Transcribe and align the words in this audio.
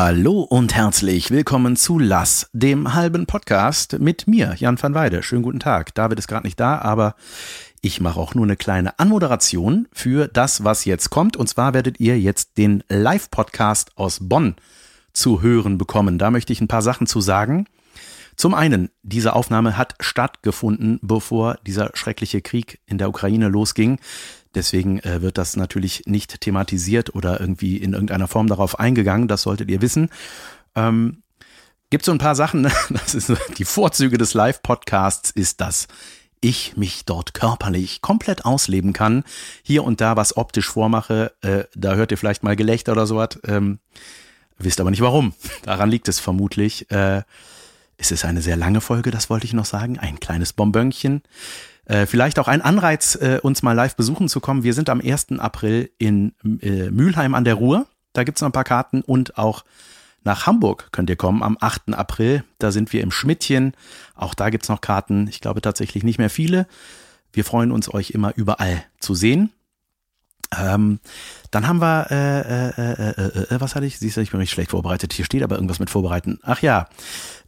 Hallo 0.00 0.42
und 0.42 0.76
herzlich 0.76 1.32
willkommen 1.32 1.74
zu 1.74 1.98
Lass, 1.98 2.48
dem 2.52 2.94
halben 2.94 3.26
Podcast 3.26 3.98
mit 3.98 4.28
mir, 4.28 4.54
Jan 4.56 4.80
van 4.80 4.94
Weide. 4.94 5.24
Schönen 5.24 5.42
guten 5.42 5.58
Tag. 5.58 5.92
David 5.96 6.20
ist 6.20 6.28
gerade 6.28 6.46
nicht 6.46 6.60
da, 6.60 6.78
aber 6.78 7.16
ich 7.80 8.00
mache 8.00 8.20
auch 8.20 8.32
nur 8.32 8.44
eine 8.44 8.54
kleine 8.54 8.96
Anmoderation 9.00 9.88
für 9.90 10.28
das, 10.28 10.62
was 10.62 10.84
jetzt 10.84 11.10
kommt. 11.10 11.36
Und 11.36 11.48
zwar 11.48 11.74
werdet 11.74 11.98
ihr 11.98 12.16
jetzt 12.16 12.58
den 12.58 12.84
Live-Podcast 12.88 13.90
aus 13.96 14.20
Bonn 14.22 14.54
zu 15.12 15.42
hören 15.42 15.78
bekommen. 15.78 16.16
Da 16.16 16.30
möchte 16.30 16.52
ich 16.52 16.60
ein 16.60 16.68
paar 16.68 16.82
Sachen 16.82 17.08
zu 17.08 17.20
sagen. 17.20 17.66
Zum 18.36 18.54
einen, 18.54 18.90
diese 19.02 19.32
Aufnahme 19.32 19.76
hat 19.76 19.96
stattgefunden, 19.98 21.00
bevor 21.02 21.58
dieser 21.66 21.90
schreckliche 21.94 22.40
Krieg 22.40 22.78
in 22.86 22.98
der 22.98 23.08
Ukraine 23.08 23.48
losging. 23.48 23.98
Deswegen 24.58 24.98
äh, 25.04 25.22
wird 25.22 25.38
das 25.38 25.54
natürlich 25.54 26.02
nicht 26.06 26.40
thematisiert 26.40 27.14
oder 27.14 27.38
irgendwie 27.38 27.76
in 27.76 27.92
irgendeiner 27.92 28.26
Form 28.26 28.48
darauf 28.48 28.80
eingegangen. 28.80 29.28
Das 29.28 29.42
solltet 29.42 29.70
ihr 29.70 29.80
wissen. 29.80 30.10
Ähm, 30.74 31.22
gibt 31.90 32.04
so 32.04 32.10
ein 32.10 32.18
paar 32.18 32.34
Sachen. 32.34 32.62
Ne? 32.62 32.72
Das 32.90 33.14
ist 33.14 33.32
die 33.56 33.64
Vorzüge 33.64 34.18
des 34.18 34.34
Live-Podcasts 34.34 35.30
ist, 35.30 35.60
dass 35.60 35.86
ich 36.40 36.76
mich 36.76 37.04
dort 37.04 37.34
körperlich 37.34 38.02
komplett 38.02 38.44
ausleben 38.44 38.92
kann. 38.92 39.22
Hier 39.62 39.84
und 39.84 40.00
da 40.00 40.16
was 40.16 40.36
optisch 40.36 40.68
vormache. 40.68 41.32
Äh, 41.40 41.62
da 41.76 41.94
hört 41.94 42.10
ihr 42.10 42.18
vielleicht 42.18 42.42
mal 42.42 42.56
Gelächter 42.56 42.90
oder 42.90 43.06
sowas. 43.06 43.38
Ähm, 43.46 43.78
wisst 44.58 44.80
aber 44.80 44.90
nicht 44.90 45.02
warum. 45.02 45.34
Daran 45.62 45.88
liegt 45.88 46.08
es 46.08 46.18
vermutlich. 46.18 46.90
Äh, 46.90 47.22
es 47.96 48.10
ist 48.10 48.24
eine 48.24 48.42
sehr 48.42 48.56
lange 48.56 48.80
Folge, 48.80 49.12
das 49.12 49.30
wollte 49.30 49.46
ich 49.46 49.52
noch 49.52 49.66
sagen. 49.66 50.00
Ein 50.00 50.18
kleines 50.18 50.52
Bonbönchen. 50.52 51.22
Äh, 51.88 52.04
vielleicht 52.06 52.38
auch 52.38 52.48
ein 52.48 52.60
Anreiz, 52.60 53.16
äh, 53.16 53.40
uns 53.42 53.62
mal 53.62 53.72
live 53.72 53.96
besuchen 53.96 54.28
zu 54.28 54.40
kommen. 54.40 54.62
Wir 54.62 54.74
sind 54.74 54.90
am 54.90 55.00
1. 55.00 55.38
April 55.38 55.90
in 55.98 56.34
äh, 56.60 56.90
Mülheim 56.90 57.34
an 57.34 57.44
der 57.44 57.54
Ruhr. 57.54 57.86
Da 58.12 58.24
gibt's 58.24 58.42
noch 58.42 58.48
ein 58.50 58.52
paar 58.52 58.64
Karten 58.64 59.00
und 59.00 59.38
auch 59.38 59.64
nach 60.22 60.46
Hamburg 60.46 60.88
könnt 60.92 61.08
ihr 61.08 61.16
kommen 61.16 61.42
am 61.42 61.56
8. 61.58 61.94
April. 61.94 62.44
Da 62.58 62.72
sind 62.72 62.92
wir 62.92 63.00
im 63.02 63.10
Schmidtchen. 63.10 63.72
Auch 64.14 64.34
da 64.34 64.50
gibt's 64.50 64.68
noch 64.68 64.82
Karten. 64.82 65.28
Ich 65.28 65.40
glaube 65.40 65.62
tatsächlich 65.62 66.04
nicht 66.04 66.18
mehr 66.18 66.28
viele. 66.28 66.66
Wir 67.32 67.44
freuen 67.44 67.72
uns, 67.72 67.92
euch 67.92 68.10
immer 68.10 68.36
überall 68.36 68.84
zu 69.00 69.14
sehen. 69.14 69.50
Ähm, 70.56 71.00
dann 71.50 71.66
haben 71.66 71.80
wir, 71.80 72.06
äh, 72.10 72.40
äh, 72.40 72.72
äh, 72.76 73.10
äh, 73.10 73.54
äh 73.54 73.60
was 73.60 73.74
hatte 73.74 73.86
ich? 73.86 73.98
Siehst 73.98 74.16
du, 74.16 74.20
ich 74.20 74.30
bin 74.30 74.40
richtig 74.40 74.54
schlecht 74.54 74.70
vorbereitet. 74.70 75.12
Hier 75.12 75.24
steht 75.24 75.42
aber 75.42 75.56
irgendwas 75.56 75.78
mit 75.78 75.90
vorbereiten. 75.90 76.38
Ach 76.42 76.60
ja, 76.60 76.88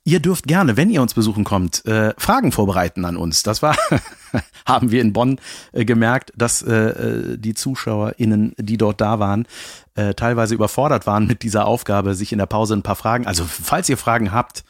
ihr 0.04 0.20
dürft 0.20 0.46
gerne, 0.46 0.76
wenn 0.76 0.90
ihr 0.90 1.02
uns 1.02 1.14
besuchen 1.14 1.44
kommt, 1.44 1.84
äh, 1.86 2.14
Fragen 2.16 2.52
vorbereiten 2.52 3.04
an 3.04 3.16
uns. 3.16 3.42
Das 3.42 3.62
war, 3.62 3.76
haben 4.66 4.90
wir 4.90 5.00
in 5.00 5.12
Bonn 5.12 5.38
äh, 5.72 5.84
gemerkt, 5.84 6.32
dass 6.36 6.62
äh, 6.62 6.72
äh 6.72 7.38
die 7.38 7.54
ZuschauerInnen, 7.54 8.54
die 8.58 8.76
dort 8.76 9.00
da 9.00 9.18
waren, 9.18 9.46
äh, 9.94 10.14
teilweise 10.14 10.54
überfordert 10.54 11.06
waren 11.06 11.26
mit 11.26 11.42
dieser 11.42 11.66
Aufgabe, 11.66 12.14
sich 12.14 12.32
in 12.32 12.38
der 12.38 12.46
Pause 12.46 12.74
ein 12.74 12.82
paar 12.82 12.96
Fragen, 12.96 13.26
also 13.26 13.44
falls 13.44 13.88
ihr 13.88 13.96
Fragen 13.96 14.32
habt, 14.32 14.64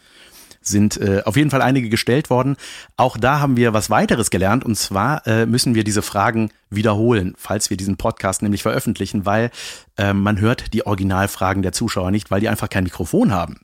sind 0.62 0.98
äh, 0.98 1.22
auf 1.24 1.36
jeden 1.36 1.50
Fall 1.50 1.62
einige 1.62 1.88
gestellt 1.88 2.30
worden. 2.30 2.56
Auch 2.96 3.16
da 3.16 3.40
haben 3.40 3.56
wir 3.56 3.72
was 3.72 3.90
weiteres 3.90 4.30
gelernt 4.30 4.64
und 4.64 4.76
zwar 4.76 5.26
äh, 5.26 5.46
müssen 5.46 5.74
wir 5.74 5.84
diese 5.84 6.02
Fragen 6.02 6.50
wiederholen, 6.68 7.34
falls 7.38 7.70
wir 7.70 7.76
diesen 7.76 7.96
Podcast 7.96 8.42
nämlich 8.42 8.62
veröffentlichen, 8.62 9.24
weil 9.24 9.50
äh, 9.96 10.12
man 10.12 10.38
hört 10.38 10.74
die 10.74 10.86
Originalfragen 10.86 11.62
der 11.62 11.72
Zuschauer 11.72 12.10
nicht, 12.10 12.30
weil 12.30 12.40
die 12.40 12.48
einfach 12.48 12.68
kein 12.68 12.84
Mikrofon 12.84 13.32
haben. 13.32 13.60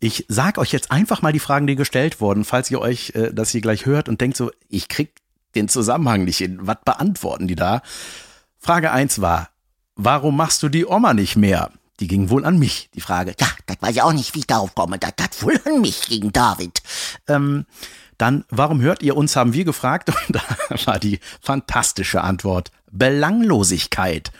Ich 0.00 0.26
sag 0.28 0.58
euch 0.58 0.72
jetzt 0.72 0.90
einfach 0.90 1.22
mal 1.22 1.32
die 1.32 1.38
Fragen, 1.38 1.66
die 1.66 1.76
gestellt 1.76 2.20
wurden, 2.20 2.44
falls 2.44 2.70
ihr 2.70 2.80
euch 2.80 3.10
äh, 3.14 3.32
das 3.32 3.50
hier 3.50 3.60
gleich 3.60 3.86
hört 3.86 4.08
und 4.08 4.20
denkt 4.20 4.36
so, 4.36 4.50
ich 4.68 4.88
krieg 4.88 5.14
den 5.54 5.68
Zusammenhang 5.68 6.24
nicht 6.24 6.38
hin. 6.38 6.58
Was 6.62 6.78
beantworten 6.84 7.48
die 7.48 7.54
da? 7.54 7.82
Frage 8.58 8.90
eins 8.90 9.20
war, 9.20 9.50
warum 9.96 10.36
machst 10.36 10.62
du 10.62 10.68
die 10.68 10.86
Oma 10.86 11.14
nicht 11.14 11.36
mehr? 11.36 11.70
Die 12.00 12.08
ging 12.08 12.28
wohl 12.28 12.44
an 12.44 12.58
mich, 12.58 12.90
die 12.94 13.00
Frage. 13.00 13.34
Ja, 13.38 13.46
das 13.66 13.76
weiß 13.80 13.94
ich 13.94 14.02
auch 14.02 14.12
nicht, 14.12 14.34
wie 14.34 14.40
ich 14.40 14.46
darauf 14.46 14.74
komme. 14.74 14.98
Das 14.98 15.12
hat 15.20 15.42
wohl 15.42 15.60
an 15.64 15.80
mich 15.80 16.08
gegen 16.08 16.32
David. 16.32 16.82
Ähm, 17.28 17.66
dann, 18.18 18.44
warum 18.50 18.80
hört 18.80 19.02
ihr 19.02 19.16
uns, 19.16 19.36
haben 19.36 19.52
wir 19.52 19.64
gefragt. 19.64 20.10
Und 20.28 20.36
da 20.36 20.42
war 20.86 20.98
die 20.98 21.20
fantastische 21.40 22.22
Antwort. 22.22 22.72
Belanglosigkeit. 22.90 24.32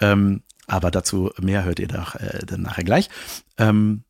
Ähm, 0.00 0.42
aber 0.66 0.90
dazu 0.90 1.30
mehr 1.40 1.64
hört 1.64 1.78
ihr 1.78 1.88
doch, 1.88 2.14
äh, 2.16 2.44
dann 2.46 2.62
nachher 2.62 2.84
gleich. 2.84 3.08
Ähm, 3.56 4.04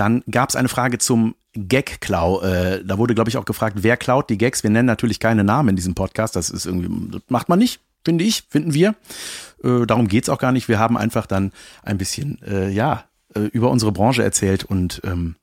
dann 0.00 0.22
gab 0.30 0.48
es 0.48 0.56
eine 0.56 0.68
Frage 0.68 0.98
zum 0.98 1.34
Gag-Klau. 1.52 2.42
Äh, 2.42 2.84
da 2.84 2.98
wurde, 2.98 3.14
glaube 3.14 3.30
ich, 3.30 3.36
auch 3.36 3.44
gefragt, 3.44 3.78
wer 3.80 3.96
klaut 3.96 4.30
die 4.30 4.38
Gags? 4.38 4.62
Wir 4.62 4.70
nennen 4.70 4.86
natürlich 4.86 5.20
keine 5.20 5.44
Namen 5.44 5.70
in 5.70 5.76
diesem 5.76 5.94
Podcast. 5.94 6.36
Das 6.36 6.50
ist 6.50 6.66
irgendwie, 6.66 7.10
das 7.10 7.22
macht 7.28 7.48
man 7.48 7.58
nicht 7.58 7.80
finde 8.04 8.24
ich, 8.24 8.44
finden 8.48 8.74
wir. 8.74 8.94
Äh, 9.62 9.86
darum 9.86 10.08
geht's 10.08 10.28
auch 10.28 10.38
gar 10.38 10.52
nicht. 10.52 10.68
Wir 10.68 10.78
haben 10.78 10.96
einfach 10.96 11.26
dann 11.26 11.52
ein 11.82 11.98
bisschen, 11.98 12.40
äh, 12.42 12.70
ja, 12.70 13.04
äh, 13.34 13.40
über 13.40 13.70
unsere 13.70 13.92
Branche 13.92 14.22
erzählt 14.22 14.64
und 14.64 15.00
ähm, 15.04 15.36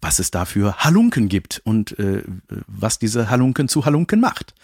was 0.00 0.18
es 0.18 0.30
dafür 0.30 0.78
Halunken 0.78 1.28
gibt 1.28 1.60
und 1.64 1.98
äh, 1.98 2.22
was 2.66 2.98
diese 2.98 3.30
Halunken 3.30 3.68
zu 3.68 3.84
Halunken 3.84 4.20
macht. 4.20 4.54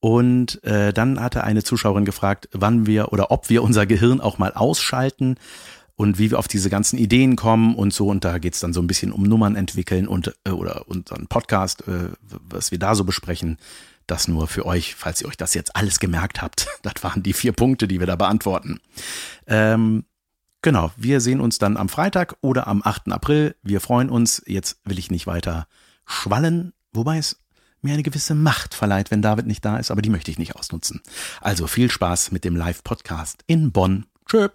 Und 0.00 0.62
äh, 0.62 0.92
dann 0.92 1.20
hatte 1.20 1.42
eine 1.42 1.64
Zuschauerin 1.64 2.04
gefragt, 2.04 2.48
wann 2.52 2.86
wir 2.86 3.12
oder 3.12 3.32
ob 3.32 3.50
wir 3.50 3.64
unser 3.64 3.84
Gehirn 3.84 4.20
auch 4.20 4.38
mal 4.38 4.52
ausschalten 4.52 5.36
und 5.98 6.16
wie 6.16 6.30
wir 6.30 6.38
auf 6.38 6.46
diese 6.46 6.70
ganzen 6.70 6.96
Ideen 6.96 7.34
kommen 7.34 7.74
und 7.74 7.92
so. 7.92 8.06
Und 8.06 8.24
da 8.24 8.38
geht's 8.38 8.60
dann 8.60 8.72
so 8.72 8.80
ein 8.80 8.86
bisschen 8.86 9.10
um 9.10 9.24
Nummern 9.24 9.56
entwickeln 9.56 10.06
und 10.06 10.32
äh, 10.44 10.50
oder 10.50 10.88
unseren 10.88 11.26
Podcast, 11.26 11.86
äh, 11.88 12.10
was 12.48 12.70
wir 12.70 12.78
da 12.78 12.94
so 12.94 13.02
besprechen. 13.04 13.58
Das 14.06 14.28
nur 14.28 14.46
für 14.46 14.64
euch, 14.64 14.94
falls 14.94 15.20
ihr 15.20 15.28
euch 15.28 15.36
das 15.36 15.54
jetzt 15.54 15.74
alles 15.74 15.98
gemerkt 15.98 16.40
habt. 16.40 16.68
Das 16.82 17.02
waren 17.02 17.24
die 17.24 17.32
vier 17.32 17.52
Punkte, 17.52 17.88
die 17.88 17.98
wir 17.98 18.06
da 18.06 18.14
beantworten. 18.14 18.78
Ähm, 19.48 20.04
genau, 20.62 20.92
wir 20.96 21.20
sehen 21.20 21.40
uns 21.40 21.58
dann 21.58 21.76
am 21.76 21.88
Freitag 21.88 22.36
oder 22.40 22.68
am 22.68 22.80
8. 22.84 23.10
April. 23.10 23.56
Wir 23.62 23.80
freuen 23.80 24.08
uns. 24.08 24.40
Jetzt 24.46 24.78
will 24.84 25.00
ich 25.00 25.10
nicht 25.10 25.26
weiter 25.26 25.66
schwallen, 26.06 26.72
wobei 26.92 27.18
es 27.18 27.40
mir 27.82 27.94
eine 27.94 28.04
gewisse 28.04 28.36
Macht 28.36 28.72
verleiht, 28.72 29.10
wenn 29.10 29.20
David 29.20 29.46
nicht 29.46 29.64
da 29.64 29.78
ist, 29.78 29.90
aber 29.90 30.00
die 30.00 30.10
möchte 30.10 30.30
ich 30.30 30.38
nicht 30.38 30.54
ausnutzen. 30.54 31.02
Also 31.40 31.66
viel 31.66 31.90
Spaß 31.90 32.30
mit 32.30 32.44
dem 32.44 32.54
Live-Podcast 32.54 33.42
in 33.48 33.72
Bonn. 33.72 34.06
Tschö. 34.26 34.48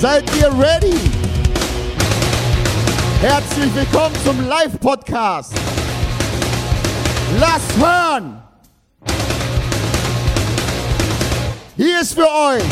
Seid 0.00 0.24
ihr 0.34 0.48
ready? 0.58 0.96
Herzlich 3.20 3.74
willkommen 3.74 4.14
zum 4.24 4.48
Live-Podcast. 4.48 5.52
Lasst 7.38 7.76
hören! 7.76 8.42
Hier 11.76 12.00
ist 12.00 12.14
für 12.14 12.22
euch 12.22 12.64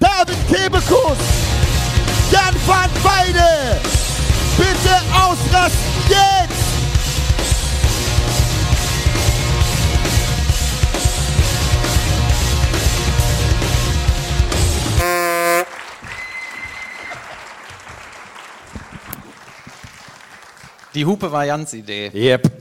David 0.00 0.38
Kebekus, 0.48 1.18
Jan 2.30 2.54
van 2.66 2.90
Weide. 3.02 3.78
Bitte 4.56 4.96
ausrasten 5.12 5.92
jetzt! 6.08 6.33
Die 20.94 21.04
Hupe 21.06 21.32
war 21.32 21.44
Jans 21.44 21.74
Idee. 21.74 22.10
Yep. 22.14 22.52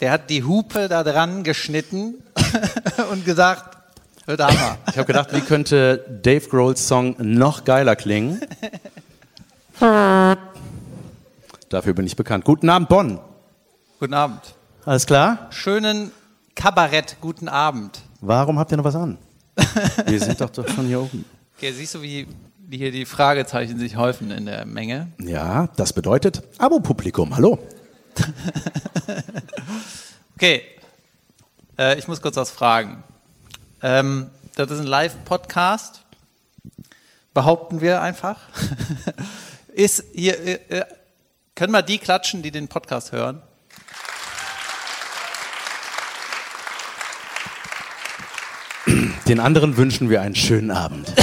Der 0.00 0.10
hat 0.10 0.30
die 0.30 0.42
Hupe 0.42 0.88
da 0.88 1.04
dran 1.04 1.44
geschnitten 1.44 2.16
und 3.12 3.24
gesagt, 3.24 3.76
hört 4.26 4.40
mal. 4.40 4.78
Ich 4.90 4.98
habe 4.98 5.06
gedacht, 5.06 5.32
wie 5.32 5.40
könnte 5.40 6.04
Dave 6.22 6.48
Grohls 6.48 6.86
Song 6.88 7.14
noch 7.18 7.64
geiler 7.64 7.94
klingen? 7.94 8.40
Dafür 11.68 11.94
bin 11.94 12.06
ich 12.06 12.16
bekannt. 12.16 12.44
Guten 12.44 12.68
Abend, 12.68 12.88
Bonn. 12.88 13.20
Guten 14.00 14.14
Abend. 14.14 14.40
Alles 14.84 15.06
klar? 15.06 15.46
Schönen 15.50 16.10
Kabarett, 16.56 17.16
guten 17.20 17.48
Abend. 17.48 18.00
Warum 18.20 18.58
habt 18.58 18.72
ihr 18.72 18.76
noch 18.76 18.84
was 18.84 18.96
an? 18.96 19.18
Wir 20.06 20.20
sind 20.20 20.40
doch, 20.40 20.50
doch 20.50 20.68
schon 20.68 20.86
hier 20.86 21.00
oben. 21.00 21.24
Okay, 21.56 21.70
siehst 21.72 21.94
du, 21.94 22.02
wie 22.02 22.26
hier 22.70 22.90
die 22.90 23.06
Fragezeichen 23.06 23.78
sich 23.78 23.96
häufen 23.96 24.30
in 24.30 24.46
der 24.46 24.66
Menge. 24.66 25.08
Ja, 25.20 25.68
das 25.76 25.92
bedeutet 25.92 26.42
Abo-Publikum. 26.58 27.36
Hallo. 27.36 27.58
okay, 30.36 30.62
äh, 31.78 31.98
ich 31.98 32.08
muss 32.08 32.22
kurz 32.22 32.36
was 32.36 32.50
fragen. 32.50 33.04
Ähm, 33.82 34.30
das 34.54 34.70
ist 34.70 34.80
ein 34.80 34.86
Live-Podcast, 34.86 36.02
behaupten 37.34 37.80
wir 37.80 38.00
einfach. 38.00 38.40
ist 39.68 40.04
hier, 40.14 40.70
äh, 40.70 40.84
Können 41.54 41.72
mal 41.72 41.82
die 41.82 41.98
klatschen, 41.98 42.42
die 42.42 42.50
den 42.50 42.68
Podcast 42.68 43.12
hören? 43.12 43.42
Den 49.28 49.40
anderen 49.40 49.76
wünschen 49.76 50.08
wir 50.08 50.22
einen 50.22 50.36
schönen 50.36 50.70
Abend. 50.70 51.12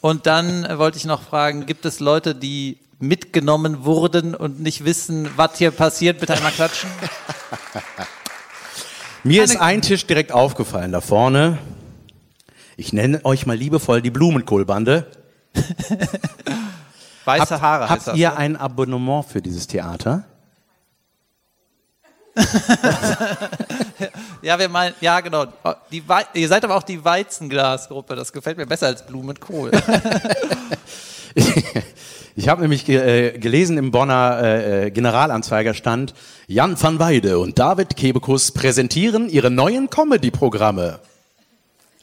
Und 0.00 0.26
dann 0.26 0.66
wollte 0.78 0.96
ich 0.96 1.04
noch 1.04 1.22
fragen, 1.22 1.66
gibt 1.66 1.84
es 1.84 2.00
Leute, 2.00 2.34
die 2.34 2.78
mitgenommen 2.98 3.84
wurden 3.84 4.34
und 4.34 4.60
nicht 4.60 4.84
wissen, 4.84 5.28
was 5.36 5.58
hier 5.58 5.70
passiert? 5.70 6.20
Bitte 6.20 6.34
einmal 6.34 6.52
klatschen. 6.52 6.88
Mir 9.24 9.42
Eine- 9.42 9.52
ist 9.52 9.60
ein 9.60 9.82
Tisch 9.82 10.06
direkt 10.06 10.32
aufgefallen 10.32 10.92
da 10.92 11.02
vorne. 11.02 11.58
Ich 12.76 12.92
nenne 12.94 13.22
euch 13.24 13.44
mal 13.44 13.56
liebevoll 13.56 14.00
die 14.00 14.10
Blumenkohlbande. 14.10 15.06
Weiße 17.26 17.60
Haare 17.60 17.82
heißt 17.84 17.90
habt 17.90 18.06
das. 18.08 18.16
ihr 18.16 18.30
ne? 18.30 18.36
ein 18.36 18.56
Abonnement 18.56 19.26
für 19.26 19.42
dieses 19.42 19.66
Theater? 19.66 20.24
Ja, 24.42 24.58
wir 24.58 24.68
meinen, 24.68 24.94
ja 25.00 25.20
genau. 25.20 25.46
Die 25.90 26.08
Wei 26.08 26.24
ihr 26.34 26.48
seid 26.48 26.64
aber 26.64 26.76
auch 26.76 26.82
die 26.82 27.04
Weizenglasgruppe. 27.04 28.16
Das 28.16 28.32
gefällt 28.32 28.56
mir 28.56 28.66
besser 28.66 28.86
als 28.86 29.04
Blumenkohl. 29.06 29.70
Ich 32.36 32.48
habe 32.48 32.62
nämlich 32.62 32.86
ge 32.86 32.96
äh, 33.34 33.38
gelesen 33.38 33.76
im 33.76 33.90
Bonner 33.90 34.40
äh, 34.42 34.86
äh, 34.86 34.90
Generalanzeiger 34.90 35.74
stand, 35.74 36.14
Jan 36.46 36.80
van 36.80 36.98
Weide 36.98 37.38
und 37.38 37.58
David 37.58 37.96
Kebekus 37.96 38.52
präsentieren 38.52 39.28
ihre 39.28 39.50
neuen 39.50 39.90
Comedy-Programme. 39.90 41.00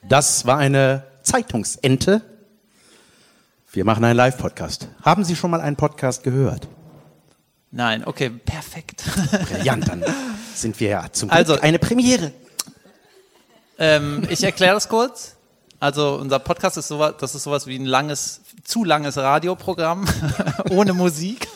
Das 0.08 0.46
war 0.46 0.58
eine 0.58 1.04
Zeitungsente. 1.24 2.22
Wir 3.72 3.84
machen 3.84 4.04
einen 4.04 4.16
Live-Podcast. 4.16 4.90
Haben 5.02 5.24
Sie 5.24 5.36
schon 5.36 5.50
mal 5.50 5.62
einen 5.62 5.76
Podcast 5.76 6.24
gehört? 6.24 6.68
Nein, 7.72 8.06
okay, 8.06 8.30
perfekt. 8.30 9.04
Brillant, 9.50 9.88
dann 9.88 10.04
sind 10.62 10.80
wir 10.80 10.90
ja 10.90 11.06
zum 11.12 11.30
Glück 11.30 11.38
Also- 11.38 11.60
eine 11.60 11.80
Premiere. 11.80 12.32
ähm, 13.80 14.26
ich 14.30 14.44
erkläre 14.44 14.74
das 14.76 14.90
kurz. 14.90 15.34
Also 15.80 16.16
unser 16.16 16.40
Podcast 16.40 16.78
ist 16.78 16.88
sowas, 16.88 17.14
das 17.20 17.36
ist 17.36 17.44
sowas 17.44 17.68
wie 17.68 17.78
ein 17.78 17.86
langes, 17.86 18.42
zu 18.64 18.84
langes 18.84 19.16
Radioprogramm 19.18 20.08
ohne 20.72 20.94
Musik, 20.94 21.48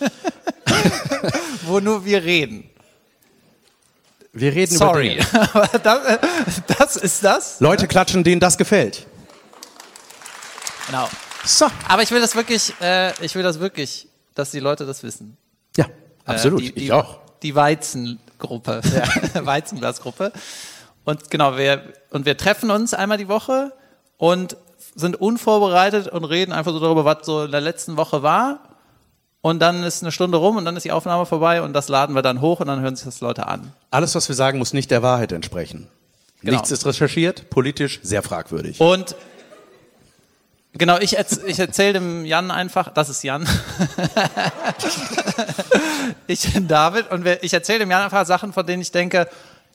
wo 1.63 1.79
nur 1.79 2.05
wir 2.05 2.23
reden. 2.23 2.69
Wir 4.33 4.53
reden 4.53 4.77
Sorry, 4.77 5.15
über 5.17 5.67
Dinge. 5.67 5.79
das, 5.83 6.61
das 6.77 6.95
ist 6.97 7.23
das. 7.23 7.59
Leute 7.59 7.87
klatschen, 7.87 8.23
denen 8.23 8.39
das 8.39 8.57
gefällt. 8.57 9.05
Genau. 10.87 11.09
So. 11.43 11.65
Aber 11.87 12.03
ich 12.03 12.11
will 12.11 12.21
das 12.21 12.35
wirklich, 12.35 12.73
äh, 12.79 13.11
ich 13.25 13.33
will 13.35 13.43
das 13.43 13.59
wirklich, 13.59 14.07
dass 14.35 14.51
die 14.51 14.59
Leute 14.59 14.85
das 14.85 15.03
wissen. 15.03 15.35
Ja, 15.75 15.85
absolut. 16.25 16.61
Äh, 16.61 16.65
die, 16.65 16.71
die, 16.73 16.85
ich 16.85 16.91
auch. 16.91 17.19
Die 17.41 17.55
Weizengruppe, 18.41 18.81
Weizenglasgruppe. 19.45 20.31
Und 21.03 21.29
genau, 21.29 21.57
wir, 21.57 21.93
und 22.11 22.25
wir 22.25 22.37
treffen 22.37 22.71
uns 22.71 22.93
einmal 22.93 23.17
die 23.17 23.27
Woche 23.27 23.71
und 24.17 24.57
sind 24.95 25.19
unvorbereitet 25.19 26.07
und 26.07 26.25
reden 26.25 26.51
einfach 26.51 26.71
so 26.71 26.79
darüber, 26.79 27.05
was 27.05 27.25
so 27.25 27.45
in 27.45 27.51
der 27.51 27.61
letzten 27.61 27.97
Woche 27.97 28.23
war. 28.23 28.59
Und 29.41 29.59
dann 29.59 29.83
ist 29.83 30.03
eine 30.03 30.11
Stunde 30.11 30.37
rum 30.37 30.57
und 30.57 30.65
dann 30.65 30.75
ist 30.77 30.83
die 30.83 30.91
Aufnahme 30.91 31.25
vorbei 31.25 31.63
und 31.63 31.73
das 31.73 31.87
laden 31.87 32.13
wir 32.13 32.21
dann 32.21 32.41
hoch 32.41 32.59
und 32.59 32.67
dann 32.67 32.81
hören 32.81 32.95
sich 32.95 33.05
das 33.05 33.21
Leute 33.21 33.47
an. 33.47 33.73
Alles, 33.89 34.13
was 34.13 34.27
wir 34.27 34.35
sagen, 34.35 34.59
muss 34.59 34.73
nicht 34.73 34.91
der 34.91 35.01
Wahrheit 35.01 35.31
entsprechen. 35.31 35.87
Genau. 36.41 36.53
Nichts 36.53 36.71
ist 36.71 36.85
recherchiert, 36.85 37.49
politisch 37.49 37.99
sehr 38.03 38.21
fragwürdig. 38.21 38.79
Und 38.79 39.15
genau, 40.73 40.97
ich, 40.99 41.17
erz, 41.17 41.39
ich 41.45 41.59
erzähle 41.59 41.93
dem 41.93 42.25
Jan 42.25 42.51
einfach, 42.51 42.93
das 42.93 43.09
ist 43.09 43.23
Jan. 43.23 43.47
ich 46.27 46.53
bin 46.53 46.67
David 46.67 47.11
und 47.11 47.25
ich 47.41 47.53
erzähle 47.53 47.79
dem 47.79 47.91
Jan 47.91 48.03
einfach 48.03 48.25
Sachen, 48.25 48.53
von 48.53 48.65
denen 48.65 48.81
ich 48.81 48.91
denke, 48.91 49.27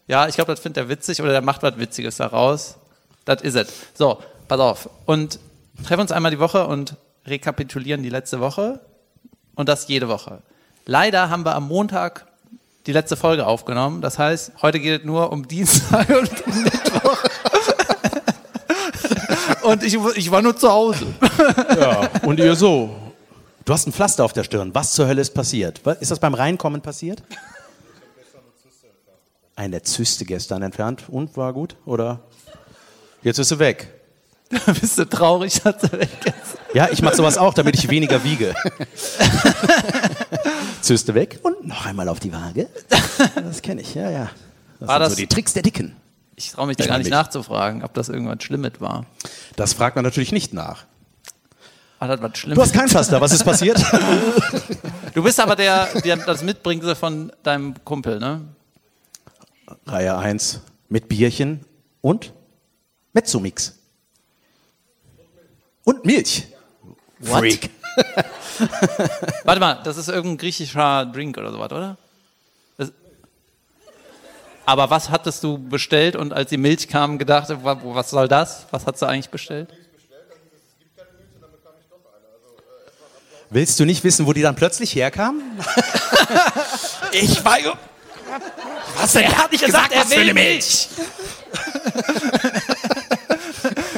ja, 0.07 0.29
ich 0.29 0.35
glaube, 0.37 0.53
das 0.53 0.61
findet 0.61 0.85
er 0.85 0.89
witzig 0.89 1.21
oder 1.21 1.33
der 1.33 1.43
macht 1.43 1.63
was 1.63 1.79
Witziges 1.79 2.17
daraus. 2.17 2.77
Das 3.25 3.43
ist 3.43 3.57
es. 3.57 3.69
So, 3.95 4.23
pass 4.47 4.61
auf. 4.61 4.89
Und 5.05 5.41
treffen 5.85 6.03
uns 6.03 6.13
einmal 6.13 6.31
die 6.31 6.39
Woche 6.39 6.67
und 6.67 6.95
rekapitulieren 7.27 8.03
die 8.03 8.09
letzte 8.09 8.41
Woche 8.41 8.81
und 9.57 9.69
das 9.69 9.89
jede 9.89 10.09
Woche. 10.09 10.43
Leider 10.85 11.29
haben 11.29 11.45
wir 11.45 11.57
am 11.57 11.67
Montag 11.67 12.27
die 12.87 12.93
letzte 12.93 13.17
Folge 13.17 13.47
aufgenommen. 13.47 14.01
Das 14.01 14.19
heißt, 14.19 14.53
heute 14.63 14.79
geht 14.79 15.01
es 15.01 15.07
nur 15.07 15.33
um 15.33 15.49
Dienstag 15.49 16.09
und 16.11 16.47
Mittwoch. 16.65 17.19
Und 19.67 19.83
ich, 19.83 19.95
ich 20.17 20.31
war 20.31 20.43
nur 20.43 20.57
zu 20.57 20.71
Hause. 20.71 21.07
Ja, 21.79 22.09
und 22.23 22.39
ihr 22.39 22.55
so. 22.55 22.91
Du 23.65 23.73
hast 23.73 23.87
ein 23.87 23.93
Pflaster 23.93 24.25
auf 24.25 24.33
der 24.33 24.45
Stirn. 24.45 24.73
Was 24.75 24.93
zur 24.93 25.07
Hölle 25.09 25.21
ist 25.21 25.35
passiert? 25.35 25.81
Was- 25.85 25.99
Ist 25.99 26.11
das 26.11 26.21
beim 26.21 26.35
Reinkommen 26.35 26.81
passiert? 26.81 27.23
Eine 29.57 29.83
Zyste 29.83 30.25
gestern 30.25 30.63
entfernt 30.63 31.05
und 31.09 31.37
war 31.37 31.53
gut? 31.53 31.77
Oder? 31.87 32.21
Jetzt 33.23 33.39
ist 33.39 33.49
sie 33.49 33.59
weg. 33.59 33.93
Bist 34.81 34.99
du 34.99 35.05
traurig, 35.09 35.61
dass 35.63 35.83
er 35.83 35.93
weg 35.99 36.11
ist? 36.27 36.59
Ja, 36.75 36.89
ich 36.93 37.03
mache 37.03 37.17
sowas 37.17 37.37
auch, 37.39 37.55
damit 37.55 37.75
ich 37.75 37.89
weniger 37.89 38.23
wiege. 38.23 38.55
Zyste 40.83 41.15
weg 41.15 41.41
und 41.43 41.67
noch 41.67 41.87
einmal 41.87 42.09
auf 42.09 42.21
die 42.21 42.33
Waage. 42.33 42.69
Das 43.35 43.63
kenne 43.63 43.81
ich, 43.81 43.95
ja, 43.95 44.11
ja. 44.11 44.31
Das 44.79 44.89
War 44.89 44.97
sind 44.99 45.01
das- 45.05 45.11
so 45.13 45.17
die 45.17 45.27
Tricks 45.27 45.53
der 45.55 45.63
Dicken. 45.63 45.97
Ich 46.37 46.51
traue 46.53 46.67
mich 46.67 46.77
da 46.77 46.85
Ich 46.85 46.89
gar 46.91 46.99
nicht 46.99 47.07
nicht. 47.07 47.13
nachzufragen, 47.13 47.83
ob 47.83 47.95
das 47.95 48.09
irgendwas 48.09 48.43
Schlimmes 48.43 48.73
war. 48.79 49.07
Das 49.57 49.73
fragt 49.73 49.97
man 49.97 50.05
natürlich 50.05 50.33
nicht 50.33 50.53
nach. 50.53 50.85
War 51.99 52.09
das 52.09 52.21
was 52.21 52.33
Du 52.33 52.39
Schlimmes? 52.39 52.59
hast 52.63 52.75
kein 52.75 52.89
Pflaster, 52.89 53.21
was 53.21 53.33
ist 53.33 53.45
passiert? 53.45 53.83
Du 55.15 55.23
bist 55.23 55.41
aber 55.41 55.57
der, 55.57 55.87
der 56.05 56.17
das 56.19 56.43
Mitbringsel 56.43 56.95
von 56.95 57.33
deinem 57.43 57.83
Kumpel, 57.87 58.19
ne? 58.21 58.43
Reihe 59.87 60.15
1 60.19 60.61
mit 60.91 61.09
Bierchen 61.09 61.65
und 62.03 62.35
Mezzomix. 63.15 63.79
Und 65.85 66.05
Milch. 66.05 66.49
What? 67.21 67.39
Freak. 67.39 67.71
Warte 69.45 69.59
mal, 69.61 69.81
das 69.85 69.97
ist 69.97 70.09
irgendein 70.09 70.37
griechischer 70.37 71.07
Drink 71.07 71.39
oder 71.39 71.51
sowas, 71.51 71.73
oder? 71.73 71.97
Aber 74.67 74.91
was 74.91 75.11
hattest 75.11 75.43
du 75.45 75.59
bestellt 75.59 76.17
und 76.17 76.33
als 76.33 76.51
die 76.51 76.57
Milch 76.57 76.89
kam, 76.89 77.19
gedacht, 77.19 77.49
wa- 77.63 77.79
was 77.83 78.11
soll 78.11 78.27
das? 78.29 78.67
Was 78.73 78.85
hast 78.85 79.01
du 79.01 79.07
eigentlich 79.07 79.31
bestellt? 79.31 79.73
Willst 83.49 83.79
du 83.79 83.85
nicht 83.85 84.03
wissen, 84.03 84.27
wo 84.27 84.33
die 84.33 84.43
dann 84.43 84.57
plötzlich 84.57 84.95
herkamen? 84.97 85.41
ich 87.13 87.45
war. 87.45 87.59
Was 88.99 89.13
denn? 89.13 89.23
Er 89.23 89.39
hat 89.39 89.53
nicht 89.53 89.65
gesagt, 89.65 89.93
er 89.93 90.01
was 90.01 90.13
für 90.13 90.21
will 90.21 90.35
Milch. 90.35 90.89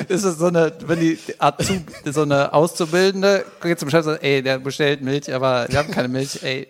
Ist 0.09 0.25
es 0.25 0.39
so 0.39 0.47
eine, 0.47 0.73
wenn 0.87 1.01
die 1.01 1.19
Azu, 1.39 1.81
so 2.07 2.23
eine 2.23 2.53
Auszubildende 2.53 3.45
geht 3.61 3.79
zum 3.79 3.91
Chef 3.91 4.07
und 4.07 4.13
sagt, 4.13 4.25
ey, 4.25 4.43
der 4.43 4.59
bestellt 4.59 5.03
Milch, 5.03 5.33
aber 5.33 5.67
wir 5.69 5.79
haben 5.79 5.91
keine 5.91 6.09
Milch, 6.09 6.43
ey. 6.43 6.67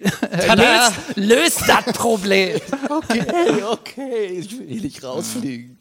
Tada! 0.46 0.88
löst, 1.16 1.16
löst 1.16 1.68
das 1.68 1.94
Problem. 1.94 2.60
Okay, 2.88 3.62
okay, 3.70 4.24
ich 4.26 4.58
will 4.58 4.66
hier 4.66 4.82
nicht 4.82 5.04
rausfliegen. 5.04 5.78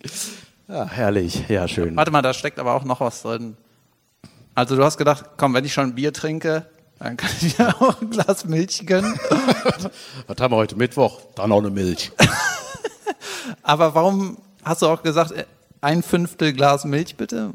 Ja, 0.67 0.85
herrlich, 0.85 1.47
ja, 1.47 1.67
schön. 1.67 1.95
Warte 1.95 2.11
mal, 2.11 2.21
da 2.21 2.33
steckt 2.33 2.59
aber 2.59 2.73
auch 2.73 2.83
noch 2.83 2.99
was 2.99 3.21
drin. 3.23 3.57
Also 4.53 4.75
du 4.75 4.83
hast 4.83 4.97
gedacht, 4.97 5.25
komm, 5.37 5.53
wenn 5.53 5.65
ich 5.65 5.73
schon 5.73 5.95
Bier 5.95 6.13
trinke, 6.13 6.65
dann 6.99 7.15
kann 7.15 7.29
ich 7.41 7.57
mir 7.57 7.69
auch 7.81 8.01
ein 8.01 8.09
Glas 8.09 8.45
Milch 8.45 8.85
gönnen. 8.85 9.17
Was 10.27 10.37
haben 10.39 10.51
wir 10.51 10.57
heute 10.57 10.75
Mittwoch? 10.75 11.21
Dann 11.35 11.49
noch 11.49 11.59
eine 11.59 11.69
Milch. 11.69 12.11
Aber 13.61 13.93
warum 13.93 14.37
hast 14.63 14.81
du 14.81 14.87
auch 14.87 15.03
gesagt, 15.03 15.33
ein 15.81 16.03
Fünftel 16.03 16.53
Glas 16.53 16.85
Milch 16.85 17.15
bitte? 17.15 17.53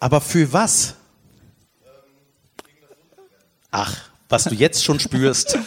Aber 0.00 0.20
für 0.20 0.52
was? 0.52 0.94
Ach, 3.70 3.96
was 4.28 4.44
du 4.44 4.54
jetzt 4.54 4.84
schon 4.84 4.98
spürst 4.98 5.58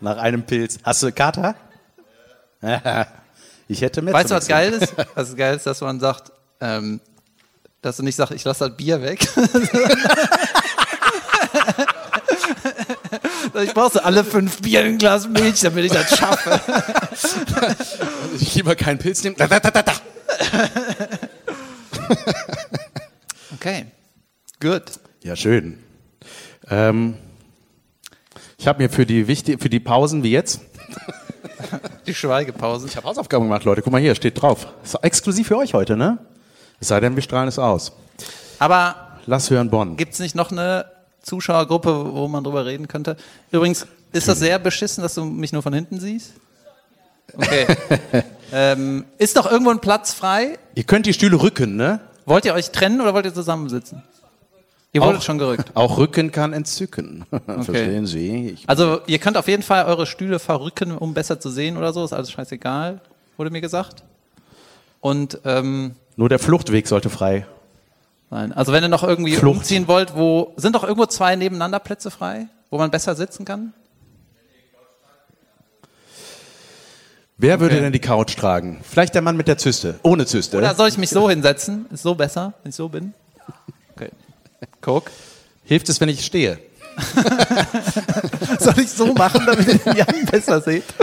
nach 0.00 0.16
einem 0.18 0.44
Pilz. 0.44 0.78
Hast 0.82 1.02
du 1.02 1.12
Kater? 1.12 1.54
Ich 3.68 3.80
hätte 3.80 4.00
mehr. 4.00 4.14
Weißt 4.14 4.30
du, 4.30 4.36
was 4.36 4.46
geil 4.46 4.72
ist? 4.72 4.94
Was 5.16 5.34
geil 5.34 5.56
ist, 5.56 5.66
dass 5.66 5.80
man 5.80 5.98
sagt, 5.98 6.30
ähm, 6.60 7.00
dass 7.82 7.96
du 7.96 8.04
nicht 8.04 8.14
sagst, 8.14 8.32
ich 8.32 8.44
lasse 8.44 8.68
das 8.68 8.76
Bier 8.76 9.02
weg. 9.02 9.26
ich 13.62 13.74
brauche 13.74 13.92
so 13.94 14.00
alle 14.00 14.24
fünf 14.24 14.60
Bier 14.62 14.80
in 14.82 14.94
ein 14.94 14.98
Glas 14.98 15.28
Milch, 15.28 15.60
damit 15.60 15.84
ich 15.84 15.92
das 15.92 16.16
schaffe. 16.16 16.60
Ich 18.38 18.54
lieber 18.54 18.76
keinen 18.76 18.98
Pilz 18.98 19.24
nehmen. 19.24 19.36
Da, 19.38 19.46
da, 19.46 19.58
da, 19.58 19.70
da, 19.70 19.82
da. 19.82 19.92
Okay, 23.54 23.86
gut. 24.60 24.82
Ja, 25.22 25.34
schön. 25.34 25.78
Ähm, 26.68 27.16
ich 28.58 28.66
habe 28.66 28.82
mir 28.82 28.90
für 28.90 29.06
die, 29.06 29.26
wichtig, 29.26 29.62
für 29.62 29.70
die 29.70 29.80
Pausen 29.80 30.22
wie 30.22 30.30
jetzt, 30.32 30.60
Die 32.06 32.14
Schweigepause. 32.14 32.86
ich 32.86 32.96
habe 32.96 33.06
Hausaufgaben 33.06 33.46
gemacht, 33.46 33.64
Leute. 33.64 33.82
Guck 33.82 33.92
mal 33.92 34.00
hier, 34.00 34.14
steht 34.14 34.40
drauf. 34.40 34.68
Ist 34.84 34.94
exklusiv 35.02 35.48
für 35.48 35.56
euch 35.56 35.74
heute, 35.74 35.96
ne? 35.96 36.18
Es 36.78 36.88
sei 36.88 37.00
denn, 37.00 37.16
wir 37.16 37.22
strahlen 37.22 37.48
es 37.48 37.58
aus. 37.58 37.92
Aber 38.58 39.18
Lass 39.26 39.50
hören 39.50 39.70
Bonn. 39.70 39.96
Gibt 39.96 40.12
es 40.12 40.20
nicht 40.20 40.36
noch 40.36 40.52
eine 40.52 40.84
Zuschauergruppe, 41.26 42.12
wo 42.12 42.28
man 42.28 42.44
drüber 42.44 42.64
reden 42.64 42.86
könnte. 42.86 43.16
Übrigens, 43.50 43.86
ist 44.12 44.28
das 44.28 44.38
sehr 44.38 44.58
beschissen, 44.58 45.02
dass 45.02 45.14
du 45.14 45.24
mich 45.24 45.52
nur 45.52 45.62
von 45.62 45.74
hinten 45.74 45.98
siehst? 45.98 46.34
Okay. 47.36 47.66
ähm, 48.52 49.04
ist 49.18 49.36
doch 49.36 49.50
irgendwo 49.50 49.72
ein 49.72 49.80
Platz 49.80 50.12
frei? 50.12 50.58
Ihr 50.76 50.84
könnt 50.84 51.06
die 51.06 51.12
Stühle 51.12 51.42
rücken, 51.42 51.76
ne? 51.76 52.00
Wollt 52.24 52.44
ihr 52.44 52.54
euch 52.54 52.70
trennen 52.70 53.00
oder 53.00 53.12
wollt 53.12 53.26
ihr 53.26 53.34
zusammensitzen? 53.34 54.02
Ihr 54.92 55.02
wurdet 55.02 55.24
schon 55.24 55.36
gerückt. 55.36 55.72
Auch 55.74 55.98
Rücken 55.98 56.32
kann 56.32 56.52
entzücken. 56.54 57.26
Verstehen 57.46 58.06
Sie? 58.06 58.50
Ich, 58.50 58.64
Also 58.68 59.00
ihr 59.06 59.18
könnt 59.18 59.36
auf 59.36 59.46
jeden 59.46 59.62
Fall 59.62 59.84
eure 59.84 60.06
Stühle 60.06 60.38
verrücken, 60.38 60.96
um 60.96 61.12
besser 61.12 61.38
zu 61.38 61.50
sehen 61.50 61.76
oder 61.76 61.92
so. 61.92 62.02
Ist 62.04 62.14
alles 62.14 62.30
scheißegal, 62.30 63.00
wurde 63.36 63.50
mir 63.50 63.60
gesagt. 63.60 64.04
Und 65.00 65.38
ähm, 65.44 65.96
nur 66.16 66.30
der 66.30 66.38
Fluchtweg 66.38 66.86
sollte 66.86 67.10
frei. 67.10 67.46
Nein, 68.30 68.52
also 68.52 68.72
wenn 68.72 68.82
ihr 68.82 68.88
noch 68.88 69.02
irgendwie 69.04 69.36
Flucht. 69.36 69.58
umziehen 69.58 69.88
wollt, 69.88 70.14
wo 70.16 70.52
sind 70.56 70.74
doch 70.74 70.82
irgendwo 70.82 71.06
zwei 71.06 71.36
nebeneinander 71.36 71.78
Plätze 71.78 72.10
frei, 72.10 72.48
wo 72.70 72.78
man 72.78 72.90
besser 72.90 73.14
sitzen 73.14 73.44
kann? 73.44 73.72
Wer 77.38 77.60
würde 77.60 77.74
Okay. 77.74 77.84
denn 77.84 77.92
die 77.92 77.98
Couch 78.00 78.34
tragen? 78.36 78.80
Vielleicht 78.82 79.14
der 79.14 79.20
Mann 79.22 79.36
mit 79.36 79.46
der 79.46 79.58
Zyste. 79.58 80.00
Ohne 80.02 80.24
Zyste. 80.24 80.56
Oder 80.56 80.74
soll 80.74 80.88
ich 80.88 80.96
mich 80.96 81.10
so 81.10 81.28
hinsetzen? 81.28 81.84
Ist 81.92 82.02
so 82.02 82.14
besser, 82.14 82.54
wenn 82.62 82.70
ich 82.70 82.76
so 82.76 82.88
bin? 82.88 83.12
Okay. 83.94 84.10
Guck. 84.80 85.10
Hilft 85.64 85.88
es, 85.90 86.00
wenn 86.00 86.08
ich 86.08 86.24
stehe? 86.24 86.58
Soll 88.58 88.78
ich 88.78 88.88
so 88.90 89.12
machen, 89.12 89.44
damit 89.44 89.68
ihr 89.68 89.78
den 89.78 89.96
Jan 89.96 90.26
besser 90.30 90.60
seht? 90.60 90.84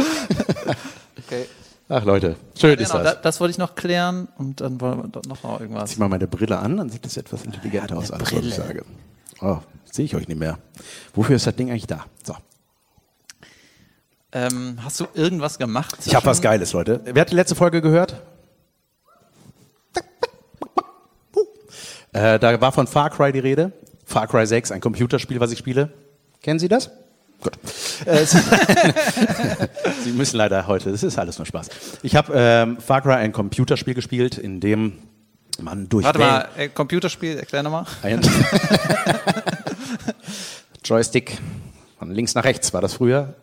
Okay. 1.25 1.45
Ach 1.89 2.03
Leute, 2.05 2.37
schön 2.57 2.79
ist 2.79 2.91
Genau, 2.91 3.03
das. 3.03 3.13
das. 3.15 3.21
das 3.21 3.39
wollte 3.39 3.51
ich 3.51 3.57
noch 3.57 3.75
klären 3.75 4.27
und 4.37 4.61
dann 4.61 4.79
wollen 4.81 5.13
wir 5.13 5.21
noch 5.27 5.43
mal 5.43 5.59
irgendwas. 5.59 5.91
Zieh 5.91 5.99
mal 5.99 6.07
meine 6.09 6.27
Brille 6.27 6.57
an, 6.57 6.77
dann 6.77 6.89
sieht 6.89 7.05
es 7.05 7.17
etwas 7.17 7.43
intelligenter 7.43 7.97
aus, 7.97 8.09
alles, 8.11 8.33
was 8.33 8.45
ich 8.45 8.55
sage. 8.55 8.85
Oh, 9.41 9.57
sehe 9.91 10.05
ich 10.05 10.15
euch 10.15 10.27
nicht 10.27 10.39
mehr. 10.39 10.57
Wofür 11.13 11.35
ist 11.35 11.45
das 11.45 11.55
Ding 11.55 11.69
eigentlich 11.69 11.87
da? 11.87 12.05
So. 12.25 12.35
Ähm, 14.31 14.79
hast 14.83 14.99
du 14.99 15.05
irgendwas 15.13 15.57
gemacht? 15.59 15.95
Ich 16.05 16.15
habe 16.15 16.25
was 16.25 16.41
Geiles, 16.41 16.73
Leute. 16.73 17.01
Wer 17.03 17.21
hat 17.21 17.31
die 17.31 17.35
letzte 17.35 17.55
Folge 17.55 17.81
gehört? 17.81 18.21
Äh, 22.13 22.39
da 22.39 22.61
war 22.61 22.71
von 22.71 22.87
Far 22.87 23.09
Cry 23.09 23.31
die 23.31 23.39
Rede. 23.39 23.71
Far 24.05 24.27
Cry 24.27 24.45
6, 24.45 24.71
ein 24.71 24.81
Computerspiel, 24.81 25.39
was 25.39 25.51
ich 25.51 25.57
spiele. 25.59 25.91
Kennen 26.41 26.59
Sie 26.59 26.67
das? 26.67 26.91
Gut. 27.43 27.59
Äh, 28.05 28.25
Sie 30.03 30.11
müssen 30.11 30.37
leider 30.37 30.65
heute, 30.65 30.91
das 30.91 31.03
ist 31.03 31.19
alles 31.19 31.37
nur 31.37 31.45
Spaß. 31.45 31.69
Ich 32.01 32.15
habe 32.15 32.33
ähm, 32.35 32.77
Far 32.77 33.01
Cry 33.01 33.15
ein 33.15 33.33
Computerspiel 33.33 33.93
gespielt, 33.93 34.37
in 34.37 34.59
dem 34.59 34.93
man 35.61 35.89
durch 35.89 36.05
Warte 36.05 36.19
mal, 36.19 36.47
äh, 36.57 36.69
Computerspiel, 36.69 37.37
erklär 37.37 37.63
nochmal. 37.63 37.85
ein 38.01 38.21
Joystick 40.83 41.37
von 41.99 42.11
links 42.11 42.33
nach 42.33 42.43
rechts 42.43 42.73
war 42.73 42.81
das 42.81 42.93
früher. 42.93 43.35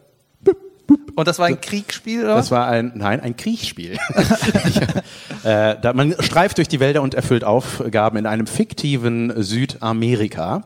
Und 1.15 1.29
das 1.29 1.39
war 1.39 1.47
ein 1.47 1.61
Kriegsspiel, 1.61 2.25
oder? 2.25 2.35
Das 2.35 2.51
war 2.51 2.67
ein, 2.67 2.93
nein, 2.95 3.21
ein 3.21 3.37
Kriechspiel. 3.37 3.93
äh, 5.45 5.77
da, 5.81 5.93
man 5.93 6.17
streift 6.21 6.59
durch 6.59 6.67
die 6.67 6.81
Wälder 6.81 7.03
und 7.03 7.15
erfüllt 7.15 7.45
Aufgaben 7.45 8.17
in 8.17 8.27
einem 8.27 8.47
fiktiven 8.47 9.33
Südamerika. 9.43 10.65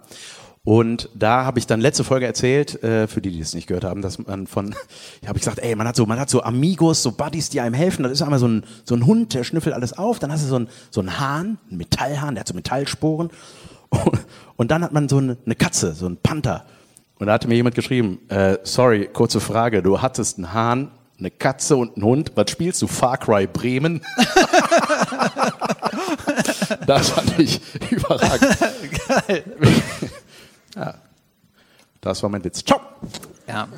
Und 0.65 1.11
da 1.15 1.45
habe 1.45 1.59
ich 1.59 1.67
dann 1.67 1.83
letzte 1.83 2.05
Folge 2.05 2.25
erzählt, 2.25 2.83
äh, 2.83 3.07
für 3.07 3.21
die, 3.21 3.31
die 3.31 3.41
es 3.41 3.55
nicht 3.55 3.67
gehört 3.67 3.85
haben, 3.85 4.01
dass 4.01 4.19
man 4.19 4.47
von, 4.47 4.71
ja, 5.21 5.29
habe 5.29 5.39
ich 5.39 5.45
gesagt, 5.45 5.59
ey, 5.59 5.77
man 5.77 5.87
hat 5.87 5.95
so, 5.95 6.07
man 6.07 6.19
hat 6.19 6.31
so 6.31 6.43
Amigos, 6.43 7.03
so 7.03 7.13
Buddies, 7.13 7.51
die 7.51 7.61
einem 7.61 7.75
helfen. 7.75 8.03
Das 8.03 8.13
ist 8.13 8.23
einmal 8.23 8.39
so 8.39 8.49
ein, 8.49 8.65
so 8.85 8.95
ein 8.95 9.05
Hund, 9.05 9.35
der 9.35 9.45
schnüffelt 9.45 9.75
alles 9.75 9.97
auf. 9.97 10.19
Dann 10.19 10.33
hast 10.33 10.45
du 10.45 10.49
so 10.49 10.57
einen, 10.57 10.69
so 10.91 11.01
einen 11.01 11.21
Hahn, 11.21 11.59
einen 11.69 11.77
Metallhahn, 11.77 12.35
der 12.35 12.41
hat 12.41 12.49
so 12.49 12.55
Metallsporen. 12.55 13.29
Und, 13.91 14.21
und 14.57 14.71
dann 14.71 14.83
hat 14.83 14.93
man 14.93 15.09
so 15.09 15.19
eine, 15.19 15.37
eine 15.45 15.55
Katze, 15.55 15.93
so 15.93 16.07
einen 16.07 16.17
Panther. 16.17 16.65
Und 17.19 17.27
da 17.27 17.35
hatte 17.35 17.47
mir 17.47 17.57
jemand 17.57 17.75
geschrieben, 17.75 18.21
äh, 18.29 18.57
sorry, 18.63 19.09
kurze 19.13 19.41
Frage, 19.41 19.83
du 19.83 20.01
hattest 20.01 20.39
einen 20.39 20.55
Hahn, 20.55 20.91
eine 21.19 21.31
Katze 21.31 21.77
und 21.77 21.97
einen 21.97 22.05
Hund. 22.05 22.33
Was 22.37 22.51
spielst 22.51 22.81
du? 22.81 22.87
Far 22.87 23.19
Cry 23.19 23.47
Bremen? 23.47 24.01
das 26.87 27.11
fand 27.11 27.39
ich 27.39 27.61
überragend. 27.91 28.57
Geil. 29.07 29.45
Ja. 30.75 30.95
Das 32.01 32.23
war 32.23 32.31
mein 32.31 32.45
Witz. 32.45 32.65
Ciao. 32.65 32.81
Ja. 33.49 33.69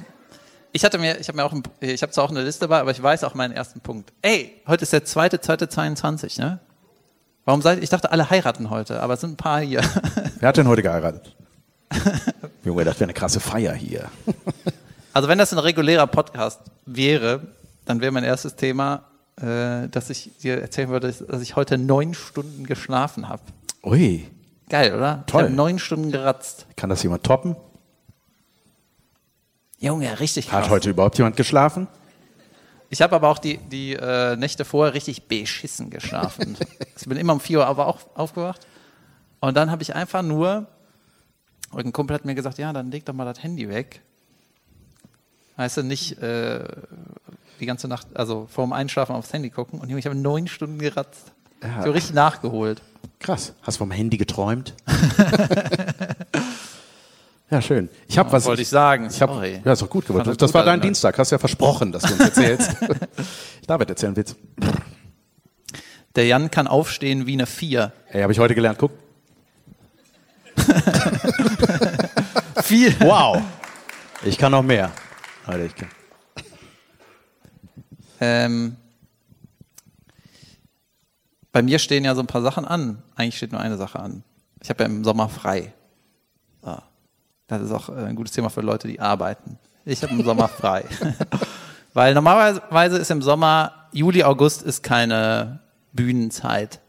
Ich 0.72 0.84
hatte 0.84 0.98
mir, 0.98 1.18
ich 1.18 1.28
habe 1.28 1.36
mir 1.36 1.44
auch, 1.44 1.52
ein, 1.52 1.62
ich 1.80 2.02
habe 2.02 2.12
zwar 2.12 2.24
auch 2.24 2.30
eine 2.30 2.42
Liste 2.42 2.62
dabei, 2.62 2.80
aber 2.80 2.90
ich 2.90 3.02
weiß 3.02 3.24
auch 3.24 3.34
meinen 3.34 3.52
ersten 3.52 3.80
Punkt. 3.80 4.12
Ey, 4.20 4.60
heute 4.66 4.82
ist 4.82 4.92
der 4.92 5.04
zweite, 5.04 5.40
zweite 5.40 5.68
22, 5.68 6.38
ne? 6.38 6.58
Warum 7.46 7.62
seid 7.62 7.82
ich 7.82 7.88
dachte, 7.88 8.10
alle 8.10 8.28
heiraten 8.28 8.70
heute, 8.70 9.00
aber 9.00 9.14
es 9.14 9.20
sind 9.20 9.32
ein 9.32 9.36
paar 9.36 9.60
hier. 9.60 9.80
Wer 10.40 10.48
hat 10.48 10.56
denn 10.56 10.68
heute 10.68 10.82
geheiratet? 10.82 11.34
Junge, 12.64 12.84
das 12.84 12.96
wäre 12.96 13.04
eine 13.04 13.14
krasse 13.14 13.40
Feier 13.40 13.74
hier. 13.74 14.10
Also 15.12 15.28
wenn 15.28 15.38
das 15.38 15.50
ein 15.50 15.58
regulärer 15.58 16.06
Podcast 16.06 16.60
wäre, 16.84 17.40
dann 17.86 18.02
wäre 18.02 18.12
mein 18.12 18.22
erstes 18.22 18.54
Thema, 18.54 19.04
äh, 19.40 19.88
dass 19.88 20.10
ich 20.10 20.30
dir 20.42 20.60
erzählen 20.60 20.90
würde, 20.90 21.10
dass 21.10 21.40
ich 21.40 21.56
heute 21.56 21.78
neun 21.78 22.12
Stunden 22.12 22.66
geschlafen 22.66 23.26
habe. 23.26 23.40
Ui, 23.82 24.26
Geil, 24.68 24.94
oder? 24.94 25.24
Toll. 25.26 25.42
Ich 25.42 25.46
habe 25.46 25.54
neun 25.54 25.78
Stunden 25.78 26.10
geratzt. 26.10 26.66
kann 26.76 26.90
das 26.90 27.02
jemand 27.02 27.24
toppen? 27.24 27.56
Junge, 29.78 30.18
richtig 30.20 30.48
krass. 30.48 30.64
Hat 30.64 30.70
heute 30.70 30.90
überhaupt 30.90 31.18
jemand 31.18 31.36
geschlafen? 31.36 31.86
Ich 32.88 33.02
habe 33.02 33.14
aber 33.14 33.28
auch 33.28 33.38
die, 33.38 33.58
die 33.58 33.94
äh, 33.94 34.36
Nächte 34.36 34.64
vorher 34.64 34.94
richtig 34.94 35.28
beschissen 35.28 35.90
geschlafen. 35.90 36.56
ich 36.96 37.06
bin 37.06 37.16
immer 37.16 37.32
um 37.34 37.40
4 37.40 37.58
Uhr 37.58 37.66
aber 37.66 37.86
auch 37.86 38.00
aufgewacht. 38.14 38.66
Und 39.40 39.56
dann 39.56 39.70
habe 39.70 39.82
ich 39.82 39.94
einfach 39.94 40.22
nur, 40.22 40.66
irgendein 41.70 41.92
Kumpel 41.92 42.14
hat 42.14 42.24
mir 42.24 42.34
gesagt, 42.34 42.58
ja, 42.58 42.72
dann 42.72 42.90
leg 42.90 43.04
doch 43.04 43.14
mal 43.14 43.24
das 43.24 43.42
Handy 43.42 43.68
weg. 43.68 44.02
Weißt 45.56 45.78
du, 45.78 45.82
nicht 45.82 46.18
äh, 46.18 46.64
die 47.60 47.66
ganze 47.66 47.88
Nacht, 47.88 48.08
also 48.14 48.46
vorm 48.50 48.72
Einschlafen 48.72 49.14
aufs 49.14 49.32
Handy 49.32 49.50
gucken. 49.50 49.80
Und 49.80 49.90
ich 49.90 50.06
habe 50.06 50.16
neun 50.16 50.48
Stunden 50.48 50.78
geratzt. 50.78 51.32
Ja. 51.62 51.82
So 51.82 51.90
richtig 51.90 52.14
nachgeholt. 52.14 52.82
Krass. 53.18 53.54
Hast 53.62 53.76
du 53.76 53.78
vom 53.78 53.90
Handy 53.90 54.16
geträumt? 54.16 54.74
ja, 57.50 57.62
schön. 57.62 57.88
Ich 58.08 58.18
habe 58.18 58.30
was. 58.32 58.44
wollte 58.44 58.62
ich 58.62 58.68
sagen. 58.68 59.08
Ich 59.10 59.20
hab, 59.22 59.30
Sorry. 59.30 59.60
ja, 59.64 59.72
ist 59.72 59.82
doch 59.82 59.90
gut 59.90 60.06
geworden. 60.06 60.24
das 60.26 60.36
Das 60.36 60.54
war 60.54 60.64
dein? 60.64 60.80
Dienstag. 60.80 61.18
Hast 61.18 61.30
ja 61.32 61.38
versprochen, 61.38 61.92
dass 61.92 62.02
du 62.02 62.12
uns 62.12 62.20
erzählst. 62.20 62.76
David, 63.66 63.90
erzähl 63.90 64.08
einen 64.08 64.16
Witz. 64.16 64.36
Der 66.14 66.26
Jan 66.26 66.50
kann 66.50 66.66
aufstehen 66.66 67.26
wie 67.26 67.34
eine 67.34 67.46
Vier. 67.46 67.92
Ey, 68.10 68.22
habe 68.22 68.32
ich 68.32 68.38
heute 68.38 68.54
gelernt. 68.54 68.78
Guck. 68.78 68.92
Vier. 72.62 72.94
Wow. 73.00 73.42
Ich 74.24 74.38
kann 74.38 74.52
noch 74.52 74.62
mehr. 74.62 74.90
Alter, 75.46 75.64
ich 75.64 75.74
kann. 75.74 75.88
Ähm, 78.20 78.76
bei 81.56 81.62
mir 81.62 81.78
stehen 81.78 82.04
ja 82.04 82.14
so 82.14 82.20
ein 82.20 82.26
paar 82.26 82.42
Sachen 82.42 82.66
an. 82.66 83.02
Eigentlich 83.14 83.38
steht 83.38 83.52
nur 83.52 83.62
eine 83.62 83.78
Sache 83.78 83.98
an. 83.98 84.22
Ich 84.62 84.68
habe 84.68 84.84
ja 84.84 84.90
im 84.90 85.04
Sommer 85.04 85.30
frei. 85.30 85.72
So. 86.62 86.76
Das 87.46 87.62
ist 87.62 87.72
auch 87.72 87.88
äh, 87.88 87.92
ein 87.92 88.14
gutes 88.14 88.34
Thema 88.34 88.50
für 88.50 88.60
Leute, 88.60 88.88
die 88.88 89.00
arbeiten. 89.00 89.58
Ich 89.86 90.02
habe 90.02 90.12
im 90.12 90.22
Sommer 90.22 90.48
frei. 90.60 90.84
Weil 91.94 92.12
normalerweise 92.12 92.98
ist 92.98 93.10
im 93.10 93.22
Sommer, 93.22 93.88
Juli, 93.90 94.22
August 94.22 94.64
ist 94.64 94.82
keine 94.82 95.60
Bühnenzeit. 95.94 96.80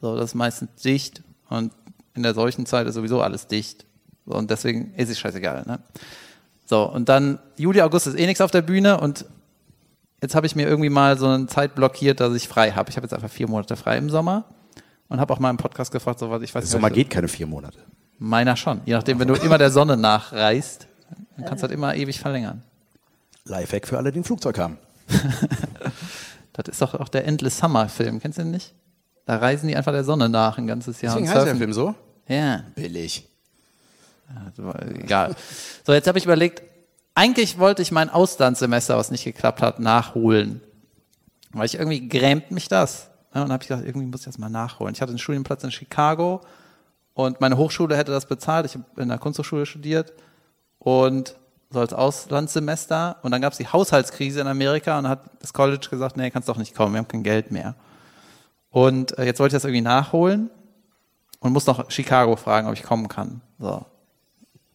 So, 0.00 0.16
das 0.16 0.30
ist 0.30 0.34
meistens 0.34 0.70
dicht 0.82 1.22
und 1.50 1.74
in 2.14 2.22
der 2.22 2.32
solchen 2.32 2.64
Zeit 2.64 2.86
ist 2.86 2.94
sowieso 2.94 3.20
alles 3.20 3.46
dicht. 3.46 3.84
So, 4.24 4.36
und 4.36 4.50
deswegen 4.50 4.94
ist 4.94 5.10
es 5.10 5.18
scheißegal. 5.18 5.64
Ne? 5.66 5.80
So, 6.64 6.90
und 6.90 7.10
dann 7.10 7.40
Juli, 7.58 7.82
August 7.82 8.06
ist 8.06 8.18
eh 8.18 8.24
nichts 8.24 8.40
auf 8.40 8.50
der 8.50 8.62
Bühne 8.62 8.98
und 8.98 9.26
jetzt 10.24 10.34
habe 10.34 10.46
ich 10.46 10.56
mir 10.56 10.66
irgendwie 10.66 10.88
mal 10.88 11.18
so 11.18 11.28
eine 11.28 11.46
Zeit 11.46 11.74
blockiert, 11.74 12.18
dass 12.18 12.34
ich 12.34 12.48
frei 12.48 12.72
habe. 12.72 12.90
Ich 12.90 12.96
habe 12.96 13.04
jetzt 13.04 13.12
einfach 13.12 13.30
vier 13.30 13.46
Monate 13.46 13.76
frei 13.76 13.98
im 13.98 14.08
Sommer 14.08 14.44
und 15.08 15.20
habe 15.20 15.32
auch 15.32 15.38
mal 15.38 15.50
im 15.50 15.58
Podcast 15.58 15.92
gefragt, 15.92 16.18
so 16.18 16.30
was 16.30 16.42
ich 16.42 16.54
weiß 16.54 16.64
Der 16.64 16.70
Sommer 16.70 16.90
geht 16.90 17.10
keine 17.10 17.28
vier 17.28 17.46
Monate. 17.46 17.78
Meiner 18.18 18.56
schon. 18.56 18.80
Je 18.86 18.94
nachdem, 18.94 19.18
wenn 19.18 19.28
du 19.28 19.34
immer 19.34 19.58
der 19.58 19.70
Sonne 19.70 19.96
nachreist, 19.98 20.88
dann 21.36 21.44
kannst 21.44 21.62
du 21.62 21.68
halt 21.68 21.74
immer 21.74 21.94
ewig 21.94 22.18
verlängern. 22.18 22.62
Lifehack 23.44 23.86
für 23.86 23.98
alle, 23.98 24.12
die 24.12 24.20
ein 24.20 24.24
Flugzeug 24.24 24.58
haben. 24.58 24.78
Das 26.56 26.68
ist 26.68 26.80
doch 26.80 26.94
auch 26.94 27.08
der 27.08 27.26
Endless 27.26 27.58
Summer 27.58 27.88
Film, 27.88 28.20
kennst 28.20 28.38
du 28.38 28.42
den 28.42 28.52
nicht? 28.52 28.74
Da 29.26 29.38
reisen 29.38 29.66
die 29.66 29.74
einfach 29.74 29.90
der 29.90 30.04
Sonne 30.04 30.28
nach 30.28 30.56
ein 30.56 30.68
ganzes 30.68 31.00
Jahr. 31.00 31.12
Deswegen 31.12 31.28
heißt 31.28 31.46
der. 31.46 31.56
Film 31.56 31.72
so? 31.72 31.96
Ja, 32.28 32.62
Billig. 32.76 33.28
egal. 34.94 35.34
So, 35.84 35.92
jetzt 35.92 36.06
habe 36.06 36.16
ich 36.16 36.24
überlegt, 36.24 36.62
eigentlich 37.14 37.58
wollte 37.58 37.82
ich 37.82 37.92
mein 37.92 38.10
Auslandssemester, 38.10 38.96
was 38.96 39.10
nicht 39.10 39.24
geklappt 39.24 39.62
hat, 39.62 39.80
nachholen. 39.80 40.60
Weil 41.52 41.66
ich 41.66 41.76
irgendwie 41.76 42.08
grämt 42.08 42.50
mich 42.50 42.68
das. 42.68 43.10
Ja, 43.34 43.42
und 43.42 43.52
habe 43.52 43.62
ich 43.62 43.68
gedacht, 43.68 43.84
irgendwie 43.84 44.06
muss 44.06 44.20
ich 44.20 44.26
das 44.26 44.38
mal 44.38 44.48
nachholen. 44.48 44.94
Ich 44.94 45.00
hatte 45.00 45.10
einen 45.10 45.18
Studienplatz 45.18 45.64
in 45.64 45.70
Chicago 45.70 46.40
und 47.14 47.40
meine 47.40 47.56
Hochschule 47.56 47.96
hätte 47.96 48.12
das 48.12 48.26
bezahlt. 48.26 48.66
Ich 48.66 48.74
habe 48.74 48.84
in 49.00 49.08
der 49.08 49.18
Kunsthochschule 49.18 49.66
studiert 49.66 50.12
und 50.78 51.36
so 51.70 51.80
als 51.80 51.92
Auslandssemester. 51.92 53.16
Und 53.22 53.30
dann 53.30 53.40
gab 53.40 53.52
es 53.52 53.58
die 53.58 53.66
Haushaltskrise 53.66 54.40
in 54.40 54.46
Amerika 54.46 54.98
und 54.98 55.08
hat 55.08 55.20
das 55.40 55.52
College 55.52 55.88
gesagt, 55.90 56.16
nee, 56.16 56.30
kannst 56.30 56.48
doch 56.48 56.56
nicht 56.56 56.74
kommen, 56.74 56.94
wir 56.94 56.98
haben 56.98 57.08
kein 57.08 57.22
Geld 57.22 57.50
mehr. 57.50 57.74
Und 58.70 59.16
äh, 59.18 59.24
jetzt 59.24 59.38
wollte 59.38 59.54
ich 59.54 59.62
das 59.62 59.64
irgendwie 59.64 59.82
nachholen 59.82 60.50
und 61.40 61.52
muss 61.52 61.66
noch 61.66 61.90
Chicago 61.90 62.34
fragen, 62.36 62.66
ob 62.66 62.74
ich 62.74 62.82
kommen 62.82 63.08
kann. 63.08 63.40
So. 63.58 63.84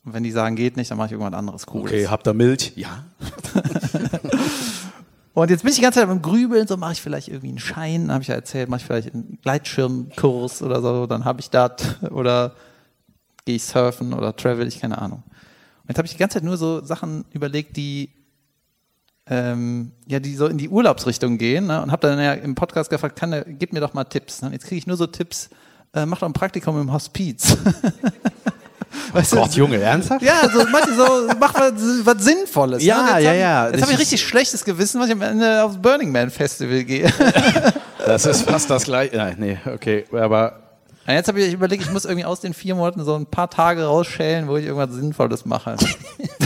Und 0.10 0.16
wenn 0.16 0.24
die 0.24 0.32
sagen, 0.32 0.56
geht 0.56 0.76
nicht, 0.76 0.90
dann 0.90 0.98
mache 0.98 1.06
ich 1.06 1.12
irgendwas 1.12 1.38
anderes 1.38 1.68
Cooles. 1.68 1.92
Okay, 1.92 2.08
habt 2.08 2.28
ihr 2.28 2.34
Milch? 2.34 2.74
Ja. 2.76 3.06
Und 5.36 5.52
jetzt 5.52 5.62
bin 5.62 5.70
ich 5.70 5.76
die 5.76 5.84
ganze 5.84 6.00
Zeit 6.00 6.08
beim 6.08 6.24
Grübeln, 6.24 6.66
so 6.66 6.78
mache 6.78 6.94
ich 6.94 7.02
vielleicht 7.04 7.28
irgendwie 7.28 7.50
einen 7.50 7.60
Schein, 7.60 8.12
habe 8.12 8.24
ich 8.24 8.28
ja 8.28 8.34
erzählt, 8.34 8.70
mache 8.70 8.80
ich 8.80 8.88
vielleicht 8.88 9.14
einen 9.14 9.38
Gleitschirmkurs 9.44 10.64
oder 10.64 10.82
so, 10.82 11.06
dann 11.06 11.26
habe 11.26 11.42
ich 11.42 11.52
das 11.52 11.74
oder 12.10 12.56
gehe 13.46 13.58
ich 13.58 13.64
surfen 13.64 14.14
oder 14.14 14.36
travel, 14.36 14.68
ich 14.68 14.80
keine 14.80 15.00
Ahnung. 15.00 15.22
Und 15.28 15.90
jetzt 15.90 16.00
habe 16.00 16.08
ich 16.08 16.14
die 16.14 16.18
ganze 16.18 16.38
Zeit 16.38 16.44
nur 16.44 16.58
so 16.58 16.84
Sachen 16.84 17.26
überlegt, 17.32 17.78
die 17.78 18.10
ähm, 19.28 19.92
ja, 20.08 20.20
die 20.20 20.36
so 20.36 20.48
in 20.48 20.58
die 20.58 20.70
Urlaubsrichtung 20.70 21.38
gehen 21.38 21.68
ne? 21.68 21.84
und 21.84 21.92
habe 21.92 22.08
dann 22.08 22.18
ja 22.18 22.34
im 22.34 22.56
Podcast 22.56 22.90
gefragt, 22.90 23.16
kann 23.16 23.30
der, 23.30 23.46
gib 23.46 23.74
mir 23.74 23.80
doch 23.80 23.94
mal 23.94 24.06
Tipps. 24.06 24.42
Ne? 24.42 24.50
Jetzt 24.54 24.66
kriege 24.66 24.80
ich 24.80 24.88
nur 24.88 24.98
so 24.98 25.06
Tipps, 25.06 25.52
äh, 25.94 26.08
mach 26.08 26.18
doch 26.18 26.28
ein 26.28 26.34
Praktikum 26.34 26.82
im 26.82 26.92
Hospiz. 26.92 27.56
weißt 29.14 29.32
Gott, 29.34 29.54
Junge, 29.54 29.80
ernsthaft? 29.82 30.22
ja, 30.22 30.50
so, 30.50 30.64
manche 30.72 30.94
so, 30.94 31.28
mach 31.40 31.54
was, 31.54 31.74
was 32.06 32.24
Sinnvolles. 32.24 32.84
Ja, 32.84 33.16
ne? 33.16 33.24
Ja, 33.24 33.34
ja. 33.34 33.70
Jetzt 33.70 33.82
habe 33.82 33.94
ich 33.94 34.00
richtig 34.00 34.22
schlechtes 34.22 34.64
Gewissen, 34.66 35.00
weil 35.00 35.08
ich 35.08 35.14
am 35.14 35.22
Ende 35.22 35.64
aufs 35.64 35.78
Burning 35.78 36.12
Man 36.12 36.30
Festival 36.30 36.84
gehe. 36.84 37.12
Das 38.06 38.26
ist 38.26 38.44
fast 38.44 38.70
das 38.70 38.86
gleiche. 38.86 39.18
Nein, 39.18 39.36
nee, 39.38 39.58
okay, 39.72 40.06
aber 40.12 40.62
Und 41.06 41.14
jetzt 41.14 41.28
habe 41.28 41.42
ich 41.42 41.54
überlegt, 41.54 41.84
ich 41.84 41.92
muss 41.92 42.06
irgendwie 42.06 42.26
aus 42.26 42.40
den 42.40 42.54
vier 42.54 42.74
Monaten 42.74 43.04
so 43.04 43.14
ein 43.14 43.26
paar 43.26 43.50
Tage 43.50 43.84
rausschälen, 43.84 44.48
wo 44.48 44.58
ich 44.58 44.66
irgendwas 44.66 44.96
Sinnvolles 44.96 45.46
mache. 45.46 45.76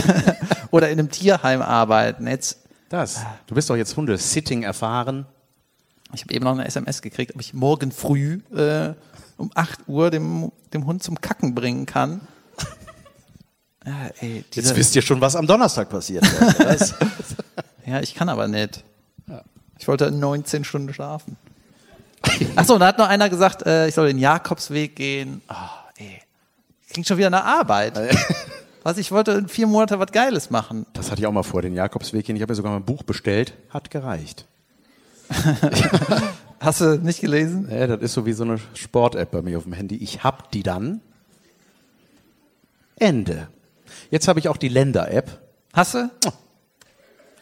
Oder 0.72 0.90
in 0.90 0.98
einem 0.98 1.10
Tierheim 1.10 1.62
arbeiten. 1.62 2.26
Jetzt, 2.26 2.58
das. 2.88 3.20
Du 3.46 3.54
bist 3.54 3.70
doch 3.70 3.76
jetzt 3.76 3.96
Hunde-Sitting 3.96 4.64
erfahren. 4.64 5.26
ich 6.12 6.22
habe 6.22 6.34
eben 6.34 6.44
noch 6.44 6.52
eine 6.52 6.66
SMS 6.66 7.00
gekriegt, 7.00 7.34
ob 7.34 7.40
ich 7.40 7.54
morgen 7.54 7.92
früh 7.92 8.40
äh, 8.54 8.92
um 9.36 9.50
8 9.54 9.80
Uhr 9.86 10.10
dem, 10.10 10.52
dem 10.72 10.86
Hund 10.86 11.02
zum 11.02 11.20
Kacken 11.20 11.54
bringen 11.54 11.86
kann. 11.86 12.20
Ja, 13.86 13.92
ey, 14.20 14.44
Jetzt 14.54 14.76
wisst 14.76 14.96
ihr 14.96 15.02
schon, 15.02 15.20
was 15.20 15.36
am 15.36 15.46
Donnerstag 15.46 15.88
passiert. 15.90 16.24
Das- 16.58 16.94
ja, 17.86 18.00
ich 18.00 18.14
kann 18.14 18.28
aber 18.28 18.48
nicht. 18.48 18.82
Ich 19.78 19.88
wollte 19.88 20.10
19 20.10 20.64
Stunden 20.64 20.94
schlafen. 20.94 21.36
Achso, 22.56 22.74
und 22.74 22.80
da 22.80 22.86
hat 22.86 22.98
noch 22.98 23.08
einer 23.08 23.28
gesagt, 23.28 23.66
äh, 23.66 23.88
ich 23.88 23.94
soll 23.94 24.06
den 24.06 24.18
Jakobsweg 24.18 24.96
gehen. 24.96 25.42
Oh, 25.50 25.54
ey. 25.98 26.20
Klingt 26.90 27.06
schon 27.06 27.18
wieder 27.18 27.28
nach 27.28 27.44
Arbeit. 27.44 28.00
Was, 28.82 28.96
ich 28.98 29.10
wollte 29.12 29.32
in 29.32 29.48
vier 29.48 29.66
Monate 29.66 29.98
was 29.98 30.12
Geiles 30.12 30.48
machen. 30.50 30.86
Das 30.94 31.10
hatte 31.10 31.20
ich 31.20 31.26
auch 31.26 31.32
mal 31.32 31.42
vor, 31.42 31.60
den 31.60 31.74
Jakobsweg 31.74 32.24
hin. 32.26 32.36
Ich 32.36 32.42
habe 32.42 32.52
ja 32.52 32.54
sogar 32.54 32.70
mal 32.72 32.78
ein 32.78 32.84
Buch 32.84 33.02
bestellt. 33.02 33.52
Hat 33.68 33.90
gereicht. 33.90 34.46
Hast 36.60 36.80
du 36.80 36.96
nicht 36.98 37.20
gelesen? 37.20 37.68
Ja, 37.70 37.86
das 37.86 38.00
ist 38.00 38.14
so 38.14 38.24
wie 38.24 38.32
so 38.32 38.44
eine 38.44 38.58
Sport-App 38.74 39.30
bei 39.32 39.42
mir 39.42 39.58
auf 39.58 39.64
dem 39.64 39.72
Handy. 39.74 39.96
Ich 39.96 40.22
hab 40.24 40.50
die 40.52 40.62
dann. 40.62 41.00
Ende. 42.96 43.48
Jetzt 44.14 44.28
habe 44.28 44.38
ich 44.38 44.48
auch 44.48 44.56
die 44.56 44.68
Länder-App. 44.68 45.40
Hast 45.72 45.94
du? 45.94 46.08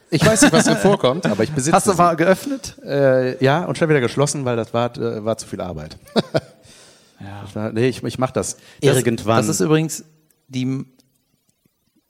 Ich 0.09 0.25
weiß 0.25 0.41
nicht, 0.41 0.55
was 0.55 0.65
drin 0.65 0.79
vorkommt, 0.79 1.27
aber 1.27 1.45
ich 1.45 1.53
besitze 1.53 1.77
Hast 1.77 1.87
du 1.87 1.93
mal 1.93 2.17
geöffnet? 2.17 2.79
Äh, 2.83 3.45
ja, 3.45 3.67
und 3.67 3.77
schnell 3.77 3.91
wieder 3.91 4.01
geschlossen, 4.01 4.47
weil 4.47 4.57
das 4.57 4.73
war, 4.73 4.97
äh, 4.97 5.23
war 5.23 5.37
zu 5.37 5.47
viel 5.47 5.61
Arbeit. 5.61 5.99
War, 7.53 7.73
nee, 7.73 7.89
ich, 7.89 8.03
ich 8.03 8.19
mache 8.19 8.33
das, 8.33 8.57
irgendwann. 8.81 9.37
Das 9.37 9.49
ist 9.49 9.61
übrigens 9.61 10.05
die. 10.49 10.87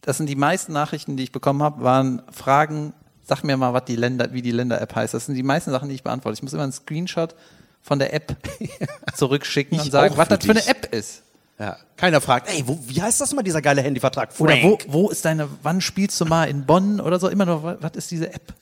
Das 0.00 0.16
sind 0.16 0.26
die 0.28 0.36
meisten 0.36 0.72
Nachrichten, 0.72 1.16
die 1.16 1.24
ich 1.24 1.32
bekommen 1.32 1.62
habe, 1.62 1.82
waren 1.82 2.22
Fragen. 2.30 2.94
Sag 3.24 3.42
mir 3.42 3.56
mal, 3.56 3.74
was 3.74 3.84
die 3.86 3.96
Länder, 3.96 4.32
wie 4.32 4.42
die 4.42 4.52
Länder-App 4.52 4.94
heißt. 4.94 5.12
Das 5.12 5.26
sind 5.26 5.34
die 5.34 5.42
meisten 5.42 5.72
Sachen, 5.72 5.88
die 5.88 5.96
ich 5.96 6.04
beantworte. 6.04 6.34
Ich 6.34 6.42
muss 6.42 6.52
immer 6.52 6.62
einen 6.62 6.72
Screenshot 6.72 7.34
von 7.80 7.98
der 7.98 8.14
App 8.14 8.36
zurückschicken 9.16 9.78
Ich 9.78 9.86
und 9.86 9.90
sagen, 9.90 10.16
was 10.16 10.28
das 10.28 10.44
für 10.44 10.52
eine. 10.52 10.66
App 10.66 10.94
ist. 10.94 11.24
Ja, 11.58 11.76
keiner 11.96 12.20
fragt, 12.20 12.48
ey, 12.48 12.66
wo, 12.66 12.78
wie 12.86 13.00
heißt 13.00 13.20
das 13.20 13.32
mal, 13.34 13.42
dieser 13.42 13.62
geile 13.62 13.82
Handyvertrag? 13.82 14.30
Oder 14.38 14.56
wo, 14.62 14.76
Frank. 14.76 14.86
wo 14.88 15.10
ist 15.10 15.24
deine, 15.24 15.48
wann 15.62 15.80
spielst 15.80 16.20
du 16.20 16.24
mal 16.24 16.48
in 16.48 16.66
Bonn 16.66 17.00
oder 17.00 17.20
so? 17.20 17.28
Immer 17.28 17.46
nur, 17.46 17.78
was, 17.80 17.92
ist 17.92 18.10
diese 18.10 18.32
App? 18.32 18.54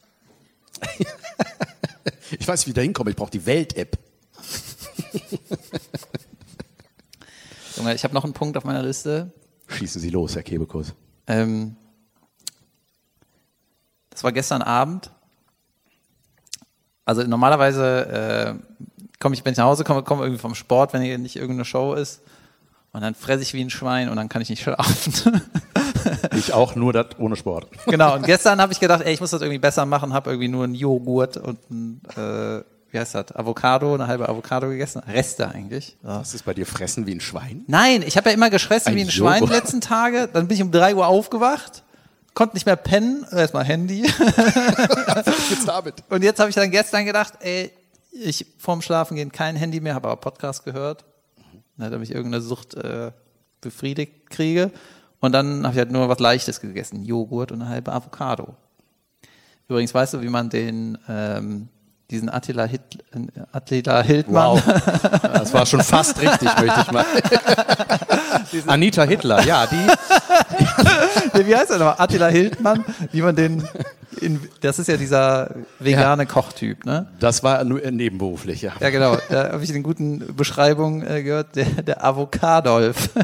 Ich 2.39 2.47
weiß, 2.47 2.67
wie 2.67 2.71
ich 2.71 2.75
da 2.75 2.81
hinkomme. 2.81 3.11
Ich 3.11 3.17
brauche 3.17 3.31
die 3.31 3.45
Welt-App. 3.45 3.99
Junge, 7.77 7.95
ich 7.95 8.05
habe 8.05 8.15
noch 8.15 8.25
einen 8.25 8.35
Punkt 8.35 8.57
auf 8.57 8.65
meiner 8.65 8.83
Liste. 8.83 9.33
Schießen 9.67 10.01
Sie 10.01 10.11
los, 10.11 10.35
Herr 10.37 10.43
Kebekus. 10.43 10.95
Ähm, 11.27 11.77
das 14.11 14.23
war 14.23 14.33
gestern 14.33 14.63
Abend. 14.63 15.11
Also 17.05 17.23
normalerweise 17.25 18.07
äh, 18.07 18.55
komme 19.19 19.35
ich, 19.35 19.45
wenn 19.45 19.53
ich 19.53 19.59
nach 19.59 19.65
Hause 19.65 19.85
komme, 19.85 20.03
komme 20.05 20.23
irgendwie 20.23 20.41
vom 20.41 20.55
Sport, 20.55 20.93
wenn 20.93 21.03
hier 21.03 21.19
nicht 21.19 21.37
irgendeine 21.37 21.65
Show 21.65 21.95
ist. 21.95 22.21
Und 22.93 23.03
dann 23.03 23.15
fresse 23.15 23.43
ich 23.43 23.55
wie 23.55 23.63
ein 23.63 23.71
Schwein 23.71 24.09
und 24.09 24.17
dann 24.17 24.29
kann 24.29 24.43
ich 24.43 24.49
nicht 24.51 24.63
schlafen. 24.63 25.43
Ich 26.35 26.55
auch, 26.55 26.75
nur 26.77 26.95
das 26.95 27.07
ohne 27.19 27.37
Sport. 27.37 27.67
genau, 27.87 28.15
und 28.15 28.25
gestern 28.25 28.61
habe 28.61 28.73
ich 28.73 28.81
gedacht, 28.81 29.03
ey, 29.05 29.13
ich 29.13 29.21
muss 29.21 29.31
das 29.31 29.43
irgendwie 29.43 29.59
besser 29.59 29.85
machen, 29.85 30.15
habe 30.15 30.31
irgendwie 30.31 30.49
nur 30.49 30.65
einen 30.65 30.75
Joghurt 30.75 31.37
und 31.37 31.59
ein, 31.71 32.01
äh, 32.17 32.63
wie 32.91 32.99
heißt 32.99 33.15
das, 33.15 33.37
Avocado, 33.37 33.95
eine 33.95 34.07
halbe 34.07 34.27
Avocado 34.27 34.69
gegessen. 34.69 35.03
Reste 35.07 35.49
eigentlich. 35.49 35.99
Ja. 36.03 36.21
Was 36.21 36.33
ist 36.33 36.45
bei 36.47 36.55
dir 36.55 36.65
fressen 36.65 37.07
wie 37.07 37.15
ein 37.15 37.21
Schwein? 37.21 37.65
Nein, 37.67 38.03
ich 38.03 38.17
habe 38.17 38.31
ja 38.31 38.35
immer 38.35 38.49
gefressen 38.49 38.93
Ein 38.93 38.97
wie 38.97 39.03
ein 39.03 39.11
Schwein 39.11 39.41
die 39.43 39.49
Joghurt. 39.49 39.63
letzten 39.63 39.81
Tage. 39.83 40.29
Dann 40.33 40.49
bin 40.49 40.57
ich 40.57 40.63
um 40.63 40.71
drei 40.73 40.95
Uhr 40.95 41.07
aufgewacht, 41.07 41.83
konnte 42.33 42.57
nicht 42.57 42.65
mehr 42.65 42.77
pennen, 42.77 43.27
erstmal 43.31 43.65
Handy. 43.65 44.11
Damit. 45.67 46.03
Und 46.09 46.23
jetzt 46.23 46.41
habe 46.41 46.49
ich 46.49 46.57
dann 46.57 46.71
gestern 46.71 47.05
gedacht, 47.05 47.35
ey, 47.41 47.71
ich 48.13 48.47
vorm 48.59 48.81
Schlafen 48.83 49.17
gehen 49.17 49.31
kein 49.33 49.57
Handy 49.57 49.81
mehr, 49.81 49.95
habe 49.95 50.09
aber 50.09 50.21
Podcast 50.21 50.65
gehört, 50.65 51.05
ne, 51.81 51.91
damit 51.91 52.09
ich 52.09 52.15
irgendeine 52.15 52.43
Sucht 52.43 52.75
äh, 52.75 53.11
befriedigt 53.61 54.31
kriege. 54.31 54.71
Und 55.21 55.33
dann 55.33 55.65
habe 55.65 55.75
ich 55.75 55.79
halt 55.79 55.91
nur 55.91 56.09
was 56.09 56.19
Leichtes 56.19 56.61
gegessen, 56.61 57.05
Joghurt 57.05 57.53
und 57.53 57.61
eine 57.61 57.71
halbe 57.71 57.93
Avocado. 57.93 58.55
Übrigens, 59.69 59.93
weißt 59.93 60.15
du, 60.15 60.23
wie 60.23 60.29
man 60.29 60.49
den 60.49 60.97
ähm, 61.09 61.69
diesen 62.11 62.29
Attila, 62.29 62.65
Hit, 62.65 62.81
äh, 63.13 63.41
Attila 63.53 64.03
Hildmann, 64.03 64.57
Wow. 64.57 64.63
Das 65.23 65.55
war 65.55 65.65
schon 65.65 65.83
fast 65.83 66.21
richtig, 66.21 66.49
möchte 66.59 66.81
ich 66.81 66.93
mal. 66.93 67.07
Anita 68.67 69.05
Hitler, 69.05 69.45
ja, 69.45 69.67
die. 69.67 69.77
Wie 71.47 71.55
heißt 71.55 71.71
er 71.71 71.79
nochmal? 71.79 71.95
Attila 71.99 72.27
Hildmann, 72.29 72.85
wie 73.13 73.23
man 73.23 73.37
den, 73.37 73.67
in, 74.23 74.41
das 74.61 74.79
ist 74.79 74.89
ja 74.89 74.97
dieser 74.97 75.55
vegane 75.79 76.27
Kochtyp, 76.27 76.85
ne? 76.85 77.09
Das 77.19 77.43
war 77.43 77.63
nur 77.65 77.83
äh, 77.83 77.91
nebenberuflich, 77.91 78.63
ja. 78.63 78.73
Ja, 78.81 78.91
genau. 78.91 79.17
Da 79.29 79.53
habe 79.53 79.65
ich 79.65 79.71
eine 79.71 79.83
guten 79.83 80.35
Beschreibung 80.37 81.03
äh, 81.03 81.23
gehört, 81.23 81.57
der, 81.57 81.67
der 81.83 82.05
Avocadolf. 82.05 83.11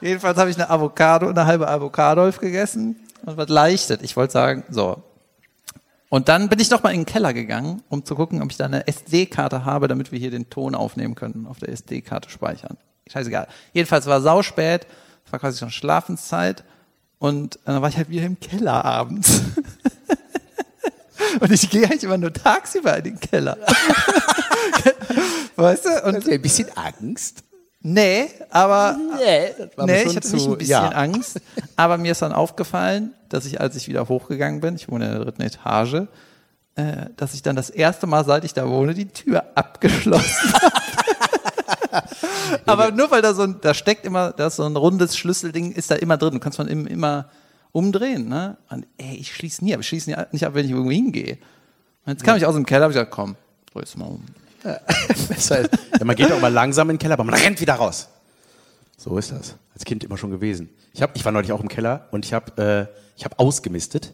Jedenfalls 0.00 0.38
habe 0.38 0.50
ich 0.50 0.56
eine 0.56 0.70
Avocado, 0.70 1.28
eine 1.28 1.46
halbe 1.46 1.68
Avocadolf 1.68 2.38
gegessen 2.38 2.96
und 3.26 3.36
was 3.36 3.48
leichtet. 3.48 4.02
Ich 4.02 4.16
wollte 4.16 4.32
sagen, 4.32 4.64
so. 4.70 5.02
Und 6.08 6.28
dann 6.28 6.48
bin 6.48 6.58
ich 6.58 6.70
noch 6.70 6.82
mal 6.82 6.90
in 6.90 7.00
den 7.00 7.06
Keller 7.06 7.32
gegangen, 7.32 7.82
um 7.88 8.04
zu 8.04 8.14
gucken, 8.14 8.42
ob 8.42 8.50
ich 8.50 8.56
da 8.56 8.64
eine 8.64 8.88
SD-Karte 8.88 9.64
habe, 9.64 9.86
damit 9.86 10.10
wir 10.10 10.18
hier 10.18 10.30
den 10.30 10.50
Ton 10.50 10.74
aufnehmen 10.74 11.14
können, 11.14 11.46
auf 11.48 11.58
der 11.58 11.68
SD-Karte 11.68 12.30
speichern. 12.30 12.78
Scheißegal. 13.08 13.46
Jedenfalls 13.72 14.06
war 14.06 14.20
sauspät, 14.20 14.86
es 15.24 15.32
war 15.32 15.38
quasi 15.38 15.58
schon 15.58 15.70
Schlafenszeit 15.70 16.64
und 17.20 17.60
dann 17.64 17.80
war 17.80 17.88
ich 17.88 17.96
halt 17.96 18.08
wieder 18.08 18.24
im 18.26 18.40
Keller 18.40 18.84
abends. 18.84 19.42
Und 21.40 21.52
ich 21.52 21.70
gehe 21.70 21.84
eigentlich 21.84 22.02
immer 22.02 22.18
nur 22.18 22.32
tagsüber 22.32 22.96
in 22.96 23.04
den 23.04 23.20
Keller. 23.20 23.56
weißt 25.56 25.84
du? 25.84 26.02
Und 26.06 26.28
ein 26.28 26.42
bisschen 26.42 26.66
Angst. 26.76 27.44
nee, 27.82 28.28
aber 28.50 28.96
Nee, 29.16 29.50
nee, 29.86 30.02
ich 30.02 30.16
hatte 30.16 30.28
zu- 30.28 30.34
nicht 30.36 30.46
ein 30.48 30.58
bisschen 30.58 30.70
ja. 30.70 30.88
Angst. 30.88 31.40
Aber 31.76 31.98
mir 31.98 32.12
ist 32.12 32.22
dann 32.22 32.32
aufgefallen, 32.32 33.14
dass 33.28 33.44
ich, 33.46 33.60
als 33.60 33.76
ich 33.76 33.86
wieder 33.86 34.08
hochgegangen 34.08 34.60
bin, 34.60 34.74
ich 34.74 34.88
wohne 34.90 35.06
in 35.06 35.12
der 35.12 35.20
dritten 35.24 35.42
Etage, 35.42 36.02
äh, 36.74 37.06
dass 37.16 37.34
ich 37.34 37.42
dann 37.42 37.54
das 37.54 37.70
erste 37.70 38.06
Mal, 38.06 38.24
seit 38.24 38.44
ich 38.44 38.54
da 38.54 38.68
wohne, 38.68 38.94
die 38.94 39.06
Tür 39.06 39.44
abgeschlossen 39.54 40.52
habe. 40.54 40.72
aber 42.66 42.90
nur 42.90 43.10
weil 43.10 43.22
da 43.22 43.34
so 43.34 43.42
ein, 43.42 43.56
da 43.60 43.74
steckt 43.74 44.04
immer, 44.04 44.32
da 44.32 44.46
ist 44.48 44.56
so 44.56 44.64
ein 44.64 44.76
rundes 44.76 45.16
Schlüsselding, 45.16 45.72
ist 45.72 45.90
da 45.90 45.96
immer 45.96 46.16
drin. 46.16 46.34
Du 46.34 46.40
kannst 46.40 46.58
man 46.58 46.68
im, 46.68 46.86
immer 46.86 47.28
umdrehen, 47.72 48.28
ne? 48.28 48.56
Und 48.68 48.86
ey, 48.98 49.16
ich 49.16 49.34
schließe 49.34 49.64
nie 49.64 49.74
ab. 49.74 49.80
Ich 49.80 49.88
schließe 49.88 50.10
nie- 50.10 50.16
nicht 50.32 50.44
ab, 50.44 50.54
wenn 50.54 50.64
ich 50.64 50.70
irgendwo 50.70 50.90
hingehe. 50.90 51.38
Und 52.06 52.12
jetzt 52.12 52.24
kam 52.24 52.36
ich 52.36 52.46
aus 52.46 52.54
dem 52.54 52.66
Keller, 52.66 52.84
habe 52.84 52.92
ich 52.92 52.96
gesagt, 52.96 53.12
komm, 53.12 53.36
dreh 53.72 53.80
jetzt 53.80 53.96
mal 53.96 54.06
um. 54.06 54.24
Besser 55.28 55.60
ist, 55.60 55.70
ja, 55.98 56.04
man 56.04 56.16
geht 56.16 56.30
auch 56.32 56.40
mal 56.40 56.52
langsam 56.52 56.90
in 56.90 56.96
den 56.96 57.00
Keller, 57.00 57.14
aber 57.14 57.24
man 57.24 57.34
rennt 57.34 57.60
wieder 57.60 57.74
raus. 57.74 58.08
So 58.98 59.16
ist 59.16 59.32
das. 59.32 59.56
Als 59.72 59.84
Kind 59.84 60.04
immer 60.04 60.18
schon 60.18 60.30
gewesen. 60.30 60.68
Ich, 60.92 61.00
hab, 61.00 61.16
ich 61.16 61.24
war 61.24 61.32
neulich 61.32 61.52
auch 61.52 61.60
im 61.60 61.68
Keller 61.68 62.08
und 62.10 62.26
ich 62.26 62.34
habe 62.34 62.88
äh, 62.90 62.98
ich 63.16 63.24
hab 63.24 63.38
ausgemistet 63.40 64.12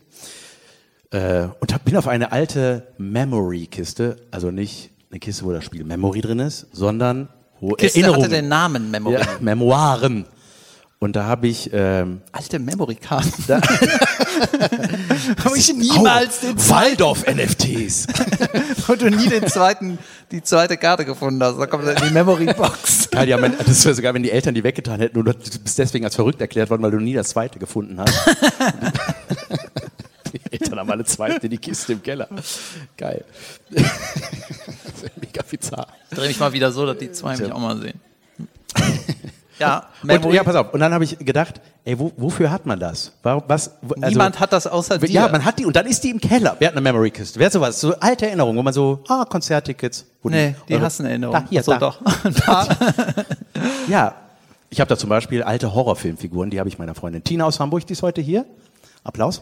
äh, 1.11 1.49
und 1.59 1.75
hab, 1.75 1.85
bin 1.85 1.97
auf 1.97 2.07
eine 2.07 2.31
alte 2.31 2.87
Memory-Kiste, 2.99 4.17
also 4.31 4.51
nicht 4.53 4.91
eine 5.11 5.19
Kiste, 5.19 5.45
wo 5.45 5.53
das 5.53 5.65
Spiel 5.65 5.85
Memory 5.85 6.21
drin 6.21 6.39
ist, 6.39 6.67
sondern 6.73 7.29
wo 7.61 7.75
Kiste 7.75 8.01
Erinnerungen. 8.01 8.25
hatte 8.25 8.35
den 8.35 8.49
Namen 8.49 8.91
Memory. 8.91 9.15
ja, 9.15 9.27
Memoiren. 9.41 10.27
Und 10.99 11.15
da 11.15 11.25
habe 11.25 11.47
ich 11.47 11.71
ähm, 11.75 12.23
Alte 12.33 12.59
Memory-Karten. 12.59 13.45
Habe 15.45 15.59
ich 15.59 15.75
niemals 15.75 16.41
den 16.41 16.57
Waldorf-NFTs. 16.57 18.07
und 18.89 19.03
du 19.03 19.11
nie 19.11 19.29
den 19.29 19.47
zweiten, 19.47 19.99
die 20.31 20.43
zweite 20.43 20.79
Karte 20.79 21.05
gefunden 21.05 21.43
hast. 21.43 21.59
Da 21.59 21.67
kommt 21.67 21.87
dann 21.87 21.97
die 22.07 22.13
Memory-Box. 22.15 23.11
Ja, 23.27 23.37
mein, 23.37 23.55
das 23.59 23.85
wäre 23.85 23.95
sogar, 23.95 24.15
wenn 24.15 24.23
die 24.23 24.31
Eltern 24.31 24.55
die 24.55 24.65
weggetan 24.65 25.01
hätten 25.01 25.19
und 25.19 25.27
du 25.27 25.35
bist 25.35 25.79
deswegen 25.79 26.05
als 26.05 26.15
verrückt 26.15 26.41
erklärt 26.41 26.71
worden, 26.71 26.83
weil 26.83 26.91
du 26.91 26.99
nie 26.99 27.15
das 27.15 27.29
zweite 27.29 27.59
gefunden 27.59 28.01
hast. 28.01 28.15
Eltern 30.61 30.79
haben 30.79 30.91
alle 30.91 31.05
zweite 31.05 31.47
in 31.47 31.51
die 31.51 31.59
Kiste 31.59 31.93
im 31.95 32.03
Keller. 32.03 32.29
Geil. 32.97 33.25
Mega 35.21 35.43
bizarr. 35.49 35.87
Dreh 36.11 36.29
mich 36.29 36.39
mal 36.41 36.53
wieder 36.53 36.73
so, 36.73 36.87
dass 36.87 36.99
die 36.99 37.11
zwei 37.13 37.37
mich 37.37 37.53
auch 37.53 37.59
mal 37.59 37.77
sehen. 37.79 38.01
Ja, 39.59 39.87
Und, 40.03 40.09
Memory. 40.09 40.35
ja, 40.35 40.45
pass 40.45 40.55
auf. 40.55 40.75
Und 40.75 40.81
dann 40.81 40.93
habe 40.93 41.05
ich 41.05 41.19
gedacht, 41.19 41.63
ey, 41.87 41.99
wo, 41.99 42.13
wofür 42.19 42.51
hat 42.51 42.67
man 42.67 42.79
das? 42.79 43.13
Warum, 43.23 43.43
was, 43.49 43.71
also- 43.89 44.07
Niemand 44.09 44.39
hat 44.39 44.53
das 44.53 44.67
außer 44.67 44.99
dir. 44.99 45.09
Ja, 45.09 45.29
man 45.29 45.47
hat 45.47 45.59
die 45.59 45.65
und 45.65 45.75
dann 45.75 45.87
ist 45.87 46.05
die 46.05 46.11
im 46.11 46.21
Keller. 46.21 46.57
Wir 46.59 46.67
hatten 46.69 46.77
eine 46.77 46.85
Memory-Kiste. 46.85 47.39
Wer 47.39 47.47
hat 47.47 47.55
sowas? 47.55 47.81
So 47.81 47.95
alte 47.99 48.27
Erinnerungen, 48.27 48.59
wo 48.59 48.63
man 48.63 48.75
so, 48.75 49.03
ah, 49.09 49.25
Konzerttickets. 49.25 50.05
Nee, 50.25 50.55
die 50.69 50.75
eure- 50.75 50.85
hassen 50.85 51.07
Erinnerungen. 51.07 51.43
Da, 51.45 51.49
hier, 51.49 51.63
so 51.63 51.73
da. 51.73 51.79
doch. 51.79 51.99
da. 52.47 52.69
Ja, 53.89 54.15
ich 54.69 54.79
habe 54.79 54.91
da 54.91 54.99
zum 54.99 55.09
Beispiel 55.09 55.43
alte 55.43 55.73
Horrorfilmfiguren, 55.75 56.51
die 56.51 56.59
habe 56.61 56.69
ich 56.69 56.77
meiner 56.79 56.95
Freundin 56.95 57.25
Tina 57.25 57.47
aus 57.47 57.59
Hamburg, 57.59 57.87
die 57.87 57.95
ist 57.95 58.03
heute 58.03 58.21
hier. 58.21 58.45
Applaus. 59.05 59.41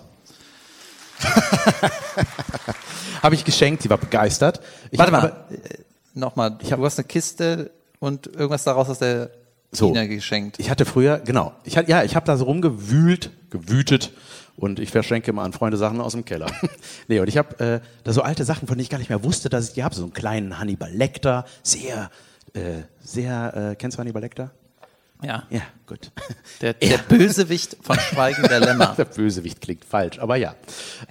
habe 3.23 3.35
ich 3.35 3.45
geschenkt, 3.45 3.83
sie 3.83 3.91
war 3.91 3.99
begeistert. 3.99 4.61
Ich 4.91 4.99
Warte 4.99 5.13
hab 5.13 5.23
mal. 5.23 5.57
äh, 5.57 5.79
Nochmal. 6.15 6.57
Du 6.59 6.85
hast 6.85 6.99
eine 6.99 7.09
Kiste 7.09 7.71
und 7.99 8.29
irgendwas 8.29 8.63
daraus 8.65 8.89
aus 8.89 9.01
der 9.01 9.31
So. 9.73 9.89
Tina 9.89 10.07
geschenkt. 10.07 10.61
Ich 10.61 10.71
hatte 10.71 10.85
früher, 10.85 11.19
genau, 11.19 11.53
ich 11.65 11.77
hatte, 11.77 11.91
ja, 11.91 12.05
ich 12.05 12.15
habe 12.15 12.25
da 12.25 12.37
so 12.37 12.45
rumgewühlt, 12.45 13.31
gewütet 13.51 14.13
und 14.57 14.79
ich 14.79 14.93
verschenke 14.93 15.31
immer 15.33 15.43
an 15.43 15.53
Freunde 15.53 15.77
Sachen 15.77 16.01
aus 16.01 16.13
dem 16.13 16.25
Keller. 16.25 16.47
nee, 17.09 17.19
und 17.19 17.27
ich 17.29 17.37
habe 17.37 17.59
äh, 17.59 17.81
da 18.05 18.13
so 18.13 18.23
alte 18.23 18.45
Sachen, 18.45 18.69
von 18.69 18.77
denen 18.77 18.83
ich 18.85 18.91
gar 18.91 18.99
nicht 18.99 19.09
mehr 19.11 19.25
wusste, 19.25 19.49
dass 19.49 19.69
ich 19.69 19.75
die 19.75 19.83
habe. 19.83 19.95
So 19.95 20.05
einen 20.05 20.13
kleinen 20.13 20.61
Hannibal 20.61 20.93
Lecter, 20.93 21.45
sehr, 21.65 22.11
äh, 22.53 22.83
sehr, 23.03 23.71
äh, 23.73 23.75
kennst 23.75 23.97
du 23.97 24.01
Hannibal 24.01 24.23
Lecter? 24.23 24.53
Ja. 25.25 25.45
Ja, 25.51 25.63
gut. 25.87 26.11
Der, 26.61 26.75
der 26.75 26.99
Bösewicht 26.99 27.77
von 27.81 27.99
Schweigen 27.99 28.43
der 28.45 28.61
Lämmer. 28.61 28.95
Der 28.99 29.05
Bösewicht 29.07 29.61
klingt 29.61 29.85
falsch, 29.85 30.19
aber 30.19 30.37
ja. 30.37 30.55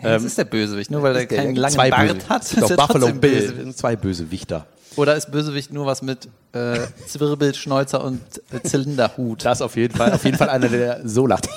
Das 0.02 0.24
ist 0.24 0.38
der 0.38 0.46
Bösewicht, 0.46 0.92
nur 0.92 1.02
weil 1.04 1.16
er 1.16 1.26
keinen 1.26 1.56
langen 1.56 1.74
zwei 1.74 1.90
Bart 1.90 2.14
Böse, 2.14 2.30
hat. 2.30 2.42
ist 2.44 2.62
doch 2.62 2.70
Buffalo 2.76 3.14
Bill, 3.14 3.74
zwei 3.76 3.96
Bösewichter. 3.96 4.68
Oder 4.96 5.16
ist 5.16 5.32
Bösewicht 5.32 5.74
nur 5.74 5.86
was 5.88 6.02
mit 6.04 6.28
äh, 6.54 6.80
Zwirbel, 7.08 7.56
Schnäuzer 7.56 8.04
und 8.04 8.22
äh, 8.52 8.62
Zylinderhut? 8.62 9.44
Das 9.44 9.62
auf 9.62 9.76
jeden 9.76 9.96
Fall, 9.98 10.14
auf 10.14 10.24
jeden 10.24 10.38
Fall 10.38 10.50
einer, 10.50 10.70
der 10.70 11.02
so 11.08 11.26
lacht. 11.26 11.48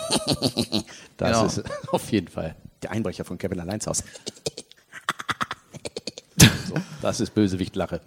Das 1.19 1.33
Genau. 1.33 1.47
ist 1.47 1.63
auf 1.93 2.11
jeden 2.11 2.29
Fall 2.29 2.55
der 2.83 2.93
Einbrecher 2.93 3.25
von 3.25 3.37
Kevin 3.39 3.61
Alleins 3.61 3.87
Haus. 3.87 4.03
So, 6.39 6.75
das 7.03 7.21
ist 7.21 7.35
Bösewichtlache. 7.35 8.01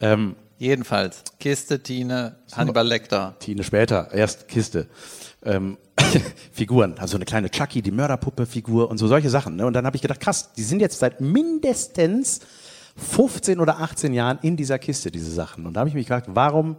Ähm, 0.00 0.36
Jedenfalls. 0.58 1.22
Kiste, 1.38 1.82
Tine, 1.82 2.36
Hannibal 2.52 2.86
Lecter. 2.86 3.34
Tine 3.38 3.64
später, 3.64 4.12
erst 4.12 4.46
Kiste. 4.46 4.88
Ähm, 5.42 5.78
Figuren, 6.52 6.98
also 6.98 7.16
eine 7.16 7.24
kleine 7.24 7.50
Chucky, 7.50 7.80
die 7.80 7.90
Mörderpuppe-Figur 7.90 8.90
und 8.90 8.98
so 8.98 9.08
solche 9.08 9.30
Sachen. 9.30 9.56
Ne? 9.56 9.64
Und 9.64 9.72
dann 9.72 9.86
habe 9.86 9.96
ich 9.96 10.02
gedacht, 10.02 10.20
krass, 10.20 10.52
die 10.52 10.62
sind 10.62 10.80
jetzt 10.80 10.98
seit 10.98 11.22
mindestens 11.22 12.40
15 12.96 13.58
oder 13.58 13.80
18 13.80 14.12
Jahren 14.12 14.38
in 14.42 14.56
dieser 14.56 14.78
Kiste, 14.78 15.10
diese 15.10 15.30
Sachen. 15.30 15.64
Und 15.64 15.74
da 15.74 15.80
habe 15.80 15.88
ich 15.88 15.94
mich 15.94 16.06
gefragt, 16.06 16.28
warum 16.30 16.76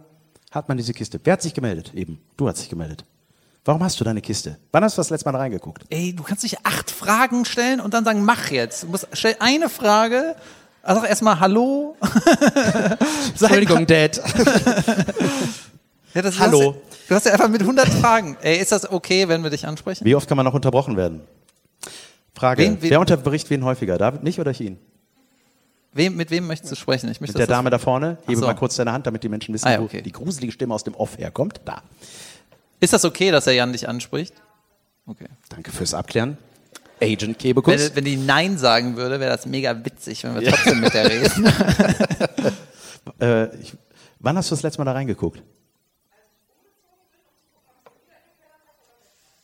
hat 0.52 0.68
man 0.68 0.76
diese 0.76 0.92
Kiste? 0.92 1.18
Wer 1.24 1.32
hat 1.32 1.42
sich 1.42 1.54
gemeldet? 1.54 1.92
Eben, 1.94 2.20
du 2.36 2.48
hast 2.48 2.60
dich 2.60 2.68
gemeldet. 2.68 3.04
Warum 3.64 3.82
hast 3.82 3.98
du 4.00 4.04
deine 4.04 4.20
Kiste? 4.20 4.58
Wann 4.70 4.84
hast 4.84 4.96
du 4.96 5.00
das 5.00 5.10
letzte 5.10 5.30
Mal 5.30 5.38
reingeguckt? 5.38 5.84
Ey, 5.88 6.14
du 6.14 6.22
kannst 6.22 6.42
nicht 6.42 6.58
acht 6.64 6.90
Fragen 6.90 7.44
stellen 7.44 7.80
und 7.80 7.94
dann 7.94 8.04
sagen, 8.04 8.24
mach 8.24 8.50
jetzt. 8.50 8.84
Du 8.84 8.88
musst, 8.88 9.08
stell 9.12 9.36
eine 9.38 9.68
Frage, 9.68 10.36
also 10.82 11.00
sag 11.00 11.08
erstmal 11.10 11.40
Hallo. 11.40 11.96
Entschuldigung, 13.40 13.86
Dad. 13.86 14.20
Ja, 16.14 16.22
das, 16.22 16.38
Hallo. 16.38 16.58
Du 16.60 16.66
hast, 16.68 16.74
ja- 16.74 16.80
du 17.08 17.14
hast 17.14 17.26
ja 17.26 17.32
einfach 17.32 17.48
mit 17.48 17.60
100 17.62 17.88
Fragen. 17.88 18.36
Ey, 18.42 18.58
ist 18.58 18.72
das 18.72 18.90
okay, 18.90 19.28
wenn 19.28 19.42
wir 19.42 19.50
dich 19.50 19.66
ansprechen? 19.66 20.04
Wie 20.04 20.14
oft 20.14 20.28
kann 20.28 20.36
man 20.36 20.44
noch 20.44 20.54
unterbrochen 20.54 20.96
werden? 20.96 21.20
Frage. 22.34 22.62
Wen- 22.62 22.82
wen- 22.82 22.90
Wer 22.90 23.00
unterbricht 23.00 23.48
wen 23.50 23.64
häufiger? 23.64 23.98
David 23.98 24.22
nicht 24.22 24.38
oder 24.40 24.50
ich 24.50 24.60
ihn? 24.60 24.78
Wem, 25.94 26.16
mit 26.16 26.30
wem 26.30 26.46
möchtest 26.46 26.72
du 26.72 26.76
sprechen? 26.76 27.10
Ich 27.10 27.20
möchte 27.20 27.34
Mit 27.36 27.40
der 27.40 27.54
Dame 27.54 27.68
da 27.70 27.78
vorne. 27.78 28.16
Hebe 28.26 28.40
so. 28.40 28.46
mal 28.46 28.54
kurz 28.54 28.76
deine 28.76 28.92
Hand, 28.92 29.06
damit 29.06 29.22
die 29.24 29.28
Menschen 29.28 29.52
wissen, 29.54 29.66
Ah 29.68 29.72
ja, 29.72 29.80
wo 29.80 29.84
okay. 29.84 30.00
die 30.00 30.12
gruselige 30.12 30.50
Stimme 30.52 30.72
aus 30.74 30.84
dem 30.84 30.94
Off 30.94 31.18
herkommt. 31.18 31.60
Da. 31.66 31.82
ist 32.80 32.92
das 32.94 33.04
okay, 33.04 33.30
dass 33.30 33.46
er 33.46 33.52
Jan 33.52 33.72
dich 33.72 33.88
anspricht? 33.88 34.32
Okay. 35.06 35.26
Danke 35.50 35.70
fürs 35.70 35.92
Abklären. 35.92 36.38
Agent 37.02 37.22
Wenn, 37.22 37.38
Kebekus. 37.38 37.94
wenn 37.94 38.04
die 38.04 38.16
Nein 38.16 38.58
sagen 38.58 38.96
würde, 38.96 39.20
wäre 39.20 39.36
das 39.36 39.46
mega 39.46 39.84
witzig, 39.84 40.24
wenn 40.24 40.38
wir 40.40 40.50
trotzdem 40.50 40.80
mit 40.80 40.94
der 40.94 41.10
reden. 41.10 41.52
Äh, 43.20 43.54
ich, 43.56 43.72
wann 44.20 44.36
hast 44.36 44.48
du 44.50 44.54
das 44.54 44.62
letzte 44.62 44.80
Mal 44.80 44.84
da 44.84 44.92
reingeguckt? 44.92 45.42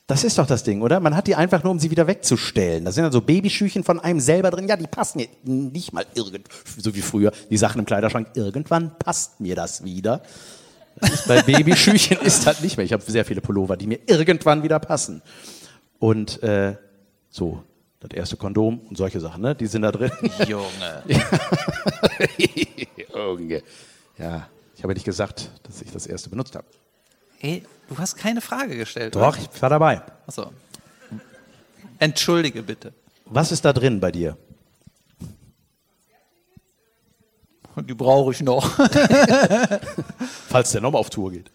Das 0.08 0.24
ist 0.24 0.38
doch 0.38 0.46
das 0.46 0.62
Ding, 0.62 0.80
oder? 0.80 1.00
Man 1.00 1.14
hat 1.14 1.26
die 1.26 1.34
einfach 1.34 1.62
nur, 1.62 1.70
um 1.70 1.78
sie 1.78 1.90
wieder 1.90 2.06
wegzustellen. 2.06 2.86
Da 2.86 2.92
sind 2.92 3.02
dann 3.02 3.12
so 3.12 3.20
Babyschüchen 3.20 3.84
von 3.84 4.00
einem 4.00 4.20
selber 4.20 4.50
drin. 4.50 4.66
Ja, 4.66 4.76
die 4.76 4.86
passen 4.86 5.18
mir 5.18 5.28
nicht 5.44 5.92
mal 5.92 6.06
irgend, 6.14 6.48
so 6.78 6.94
wie 6.94 7.02
früher, 7.02 7.30
die 7.50 7.58
Sachen 7.58 7.80
im 7.80 7.84
Kleiderschrank. 7.84 8.28
Irgendwann 8.34 8.98
passt 8.98 9.38
mir 9.38 9.54
das 9.54 9.84
wieder. 9.84 10.22
Bei 11.26 11.42
Babyschüchen 11.46 12.18
ist 12.20 12.46
das 12.46 12.62
nicht 12.62 12.78
mehr. 12.78 12.86
Ich 12.86 12.94
habe 12.94 13.02
sehr 13.02 13.26
viele 13.26 13.42
Pullover, 13.42 13.76
die 13.76 13.86
mir 13.86 13.98
irgendwann 14.06 14.62
wieder 14.62 14.78
passen. 14.78 15.20
Und 15.98 16.42
äh, 16.42 16.76
so, 17.30 17.62
das 18.00 18.10
erste 18.12 18.36
Kondom 18.36 18.80
und 18.80 18.96
solche 18.96 19.20
Sachen, 19.20 19.42
ne? 19.42 19.54
Die 19.54 19.66
sind 19.66 19.82
da 19.82 19.92
drin. 19.92 20.10
Junge. 20.46 21.02
Junge. 23.14 23.62
Ja, 24.18 24.48
ich 24.76 24.82
habe 24.82 24.94
nicht 24.94 25.04
gesagt, 25.04 25.50
dass 25.64 25.82
ich 25.82 25.90
das 25.90 26.06
erste 26.06 26.30
benutzt 26.30 26.54
habe. 26.54 26.66
Ey, 27.40 27.64
du 27.88 27.98
hast 27.98 28.16
keine 28.16 28.40
Frage 28.40 28.76
gestellt. 28.76 29.14
Doch, 29.14 29.36
Oder? 29.36 29.38
ich 29.52 29.62
war 29.62 29.70
dabei. 29.70 30.02
Achso. 30.26 30.52
Entschuldige 31.98 32.62
bitte. 32.62 32.92
Was 33.26 33.52
ist 33.52 33.64
da 33.64 33.72
drin 33.72 34.00
bei 34.00 34.12
dir? 34.12 34.36
Die 37.76 37.94
brauche 37.94 38.32
ich 38.32 38.42
noch. 38.42 38.68
Falls 40.48 40.72
der 40.72 40.80
nochmal 40.80 41.00
auf 41.00 41.10
Tour 41.10 41.30
geht. 41.30 41.50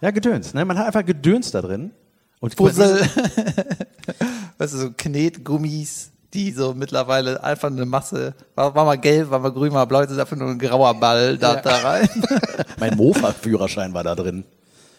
ja, 0.00 0.10
Gedöns. 0.10 0.52
Ne? 0.52 0.64
Man 0.64 0.78
hat 0.78 0.86
einfach 0.86 1.04
Gedöns 1.04 1.50
da 1.50 1.62
drin. 1.62 1.92
Und 2.40 2.56
Puzzle. 2.56 3.00
weißt 4.58 4.74
du, 4.74 4.78
so 4.78 4.90
Knetgummis, 4.96 6.10
die 6.34 6.52
so 6.52 6.74
mittlerweile 6.74 7.42
einfach 7.42 7.70
eine 7.70 7.86
Masse, 7.86 8.34
war, 8.54 8.74
war 8.74 8.84
mal 8.84 8.98
gelb, 8.98 9.30
war 9.30 9.38
mal 9.38 9.52
grün, 9.52 9.72
war 9.72 9.80
mal 9.80 9.84
blau, 9.86 10.00
jetzt 10.02 10.10
ist 10.10 10.18
einfach 10.18 10.36
nur 10.36 10.48
ein 10.48 10.58
grauer 10.58 10.94
Ball 10.94 11.36
da, 11.38 11.56
da 11.56 11.76
rein. 11.78 12.08
Mein 12.78 12.96
Mofa-Führerschein 12.96 13.92
war 13.94 14.04
da 14.04 14.14
drin. 14.14 14.44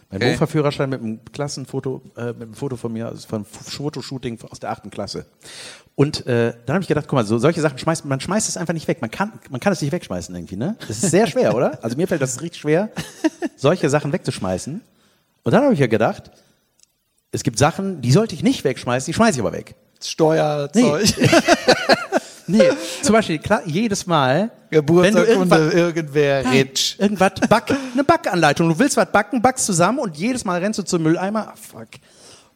Mein 0.09 0.21
Okay. 0.21 0.31
Mofa-Führerschein 0.31 0.89
mit 0.89 1.01
einem 1.01 1.19
Klassenfoto, 1.31 2.01
äh, 2.17 2.27
mit 2.33 2.41
einem 2.41 2.53
Foto 2.55 2.75
von 2.75 2.91
mir, 2.91 3.07
also 3.07 3.27
von 3.27 3.45
Fotoshooting 3.45 4.39
aus 4.49 4.59
der 4.59 4.71
achten 4.71 4.89
Klasse. 4.89 5.27
Und 5.93 6.25
äh, 6.25 6.53
dann 6.65 6.75
habe 6.75 6.81
ich 6.81 6.87
gedacht, 6.87 7.05
guck 7.07 7.17
mal, 7.17 7.25
so 7.25 7.37
solche 7.37 7.61
Sachen 7.61 7.77
schmeißt 7.77 8.05
man 8.05 8.19
schmeißt 8.19 8.49
es 8.49 8.57
einfach 8.57 8.73
nicht 8.73 8.87
weg. 8.87 9.01
Man 9.01 9.11
kann, 9.11 9.33
man 9.51 9.59
kann 9.59 9.71
es 9.71 9.81
nicht 9.81 9.91
wegschmeißen 9.91 10.33
irgendwie, 10.33 10.55
ne? 10.55 10.77
Das 10.87 11.03
ist 11.03 11.11
sehr 11.11 11.27
schwer, 11.27 11.53
oder? 11.55 11.77
Also 11.83 11.95
mir 11.95 12.07
fällt 12.07 12.21
das 12.21 12.41
richtig 12.41 12.61
schwer, 12.61 12.89
solche 13.55 13.89
Sachen 13.89 14.11
wegzuschmeißen. 14.11 14.81
Und 15.43 15.51
dann 15.51 15.63
habe 15.63 15.73
ich 15.73 15.79
ja 15.79 15.87
gedacht, 15.87 16.31
es 17.31 17.43
gibt 17.43 17.59
Sachen, 17.59 18.01
die 18.01 18.11
sollte 18.11 18.35
ich 18.35 18.43
nicht 18.43 18.63
wegschmeißen, 18.63 19.05
die 19.05 19.13
schmeiße 19.13 19.39
ich 19.39 19.39
aber 19.39 19.53
weg. 19.53 19.75
Steuerzeug. 20.01 21.13
Nee, 22.49 22.69
zum 23.03 23.13
Beispiel 23.13 23.37
klar, 23.37 23.61
jedes 23.65 24.07
Mal, 24.07 24.51
wenn 24.69 24.79
du 24.79 24.85
Geburtsurkunde, 24.85 25.31
irgendwas, 25.31 25.73
irgendwer 25.73 26.43
Nein, 26.43 26.53
rich. 26.53 26.95
irgendwas 26.97 27.33
back, 27.47 27.71
eine 27.93 28.03
Backanleitung. 28.03 28.69
Du 28.69 28.79
willst 28.79 28.97
was 28.97 29.11
backen, 29.11 29.41
backst 29.41 29.65
zusammen 29.65 29.99
und 29.99 30.17
jedes 30.17 30.43
Mal 30.45 30.59
rennst 30.59 30.79
du 30.79 30.83
zum 30.83 31.03
Mülleimer, 31.03 31.49
ah, 31.49 31.53
fuck, 31.55 31.87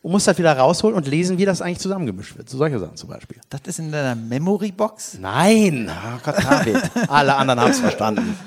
und 0.02 0.12
musst 0.12 0.28
das 0.28 0.38
wieder 0.38 0.58
rausholen 0.58 0.98
und 0.98 1.08
lesen, 1.08 1.38
wie 1.38 1.46
das 1.46 1.62
eigentlich 1.62 1.80
zusammengemischt 1.80 2.36
wird. 2.36 2.50
So 2.50 2.58
solche 2.58 2.80
Sachen 2.80 2.96
zum 2.96 3.10
Beispiel. 3.10 3.38
Das 3.50 3.62
ist 3.66 3.80
in 3.80 3.92
deiner 3.92 4.16
Memory-Box? 4.16 5.18
Nein, 5.20 5.90
oh 5.90 6.20
Gott, 6.24 6.44
David. 6.44 6.82
Alle 7.08 7.36
anderen 7.36 7.62
haben 7.62 7.72
es 7.72 7.80
verstanden. 7.80 8.38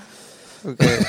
Okay. 0.65 0.99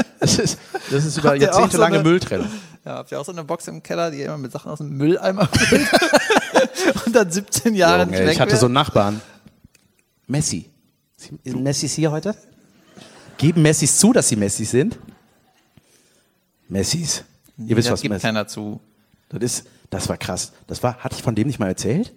Das 0.20 0.38
ist, 0.38 0.58
das 0.90 1.04
ist 1.04 1.16
über 1.18 1.34
jahrzehntelange 1.34 1.98
so 1.98 2.02
Mülltrennung. 2.04 2.48
Ja, 2.84 2.96
habt 2.96 3.10
ihr 3.10 3.20
auch 3.20 3.24
so 3.24 3.32
eine 3.32 3.44
Box 3.44 3.66
im 3.68 3.82
Keller, 3.82 4.10
die 4.10 4.22
immer 4.22 4.38
mit 4.38 4.52
Sachen 4.52 4.70
aus 4.70 4.78
dem 4.78 4.96
Mülleimer 4.96 5.48
füllt? 5.48 5.88
und 7.06 7.14
dann 7.14 7.30
17 7.30 7.74
Jahre 7.74 8.06
nicht 8.06 8.14
Junge, 8.14 8.26
weg 8.26 8.34
ich 8.34 8.40
hatte 8.40 8.52
wird? 8.52 8.60
so 8.60 8.66
einen 8.66 8.74
Nachbarn. 8.74 9.20
Messi. 10.26 10.70
Sind 11.16 11.62
Messis 11.62 11.94
hier 11.94 12.10
heute? 12.10 12.34
Geben 13.36 13.62
Messis 13.62 13.98
zu, 13.98 14.12
dass 14.12 14.28
sie 14.28 14.36
Messis 14.36 14.70
sind? 14.70 14.98
Messis. 16.68 17.24
Ihr 17.58 17.76
wisst, 17.76 17.88
das 17.88 17.94
was 17.94 18.00
gibt 18.02 18.12
Messi 18.12 18.22
keiner 18.26 18.46
zu. 18.46 18.80
Das 19.28 19.42
ist, 19.42 19.66
das 19.90 20.08
war 20.08 20.16
krass. 20.16 20.52
Das 20.66 20.82
war, 20.82 20.96
hatte 20.98 21.16
ich 21.16 21.22
von 21.22 21.34
dem 21.34 21.46
nicht 21.46 21.58
mal 21.58 21.68
erzählt? 21.68 22.12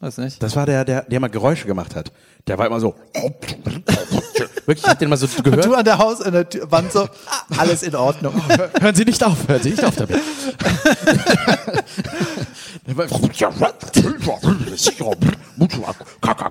Weiß 0.00 0.18
nicht. 0.18 0.42
Das 0.42 0.54
war 0.54 0.66
der, 0.66 0.84
der, 0.84 1.02
der 1.02 1.20
mal 1.20 1.28
Geräusche 1.28 1.66
gemacht 1.66 1.96
hat. 1.96 2.12
Der 2.46 2.58
war 2.58 2.66
immer 2.66 2.78
so. 2.80 2.94
Wirklich, 4.38 4.78
ich 4.84 4.84
hab 4.90 4.98
den 4.98 5.08
mal 5.08 5.16
so 5.16 5.26
Und 5.26 5.44
gehört. 5.44 5.64
du 5.64 5.74
an 5.74 5.84
der 5.84 5.98
Haus, 5.98 6.20
an 6.22 6.32
der 6.32 6.48
Tür- 6.48 6.70
Wand 6.70 6.92
so, 6.92 7.08
alles 7.56 7.82
in 7.82 7.94
Ordnung. 7.94 8.34
Hören 8.80 8.94
Sie 8.94 9.04
nicht 9.04 9.22
auf, 9.24 9.48
hören 9.48 9.62
Sie 9.62 9.70
nicht 9.70 9.84
auf 9.84 9.94
damit. 9.96 10.20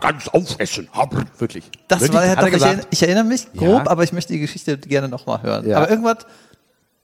Ganz 0.02 0.28
aufessen. 0.28 0.90
Wirklich. 1.38 1.64
Das 1.88 2.02
Wirklich, 2.02 2.22
war, 2.22 2.30
hat 2.30 2.38
er 2.40 2.48
ich, 2.48 2.54
gesagt. 2.54 2.72
erinnere, 2.72 2.88
ich 2.92 3.04
erinnere 3.04 3.24
mich 3.24 3.52
grob, 3.54 3.86
Ja. 3.86 3.92
aber 3.92 4.04
ich 4.04 4.14
möchte 4.14 4.34
die 4.34 4.40
Geschichte 4.40 4.78
gerne 4.78 5.08
nochmal 5.10 5.42
hören. 5.44 5.68
Ja. 5.68 5.78
Aber 5.78 5.90
irgendwas, 5.90 6.18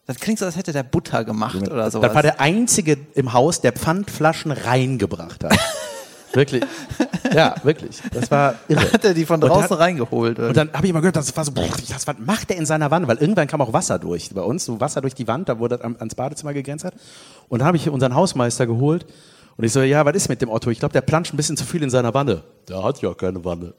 das 0.06 0.18
klingt 0.18 0.40
so, 0.40 0.46
als 0.46 0.56
hätte 0.56 0.74
der 0.74 0.84
Butter 0.84 1.24
gemacht 1.24 1.56
oder 1.70 1.90
sowas. 1.92 2.08
Das 2.08 2.16
war 2.16 2.22
der 2.24 2.40
einzige 2.40 2.98
im 3.16 3.34
Haus, 3.34 3.62
der 3.62 3.74
Pfandflaschen 3.74 4.52
reingebracht 4.52 5.44
hat. 5.44 5.58
Wirklich. 6.34 6.64
Ja, 7.34 7.56
wirklich. 7.64 8.00
Das 8.14 8.30
war 8.32 8.56
irre. 8.68 8.92
hat 8.92 9.06
er 9.06 9.14
die 9.14 9.26
von 9.26 9.42
Und 9.44 9.50
draußen 9.50 9.70
hat- 9.72 9.80
reingeholt. 9.80 10.40
Und 10.40 10.56
dann 10.58 10.72
habe 10.74 10.88
ich 10.88 10.94
mal 10.94 11.00
gehört, 11.00 11.16
das 11.16 11.36
war 11.36 11.46
so, 11.46 11.52
boah, 11.52 11.68
das, 11.88 12.08
was 12.08 12.16
macht 12.20 12.50
der 12.50 12.58
in 12.58 12.66
seiner 12.66 12.90
Wanne? 12.92 13.08
Weil 13.08 13.18
irgendwann 13.18 13.48
kam 13.48 13.62
auch 13.62 13.74
Wasser 13.74 14.00
durch 14.00 14.34
bei 14.34 14.42
uns, 14.42 14.66
so 14.66 14.80
Wasser 14.80 15.02
durch 15.02 15.14
die 15.16 15.28
Wand, 15.28 15.50
da 15.50 15.60
wo 15.60 15.68
das 15.68 15.82
ans 15.82 16.16
Badezimmer 16.16 16.54
gegrenzt 16.54 16.86
hat. 16.86 16.94
Und 17.50 17.60
dann 17.60 17.68
habe 17.68 17.78
ich 17.78 17.90
unseren 17.90 18.16
Hausmeister 18.16 18.66
geholt 18.68 19.06
und 19.58 19.64
ich 19.64 19.72
so, 19.74 19.82
ja, 19.82 20.06
was 20.06 20.16
ist 20.16 20.30
mit 20.30 20.42
dem 20.42 20.50
Otto? 20.50 20.70
Ich 20.70 20.80
glaube, 20.80 20.94
der 20.94 21.02
planscht 21.02 21.34
ein 21.34 21.38
bisschen 21.38 21.58
zu 21.58 21.66
viel 21.66 21.84
in 21.84 21.90
seiner 21.90 22.14
Wanne. 22.14 22.44
Der 22.68 22.84
hat 22.84 23.02
ja 23.02 23.14
keine 23.14 23.44
Wanne. 23.46 23.74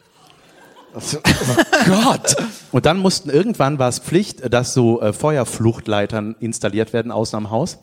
Also, 0.95 1.19
oh 1.19 1.85
Gott! 2.05 2.37
Und 2.73 2.85
dann 2.85 2.99
mussten 2.99 3.31
irgendwann 3.31 3.79
war 3.79 3.89
es 3.89 4.01
Pflicht, 4.01 4.53
dass 4.53 4.75
so 4.75 5.01
äh, 5.01 5.13
Feuerfluchtleitern 5.13 6.35
installiert 6.41 6.93
werden 6.93 7.13
außen 7.13 7.37
am 7.37 7.51
Haus. 7.51 7.79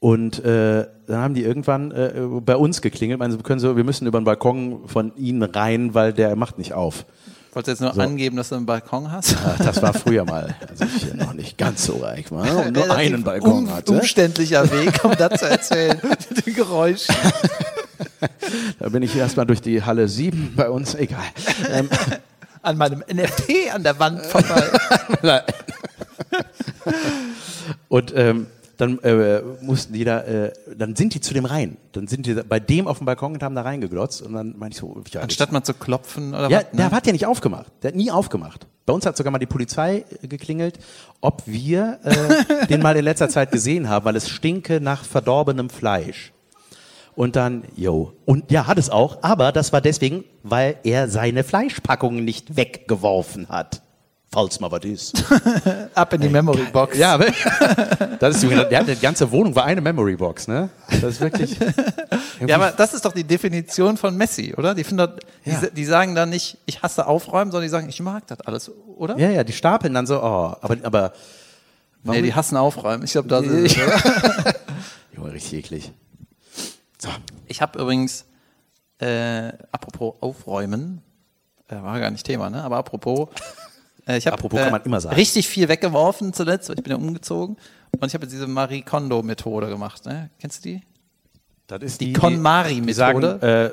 Und 0.00 0.42
äh, 0.42 0.86
dann 1.06 1.18
haben 1.18 1.34
die 1.34 1.42
irgendwann 1.42 1.92
äh, 1.92 2.22
bei 2.40 2.56
uns 2.56 2.80
geklingelt, 2.80 3.18
meinen, 3.18 3.32
sie 3.32 3.38
können 3.38 3.60
so, 3.60 3.76
wir 3.76 3.84
müssen 3.84 4.06
über 4.06 4.18
den 4.18 4.24
Balkon 4.24 4.88
von 4.88 5.14
ihnen 5.16 5.42
rein, 5.42 5.92
weil 5.92 6.14
der 6.14 6.34
macht 6.36 6.56
nicht 6.56 6.72
auf. 6.72 7.04
Wolltest 7.52 7.80
du 7.80 7.84
jetzt 7.84 7.96
nur 7.96 8.04
angeben, 8.04 8.36
dass 8.36 8.48
du 8.48 8.54
einen 8.54 8.64
Balkon 8.64 9.12
hast? 9.12 9.36
Ach, 9.44 9.58
das 9.58 9.82
war 9.82 9.92
früher 9.92 10.24
mal, 10.24 10.54
als 10.68 10.80
ich 10.80 11.04
hier 11.04 11.14
noch 11.14 11.34
nicht 11.34 11.58
ganz 11.58 11.84
so 11.84 11.96
reich 11.98 12.30
war 12.30 12.64
und 12.66 12.76
nur 12.76 12.90
einen 12.90 13.24
Balkon 13.24 13.64
um, 13.64 13.74
hatte. 13.74 13.92
Umständlicher 13.92 14.70
Weg, 14.70 15.04
um 15.04 15.14
das 15.18 15.40
zu 15.40 15.50
erzählen. 15.50 16.00
Mit 16.28 16.46
den 16.46 16.54
Geräuschen. 16.54 17.14
Da 18.78 18.88
bin 18.88 19.02
ich 19.02 19.14
erstmal 19.14 19.46
durch 19.46 19.60
die 19.60 19.82
Halle 19.82 20.08
7 20.08 20.54
bei 20.56 20.70
uns, 20.70 20.94
egal. 20.94 21.22
Ähm, 21.70 21.88
An 22.62 22.76
meinem 22.76 23.00
NFT 23.00 23.72
an 23.72 23.82
der 23.82 23.98
Wand 23.98 24.24
vorbei. 24.24 25.42
und 27.88 28.12
ähm, 28.16 28.46
dann 28.80 28.98
äh, 29.00 29.42
mussten 29.60 29.92
die 29.92 30.04
da, 30.04 30.20
äh, 30.22 30.52
dann 30.76 30.96
sind 30.96 31.14
die 31.14 31.20
zu 31.20 31.34
dem 31.34 31.44
rein. 31.44 31.76
Dann 31.92 32.06
sind 32.06 32.26
die 32.26 32.34
bei 32.34 32.58
dem 32.60 32.86
auf 32.88 32.98
dem 32.98 33.04
Balkon 33.06 33.32
und 33.34 33.42
haben 33.42 33.54
da 33.54 33.62
reingeglotzt 33.62 34.22
und 34.22 34.32
dann 34.32 34.56
meinte 34.58 34.74
ich 34.74 34.80
so, 34.80 35.02
ja, 35.10 35.20
Anstatt 35.20 35.52
mal 35.52 35.62
zu 35.62 35.74
klopfen 35.74 36.30
oder 36.30 36.48
Ja, 36.50 36.58
was? 36.58 36.66
der 36.72 36.86
Ne? 36.86 36.90
hat 36.92 37.06
ja 37.06 37.12
nicht 37.12 37.26
aufgemacht. 37.26 37.70
Der 37.82 37.88
hat 37.88 37.96
nie 37.96 38.10
aufgemacht. 38.10 38.66
Bei 38.86 38.92
uns 38.92 39.04
hat 39.06 39.16
sogar 39.16 39.30
mal 39.30 39.38
die 39.38 39.46
Polizei 39.46 40.04
äh, 40.22 40.26
geklingelt, 40.28 40.78
ob 41.20 41.42
wir 41.46 41.98
äh, 42.02 42.66
den 42.66 42.80
mal 42.82 42.96
in 42.96 43.04
letzter 43.04 43.28
Zeit 43.28 43.52
gesehen 43.52 43.88
haben, 43.88 44.04
weil 44.04 44.16
es 44.16 44.28
stinke 44.28 44.80
nach 44.80 45.04
verdorbenem 45.04 45.70
Fleisch. 45.70 46.32
Und 47.14 47.36
dann, 47.36 47.64
yo. 47.76 48.12
Und 48.24 48.50
ja, 48.50 48.66
hat 48.66 48.78
es 48.78 48.88
auch, 48.88 49.18
aber 49.22 49.52
das 49.52 49.72
war 49.72 49.80
deswegen, 49.80 50.24
weil 50.42 50.76
er 50.84 51.08
seine 51.08 51.44
Fleischpackungen 51.44 52.24
nicht 52.24 52.56
weggeworfen 52.56 53.48
hat. 53.48 53.82
Falls 54.32 54.60
mal 54.60 54.70
was 54.70 54.84
ist. 54.84 55.24
Ab 55.94 56.12
in 56.12 56.20
die 56.20 56.28
Memory 56.28 56.66
Box. 56.72 56.96
Ja, 56.96 57.18
das 58.20 58.40
ist, 58.40 58.54
hat, 58.54 58.88
die 58.88 58.94
ganze 58.96 59.28
Wohnung 59.32 59.56
war 59.56 59.64
eine 59.64 59.80
Memory 59.80 60.14
Box, 60.14 60.46
ne? 60.46 60.70
Das 60.88 61.02
ist 61.02 61.20
wirklich. 61.20 61.56
Ja, 62.46 62.56
aber 62.56 62.70
das 62.70 62.94
ist 62.94 63.04
doch 63.04 63.12
die 63.12 63.24
Definition 63.24 63.98
von 63.98 64.16
Messi, 64.16 64.54
oder? 64.56 64.74
Die, 64.74 64.82
finden 64.82 65.06
doch, 65.06 65.18
die, 65.44 65.50
Ja. 65.50 65.60
die 65.60 65.84
sagen 65.84 66.14
dann 66.14 66.30
nicht, 66.30 66.56
ich 66.64 66.82
hasse 66.82 67.06
Aufräumen, 67.06 67.50
sondern 67.50 67.66
die 67.66 67.68
sagen, 67.68 67.90
ich 67.90 68.00
mag 68.00 68.26
das 68.28 68.40
alles, 68.40 68.70
oder? 68.96 69.18
Ja, 69.18 69.28
ja, 69.28 69.44
die 69.44 69.52
stapeln 69.52 69.92
dann 69.92 70.06
so, 70.06 70.22
oh, 70.22 70.56
aber, 70.58 70.76
aber, 70.82 71.12
nee, 72.02 72.22
die 72.22 72.32
hassen 72.32 72.56
Aufräumen. 72.56 73.04
Ich 73.04 73.12
glaube, 73.12 73.28
das 73.28 73.44
ist 73.44 73.76
es, 73.76 73.82
oder? 73.82 74.54
Junge, 75.14 75.34
richtig 75.34 75.52
eklig. 75.52 75.92
So. 76.96 77.10
Ich 77.46 77.60
habe 77.60 77.78
übrigens, 77.78 78.24
äh, 79.00 79.52
apropos 79.70 80.14
Aufräumen, 80.22 81.02
äh, 81.68 81.74
war 81.74 82.00
gar 82.00 82.10
nicht 82.10 82.24
Thema, 82.24 82.48
ne? 82.48 82.62
Aber 82.64 82.78
apropos, 82.78 83.28
ich 84.16 84.26
habe 84.26 84.34
Apropos 84.34 84.60
kann 84.60 84.72
man 84.72 84.82
immer 84.82 85.00
sagen. 85.00 85.14
richtig 85.16 85.48
viel 85.48 85.68
weggeworfen 85.68 86.32
zuletzt, 86.32 86.68
weil 86.68 86.76
ich 86.78 86.82
bin 86.82 86.90
ja 86.92 86.96
umgezogen. 86.96 87.56
Und 87.98 88.06
ich 88.06 88.14
habe 88.14 88.24
jetzt 88.24 88.32
diese 88.32 88.46
Marie 88.46 88.82
Kondo-Methode 88.82 89.68
gemacht, 89.68 90.06
ne? 90.06 90.30
Kennst 90.40 90.64
du 90.64 90.70
die? 90.70 90.82
Das 91.66 91.82
ist 91.82 92.00
Die 92.00 92.12
KonMari-Methode. 92.12 92.86
Die 92.86 92.92
sagen, 92.92 93.22
äh, 93.42 93.70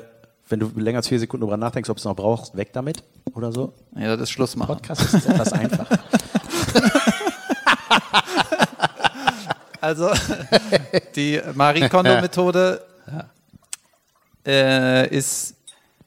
wenn 0.48 0.60
du 0.60 0.70
länger 0.76 0.98
als 0.98 1.08
vier 1.08 1.18
Sekunden 1.18 1.42
drüber 1.42 1.56
nachdenkst, 1.56 1.90
ob 1.90 1.96
du 1.96 2.00
es 2.00 2.04
noch 2.04 2.16
brauchst, 2.16 2.56
weg 2.56 2.72
damit 2.72 3.02
oder 3.34 3.52
so. 3.52 3.72
Ja, 3.96 4.14
das 4.16 4.22
ist 4.22 4.30
Schluss 4.30 4.56
machen. 4.56 4.76
Podcast 4.76 5.14
ist 5.14 5.26
etwas 5.26 5.52
einfacher. 5.52 5.98
Also 9.80 10.10
die 11.14 11.40
Marie 11.54 11.88
Kondo-Methode 11.88 12.82
äh, 14.46 15.08
ist 15.16 15.54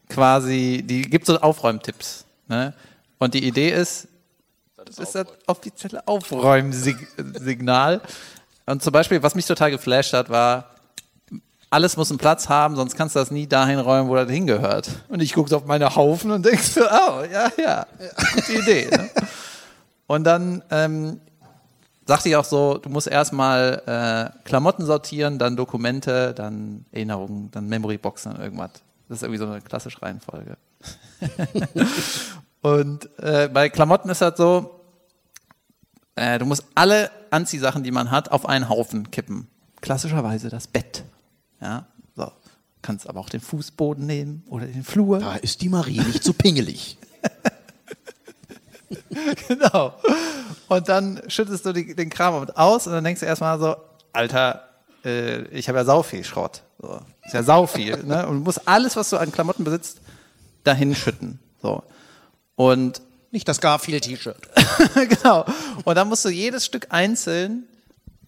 quasi, 0.09 0.83
die 0.85 1.03
gibt 1.03 1.25
so 1.25 1.39
Aufräumtipps. 1.39 2.25
Ne? 2.47 2.73
Und 3.17 3.33
die 3.33 3.45
Idee 3.47 3.69
ist, 3.71 4.07
das 4.85 4.97
ist 4.97 5.15
das 5.15 5.27
offizielle 5.47 6.07
Aufräumsignal. 6.07 8.01
Und 8.65 8.83
zum 8.83 8.93
Beispiel, 8.93 9.21
was 9.23 9.35
mich 9.35 9.45
total 9.45 9.71
geflasht 9.71 10.13
hat, 10.13 10.29
war, 10.29 10.71
alles 11.69 11.95
muss 11.95 12.11
einen 12.11 12.17
Platz 12.17 12.49
haben, 12.49 12.75
sonst 12.75 12.95
kannst 12.95 13.15
du 13.15 13.19
das 13.19 13.31
nie 13.31 13.47
dahin 13.47 13.79
räumen, 13.79 14.09
wo 14.09 14.15
das 14.15 14.29
hingehört. 14.29 14.89
Und 15.07 15.21
ich 15.21 15.33
gucke 15.33 15.55
auf 15.55 15.65
meine 15.65 15.95
Haufen 15.95 16.31
und 16.31 16.45
denke 16.45 16.61
so, 16.61 16.81
oh, 16.81 17.23
ja, 17.31 17.49
ja, 17.57 17.85
gute 18.35 18.53
Idee. 18.53 18.89
Ne? 18.91 19.09
Und 20.05 20.25
dann 20.25 20.61
ähm, 20.69 21.21
sagte 22.05 22.27
ich 22.27 22.35
auch 22.35 22.43
so, 22.43 22.77
du 22.77 22.89
musst 22.89 23.07
erstmal 23.07 23.81
äh, 23.85 24.39
Klamotten 24.43 24.85
sortieren, 24.85 25.39
dann 25.39 25.55
Dokumente, 25.55 26.33
dann 26.33 26.85
Erinnerungen, 26.91 27.49
dann 27.51 27.67
Memoryboxen, 27.67 28.33
dann 28.33 28.41
irgendwas. 28.41 28.71
Das 29.07 29.19
ist 29.19 29.23
irgendwie 29.23 29.39
so 29.39 29.45
eine 29.45 29.61
klassische 29.61 30.01
Reihenfolge. 30.01 30.57
Und 32.61 33.09
äh, 33.19 33.49
bei 33.51 33.69
Klamotten 33.69 34.09
ist 34.09 34.21
das 34.21 34.37
so, 34.37 34.81
äh, 36.15 36.37
du 36.39 36.45
musst 36.45 36.65
alle 36.75 37.09
Anziehsachen, 37.31 37.83
die 37.83 37.91
man 37.91 38.11
hat, 38.11 38.31
auf 38.31 38.47
einen 38.47 38.69
Haufen 38.69 39.09
kippen. 39.11 39.47
Klassischerweise 39.81 40.49
das 40.49 40.67
Bett. 40.67 41.03
Ja, 41.59 41.87
so. 42.15 42.31
Kannst 42.81 43.07
aber 43.07 43.19
auch 43.19 43.29
den 43.29 43.41
Fußboden 43.41 44.05
nehmen 44.05 44.43
oder 44.49 44.65
den 44.65 44.83
Flur. 44.83 45.19
Da 45.19 45.35
ist 45.35 45.61
die 45.61 45.69
Marie 45.69 45.99
nicht 45.99 46.23
so 46.23 46.33
pingelig. 46.33 46.97
Genau. 49.47 49.93
Und 50.67 50.89
dann 50.89 51.21
schüttest 51.27 51.65
du 51.65 51.73
die, 51.73 51.95
den 51.95 52.09
Kram 52.09 52.49
aus 52.55 52.87
und 52.87 52.93
dann 52.93 53.03
denkst 53.03 53.19
du 53.21 53.25
erstmal 53.25 53.59
so, 53.59 53.75
Alter, 54.13 54.67
äh, 55.03 55.43
ich 55.47 55.67
habe 55.67 55.79
ja 55.79 55.85
sau 55.85 56.03
viel 56.03 56.23
Schrott. 56.23 56.63
So. 56.79 56.99
Ist 57.25 57.33
ja 57.33 57.43
sau 57.43 57.67
viel. 57.67 58.03
ne? 58.03 58.27
Und 58.27 58.39
du 58.39 58.43
musst 58.43 58.67
alles, 58.67 58.95
was 58.95 59.09
du 59.09 59.17
an 59.17 59.31
Klamotten 59.31 59.63
besitzt, 59.63 60.01
dahin 60.63 60.95
schütten. 60.95 61.39
So. 61.61 61.83
Und 62.61 63.01
Nicht 63.31 63.47
das 63.47 63.59
Garfield-T-Shirt. 63.59 64.49
genau. 65.09 65.45
Und 65.83 65.95
dann 65.95 66.07
musst 66.09 66.25
du 66.25 66.29
jedes 66.29 66.65
Stück 66.65 66.87
einzeln 66.89 67.63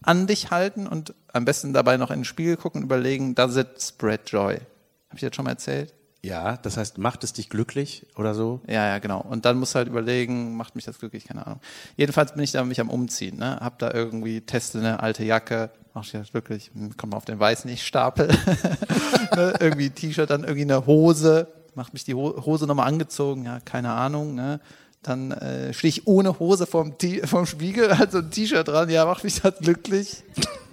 an 0.02 0.26
dich 0.26 0.50
halten 0.50 0.86
und 0.86 1.14
am 1.32 1.44
besten 1.44 1.72
dabei 1.72 1.98
noch 1.98 2.10
in 2.10 2.20
den 2.20 2.24
Spiegel 2.24 2.56
gucken 2.56 2.80
und 2.80 2.86
überlegen, 2.86 3.34
does 3.34 3.56
it 3.56 3.80
spread 3.80 4.28
joy? 4.30 4.54
Habe 4.54 5.14
ich 5.14 5.20
das 5.20 5.36
schon 5.36 5.44
mal 5.44 5.52
erzählt? 5.52 5.94
Ja, 6.22 6.56
das 6.56 6.78
heißt, 6.78 6.98
macht 6.98 7.22
es 7.22 7.34
dich 7.34 7.48
glücklich 7.48 8.06
oder 8.16 8.34
so? 8.34 8.60
Ja, 8.66 8.86
ja, 8.86 8.98
genau. 8.98 9.20
Und 9.20 9.44
dann 9.44 9.58
musst 9.58 9.74
du 9.74 9.78
halt 9.78 9.88
überlegen, 9.88 10.56
macht 10.56 10.74
mich 10.74 10.84
das 10.84 10.98
glücklich, 10.98 11.26
keine 11.26 11.46
Ahnung. 11.46 11.60
Jedenfalls 11.96 12.32
bin 12.32 12.42
ich 12.42 12.52
da 12.52 12.64
mich 12.64 12.80
am 12.80 12.88
Umziehen, 12.88 13.36
ne? 13.36 13.58
Hab 13.60 13.78
da 13.78 13.92
irgendwie, 13.92 14.40
teste 14.40 14.78
eine 14.78 15.00
alte 15.00 15.22
Jacke, 15.22 15.70
mach 15.92 16.04
ich 16.04 16.12
das 16.12 16.32
glücklich, 16.32 16.70
hm, 16.74 16.96
komm 16.96 17.10
mal 17.10 17.18
auf 17.18 17.26
den 17.26 17.38
weißen 17.38 17.70
nicht 17.70 17.86
Stapel. 17.86 18.28
ne? 19.36 19.54
Irgendwie 19.60 19.86
ein 19.86 19.94
T-Shirt, 19.94 20.30
dann 20.30 20.42
irgendwie 20.44 20.62
eine 20.62 20.86
Hose, 20.86 21.46
macht 21.76 21.92
mich 21.92 22.04
die 22.04 22.14
Ho 22.14 22.44
Hose 22.44 22.66
nochmal 22.66 22.88
angezogen, 22.88 23.44
ja, 23.44 23.60
keine 23.64 23.92
Ahnung, 23.92 24.34
ne? 24.34 24.60
Dann 25.02 25.32
äh, 25.32 25.74
stehe 25.74 25.90
ich 25.90 26.06
ohne 26.06 26.38
Hose 26.38 26.66
vorm, 26.66 26.96
T 26.96 27.26
vorm 27.26 27.46
Spiegel, 27.46 27.98
halt 27.98 28.12
so 28.12 28.18
ein 28.18 28.30
T-Shirt 28.30 28.66
dran, 28.66 28.88
ja, 28.88 29.04
macht 29.04 29.24
mich 29.24 29.40
das 29.40 29.58
glücklich? 29.58 30.24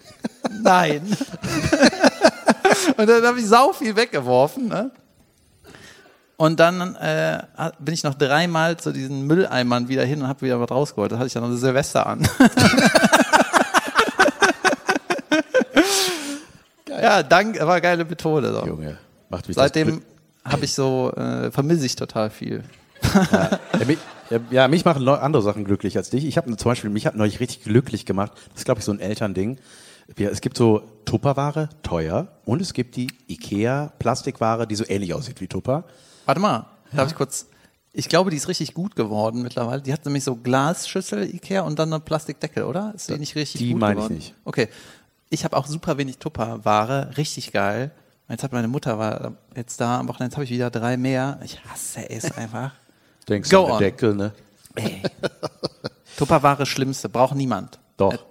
Nein. 0.61 1.01
Und 2.97 3.07
dann 3.09 3.25
habe 3.25 3.39
ich 3.39 3.45
sau 3.47 3.73
viel 3.73 3.95
weggeworfen, 3.95 4.67
ne? 4.67 4.91
Und 6.37 6.59
dann 6.59 6.95
äh, 6.95 7.43
bin 7.77 7.93
ich 7.93 8.03
noch 8.03 8.15
dreimal 8.15 8.77
zu 8.77 8.91
diesen 8.91 9.27
Mülleimern 9.27 9.89
wieder 9.89 10.03
hin 10.03 10.23
und 10.23 10.27
habe 10.27 10.41
wieder 10.41 10.59
was 10.59 10.71
rausgeholt. 10.71 11.11
Das 11.11 11.19
hatte 11.19 11.27
ich 11.27 11.33
dann 11.33 11.47
noch 11.47 11.55
Silvester 11.55 12.07
an. 12.07 12.27
ja, 16.99 17.21
dank, 17.21 17.59
war 17.59 17.73
eine 17.73 17.81
geile 17.81 18.05
Methode. 18.05 18.53
So. 18.53 18.65
Junge, 18.65 18.97
macht 19.29 19.47
mich 19.47 19.55
Seitdem 19.55 20.01
habe 20.43 20.65
ich 20.65 20.73
so, 20.73 21.11
äh, 21.15 21.51
vermisse 21.51 21.85
ich 21.85 21.95
total 21.95 22.29
viel. 22.29 22.63
Ja, 23.13 23.59
mich, 23.85 23.97
ja, 24.29 24.39
ja, 24.51 24.67
mich 24.67 24.85
machen 24.85 25.07
andere 25.07 25.41
Sachen 25.41 25.65
glücklich 25.65 25.97
als 25.97 26.09
dich. 26.09 26.25
Ich 26.25 26.37
habe 26.37 26.55
zum 26.55 26.71
Beispiel, 26.71 26.89
mich 26.89 27.05
hat 27.05 27.15
neulich 27.15 27.39
richtig 27.39 27.63
glücklich 27.63 28.05
gemacht. 28.05 28.31
Das 28.49 28.61
ist, 28.61 28.65
glaube 28.65 28.79
ich, 28.79 28.85
so 28.85 28.91
ein 28.91 28.99
Elternding. 28.99 29.57
Wir, 30.15 30.31
es 30.31 30.41
gibt 30.41 30.57
so 30.57 30.83
Tupperware, 31.05 31.69
teuer, 31.83 32.27
und 32.45 32.61
es 32.61 32.73
gibt 32.73 32.95
die 32.95 33.07
Ikea 33.27 33.93
Plastikware, 33.99 34.67
die 34.67 34.75
so 34.75 34.83
ähnlich 34.87 35.13
aussieht 35.13 35.41
wie 35.41 35.47
Tupper. 35.47 35.85
Warte 36.25 36.41
mal, 36.41 36.67
darf 36.93 37.09
ich 37.09 37.15
kurz. 37.15 37.47
Ich 37.93 38.07
glaube, 38.07 38.29
die 38.29 38.37
ist 38.37 38.47
richtig 38.47 38.73
gut 38.73 38.95
geworden 38.95 39.41
mittlerweile. 39.41 39.81
Die 39.81 39.91
hat 39.91 40.05
nämlich 40.05 40.23
so 40.23 40.35
Glasschüssel 40.35 41.23
Ikea 41.33 41.61
und 41.61 41.77
dann 41.77 41.91
eine 41.91 41.99
Plastikdeckel, 42.01 42.63
oder? 42.63 42.93
Ist 42.95 43.09
die 43.09 43.17
nicht 43.17 43.35
richtig 43.35 43.59
die 43.59 43.71
gut 43.71 43.81
meine 43.81 43.93
ich 43.93 43.97
geworden? 43.97 44.15
nicht. 44.15 44.35
Okay. 44.45 44.69
Ich 45.29 45.43
habe 45.43 45.57
auch 45.57 45.65
super 45.65 45.97
wenig 45.97 46.17
Tupperware, 46.17 47.17
richtig 47.17 47.51
geil. 47.51 47.91
Jetzt 48.31 48.43
hat 48.43 48.53
meine 48.53 48.69
Mutter 48.69 48.97
war 48.97 49.33
jetzt 49.55 49.81
da 49.81 49.99
am 49.99 50.07
Wochenende 50.07 50.31
jetzt 50.31 50.37
habe 50.37 50.45
ich 50.45 50.51
wieder 50.51 50.69
drei 50.69 50.95
mehr. 50.95 51.39
Ich 51.43 51.63
hasse 51.65 52.09
es 52.09 52.31
einfach. 52.37 52.73
Denkst 53.29 53.49
Go 53.49 53.65
an 53.65 53.71
den. 53.73 53.79
Deckel, 53.79 54.15
ne? 54.15 54.31
Ey. 54.75 55.01
Tupperware 56.17 56.65
Schlimmste, 56.65 57.09
braucht 57.09 57.35
niemand. 57.35 57.79
Doch. 57.97 58.25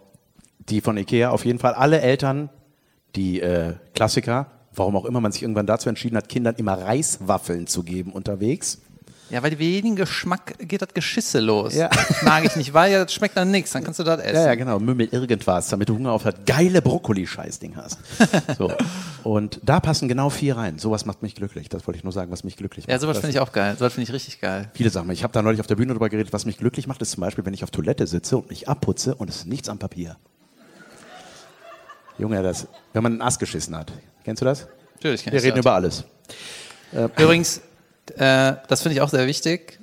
Die 0.58 0.80
von 0.80 0.96
Ikea, 0.96 1.30
auf 1.30 1.44
jeden 1.44 1.58
Fall. 1.58 1.74
Alle 1.74 2.00
Eltern, 2.00 2.48
die 3.14 3.40
äh, 3.40 3.74
Klassiker, 3.94 4.46
warum 4.72 4.96
auch 4.96 5.04
immer 5.04 5.20
man 5.20 5.32
sich 5.32 5.42
irgendwann 5.42 5.66
dazu 5.66 5.88
entschieden 5.88 6.16
hat, 6.16 6.28
Kindern 6.28 6.54
immer 6.56 6.80
Reiswaffeln 6.80 7.66
zu 7.66 7.82
geben 7.82 8.12
unterwegs. 8.12 8.80
Ja, 9.30 9.42
weil 9.44 9.58
wegen 9.60 9.94
Geschmack 9.94 10.54
geht 10.58 10.82
das 10.82 10.92
Geschisse 10.92 11.38
los. 11.40 11.74
Ja. 11.74 11.88
Mag 12.22 12.44
ich 12.44 12.56
nicht, 12.56 12.74
weil 12.74 12.90
ja, 12.92 13.04
das 13.04 13.14
schmeckt 13.14 13.36
dann 13.36 13.50
nichts, 13.50 13.70
dann 13.70 13.84
kannst 13.84 13.98
du 14.00 14.02
das 14.04 14.20
essen. 14.20 14.34
Ja, 14.34 14.46
ja, 14.46 14.54
genau. 14.56 14.78
Mümmel 14.80 15.08
irgendwas, 15.12 15.68
damit 15.68 15.88
du 15.88 15.94
Hunger 15.94 16.10
auf 16.12 16.24
das 16.24 16.34
geile 16.46 16.82
Brokkoli-Scheißding 16.82 17.76
hast. 17.76 17.98
So. 18.58 18.72
Und 19.22 19.60
da 19.62 19.78
passen 19.80 20.08
genau 20.08 20.30
vier 20.30 20.56
rein. 20.56 20.78
Sowas 20.78 21.06
macht 21.06 21.22
mich 21.22 21.34
glücklich. 21.34 21.68
Das 21.68 21.86
wollte 21.86 21.98
ich 21.98 22.04
nur 22.04 22.12
sagen, 22.12 22.30
was 22.32 22.42
mich 22.42 22.56
glücklich 22.56 22.86
macht. 22.86 22.92
Ja, 22.92 22.98
sowas 22.98 23.16
Das- 23.16 23.20
finde 23.20 23.36
ich 23.36 23.40
auch 23.40 23.52
geil. 23.52 23.76
Sowas 23.78 23.92
finde 23.94 24.08
ich 24.08 24.12
richtig 24.14 24.40
geil. 24.40 24.70
Viele 24.74 24.90
Sachen. 24.90 25.10
Ich 25.10 25.22
habe 25.22 25.32
da 25.32 25.42
neulich 25.42 25.60
auf 25.60 25.66
der 25.66 25.76
Bühne 25.76 25.92
drüber 25.92 26.08
geredet, 26.08 26.32
was 26.32 26.44
mich 26.46 26.58
glücklich 26.58 26.86
macht, 26.86 27.00
ist 27.02 27.12
zum 27.12 27.20
Beispiel, 27.20 27.44
wenn 27.46 27.54
ich 27.54 27.62
auf 27.62 27.70
Toilette 27.70 28.06
sitze 28.06 28.36
und 28.38 28.48
mich 28.50 28.68
abputze 28.68 29.14
und 29.14 29.30
es 29.30 29.36
ist 29.36 29.46
nichts 29.46 29.68
am 29.68 29.78
Papier. 29.78 30.16
Junge, 32.18 32.42
das, 32.42 32.66
wenn 32.92 33.02
man 33.02 33.12
einen 33.12 33.22
Ast 33.22 33.38
geschissen 33.40 33.76
hat. 33.76 33.92
Kennst 34.24 34.42
du 34.42 34.44
das? 34.46 34.66
Natürlich 34.94 35.22
kenn 35.24 35.32
Wir 35.32 35.38
ich 35.38 35.44
reden 35.46 35.56
das. 35.56 35.64
über 35.64 35.72
alles. 35.74 36.04
Übrigens, 37.16 37.60
äh, 38.18 38.56
das 38.68 38.82
finde 38.82 38.94
ich 38.94 39.00
auch 39.00 39.08
sehr 39.08 39.26
wichtig. 39.26 39.78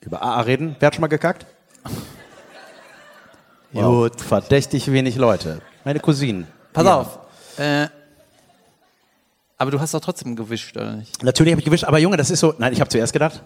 Über 0.00 0.22
AA 0.22 0.40
reden. 0.42 0.76
Wer 0.78 0.86
hat 0.88 0.94
schon 0.94 1.02
mal 1.02 1.08
gekackt? 1.08 1.46
Gut. 3.72 4.20
Verdächtig 4.20 4.90
wenig 4.90 5.16
Leute. 5.16 5.60
Meine 5.84 6.00
Cousinen. 6.00 6.46
Pass 6.72 6.84
Ja. 6.84 7.00
auf. 7.00 7.18
Äh, 7.58 7.88
aber 9.58 9.70
du 9.70 9.80
hast 9.80 9.92
doch 9.94 10.00
trotzdem 10.00 10.36
gewischt, 10.36 10.76
oder 10.76 10.96
nicht? 10.96 11.22
Natürlich 11.22 11.52
habe 11.52 11.60
ich 11.60 11.64
gewischt, 11.66 11.84
aber 11.84 11.98
Junge, 11.98 12.16
das 12.16 12.30
ist 12.30 12.40
so. 12.40 12.54
Nein, 12.58 12.72
ich 12.72 12.80
habe 12.80 12.88
zuerst 12.88 13.12
gedacht, 13.12 13.42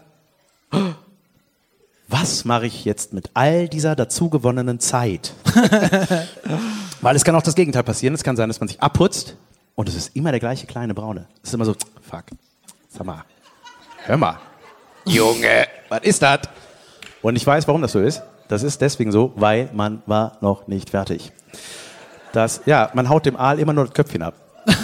was 2.09 2.45
mache 2.45 2.67
ich 2.67 2.85
jetzt 2.85 3.13
mit 3.13 3.31
all 3.35 3.69
dieser 3.69 3.97
dazugewonnenen 3.97 4.79
Zeit? 4.79 5.33
Weil 7.01 7.17
es 7.17 7.25
kann 7.25 7.35
auch 7.35 7.43
das 7.43 7.55
Gegenteil 7.57 7.83
passieren. 7.83 8.15
Es 8.15 8.23
kann 8.23 8.37
sein, 8.37 8.49
dass 8.49 8.61
man 8.61 8.69
sich 8.69 8.81
abputzt 8.81 9.37
und 9.75 9.89
es 9.89 9.97
ist 9.97 10.15
immer 10.17 10.31
der 10.31 10.41
gleiche 10.41 10.67
kleine 10.67 10.95
Braune. 10.95 11.27
Es 11.43 11.49
ist 11.51 11.55
immer 11.55 11.65
so, 11.65 11.75
fuck, 12.09 12.25
sag 12.89 13.05
mal, 13.05 13.25
hör 14.05 14.17
mal, 14.17 14.39
Junge, 15.07 15.67
was 15.89 16.01
ist 16.03 16.23
das? 16.23 16.41
Und 17.23 17.37
ich 17.37 17.47
weiß, 17.47 17.67
warum 17.67 17.83
das 17.83 17.93
so 17.93 18.01
ist. 18.01 18.23
Das 18.49 18.63
ist 18.63 18.81
deswegen 18.81 19.13
so, 19.13 19.33
weil 19.37 19.71
man 19.73 20.03
war 20.07 20.37
noch 20.41 20.67
nicht 20.67 20.91
fertig. 20.91 21.33
Das, 22.33 22.61
ja, 22.67 22.91
man 22.95 23.09
haut 23.09 23.27
dem 23.27 23.37
Aal 23.37 23.59
immer 23.59 23.73
nur 23.73 23.87
das 23.87 23.95
Köpfchen 23.95 24.23
ab. 24.23 24.35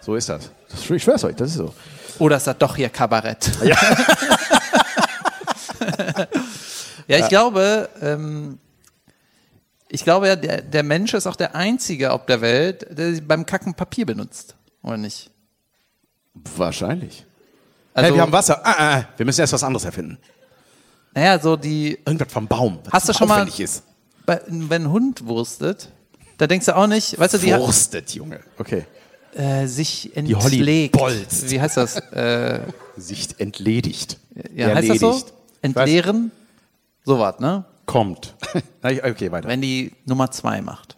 so 0.00 0.14
ist 0.14 0.28
das. 0.28 0.50
das. 0.70 0.90
Ich 0.90 1.02
schwör's 1.02 1.24
euch, 1.24 1.34
das 1.34 1.50
ist 1.50 1.56
so. 1.56 1.74
Oder 2.18 2.36
ist 2.36 2.46
das 2.46 2.58
doch 2.58 2.76
hier 2.76 2.90
Kabarett? 2.90 3.50
Ja, 3.62 3.76
ja 7.08 7.18
ich 7.18 7.28
glaube, 7.28 7.88
ähm, 8.02 8.58
ich 9.88 10.04
glaube 10.04 10.28
ja, 10.28 10.36
der, 10.36 10.62
der 10.62 10.82
Mensch 10.82 11.14
ist 11.14 11.26
auch 11.26 11.36
der 11.36 11.54
Einzige 11.54 12.12
auf 12.12 12.26
der 12.26 12.40
Welt, 12.40 12.86
der 12.90 13.20
beim 13.22 13.46
Kacken 13.46 13.74
Papier 13.74 14.06
benutzt. 14.06 14.56
Oder 14.82 14.96
nicht? 14.96 15.30
Wahrscheinlich. 16.56 17.24
Also, 17.94 18.08
hey, 18.10 18.14
wir 18.14 18.22
haben 18.22 18.32
Wasser. 18.32 18.60
Ah, 18.64 18.74
ah, 18.98 19.04
wir 19.16 19.26
müssen 19.26 19.40
erst 19.40 19.52
was 19.52 19.64
anderes 19.64 19.84
erfinden. 19.84 20.18
naja, 21.14 21.38
so 21.38 21.56
die, 21.56 21.98
Irgendwas 22.06 22.32
vom 22.32 22.46
Baum. 22.46 22.78
was 22.84 22.92
Hast 22.92 23.08
du 23.08 23.12
schon 23.14 23.28
mal- 23.28 23.48
ist. 23.48 23.82
bei, 24.26 24.40
wenn 24.46 24.82
ein 24.84 24.90
Hund 24.90 25.26
wurstet, 25.26 25.90
da 26.36 26.46
denkst 26.46 26.66
du 26.66 26.76
auch 26.76 26.86
nicht, 26.86 27.18
weißt 27.18 27.34
du, 27.34 27.38
die 27.38 27.52
Wurstet, 27.54 28.10
Junge. 28.14 28.40
Okay. 28.58 28.84
äh, 29.34 29.66
sich 29.66 30.12
Holly 30.14 30.32
entlegt. 30.58 30.92
bolzt. 30.96 31.50
Wie 31.50 31.60
heißt 31.60 31.76
das? 31.76 31.96
Äh, 32.12 32.60
Sich 32.96 33.38
entledigt. 33.38 34.18
ja, 34.54 34.74
heißt 34.74 34.88
das 34.90 34.98
so? 34.98 35.06
Erledigt. 35.10 35.32
Entleeren? 35.62 36.30
Sowas, 37.04 37.38
ne? 37.40 37.64
Kommt. 37.86 38.34
Okay, 38.82 39.30
weiter. 39.32 39.48
Wenn 39.48 39.60
die 39.60 39.92
Nummer 40.04 40.30
zwei 40.30 40.60
macht. 40.62 40.96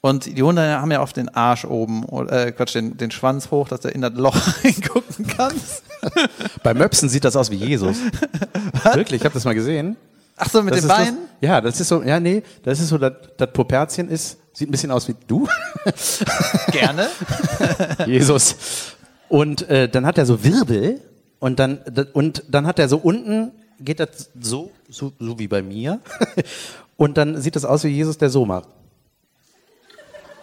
Und 0.00 0.26
die 0.26 0.42
Hunde 0.42 0.80
haben 0.80 0.90
ja 0.92 1.02
oft 1.02 1.16
den 1.16 1.28
Arsch 1.28 1.64
oben, 1.64 2.04
äh, 2.28 2.52
Quatsch, 2.52 2.74
den, 2.74 2.96
den 2.96 3.10
Schwanz 3.10 3.50
hoch, 3.50 3.68
dass 3.68 3.80
du 3.80 3.88
in 3.88 4.00
das 4.00 4.12
Loch 4.14 4.36
reingucken 4.64 5.26
kannst. 5.26 5.82
Bei 6.62 6.74
Möpsen 6.74 7.08
sieht 7.08 7.24
das 7.24 7.36
aus 7.36 7.50
wie 7.50 7.56
Jesus. 7.56 7.98
Wirklich, 8.94 9.20
ich 9.20 9.24
habe 9.24 9.34
das 9.34 9.44
mal 9.44 9.54
gesehen. 9.54 9.96
Ach 10.36 10.48
so, 10.48 10.62
mit 10.62 10.74
Das 10.74 10.82
den 10.82 10.88
Beinen? 10.88 11.14
So, 11.14 11.46
ja, 11.46 11.60
das 11.60 11.80
ist 11.80 11.88
so, 11.88 12.02
ja, 12.02 12.20
nee, 12.20 12.44
das 12.62 12.78
ist 12.78 12.88
so, 12.88 12.98
das, 12.98 13.12
das 13.36 13.52
Poperzchen 13.52 14.08
ist, 14.08 14.38
sieht 14.52 14.68
ein 14.68 14.70
bisschen 14.70 14.92
aus 14.92 15.08
wie 15.08 15.16
du, 15.26 15.48
Gerne. 16.70 17.08
Jesus. 18.06 18.94
Und 19.28 19.68
äh, 19.68 19.88
dann 19.88 20.06
hat 20.06 20.16
er 20.16 20.26
so 20.26 20.44
Wirbel 20.44 21.00
und 21.40 21.58
dann, 21.58 21.80
und 22.12 22.44
dann 22.48 22.66
hat 22.66 22.78
er 22.78 22.88
so 22.88 22.98
unten, 22.98 23.50
geht 23.80 23.98
das 23.98 24.30
so, 24.40 24.70
so, 24.88 25.12
so 25.18 25.38
wie 25.38 25.48
bei 25.48 25.60
mir. 25.60 26.00
Und 26.96 27.16
dann 27.16 27.40
sieht 27.40 27.56
das 27.56 27.64
aus 27.64 27.84
wie 27.84 27.88
Jesus, 27.88 28.18
der 28.18 28.30
so 28.30 28.44
macht. 28.44 28.68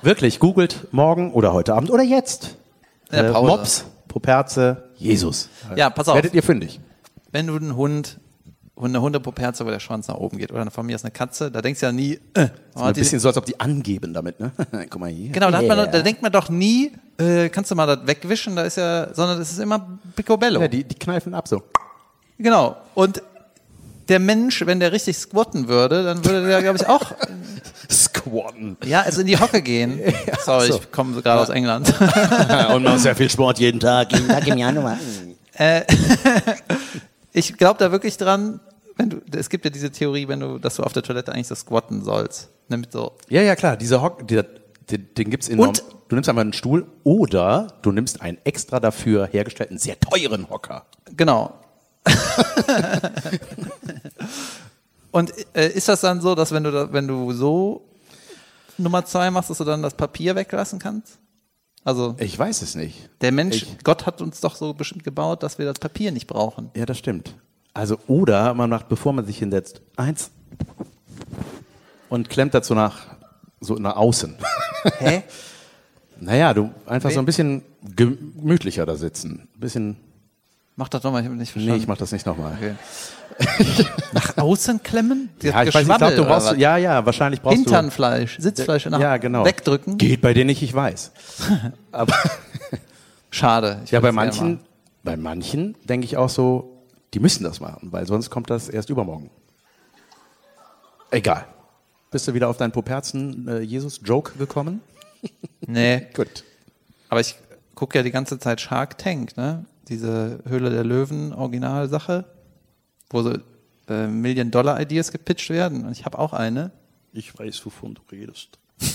Wirklich, 0.06 0.38
googelt 0.40 0.88
morgen 0.92 1.34
oder 1.34 1.52
heute 1.52 1.74
Abend 1.74 1.90
oder 1.90 2.04
jetzt. 2.04 2.58
In 3.10 3.18
der 3.18 3.30
Äh, 3.30 3.32
Pause. 3.32 3.48
Mops, 3.48 3.86
Poperze, 4.08 4.84
Jesus. 4.98 5.50
Ja, 5.76 5.90
pass 5.90 6.08
auf. 6.08 6.14
Werdet 6.14 6.36
ihr 6.36 6.44
fündig. 6.44 6.80
Wenn 7.32 7.48
du 7.48 7.56
einen 7.56 7.76
Hund, 7.76 8.20
eine 8.80 9.02
Hundepoperze, 9.02 9.66
wo 9.66 9.70
der 9.72 9.80
Schwanz 9.80 10.08
nach 10.08 10.18
oben 10.18 10.38
geht, 10.38 10.52
oder 10.52 10.70
von 10.70 10.86
mir 10.86 10.96
ist 10.96 11.06
eine 11.06 11.12
Katze, 11.12 11.50
da 11.50 11.60
denkst 11.64 11.80
du 11.80 11.88
ja 11.88 11.92
nie, 11.92 12.20
äh, 12.36 12.50
Ein 12.76 12.94
bisschen 12.94 13.20
so, 13.20 13.30
als 13.30 13.38
ob 13.38 13.46
die 13.48 13.60
angeben 13.60 14.14
damit, 14.14 14.40
ne? 14.40 14.52
Guck 14.92 15.00
mal 15.00 15.10
hier. 15.10 15.32
Genau, 15.32 15.50
da, 15.50 15.58
hat 15.58 15.66
man, 15.68 15.78
Yeah. 15.80 15.88
da 15.88 16.02
denkt 16.04 16.22
man 16.22 16.32
doch 16.32 16.50
nie, 16.50 16.92
äh, 17.18 17.50
kannst 17.50 17.72
du 17.72 17.76
mal 17.76 17.88
das 17.88 18.06
wegwischen, 18.06 18.56
da 18.56 18.62
ist 18.62 18.78
ja, 18.78 19.12
sondern 19.12 19.42
es 19.42 19.52
ist 19.54 19.58
immer 19.60 19.98
Picobello. 20.16 20.62
Ja, 20.62 20.68
die, 20.68 20.84
die 20.84 20.96
kneifen 20.96 21.34
ab 21.34 21.48
so. 21.48 21.64
Genau. 22.38 22.78
Und 22.94 23.24
der 24.08 24.20
Mensch, 24.20 24.64
wenn 24.68 24.80
der 24.80 24.92
richtig 24.92 25.18
squatten 25.18 25.68
würde, 25.68 26.04
dann 26.04 26.24
würde 26.24 26.46
der, 26.48 26.62
glaube 26.62 26.78
ich, 26.78 26.88
auch, 26.88 27.16
Squatten. 28.26 28.78
ja, 28.86 29.02
also 29.02 29.22
in 29.22 29.28
die 29.28 29.38
Hocke 29.40 29.62
gehen. 29.62 30.00
Sorry, 30.44 30.68
so. 30.72 30.80
ich 30.80 30.92
komme 30.92 31.22
gerade 31.22 31.42
aus 31.42 31.50
England. 31.50 31.94
Und 32.74 32.84
noch 32.84 32.98
sehr 32.98 33.16
viel 33.16 33.30
Sport 33.30 33.60
jeden 33.60 33.80
Tag. 33.80 34.12
Jeden 34.12 34.28
Tag 34.28 34.48
im 34.48 34.58
Januar. 34.58 34.98
Ich 37.38 37.58
glaube 37.58 37.78
da 37.80 37.92
wirklich 37.92 38.16
dran, 38.16 38.62
wenn 38.96 39.10
du, 39.10 39.18
es 39.38 39.50
gibt 39.50 39.66
ja 39.66 39.70
diese 39.72 39.92
Theorie, 39.92 40.28
wenn 40.30 40.40
du, 40.40 40.58
dass 40.58 40.76
du 40.78 40.84
auf 40.84 40.94
der 40.94 41.04
Toilette 41.04 41.34
eigentlich 41.34 41.48
so 41.50 41.56
squatten 41.56 42.02
sollst. 42.02 42.48
Nämlich 42.70 42.90
so, 42.94 43.12
Ja, 43.28 43.42
ja, 43.42 43.58
klar. 43.58 43.76
Dieser 43.76 44.02
Hock, 44.02 44.26
dieser, 44.26 44.44
den, 44.90 45.14
den 45.16 45.30
gibt's 45.30 45.50
in 45.50 45.60
Und- 45.60 45.84
Du 46.08 46.16
nimmst 46.16 46.30
einmal 46.30 46.44
einen 46.44 46.54
Stuhl 46.54 46.86
oder 47.04 47.68
du 47.82 47.92
nimmst 47.92 48.22
einen 48.22 48.38
extra 48.46 48.80
dafür 48.80 49.26
hergestellten, 49.28 49.78
sehr 49.80 50.00
teuren 50.00 50.50
Hocker. 50.50 50.86
genau. 51.18 51.56
Und 55.12 55.34
äh, 55.56 55.70
ist 55.70 55.88
das 55.88 56.02
dann 56.02 56.22
so, 56.22 56.36
dass 56.36 56.52
wenn 56.52 56.64
du, 56.64 56.72
da, 56.72 56.94
wenn 56.94 57.08
du 57.08 57.32
so 57.34 57.82
Nummer 58.78 59.06
zwei 59.06 59.32
machst, 59.32 59.50
dass 59.50 59.58
du 59.60 59.64
dann 59.64 59.82
das 59.82 59.94
Papier 59.96 60.36
weglassen 60.36 60.80
kannst? 60.80 61.20
Also 61.84 62.16
Ich 62.20 62.38
weiß 62.38 62.62
es 62.62 62.76
nicht. 62.76 63.10
der 63.22 63.32
Mensch, 63.32 63.64
Ich- 63.64 63.84
Gott 63.84 64.06
hat 64.06 64.22
uns 64.22 64.42
doch 64.42 64.56
so 64.56 64.74
bestimmt 64.74 65.04
gebaut, 65.04 65.44
dass 65.44 65.58
wir 65.60 65.66
das 65.66 65.80
Papier 65.80 66.12
nicht 66.12 66.28
brauchen. 66.28 66.72
Ja, 66.76 66.86
das 66.86 66.98
stimmt. 66.98 67.36
Also, 67.74 67.98
oder 68.08 68.54
man 68.54 68.70
macht, 68.70 68.88
bevor 68.90 69.14
man 69.14 69.26
sich 69.26 69.38
hinsetzt, 69.38 69.82
eins 69.98 70.32
und 72.10 72.30
klemmt 72.30 72.54
dazu 72.54 72.74
nach, 72.74 73.02
so 73.60 73.76
nach 73.76 73.96
außen. 73.98 74.36
Hä? 75.00 75.24
naja, 76.20 76.54
du 76.54 76.72
einfach 76.86 77.10
so 77.12 77.16
Nee. 77.18 77.20
ein 77.24 77.26
bisschen 77.26 77.62
gemütlicher 77.96 78.86
da 78.86 78.96
sitzen. 78.96 79.48
Ein 79.56 79.60
bisschen, 79.60 79.98
Mach 80.78 80.90
das 80.90 81.04
nochmal, 81.04 81.22
ich 81.22 81.28
habe 81.28 81.38
nicht 81.38 81.52
verstanden. 81.52 81.78
nee, 81.78 81.82
ich 81.82 81.88
mach 81.88 81.98
das 81.98 82.12
nicht 82.12 82.26
nochmal. 82.26 82.58
Okay. 82.58 82.76
Nach 84.12 84.38
außen 84.38 84.84
klemmen? 84.84 85.30
Die 85.42 85.48
Ja, 85.48 85.64
ich 85.64 85.74
weiß 85.74 85.88
nicht, 85.88 85.94
ich 85.94 85.98
glaub, 85.98 86.16
du 86.16 86.26
brauchst, 86.26 86.58
ja, 86.58 86.78
ja, 86.78 87.06
wahrscheinlich 87.06 87.42
brauchst 87.42 87.58
Hinternfleisch, 87.58 88.38
Sitzfleisch 88.40 88.84
du, 88.84 88.90
nach 88.90 89.00
ja, 89.00 89.18
genau. 89.18 89.46
wegdrücken. 89.46 89.98
Geht 89.98 90.22
bei 90.22 90.34
denen 90.34 90.48
nicht, 90.48 90.62
ich 90.62 90.74
weiß. 90.74 91.12
Aber, 91.92 92.14
Schade. 93.32 93.82
Ich 93.86 93.92
ja, 93.92 94.00
bei 94.00 94.12
manchen, 94.12 94.60
bei 95.04 95.18
manchen 95.18 95.76
denke 95.84 96.06
ich 96.06 96.18
auch 96.18 96.30
so, 96.30 96.84
die 97.14 97.20
müssen 97.20 97.44
das 97.44 97.60
machen, 97.60 97.92
weil 97.92 98.06
sonst 98.06 98.30
kommt 98.30 98.50
das 98.50 98.70
erst 98.70 98.90
übermorgen. 98.90 99.30
Egal. 101.12 101.46
Bist 102.12 102.28
du 102.28 102.34
wieder 102.34 102.50
auf 102.50 102.58
deinen 102.58 102.72
Poperzen 102.72 103.48
äh, 103.48 103.60
Jesus-Joke 103.60 104.38
gekommen? 104.38 104.82
Nee, 105.66 106.08
Gut. 106.14 106.44
aber 107.10 107.20
ich 107.20 107.36
gucke 107.74 107.98
ja 107.98 108.04
die 108.04 108.12
ganze 108.12 108.40
Zeit 108.40 108.62
Shark 108.62 108.98
Tank, 108.98 109.36
ne? 109.38 109.66
Diese 109.88 110.40
Höhle 110.48 110.70
der 110.70 110.84
Löwen 110.84 111.34
Originalsache, 111.34 112.26
wo 113.10 113.22
so 113.22 113.38
äh, 113.88 114.08
Million 114.08 114.52
Dollar 114.52 114.80
Ideas 114.82 115.12
gepitcht 115.12 115.50
werden. 115.50 115.86
Und 115.86 115.92
ich 115.92 116.06
habe 116.06 116.18
auch 116.18 116.34
eine. 116.34 116.72
Ich 117.14 117.38
weiß, 117.38 117.66
wovon 117.66 117.96
du 117.96 118.02
redest. 118.12 118.60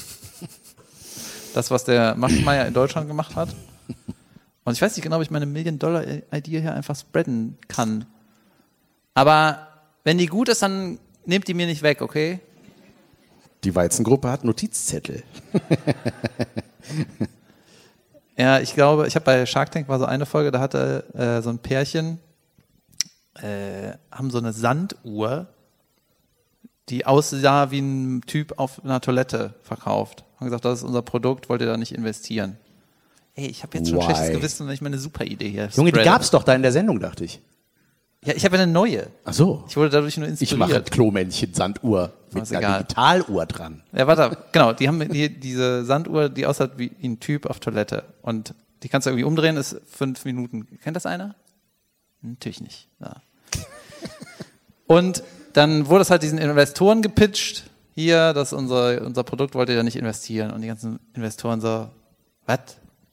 Das, 1.52 1.68
was 1.72 1.82
der 1.82 2.14
Maschmeyer 2.14 2.64
in 2.68 2.74
Deutschland 2.74 3.08
gemacht 3.08 3.34
hat. 3.34 3.48
Und 4.64 4.74
ich 4.74 4.80
weiß 4.80 4.94
nicht 4.94 5.02
genau, 5.02 5.16
ob 5.16 5.22
ich 5.22 5.32
meine 5.32 5.46
Million-Dollar-Idee 5.46 6.60
hier 6.60 6.74
einfach 6.74 6.94
spreaden 6.94 7.58
kann. 7.66 8.06
Aber 9.14 9.66
wenn 10.04 10.16
die 10.16 10.26
gut 10.26 10.48
ist, 10.48 10.62
dann 10.62 11.00
nehmt 11.26 11.48
die 11.48 11.54
mir 11.54 11.66
nicht 11.66 11.82
weg, 11.82 12.02
okay? 12.02 12.38
Die 13.64 13.74
Weizengruppe 13.74 14.30
hat 14.30 14.44
Notizzettel. 14.44 15.24
Ja, 18.36 18.60
ich 18.60 18.74
glaube, 18.74 19.06
ich 19.06 19.14
habe 19.14 19.24
bei 19.24 19.46
Shark 19.46 19.70
Tank 19.70 19.88
war 19.88 19.98
so 19.98 20.04
eine 20.06 20.26
Folge, 20.26 20.50
da 20.50 20.60
hatte 20.60 21.04
äh, 21.14 21.42
so 21.42 21.50
ein 21.50 21.58
Pärchen, 21.58 22.18
äh, 23.34 23.92
haben 24.10 24.30
so 24.30 24.38
eine 24.38 24.52
Sanduhr, 24.52 25.48
die 26.88 27.06
aussah 27.06 27.70
wie 27.70 27.80
ein 27.80 28.22
Typ 28.22 28.58
auf 28.58 28.84
einer 28.84 29.00
Toilette 29.00 29.54
verkauft. 29.62 30.24
Haben 30.36 30.46
gesagt, 30.46 30.64
das 30.64 30.78
ist 30.78 30.84
unser 30.84 31.02
Produkt, 31.02 31.48
wollt 31.48 31.60
ihr 31.60 31.66
da 31.66 31.76
nicht 31.76 31.92
investieren? 31.92 32.56
Ey, 33.34 33.46
ich 33.46 33.62
habe 33.62 33.78
jetzt 33.78 33.90
schon 33.90 33.98
Why? 33.98 34.04
schlechtes 34.04 34.30
Gewissen, 34.30 34.66
wenn 34.66 34.74
ich 34.74 34.80
meine 34.80 34.98
super 34.98 35.24
Idee 35.24 35.50
hier 35.50 35.68
Junge, 35.72 35.92
die 35.92 35.98
spreade. 35.98 36.10
gab's 36.10 36.30
doch 36.30 36.42
da 36.42 36.54
in 36.54 36.62
der 36.62 36.72
Sendung, 36.72 36.98
dachte 36.98 37.24
ich. 37.24 37.40
Ja, 38.24 38.34
ich 38.34 38.44
habe 38.44 38.56
eine 38.58 38.70
neue. 38.70 39.06
Ach 39.24 39.32
so. 39.32 39.64
Ich 39.68 39.76
wurde 39.76 39.88
dadurch 39.90 40.16
nur 40.18 40.26
Ich 40.26 40.32
inspiriert. 40.40 40.58
mache 40.58 40.82
Klomännchen, 40.82 41.54
Sanduhr 41.54 42.12
mit 42.32 42.50
einer 42.50 42.58
egal. 42.58 42.78
Digitaluhr 42.82 43.46
dran. 43.46 43.82
Ja, 43.92 44.06
warte, 44.06 44.36
genau, 44.52 44.74
die 44.74 44.88
haben 44.88 45.00
hier 45.10 45.30
diese 45.30 45.84
Sanduhr, 45.86 46.28
die 46.28 46.44
aussieht 46.44 46.72
wie 46.76 46.92
ein 47.02 47.18
Typ 47.18 47.46
auf 47.46 47.60
Toilette. 47.60 48.04
Und 48.20 48.54
die 48.82 48.88
kannst 48.90 49.06
du 49.06 49.10
irgendwie 49.10 49.24
umdrehen, 49.24 49.56
ist 49.56 49.80
fünf 49.86 50.24
Minuten. 50.26 50.66
Kennt 50.82 50.96
das 50.96 51.06
einer? 51.06 51.34
Natürlich 52.20 52.60
nicht. 52.60 52.88
Ja. 53.00 53.16
Und 54.86 55.22
dann 55.54 55.88
wurde 55.88 56.02
es 56.02 56.10
halt 56.10 56.22
diesen 56.22 56.38
Investoren 56.38 57.00
gepitcht. 57.00 57.64
Hier, 57.94 58.34
das 58.34 58.48
ist 58.52 58.58
unser, 58.58 59.00
unser 59.02 59.24
Produkt, 59.24 59.54
wollt 59.54 59.68
ihr 59.70 59.76
ja 59.76 59.82
nicht 59.82 59.96
investieren. 59.96 60.50
Und 60.50 60.60
die 60.60 60.68
ganzen 60.68 61.00
Investoren 61.14 61.60
so, 61.62 61.88
was? 62.46 62.58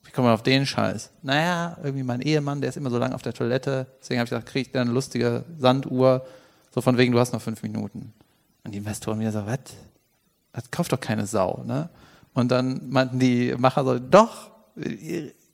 Wie 0.07 0.11
kommen 0.11 0.27
wir 0.27 0.33
auf 0.33 0.43
den 0.43 0.65
Scheiß? 0.65 1.11
Naja, 1.21 1.77
irgendwie 1.83 2.03
mein 2.03 2.21
Ehemann, 2.21 2.61
der 2.61 2.69
ist 2.69 2.77
immer 2.77 2.89
so 2.89 2.97
lange 2.97 3.13
auf 3.13 3.21
der 3.21 3.33
Toilette. 3.33 3.87
Deswegen 3.99 4.19
habe 4.19 4.25
ich 4.25 4.29
gedacht, 4.29 4.47
krieg 4.47 4.67
ich 4.67 4.71
da 4.71 4.81
eine 4.81 4.91
lustige 4.91 5.43
Sanduhr. 5.59 6.25
So 6.73 6.81
von 6.81 6.97
wegen, 6.97 7.11
du 7.11 7.19
hast 7.19 7.33
noch 7.33 7.41
fünf 7.41 7.61
Minuten. 7.61 8.13
Und 8.63 8.71
die 8.71 8.77
Investoren 8.77 9.19
wieder 9.19 9.33
so, 9.33 9.45
was? 9.45 9.59
Das 10.53 10.71
kauft 10.71 10.93
doch 10.93 10.99
keine 10.99 11.27
Sau, 11.27 11.63
ne? 11.65 11.89
Und 12.33 12.51
dann 12.51 12.89
meinten 12.89 13.19
die 13.19 13.53
Macher 13.57 13.83
so, 13.83 13.99
doch, 13.99 14.49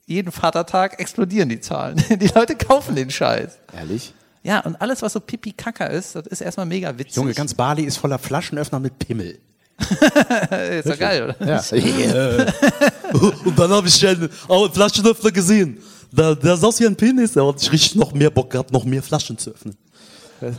jeden 0.05 0.31
Vatertag 0.31 0.99
explodieren 0.99 1.49
die 1.49 1.59
Zahlen. 1.61 2.01
Die 2.09 2.27
Leute 2.27 2.55
kaufen 2.55 2.95
den 2.95 3.09
Scheiß. 3.09 3.57
Ehrlich? 3.73 4.13
Ja, 4.43 4.59
und 4.59 4.75
alles, 4.81 5.01
was 5.01 5.13
so 5.13 5.21
pipi-kaka 5.21 5.85
ist, 5.85 6.15
das 6.15 6.27
ist 6.27 6.41
erstmal 6.41 6.65
mega 6.65 6.97
witzig. 6.97 7.15
Junge, 7.15 7.33
ganz 7.33 7.53
Bali 7.53 7.83
ist 7.83 7.97
voller 7.97 8.19
Flaschenöffner 8.19 8.79
mit 8.79 8.99
Pimmel. 8.99 9.39
ist 10.79 10.89
doch 10.89 10.99
geil, 10.99 11.23
oder? 11.23 11.47
Ja. 11.47 11.61
Und 13.45 13.57
dann 13.57 13.71
habe 13.71 13.87
ich 13.87 14.07
einen 14.07 14.29
Flaschenöffner 14.71 15.31
gesehen. 15.31 15.79
Da, 16.11 16.35
der 16.35 16.57
sah 16.57 16.67
aus 16.67 16.79
wie 16.79 16.85
ein 16.85 16.95
Penis. 16.95 17.33
Da 17.33 17.45
hatte 17.45 17.59
ich 17.61 17.71
richtig 17.71 17.95
noch 17.95 18.13
mehr 18.13 18.29
Bock 18.29 18.51
gehabt, 18.51 18.71
noch 18.71 18.85
mehr 18.85 19.01
Flaschen 19.01 19.37
zu 19.37 19.51
öffnen. 19.51 19.75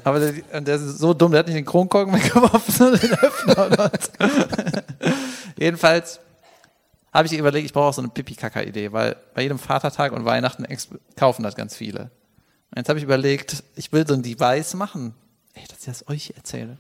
Aber 0.03 0.19
der, 0.19 0.35
und 0.57 0.67
der 0.67 0.77
ist 0.77 0.99
so 0.99 1.15
dumm, 1.15 1.33
der 1.33 1.41
hat 1.41 1.47
nicht 1.47 1.57
den 1.57 1.65
Kronkorken 1.65 2.15
weggeworfen, 2.15 2.75
sondern 2.77 3.01
den 3.01 3.13
Öffner. 3.13 3.91
Jedenfalls 5.59 6.21
habe 7.13 7.27
ich 7.27 7.33
überlegt, 7.35 7.67
ich 7.67 7.73
brauche 7.73 7.91
auch 7.91 7.95
so 7.95 8.03
eine 8.03 8.11
Pipi-Kaka-Idee, 8.11 8.93
weil 8.93 9.17
bei 9.35 9.43
jedem 9.43 9.59
Vatertag 9.59 10.13
und 10.13 10.25
Weihnachten 10.25 10.67
kaufen 11.17 11.43
das 11.43 11.55
ganz 11.55 11.77
viele. 11.77 12.11
Und 12.71 12.79
jetzt 12.79 12.89
habe 12.89 12.99
ich 12.99 13.05
überlegt, 13.05 13.63
ich 13.77 13.93
will 13.93 14.07
so 14.07 14.15
ein 14.15 14.23
Device 14.23 14.75
machen. 14.75 15.15
Ey, 15.55 15.63
dass 15.69 15.81
ich 15.81 15.85
das 15.85 16.09
euch 16.09 16.33
erzähle. 16.37 16.77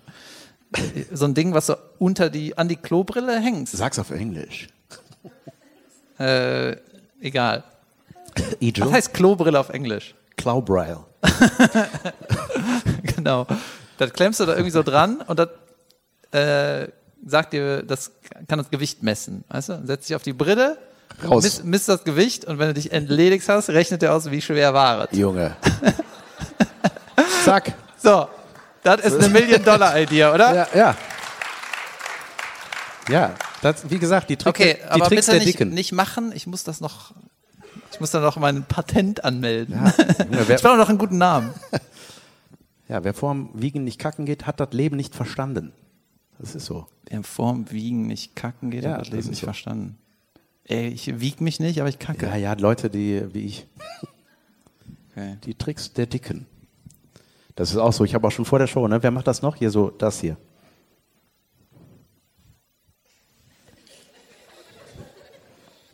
So 1.12 1.24
ein 1.26 1.34
Ding, 1.34 1.54
was 1.54 1.66
so 1.66 1.76
unter 1.98 2.30
die, 2.30 2.56
an 2.58 2.68
die 2.68 2.76
Klobrille 2.76 3.38
hängt. 3.38 3.68
Sag's 3.68 3.98
auf 3.98 4.10
Englisch. 4.10 4.68
Äh, 6.16 6.76
egal. 7.20 7.64
Was 8.78 8.92
heißt 8.92 9.14
Klobrille 9.14 9.58
auf 9.58 9.68
Englisch? 9.70 10.14
Clawbrail. 10.36 10.98
Genau. 13.16 13.46
Das 13.98 14.12
klemmst 14.12 14.38
du 14.38 14.46
da 14.46 14.52
irgendwie 14.52 14.70
so 14.70 14.82
dran 14.82 15.22
und 15.22 15.38
das 15.38 15.48
äh, 16.32 16.88
sagt 17.26 17.52
dir, 17.52 17.82
das 17.82 18.12
kann 18.48 18.58
das 18.58 18.70
Gewicht 18.70 19.02
messen. 19.02 19.44
Weißt 19.48 19.70
du? 19.70 19.82
Setzt 19.84 20.08
dich 20.08 20.16
auf 20.16 20.22
die 20.22 20.32
Brille, 20.32 20.78
Raus. 21.26 21.42
misst, 21.42 21.64
misst 21.64 21.88
das 21.88 22.04
Gewicht 22.04 22.44
und 22.44 22.58
wenn 22.58 22.68
du 22.68 22.74
dich 22.74 22.92
entledigt 22.92 23.48
hast, 23.48 23.70
rechnet 23.70 24.02
er 24.02 24.14
aus, 24.14 24.30
wie 24.30 24.42
schwer 24.42 24.74
war 24.74 25.08
es. 25.10 25.18
Junge. 25.18 25.56
Zack. 27.44 27.74
So, 27.96 28.28
das 28.84 29.00
ist 29.00 29.18
eine 29.18 29.28
Million-Dollar-Idee, 29.28 30.26
oder? 30.26 30.54
Ja, 30.54 30.68
ja. 30.74 30.96
Ja, 33.08 33.34
das, 33.60 33.90
wie 33.90 33.98
gesagt, 33.98 34.30
die, 34.30 34.36
Trick, 34.36 34.48
Okay, 34.48 34.76
die 34.78 34.84
aber 34.88 35.06
Tricks 35.08 35.26
bitte 35.26 35.38
der 35.38 35.46
nicht, 35.46 35.58
Dicken. 35.58 35.74
nicht 35.74 35.92
machen. 35.92 36.32
Ich 36.34 36.46
muss 36.46 36.64
das 36.64 36.80
noch, 36.80 37.12
ich 37.92 38.00
muss 38.00 38.10
da 38.12 38.20
noch 38.20 38.36
mein 38.38 38.64
Patent 38.64 39.24
anmelden. 39.24 39.74
Junge, 40.30 40.48
wer, 40.48 40.56
Ich 40.56 40.62
brauche 40.62 40.78
noch 40.78 40.88
einen 40.88 40.98
guten 40.98 41.18
Namen. 41.18 41.52
ja, 42.88 43.04
wer 43.04 43.12
vorm 43.12 43.50
Wiegen 43.54 43.84
nicht 43.84 43.98
kacken 43.98 44.24
geht, 44.24 44.46
hat 44.46 44.58
das 44.60 44.72
Leben 44.72 44.96
nicht 44.96 45.14
verstanden. 45.14 45.72
Das 46.38 46.54
ist 46.54 46.64
so. 46.66 46.86
Wer 47.08 47.22
vorm 47.22 47.70
Wiegen 47.70 48.06
nicht 48.06 48.34
kacken 48.36 48.70
geht, 48.70 48.84
Ja, 48.84 48.92
hat 48.92 49.00
das 49.00 49.08
das 49.08 49.16
Leben 49.16 49.28
nicht 49.30 49.40
so. 49.40 49.46
verstanden. 49.46 49.98
Ey, 50.66 50.88
ich 50.88 51.20
wieg 51.20 51.42
mich 51.42 51.60
nicht, 51.60 51.78
aber 51.80 51.90
ich 51.90 51.98
kacke. 51.98 52.24
Ja, 52.26 52.36
ja, 52.36 52.54
Leute, 52.54 52.88
die 52.88 53.22
wie 53.34 53.44
ich. 53.46 53.66
Okay. 55.12 55.36
Die 55.44 55.54
Tricks 55.54 55.92
der 55.92 56.06
Dicken. 56.06 56.46
Das 57.54 57.70
ist 57.70 57.76
auch 57.76 57.92
so. 57.92 58.04
Ich 58.04 58.14
habe 58.14 58.26
auch 58.26 58.32
schon 58.32 58.44
vor 58.44 58.58
der 58.58 58.66
Show, 58.66 58.86
ne? 58.88 59.02
Wer 59.02 59.10
macht 59.10 59.26
das 59.26 59.42
noch? 59.42 59.56
Hier 59.56 59.70
so, 59.70 59.90
das 59.90 60.20
hier. 60.20 60.36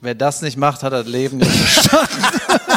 Wer 0.00 0.14
das 0.14 0.40
nicht 0.40 0.56
macht, 0.56 0.82
hat 0.82 0.92
das 0.92 1.06
Leben 1.06 1.38
nicht 1.38 1.50
verstanden. 1.50 2.24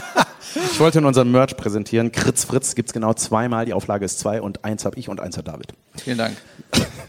Ich 0.56 0.80
wollte 0.80 1.00
in 1.00 1.06
unserem 1.06 1.32
Merch 1.32 1.56
präsentieren. 1.58 2.12
Kritz 2.12 2.46
Fritz 2.46 2.76
gibt's 2.76 2.94
genau 2.94 3.14
zweimal. 3.14 3.66
Die 3.66 3.74
Auflage 3.74 4.06
ist 4.06 4.20
zwei 4.20 4.42
und 4.42 4.64
eins 4.64 4.86
habe 4.86 4.98
ich 4.98 5.10
und 5.10 5.20
eins 5.20 5.38
hat 5.38 5.48
David. 5.48 5.74
Vielen 5.96 6.18
Dank. 6.18 6.38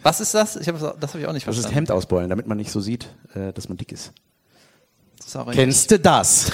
Was 0.03 0.20
ist 0.20 0.35
das? 0.35 0.57
Ich 0.57 0.68
hab, 0.68 0.79
das 0.79 1.11
habe 1.11 1.20
ich 1.20 1.27
auch 1.27 1.33
nicht 1.33 1.47
Das 1.47 1.57
ist 1.57 1.62
verstanden. 1.62 1.75
Hemd 1.75 1.91
ausbeulen, 1.91 2.31
damit 2.31 2.47
man 2.47 2.57
nicht 2.57 2.70
so 2.70 2.81
sieht, 2.81 3.09
äh, 3.35 3.53
dass 3.53 3.68
man 3.68 3.77
dick 3.77 3.93
ist. 3.93 4.12
Sorry. 5.25 5.55
Kennst 5.55 5.91
du 5.91 5.99
das? 5.99 6.53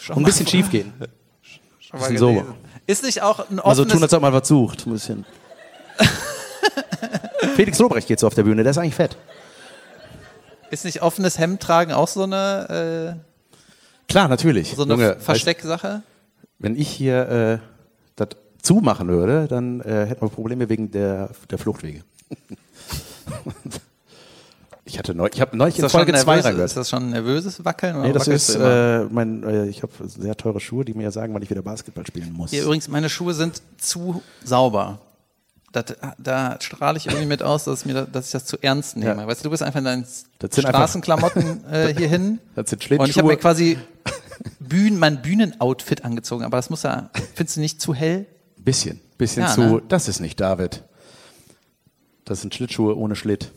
Schon 0.00 0.16
Und 0.16 0.22
ein 0.22 0.26
bisschen 0.26 0.46
schief 0.46 0.70
gehen. 0.70 0.92
schon 1.80 2.00
mal 2.00 2.08
bisschen 2.10 2.18
so. 2.18 2.44
Ist 2.90 3.04
nicht 3.04 3.22
auch 3.22 3.48
ein 3.50 3.60
offenes, 3.60 3.92
tun, 3.92 4.02
als 4.02 4.12
ob 4.12 4.22
man 4.22 4.32
was 4.32 4.48
sucht. 4.48 4.86
Ein 4.86 4.92
bisschen. 4.92 5.24
Felix 7.54 7.78
Lobrecht 7.78 8.08
geht 8.08 8.18
so 8.18 8.26
auf 8.26 8.34
der 8.34 8.42
Bühne, 8.42 8.62
der 8.64 8.70
ist 8.70 8.78
eigentlich 8.78 8.96
fett. 8.96 9.16
ist 10.70 10.84
nicht 10.84 11.00
offenes 11.02 11.38
Hemd 11.38 11.62
tragen 11.62 11.92
auch 11.92 12.08
so 12.08 12.24
eine, 12.24 13.20
Klar, 14.08 14.26
natürlich. 14.28 14.72
äh, 14.72 14.76
so 14.76 14.82
eine 14.82 14.94
Junge, 14.94 15.20
Verstecksache? 15.20 16.02
wenn 16.58 16.76
ich 16.76 16.88
hier 16.88 17.28
äh, 17.28 17.58
das 18.16 18.28
zumachen 18.60 19.08
würde, 19.08 19.46
dann 19.46 19.80
äh, 19.80 20.06
hätten 20.06 20.22
wir 20.22 20.28
Probleme 20.28 20.68
wegen 20.68 20.90
der, 20.90 21.30
der 21.48 21.58
Fluchtwege. 21.58 22.02
ich 24.90 24.98
hatte 24.98 25.14
neu, 25.14 25.28
ich 25.32 25.40
habe 25.40 25.56
neulich 25.56 25.78
in 25.78 25.84
Ist 25.84 25.84
das, 25.84 25.92
schon 25.92 26.06
Folge 26.06 26.12
2 26.12 26.24
nervös, 26.24 26.44
reingehört. 26.44 26.70
ist 26.70 26.76
das 26.76 26.90
schon 26.90 27.04
ein 27.04 27.10
nervöses 27.10 27.64
Wackeln? 27.64 27.96
Oder 27.96 28.08
Nee, 28.08 28.12
das 28.12 28.28
ist, 28.28 28.54
äh, 28.56 29.04
mein, 29.04 29.42
äh, 29.44 29.66
ich 29.66 29.82
habe 29.82 29.92
sehr 30.06 30.36
teure 30.36 30.60
Schuhe, 30.60 30.84
die 30.84 30.94
mir 30.94 31.10
sagen, 31.10 31.32
wann 31.32 31.42
ich 31.42 31.50
wieder 31.50 31.62
Basketball 31.62 32.06
spielen 32.06 32.32
muss. 32.32 32.50
Hier, 32.50 32.64
übrigens, 32.64 32.88
meine 32.88 33.08
Schuhe 33.08 33.32
sind 33.34 33.62
zu 33.78 34.22
sauber. 34.44 34.98
Das, 35.72 35.84
da 36.18 36.56
strahle 36.60 36.98
ich 36.98 37.06
irgendwie 37.06 37.26
mit 37.26 37.42
aus, 37.44 37.64
dass, 37.64 37.84
mir 37.84 37.94
da, 37.94 38.02
dass 38.02 38.26
ich 38.26 38.32
das 38.32 38.44
zu 38.44 38.56
ernst 38.60 38.96
nehme. 38.96 39.20
Ja. 39.20 39.26
Weißt 39.26 39.40
du, 39.40 39.44
du 39.44 39.50
bist 39.50 39.62
einfach 39.62 39.78
in 39.78 39.84
deinen 39.84 40.04
Straßenklamotten 40.42 41.64
äh, 41.72 41.94
hier 41.96 42.08
hin. 42.08 42.40
Das 42.56 42.70
sind 42.70 42.90
Und 42.90 43.08
ich 43.08 43.16
habe 43.16 43.28
mir 43.28 43.36
quasi 43.36 43.78
Bühnen, 44.58 44.98
mein 44.98 45.22
Bühnenoutfit 45.22 46.04
angezogen. 46.04 46.44
Aber 46.44 46.56
das 46.56 46.70
muss 46.70 46.82
ja, 46.82 47.10
findest 47.34 47.56
du 47.56 47.60
nicht 47.60 47.80
zu 47.80 47.94
hell? 47.94 48.26
Bisschen, 48.56 49.00
bisschen 49.16 49.44
Ja, 49.44 49.54
zu, 49.54 49.60
ne? 49.60 49.82
das 49.88 50.08
ist 50.08 50.18
nicht 50.20 50.40
David. 50.40 50.82
Das 52.24 52.40
sind 52.40 52.54
Schlittschuhe 52.54 52.96
ohne 52.96 53.14
Schlitt. 53.16 53.52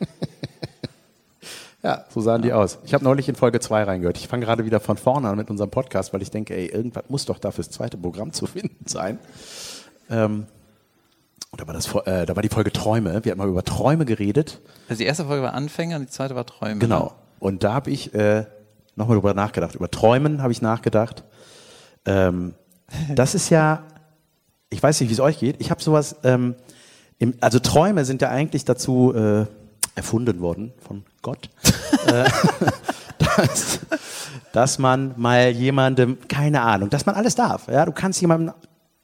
ja, 1.82 2.04
so 2.08 2.20
sahen 2.20 2.42
die 2.42 2.52
aus. 2.52 2.78
Ich 2.84 2.94
habe 2.94 3.04
neulich 3.04 3.28
in 3.28 3.34
Folge 3.34 3.60
2 3.60 3.84
reingehört. 3.84 4.18
Ich 4.18 4.28
fange 4.28 4.44
gerade 4.44 4.64
wieder 4.64 4.80
von 4.80 4.96
vorne 4.96 5.28
an 5.28 5.36
mit 5.36 5.50
unserem 5.50 5.70
Podcast, 5.70 6.12
weil 6.12 6.22
ich 6.22 6.30
denke, 6.30 6.54
ey, 6.54 6.66
irgendwas 6.66 7.04
muss 7.08 7.24
doch 7.24 7.38
da 7.38 7.50
fürs 7.50 7.70
zweite 7.70 7.96
Programm 7.96 8.32
zu 8.32 8.46
finden 8.46 8.86
sein. 8.86 9.18
Ähm, 10.10 10.46
und 11.50 11.60
da 11.60 11.66
war, 11.66 11.74
das, 11.74 11.92
äh, 12.06 12.26
da 12.26 12.36
war 12.36 12.42
die 12.42 12.48
Folge 12.48 12.72
Träume. 12.72 13.24
Wir 13.24 13.32
hatten 13.32 13.38
mal 13.38 13.48
über 13.48 13.64
Träume 13.64 14.04
geredet. 14.04 14.60
Also 14.88 15.00
die 15.00 15.06
erste 15.06 15.24
Folge 15.24 15.42
war 15.42 15.54
Anfänger 15.54 15.96
und 15.96 16.02
die 16.02 16.10
zweite 16.10 16.36
war 16.36 16.46
Träume. 16.46 16.74
ne? 16.74 16.80
Genau. 16.80 17.12
Und 17.40 17.64
da 17.64 17.72
habe 17.72 17.90
ich 17.90 18.14
äh, 18.14 18.44
nochmal 18.94 19.16
drüber 19.16 19.34
nachgedacht. 19.34 19.74
Über 19.74 19.90
Träumen 19.90 20.42
habe 20.42 20.52
ich 20.52 20.62
nachgedacht. 20.62 21.24
Ähm, 22.04 22.54
das 23.14 23.34
ist 23.34 23.50
ja, 23.50 23.84
ich 24.68 24.82
weiß 24.82 25.00
nicht, 25.00 25.08
wie 25.08 25.14
es 25.14 25.20
euch 25.20 25.38
geht. 25.38 25.56
Ich 25.58 25.70
habe 25.70 25.82
sowas, 25.82 26.16
ähm, 26.22 26.54
im, 27.18 27.34
also 27.40 27.58
Träume 27.58 28.04
sind 28.04 28.22
ja 28.22 28.30
eigentlich 28.30 28.64
dazu 28.64 29.12
äh, 29.14 29.46
erfunden 30.00 30.40
worden 30.40 30.72
von 30.80 31.04
Gott, 31.20 31.50
äh, 32.06 32.28
dass, 33.18 33.80
dass 34.52 34.78
man 34.78 35.14
mal 35.16 35.50
jemandem, 35.50 36.18
keine 36.26 36.62
Ahnung, 36.62 36.88
dass 36.88 37.04
man 37.04 37.14
alles 37.14 37.34
darf. 37.34 37.68
Ja, 37.68 37.84
du 37.84 37.92
kannst 37.92 38.20
jemandem 38.20 38.54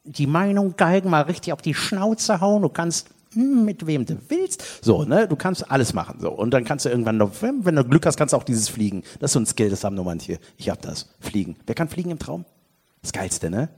die 0.05 0.27
Meinung 0.27 0.75
geigen, 0.77 1.11
mal 1.11 1.23
richtig 1.23 1.53
auf 1.53 1.61
die 1.61 1.75
Schnauze 1.75 2.41
hauen. 2.41 2.63
Du 2.63 2.69
kannst 2.69 3.09
hm, 3.35 3.65
mit 3.65 3.87
wem 3.87 4.07
du 4.07 4.17
willst. 4.29 4.63
So, 4.83 5.05
ne, 5.05 5.29
du 5.29 5.37
kannst 5.37 5.71
alles 5.71 5.93
machen. 5.93 6.21
So. 6.21 6.31
Und 6.31 6.53
dann 6.53 6.65
kannst 6.65 6.87
du 6.87 6.89
irgendwann 6.89 7.19
noch, 7.19 7.31
wenn, 7.43 7.63
du 7.63 7.85
Glück 7.85 8.07
hast, 8.07 8.17
kannst 8.17 8.33
du 8.33 8.39
auch 8.39 8.45
dieses 8.45 8.69
Fliegen. 8.69 9.03
Das 9.21 9.31
ist 9.31 9.33
so 9.35 9.41
ein 9.41 9.47
Skill, 9.47 9.69
das 9.69 9.85
haben 9.85 9.97
nur 9.97 10.05
manche. 10.05 10.39
Ich 10.57 10.71
hab 10.71 10.81
das. 10.81 11.11
Fliegen. 11.21 11.57
Wer 11.67 11.75
kann 11.75 11.89
fliegen 11.89 12.11
im 12.11 12.19
Traum? 12.19 12.45
Das 13.03 13.13
Geilste, 13.13 13.51
ne? 13.51 13.69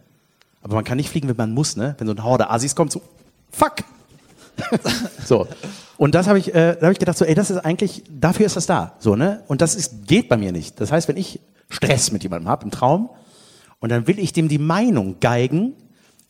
Aber 0.63 0.77
man 0.77 0.85
kann 0.85 0.97
nicht 0.97 1.11
fliegen, 1.11 1.29
wenn 1.29 1.37
man 1.37 1.53
muss, 1.53 1.77
ne? 1.77 1.97
Wenn 1.99 2.07
so 2.07 2.15
ein 2.15 2.23
Horde 2.23 2.51
Asis 2.51 2.77
kommt, 2.77 2.93
so, 2.93 3.03
fuck! 3.51 3.77
so. 5.25 5.47
Und 5.97 6.15
das 6.15 6.29
habe 6.29 6.39
ich, 6.39 6.55
äh, 6.55 6.77
da 6.77 6.83
habe 6.83 6.93
ich 6.93 6.99
gedacht, 6.99 7.19
so, 7.19 7.25
ey, 7.25 7.35
das 7.35 7.51
ist 7.51 7.59
eigentlich, 7.59 8.05
dafür 8.11 8.47
ist 8.47 8.57
das 8.57 8.67
da. 8.67 8.95
So, 8.99 9.17
ne? 9.17 9.43
Und 9.49 9.61
das 9.61 9.75
ist, 9.75 10.07
geht 10.07 10.29
bei 10.29 10.37
mir 10.37 10.53
nicht. 10.53 10.81
Das 10.81 10.93
heißt, 10.93 11.09
wenn 11.09 11.17
ich 11.17 11.41
Stress 11.69 12.13
mit 12.13 12.23
jemandem 12.23 12.49
habe 12.49 12.65
im 12.65 12.71
Traum 12.71 13.11
und 13.81 13.91
dann 13.91 14.07
will 14.07 14.19
ich 14.19 14.33
dem 14.33 14.49
die 14.49 14.59
Meinung 14.59 15.21
geigen, 15.21 15.75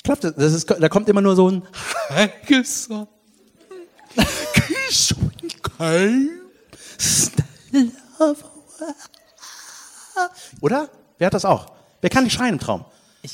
klappt 0.04 0.24
das, 0.24 0.34
das 0.34 0.52
ist, 0.52 0.70
da 0.70 0.88
kommt 0.88 1.08
immer 1.08 1.20
nur 1.20 1.36
so 1.36 1.50
ein 1.50 1.62
Oder? 10.60 10.88
Wer 11.18 11.26
hat 11.26 11.34
das 11.34 11.44
auch? 11.44 11.72
Wer 12.00 12.10
kann 12.10 12.24
nicht 12.24 12.32
schreien 12.32 12.54
im 12.54 12.60
Traum? 12.60 12.84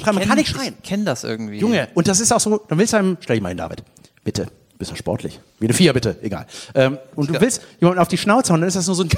man 0.05 0.21
kann 0.21 0.37
nicht 0.37 0.49
schreien. 0.49 0.75
Ich 0.83 0.89
kenne 0.89 1.05
das 1.05 1.25
irgendwie. 1.25 1.59
Junge, 1.59 1.89
und 1.95 2.09
das 2.09 2.21
ist 2.21 2.33
auch 2.33 2.41
so, 2.41 2.59
dann 2.69 2.79
willst 2.79 2.93
du 2.93 2.97
einem, 2.97 3.17
stell 3.21 3.37
dich 3.37 3.43
mal 3.43 3.51
hin, 3.51 3.59
David. 3.59 3.85
Bitte. 4.25 4.49
Bist 4.79 4.91
du 4.91 4.97
sportlich? 4.97 5.41
Wie 5.61 5.67
eine 5.67 5.75
Vier, 5.75 5.93
bitte. 5.93 6.17
Egal. 6.23 6.47
Ähm, 6.75 6.99
und 7.15 7.31
du 7.31 7.41
willst 7.41 7.63
jemanden 7.81 8.01
auf 8.01 8.09
die 8.09 8.19
Schnauze 8.19 8.53
hauen, 8.53 8.61
dann 8.61 8.69
ist 8.69 8.77
das 8.77 8.87
nur 8.87 8.97
so 8.97 9.05
ein 9.05 9.09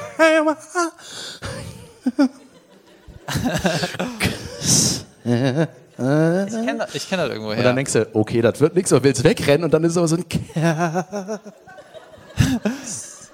Ich 5.19 6.53
kenne 6.53 6.77
das, 6.79 6.95
ich 6.95 7.09
kenn 7.09 7.19
das 7.19 7.31
irgendwo 7.31 7.51
Und 7.51 7.57
dann 7.57 7.65
her. 7.65 7.73
denkst 7.75 7.93
du, 7.95 8.07
okay, 8.15 8.43
das 8.43 8.61
wird 8.61 8.75
nichts, 8.75 8.93
und 8.93 9.03
willst 9.03 9.25
wegrennen 9.25 9.65
und 9.65 9.73
dann 9.73 9.83
ist 9.85 9.93
es 9.93 9.99
aber 9.99 10.09
so 10.09 10.17
ein 10.17 10.25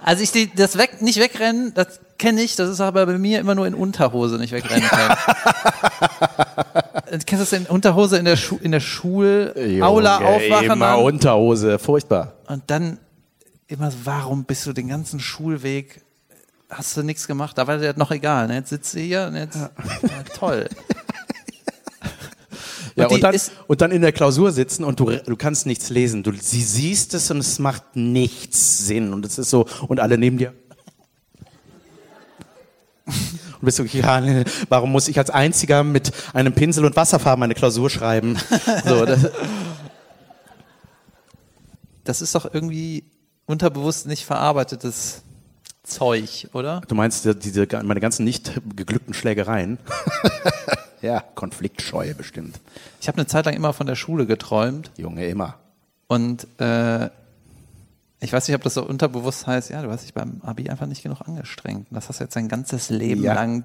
Also 0.05 0.23
ich 0.23 0.55
das 0.55 0.79
weg, 0.79 1.01
nicht 1.01 1.19
wegrennen, 1.21 1.73
das 1.75 2.01
kenne 2.19 2.43
ich, 2.43 2.57
das 2.57 2.69
ist 2.69 2.81
aber 2.81 3.07
bei 3.07 3.19
mir 3.19 3.41
immer 3.41 3.55
nur 3.55 3.67
in 3.67 3.75
Unterhose 3.75 4.37
nicht 4.37 4.53
wegrennen 4.53 4.89
können. 4.89 5.15
Du 7.11 7.19
Kennst 7.27 7.33
du 7.33 7.37
das 7.37 7.53
in 7.53 7.67
Unterhose 7.67 8.17
in 8.19 8.25
der, 8.25 8.37
Schu 8.37 8.59
in 8.61 8.73
der 8.73 8.81
Schulaula 8.81 10.21
Junge, 10.21 10.27
aufwachen 10.27 10.65
Immer 10.65 10.97
dann, 10.97 11.05
Unterhose, 11.05 11.79
furchtbar. 11.79 12.35
und 12.47 12.63
dann 12.69 12.99
immer 13.69 13.91
so, 13.91 13.99
warum 14.05 14.45
bist 14.45 14.67
du 14.67 14.73
den 14.73 14.89
ganzen 14.89 15.21
Schulweg, 15.21 16.03
hast 16.71 16.97
du 16.97 17.03
nichts 17.03 17.27
gemacht, 17.27 17.57
da 17.59 17.67
war 17.67 17.79
dir 17.79 17.89
das 17.89 17.97
noch 17.97 18.11
egal, 18.11 18.49
ne? 18.49 18.55
jetzt 18.55 18.71
sitzt 18.71 18.95
du 18.95 19.01
hier 19.01 19.27
und 19.29 19.37
jetzt, 19.37 19.57
ja, 19.57 19.71
toll. 20.37 20.69
Ja, 22.95 23.09
die 23.09 23.14
und, 23.14 23.22
dann, 23.24 23.36
und 23.68 23.80
dann 23.80 23.90
in 23.90 24.03
der 24.03 24.12
Klausur 24.12 24.53
sitzen 24.53 24.84
und 24.84 25.01
du, 25.01 25.11
du 25.11 25.36
kannst 25.36 25.66
nichts 25.66 25.88
lesen. 25.90 26.22
Du 26.22 26.32
sie 26.32 26.62
siehst 26.62 27.14
es 27.14 27.30
und 27.30 27.38
es 27.38 27.59
macht 27.59 27.97
nichts 27.97 28.86
Sinn. 28.86 29.12
Und 29.12 29.24
es 29.24 29.38
ist 29.38 29.51
so, 29.51 29.66
und 29.88 29.99
alle 30.01 30.18
neben 30.18 30.38
dir. 30.38 30.53
Und 33.07 33.66
bist 33.66 33.78
du, 33.78 33.84
ja, 33.84 34.20
warum 34.68 34.90
muss 34.90 35.07
ich 35.07 35.18
als 35.18 35.30
Einziger 35.30 35.84
mit 35.84 36.11
einem 36.34 36.53
Pinsel 36.53 36.84
und 36.84 36.97
Wasserfarben 36.97 37.38
meine 37.40 37.55
Klausur 37.55 37.90
schreiben? 37.90 38.36
So, 38.84 39.05
das, 39.05 39.30
Das 42.05 42.20
ist 42.22 42.34
doch 42.34 42.53
irgendwie 42.53 43.05
unterbewusst 43.47 44.07
nicht 44.09 44.24
verarbeitetes 44.24 45.22
Zeug, 45.84 46.49
oder? 46.53 46.80
du 46.88 46.95
meinst 46.97 47.24
die- 47.24 47.34
diese, 47.38 47.68
meine 47.84 48.01
ganzen 48.01 48.24
nicht 48.24 48.53
geglückten 48.74 49.14
Schlägereien? 49.14 49.78
ja, 51.03 51.21
Konfliktscheue 51.35 52.15
bestimmt. 52.15 52.59
Ich 53.01 53.09
habe 53.09 53.19
eine 53.19 53.27
Zeit 53.27 53.45
lang 53.47 53.55
immer 53.55 53.73
von 53.73 53.87
der 53.87 53.97
Schule 53.97 54.27
geträumt 54.27 54.91
Junge, 54.97 55.27
immer. 55.27 55.57
und 56.09 56.47
äh, 56.61 57.11
ich 58.21 58.33
weiß 58.33 58.47
nicht, 58.47 58.55
ob 58.55 58.63
das 58.63 58.75
so 58.75 58.85
unterbewusst 58.87 59.47
heißt, 59.49 59.71
ja, 59.71 59.83
du 59.83 59.91
hast 59.91 60.05
dich 60.05 60.15
beim 60.15 60.41
Abi 60.45 60.71
einfach 60.71 60.87
nicht 60.87 61.03
genug 61.03 61.23
angestrengt. 61.27 61.91
Und 61.91 61.95
Das 61.97 62.09
hast 62.09 62.21
du 62.21 62.25
jetzt 62.25 62.37
dein 62.37 62.47
ganzes 62.49 62.89
Leben 62.89 63.25
Ja. 63.25 63.35
lang, 63.35 63.65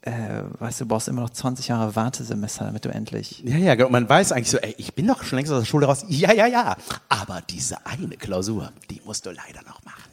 äh, 0.00 0.12
weißt 0.60 0.80
du, 0.80 0.84
du 0.84 0.88
brauchst 0.88 1.08
immer 1.08 1.20
noch 1.20 1.30
20 1.30 1.68
Jahre 1.68 1.94
Wartesemester, 1.94 2.64
damit 2.64 2.86
du 2.86 2.88
endlich. 2.88 3.42
Ja, 3.44 3.58
ja, 3.58 3.74
genau. 3.74 3.90
man 3.90 4.08
weiß 4.08 4.32
eigentlich 4.32 4.50
so, 4.50 4.56
ey, 4.58 4.74
ich 4.78 4.94
bin 4.94 5.06
doch 5.06 5.22
schon 5.24 5.36
längst 5.36 5.52
aus 5.52 5.58
der 5.60 5.66
Schule 5.66 5.84
raus. 5.86 6.06
Ja, 6.08 6.32
ja, 6.32 6.46
ja. 6.46 6.76
Aber 7.10 7.42
diese 7.50 7.84
eine 7.86 8.16
Klausur, 8.16 8.72
die 8.90 9.02
musst 9.04 9.26
du 9.26 9.30
leider 9.30 9.60
noch 9.66 9.84
machen. 9.84 10.04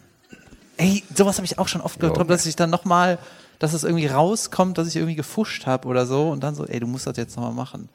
Ey, 0.75 1.01
sowas 1.15 1.37
habe 1.37 1.45
ich 1.45 1.57
auch 1.57 1.69
schon 1.69 1.79
oft 1.79 2.01
geträumt, 2.01 2.29
dass 2.29 2.45
ich 2.45 2.57
dann 2.57 2.69
nochmal, 2.69 3.17
dass 3.59 3.73
es 3.73 3.83
irgendwie 3.83 4.07
rauskommt, 4.07 4.77
dass 4.77 4.87
ich 4.87 4.95
irgendwie 4.95 5.15
gefuscht 5.15 5.65
habe 5.65 5.87
oder 5.87 6.05
so 6.05 6.29
und 6.29 6.43
dann 6.43 6.55
so, 6.55 6.65
ey, 6.65 6.79
du 6.79 6.87
musst 6.87 7.07
das 7.07 7.17
jetzt 7.17 7.35
nochmal 7.35 7.53
machen. 7.53 7.89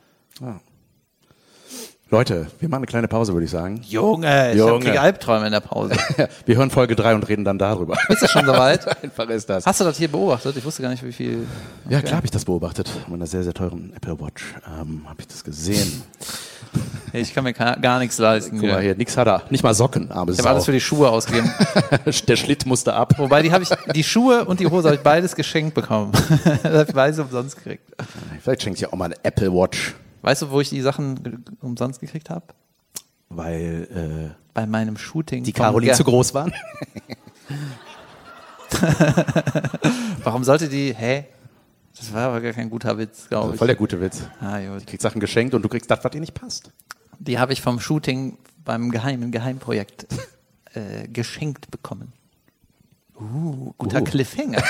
Leute, 2.13 2.49
wir 2.59 2.69
machen 2.69 2.81
eine 2.81 2.87
kleine 2.87 3.07
Pause, 3.07 3.33
würde 3.35 3.45
ich 3.45 3.53
sagen. 3.53 3.83
Junge, 3.85 4.51
ich 4.51 4.59
Junge. 4.59 4.73
habe 4.73 4.85
kriege 4.85 5.01
Albträume 5.01 5.47
in 5.47 5.53
der 5.53 5.61
Pause. 5.61 5.95
Wir 6.45 6.57
hören 6.57 6.69
Folge 6.71 6.97
3 6.97 7.15
und 7.15 7.29
reden 7.29 7.45
dann 7.45 7.57
darüber. 7.57 7.97
Ist 8.09 8.23
das 8.23 8.33
schon 8.33 8.47
soweit? 8.47 8.85
Einfach 9.05 9.29
ist 9.29 9.49
das. 9.49 9.65
Hast 9.65 9.81
du 9.81 9.85
das 9.85 9.97
hier 9.97 10.09
beobachtet? 10.09 10.57
Ich 10.57 10.65
wusste 10.65 10.83
gar 10.83 10.89
nicht, 10.89 11.05
wie 11.05 11.13
viel. 11.13 11.47
Ja, 11.89 12.03
klar 12.03 12.17
habe 12.17 12.27
ich 12.27 12.33
das 12.33 12.45
beobachtet. 12.45 12.91
Mit 13.07 13.15
einer 13.15 13.29
sehr, 13.29 13.45
sehr 13.45 13.55
teuren 13.55 13.93
Apple 13.95 14.19
Watch 14.21 14.57
ähm, 14.67 15.05
habe 15.09 15.21
ich 15.21 15.29
das 15.29 15.45
gesehen. 15.45 16.03
Ich 17.13 17.35
kann 17.35 17.45
mir 17.45 17.53
gar 17.53 17.99
nichts 17.99 18.19
leisten. 18.19 18.59
Guck 18.59 18.69
mal 18.69 18.77
Ja. 18.77 18.81
hier, 18.81 18.95
nix 18.97 19.17
hat 19.17 19.27
er. 19.27 19.43
Nicht 19.51 19.63
mal 19.63 19.75
Socken, 19.75 20.11
arme 20.13 20.33
Ich 20.33 20.39
habe 20.39 20.51
alles 20.51 20.65
für 20.65 20.73
die 20.73 20.81
Schuhe 20.81 21.09
ausgegeben. 21.09 21.51
Der 22.29 22.37
Schlitt 22.37 22.67
musste 22.67 22.95
ab. 22.95 23.15
Wobei, 23.19 23.43
die 23.43 23.53
habe 23.53 23.63
ich, 23.65 23.71
die 23.95 24.05
Schuhe 24.05 24.45
und 24.45 24.61
die 24.61 24.67
Hose 24.67 24.89
habe 24.89 24.97
ich 24.97 25.03
beides 25.03 25.35
geschenkt 25.35 25.75
bekommen. 25.75 26.13
das 26.63 26.95
habe 26.95 27.11
ich 27.11 27.19
umsonst 27.19 27.57
gekriegt. 27.57 27.83
Vielleicht 28.43 28.63
schenkt 28.63 28.81
ihr 28.81 28.93
auch 28.93 28.97
mal 28.97 29.07
eine 29.07 29.17
Apple 29.23 29.53
Watch, 29.53 29.95
Weißt 30.23 30.43
du, 30.43 30.51
wo 30.51 30.61
ich 30.61 30.69
die 30.69 30.83
Sachen 30.83 31.45
umsonst 31.61 32.01
gekriegt 32.01 32.29
habe? 32.31 32.45
weil 33.33 33.89
äh, 33.95 34.35
Bei 34.55 34.67
meinem 34.67 34.97
Shooting. 34.97 35.45
die 35.45 35.53
Caroline 35.53 35.93
zu 35.93 36.03
groß 36.05 36.35
waren. 36.35 36.53
Warum 40.25 40.45
sollte 40.45 40.69
die, 40.69 40.95
hä? 40.95 41.27
Das 41.97 42.13
war 42.13 42.29
aber 42.29 42.41
gar 42.41 42.53
kein 42.53 42.71
guter 42.71 42.97
Witz, 42.99 43.29
glaube 43.29 43.53
ich. 43.53 43.59
voll 43.59 43.67
der 43.67 43.77
gute 43.77 44.01
Witz. 44.01 44.23
ah, 44.41 44.59
gut. 44.61 44.83
Du 44.83 44.87
kriegst 44.87 45.03
Sachen 45.03 45.21
geschenkt 45.21 45.55
und 45.55 45.63
du 45.63 45.69
kriegst 45.69 45.91
das, 45.91 46.03
was 46.03 46.11
dir 46.11 46.21
nicht 46.21 46.35
passt. 46.35 46.71
Die 47.21 47.39
habe 47.39 47.53
ich 47.53 47.61
vom 47.61 47.79
Shooting 47.81 48.39
beim 48.65 48.91
geheimen 48.91 49.31
Geheimprojekt 49.31 50.07
äh, 50.75 51.07
geschenkt 51.07 51.71
bekommen. 51.71 52.13
Uh, 53.21 53.75
guter 53.77 54.01
Uh. 54.01 54.05
Cliffhanger. 54.05 54.63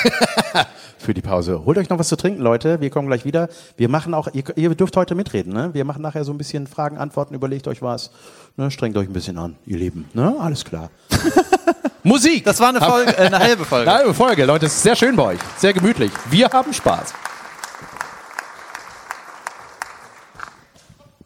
für 0.98 1.14
die 1.14 1.22
Pause. 1.22 1.64
Holt 1.64 1.78
euch 1.78 1.88
noch 1.88 1.98
was 2.00 2.08
zu 2.08 2.16
trinken, 2.16 2.42
Leute. 2.42 2.80
Wir 2.80 2.90
kommen 2.90 3.06
gleich 3.06 3.24
wieder. 3.24 3.48
Wir 3.76 3.88
machen 3.88 4.12
auch, 4.12 4.26
ihr, 4.32 4.42
ihr 4.56 4.74
dürft 4.74 4.96
heute 4.96 5.14
mitreden, 5.14 5.52
ne? 5.52 5.72
Wir 5.72 5.84
machen 5.84 6.02
nachher 6.02 6.24
so 6.24 6.32
ein 6.32 6.38
bisschen 6.38 6.66
Fragen, 6.66 6.98
Antworten, 6.98 7.34
überlegt 7.34 7.68
euch 7.68 7.82
was. 7.82 8.10
Ne? 8.56 8.72
Strengt 8.72 8.96
euch 8.96 9.08
ein 9.08 9.12
bisschen 9.12 9.38
an, 9.38 9.54
ihr 9.66 9.78
Lieben. 9.78 10.08
Ne? 10.12 10.34
Alles 10.40 10.64
klar. 10.64 10.90
Musik! 12.02 12.44
Das 12.44 12.58
war 12.58 12.70
eine 12.70 12.80
Folge, 12.80 13.16
äh, 13.16 13.26
eine 13.26 13.38
halbe 13.38 13.64
Folge. 13.64 13.88
Eine 13.88 13.98
halbe 14.00 14.14
Folge, 14.14 14.44
Leute. 14.44 14.66
Es 14.66 14.74
ist 14.74 14.82
sehr 14.82 14.96
schön 14.96 15.14
bei 15.14 15.22
euch. 15.34 15.40
Sehr 15.56 15.72
gemütlich. 15.72 16.10
Wir 16.28 16.48
haben 16.48 16.72
Spaß. 16.72 17.14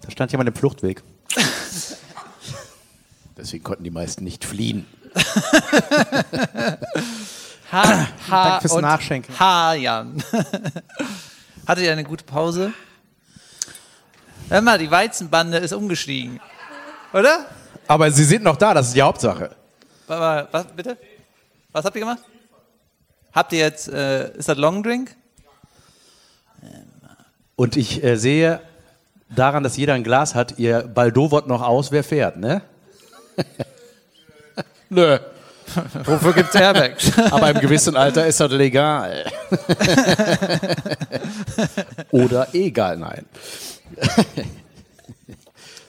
Da 0.03 0.11
stand 0.11 0.31
jemand 0.31 0.49
im 0.49 0.55
Fluchtweg. 0.55 1.03
Deswegen 3.37 3.65
konnten 3.65 3.85
die 3.85 3.91
meisten 3.91 4.25
nicht 4.25 4.45
fliehen. 4.45 4.87
Ha, 7.73 8.07
ha 8.31 8.45
Danke 8.45 8.61
fürs 8.61 8.73
und 8.73 8.83
Nachschenken. 8.83 9.39
Ha, 9.41 9.75
Jan. 9.75 10.23
Hattet 11.67 11.85
ihr 11.85 11.93
eine 11.93 12.05
gute 12.05 12.23
Pause? 12.23 12.73
Hör 14.49 14.61
mal, 14.61 14.79
die 14.79 14.89
Weizenbande 14.91 15.59
ist 15.59 15.73
umgestiegen. 15.73 16.41
Oder? 17.13 17.47
Aber 17.89 18.11
sie 18.13 18.23
sind 18.25 18.45
noch 18.45 18.57
da, 18.57 18.75
das 18.75 18.89
ist 18.89 18.95
die 18.97 19.03
Hauptsache. 19.03 19.57
Wa- 20.07 20.21
wa- 20.21 20.49
Was, 20.53 20.67
bitte? 20.69 20.97
Was 21.73 21.85
habt 21.85 21.97
ihr 21.97 22.01
gemacht? 22.01 22.23
Habt 23.33 23.53
ihr 23.53 23.59
jetzt, 23.61 23.89
äh, 23.89 24.33
ist 24.37 24.49
das 24.49 24.59
Long 24.59 24.83
Drink? 24.85 25.17
Und 27.57 27.77
ich 27.77 28.05
äh, 28.05 28.17
sehe 28.17 28.61
daran, 29.35 29.63
dass 29.63 29.77
jeder 29.77 29.95
ein 29.95 30.05
Glas 30.05 30.35
hat, 30.35 30.59
ihr 30.59 30.83
baldowert 30.83 31.47
noch 31.47 31.63
aus, 31.63 31.93
wer 31.93 32.05
fährt, 32.05 32.37
ne? 32.37 32.63
Nö. 34.89 35.19
Wofür 36.05 36.35
gibt's 36.35 36.55
Airbags? 36.55 37.19
Aber 37.31 37.51
im 37.51 37.59
gewissen 37.59 37.97
Alter 37.97 38.27
ist 38.27 38.39
das 38.39 38.53
legal. 38.53 39.25
Oder 42.11 42.49
egal, 42.53 42.99
nein. 42.99 43.27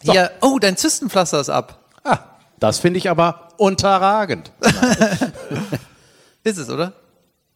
Hier, 0.01 0.31
oh, 0.41 0.59
dein 0.59 0.77
Zystenpflaster 0.77 1.39
ist 1.39 1.49
ab. 1.49 1.79
Ah, 2.03 2.19
das 2.59 2.79
finde 2.79 2.99
ich 2.99 3.09
aber 3.09 3.49
unterragend. 3.57 4.51
Ist 6.43 6.59
es, 6.59 6.69
oder? 6.69 6.93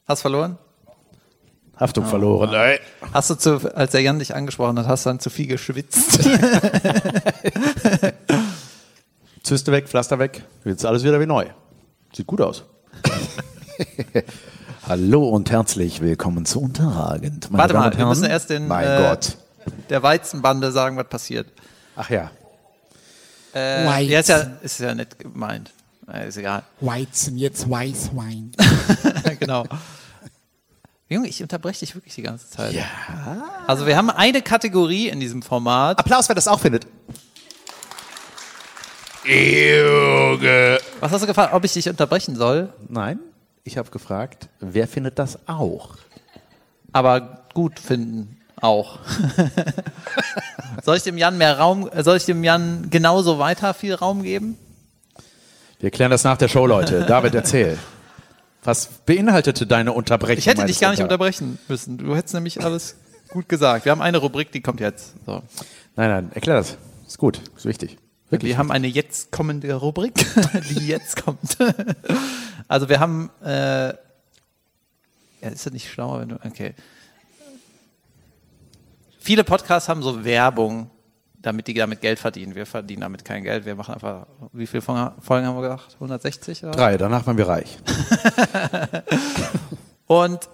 Hast 0.07 0.21
verloren? 0.21 0.57
Haftung 1.79 2.05
verloren. 2.05 2.51
Nein. 2.51 2.79
Hast 3.13 3.29
du 3.29 3.35
zu, 3.35 3.75
als 3.75 3.91
der 3.91 4.01
Jan 4.01 4.19
dich 4.19 4.35
angesprochen 4.35 4.77
hat, 4.79 4.87
hast 4.87 5.05
du 5.05 5.11
dann 5.11 5.19
zu 5.21 5.29
viel 5.29 5.47
geschwitzt? 5.47 6.19
Zyste 9.43 9.71
weg, 9.71 9.87
Pflaster 9.87 10.19
weg. 10.19 10.43
Jetzt 10.65 10.79
ist 10.79 10.85
alles 10.85 11.05
wieder 11.05 11.21
wie 11.21 11.25
neu. 11.25 11.45
Sieht 12.13 12.27
gut 12.27 12.41
aus. 12.41 12.65
Hallo 14.87 15.29
und 15.29 15.51
herzlich 15.51 16.01
willkommen 16.01 16.45
zu 16.45 16.59
Unterragend. 16.61 17.49
meine 17.49 17.61
Warte 17.61 17.73
Damen 17.73 17.85
mal, 17.85 17.91
und 17.91 17.97
wir 17.97 18.05
müssen 18.07 18.25
erst 18.25 18.49
den, 18.49 18.67
Mein 18.67 18.85
äh, 18.85 19.07
Gott. 19.07 19.37
Der 19.89 20.03
Weizenbande 20.03 20.71
sagen, 20.73 20.97
was 20.97 21.07
passiert. 21.07 21.47
Ach 21.95 22.09
ja. 22.09 22.31
Äh, 23.53 23.85
Weizen. 23.85 24.09
ja, 24.09 24.19
ist 24.19 24.29
ja, 24.29 24.51
ist 24.61 24.79
ja 24.79 24.93
nett 24.93 25.17
gemeint. 25.17 25.71
Äh, 26.11 26.27
ist 26.27 26.37
egal. 26.37 26.63
Weizen, 26.81 27.37
jetzt 27.37 27.69
Weißwein. 27.69 28.51
genau. 29.39 29.63
Junge, 31.11 31.27
ich 31.27 31.41
unterbreche 31.41 31.79
dich 31.79 31.95
wirklich 31.95 32.13
die 32.13 32.21
ganze 32.21 32.47
Zeit. 32.47 32.71
Ja. 32.71 32.85
Also 33.65 33.87
wir 33.87 33.97
haben 33.97 34.11
eine 34.11 34.43
Kategorie 34.43 35.09
in 35.09 35.19
diesem 35.19 35.41
Format. 35.41 35.97
Applaus, 35.97 36.29
wer 36.29 36.35
das 36.35 36.47
auch 36.47 36.59
findet. 36.59 36.85
Was 40.99 41.11
hast 41.11 41.21
du 41.21 41.27
gefragt, 41.27 41.53
ob 41.53 41.65
ich 41.65 41.73
dich 41.73 41.89
unterbrechen 41.89 42.35
soll? 42.35 42.71
Nein, 42.87 43.19
ich 43.63 43.79
habe 43.79 43.89
gefragt, 43.89 44.49
wer 44.59 44.87
findet 44.87 45.17
das 45.17 45.47
auch? 45.47 45.97
Aber 46.91 47.43
gut 47.55 47.79
finden 47.79 48.39
auch. 48.61 48.99
soll 50.83 50.97
ich 50.97 51.03
dem 51.03 51.17
Jan 51.17 51.39
mehr 51.39 51.57
Raum, 51.57 51.89
soll 52.01 52.17
ich 52.17 52.25
dem 52.25 52.43
Jan 52.43 52.89
genauso 52.91 53.39
weiter 53.39 53.73
viel 53.73 53.95
Raum 53.95 54.21
geben? 54.21 54.59
Wir 55.79 55.89
klären 55.89 56.11
das 56.11 56.23
nach 56.23 56.37
der 56.37 56.49
Show, 56.49 56.67
Leute. 56.67 57.05
David, 57.05 57.33
erzähl. 57.33 57.79
Was 58.63 58.87
beinhaltete 59.05 59.65
deine 59.65 59.93
Unterbrechung? 59.93 60.39
Ich 60.39 60.47
hätte 60.47 60.65
dich 60.65 60.79
gar 60.79 60.91
nicht 60.91 60.99
Unter- 61.01 61.13
unterbrechen 61.15 61.57
müssen. 61.67 61.97
Du 61.97 62.15
hättest 62.15 62.33
nämlich 62.33 62.63
alles 62.63 62.95
gut 63.29 63.47
gesagt. 63.47 63.85
Wir 63.85 63.91
haben 63.91 64.01
eine 64.01 64.17
Rubrik, 64.17 64.51
die 64.51 64.61
kommt 64.61 64.79
jetzt. 64.81 65.13
So. 65.25 65.41
Nein, 65.95 66.09
nein, 66.09 66.31
erklär 66.33 66.55
das. 66.57 66.77
Ist 67.07 67.17
gut, 67.17 67.41
ist 67.55 67.65
wichtig. 67.65 67.97
Wir 68.29 68.57
haben 68.57 68.71
eine 68.71 68.87
jetzt 68.87 69.31
kommende 69.31 69.73
Rubrik, 69.73 70.13
die 70.69 70.87
jetzt 70.87 71.23
kommt. 71.23 71.57
also 72.67 72.87
wir 72.89 72.99
haben, 72.99 73.31
äh, 73.43 73.87
ja, 73.87 73.95
ist 75.41 75.65
das 75.65 75.73
nicht 75.73 75.89
schlauer, 75.89 76.19
wenn 76.21 76.29
du, 76.29 76.35
okay. 76.45 76.75
Viele 79.19 79.43
Podcasts 79.43 79.89
haben 79.89 80.03
so 80.03 80.23
Werbung, 80.23 80.89
damit 81.41 81.67
die 81.67 81.73
damit 81.73 82.01
Geld 82.01 82.19
verdienen. 82.19 82.55
Wir 82.55 82.65
verdienen 82.65 83.01
damit 83.01 83.23
kein 83.23 83.43
Geld. 83.43 83.65
Wir 83.65 83.75
machen 83.75 83.93
einfach, 83.93 84.27
wie 84.51 84.67
viele 84.67 84.81
Folgen 84.81 85.07
haben 85.45 85.55
wir 85.55 85.61
gesagt? 85.61 85.93
160? 85.95 86.63
Oder? 86.63 86.71
Drei, 86.71 86.97
danach 86.97 87.25
waren 87.25 87.37
wir 87.37 87.47
reich. 87.47 87.77
Und 90.07 90.49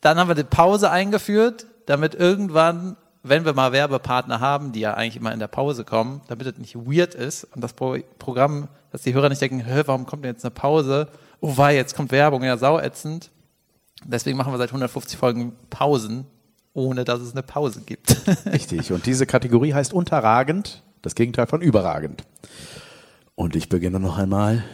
dann 0.00 0.18
haben 0.18 0.28
wir 0.28 0.34
die 0.34 0.44
Pause 0.44 0.90
eingeführt, 0.90 1.66
damit 1.86 2.14
irgendwann, 2.14 2.96
wenn 3.22 3.44
wir 3.44 3.54
mal 3.54 3.72
Werbepartner 3.72 4.40
haben, 4.40 4.72
die 4.72 4.80
ja 4.80 4.94
eigentlich 4.94 5.16
immer 5.16 5.32
in 5.32 5.40
der 5.40 5.48
Pause 5.48 5.84
kommen, 5.84 6.20
damit 6.28 6.46
es 6.46 6.58
nicht 6.58 6.76
weird 6.76 7.14
ist 7.14 7.44
und 7.44 7.62
das 7.62 7.72
Pro 7.72 7.96
Programm, 8.18 8.68
dass 8.92 9.02
die 9.02 9.14
Hörer 9.14 9.28
nicht 9.28 9.40
denken, 9.40 9.60
Hä, 9.60 9.82
warum 9.86 10.06
kommt 10.06 10.24
denn 10.24 10.32
jetzt 10.32 10.44
eine 10.44 10.50
Pause? 10.50 11.08
Oh 11.40 11.56
wei, 11.56 11.74
jetzt 11.74 11.96
kommt 11.96 12.12
Werbung, 12.12 12.42
ja 12.42 12.56
sauätzend. 12.56 13.30
Deswegen 14.04 14.36
machen 14.36 14.52
wir 14.52 14.58
seit 14.58 14.70
150 14.70 15.18
Folgen 15.18 15.54
Pausen, 15.68 16.26
ohne 16.74 17.04
dass 17.04 17.20
es 17.20 17.32
eine 17.32 17.42
Pause 17.42 17.82
gibt. 17.84 18.16
Richtig. 18.46 18.92
Und 18.92 19.06
diese 19.06 19.26
Kategorie 19.26 19.74
heißt 19.74 19.92
unterragend, 19.92 20.82
das 21.02 21.14
Gegenteil 21.14 21.46
von 21.46 21.60
überragend. 21.60 22.24
Und 23.34 23.56
ich 23.56 23.68
beginne 23.68 24.00
noch 24.00 24.18
einmal. 24.18 24.64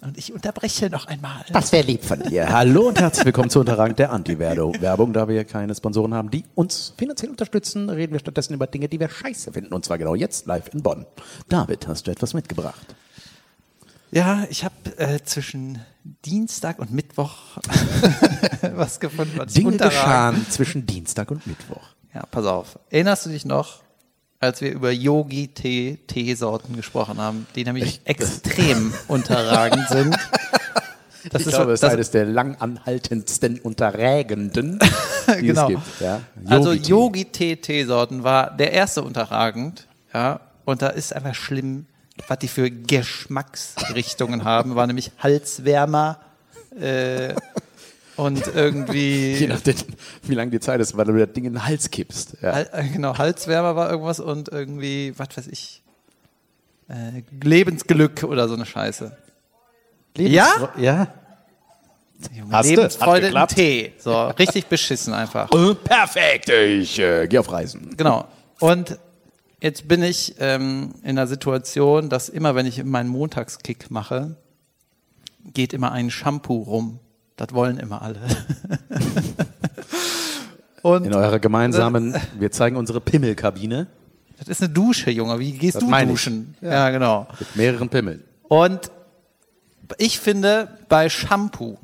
Und 0.00 0.16
ich 0.16 0.32
unterbreche 0.32 0.88
noch 0.90 1.06
einmal. 1.06 1.44
Das 1.52 1.72
wäre 1.72 1.84
lieb 1.84 2.04
von 2.04 2.22
dir. 2.22 2.48
Hallo 2.48 2.86
und 2.86 3.00
herzlich 3.00 3.26
willkommen 3.26 3.50
zu 3.50 3.58
Unterragend 3.58 3.98
der 3.98 4.12
Anti-Werbung. 4.12 5.12
Da 5.12 5.26
wir 5.26 5.44
keine 5.44 5.74
Sponsoren 5.74 6.14
haben, 6.14 6.30
die 6.30 6.44
uns 6.54 6.94
finanziell 6.96 7.30
unterstützen, 7.30 7.90
reden 7.90 8.12
wir 8.12 8.20
stattdessen 8.20 8.54
über 8.54 8.68
Dinge, 8.68 8.88
die 8.88 9.00
wir 9.00 9.08
scheiße 9.08 9.52
finden. 9.52 9.74
Und 9.74 9.84
zwar 9.84 9.98
genau 9.98 10.14
jetzt 10.14 10.46
live 10.46 10.72
in 10.72 10.84
Bonn. 10.84 11.04
David, 11.48 11.88
hast 11.88 12.06
du 12.06 12.12
etwas 12.12 12.32
mitgebracht? 12.32 12.94
Ja, 14.10 14.44
ich 14.48 14.64
habe 14.64 14.74
äh, 14.96 15.22
zwischen 15.22 15.80
Dienstag 16.24 16.78
und 16.78 16.92
Mittwoch 16.92 17.58
was 18.74 19.00
gefunden, 19.00 19.34
was 19.36 19.52
Dinge 19.52 19.76
geschahen 19.76 20.46
zwischen 20.48 20.86
Dienstag 20.86 21.30
und 21.30 21.46
Mittwoch. 21.46 21.82
Ja, 22.14 22.24
pass 22.30 22.46
auf. 22.46 22.78
Erinnerst 22.90 23.26
du 23.26 23.30
dich 23.30 23.44
noch, 23.44 23.80
als 24.40 24.62
wir 24.62 24.72
über 24.72 24.90
Yogi-Tee-Teesorten 24.90 26.74
gesprochen 26.74 27.18
haben, 27.18 27.46
die 27.54 27.64
nämlich 27.64 28.00
extrem 28.04 28.94
unterragend 29.08 29.86
sind? 29.88 30.16
Das 31.30 31.42
ich 31.42 31.48
ist 31.48 31.54
glaube, 31.54 31.72
es 31.72 31.82
ist 31.82 31.88
eines 31.90 32.10
der 32.10 32.24
langanhaltendsten 32.24 33.58
Unterrägenden, 33.58 34.78
die 35.40 35.46
Genau. 35.48 35.62
es 35.68 35.68
gibt. 35.68 36.00
Ja? 36.00 36.20
Also 36.46 36.72
Yogi-Tee. 36.72 36.88
Yogi-Tee-Teesorten 36.88 38.24
war 38.24 38.56
der 38.56 38.72
erste 38.72 39.02
unterragend, 39.02 39.86
ja, 40.14 40.40
und 40.64 40.80
da 40.80 40.88
ist 40.88 41.14
einfach 41.14 41.34
schlimm, 41.34 41.84
was 42.26 42.38
die 42.38 42.48
für 42.48 42.70
Geschmacksrichtungen 42.70 44.44
haben, 44.44 44.74
war 44.74 44.86
nämlich 44.86 45.12
Halswärmer 45.18 46.18
äh, 46.78 47.34
und 48.16 48.44
Je 48.46 48.52
irgendwie 48.54 49.46
nachdem, 49.46 49.74
wie 50.24 50.34
lange 50.34 50.50
die 50.50 50.60
Zeit 50.60 50.80
ist, 50.80 50.96
weil 50.96 51.04
du 51.06 51.16
das 51.18 51.32
Ding 51.32 51.44
in 51.44 51.52
den 51.54 51.64
Hals 51.64 51.90
kippst. 51.90 52.36
Ja. 52.42 52.52
Hal- 52.54 52.70
äh, 52.72 52.88
genau, 52.88 53.16
Halswärmer 53.16 53.76
war 53.76 53.90
irgendwas 53.90 54.20
und 54.20 54.48
irgendwie, 54.48 55.14
was 55.16 55.28
weiß 55.36 55.46
ich, 55.48 55.82
äh, 56.88 57.22
Lebensglück 57.42 58.24
oder 58.24 58.48
so 58.48 58.54
eine 58.54 58.66
Scheiße. 58.66 59.16
Ja? 60.16 60.72
Ja. 60.76 61.08
Junge, 62.34 62.50
Hast 62.50 62.66
du? 62.66 62.72
Hat 62.72 62.76
Lebensfreude 62.76 63.28
im. 63.28 63.46
Tee. 63.46 63.92
So, 63.98 64.26
richtig 64.30 64.66
beschissen 64.66 65.14
einfach. 65.14 65.48
Perfekt, 65.84 66.48
ich 66.48 66.98
äh, 66.98 67.28
gehe 67.28 67.38
auf 67.38 67.52
Reisen. 67.52 67.96
Genau. 67.96 68.26
Und 68.58 68.98
jetzt 69.60 69.88
bin 69.88 70.02
ich 70.02 70.34
ähm, 70.38 70.94
in 71.02 71.16
der 71.16 71.26
Situation, 71.26 72.08
dass 72.08 72.28
immer, 72.28 72.54
wenn 72.54 72.66
ich 72.66 72.82
meinen 72.84 73.08
Montagskick 73.08 73.90
mache, 73.90 74.36
geht 75.44 75.72
immer 75.72 75.92
ein 75.92 76.10
Shampoo 76.10 76.62
rum. 76.62 77.00
Das 77.36 77.52
wollen 77.52 77.78
immer 77.78 78.02
alle. 78.02 78.20
Und 80.82 81.06
In 81.06 81.14
eurer 81.14 81.38
gemeinsamen, 81.38 82.14
wir 82.38 82.50
zeigen 82.50 82.76
unsere 82.76 83.00
Pimmelkabine 83.00 83.88
das 84.38 84.48
ist 84.48 84.62
eine 84.62 84.72
Dusche, 84.72 85.10
Junge. 85.10 85.38
Wie 85.38 85.52
gehst 85.52 85.76
Das 85.76 85.84
du 85.84 85.90
duschen? 86.06 86.54
Ja. 86.60 86.90
genau. 86.90 87.26
mit 87.38 87.56
mehreren 87.56 87.88
Pimmeln. 87.88 88.22
Und 88.46 88.90
ich 89.98 90.20
finde, 90.20 90.78
bei 90.88 91.08
Shampoo 91.08 91.78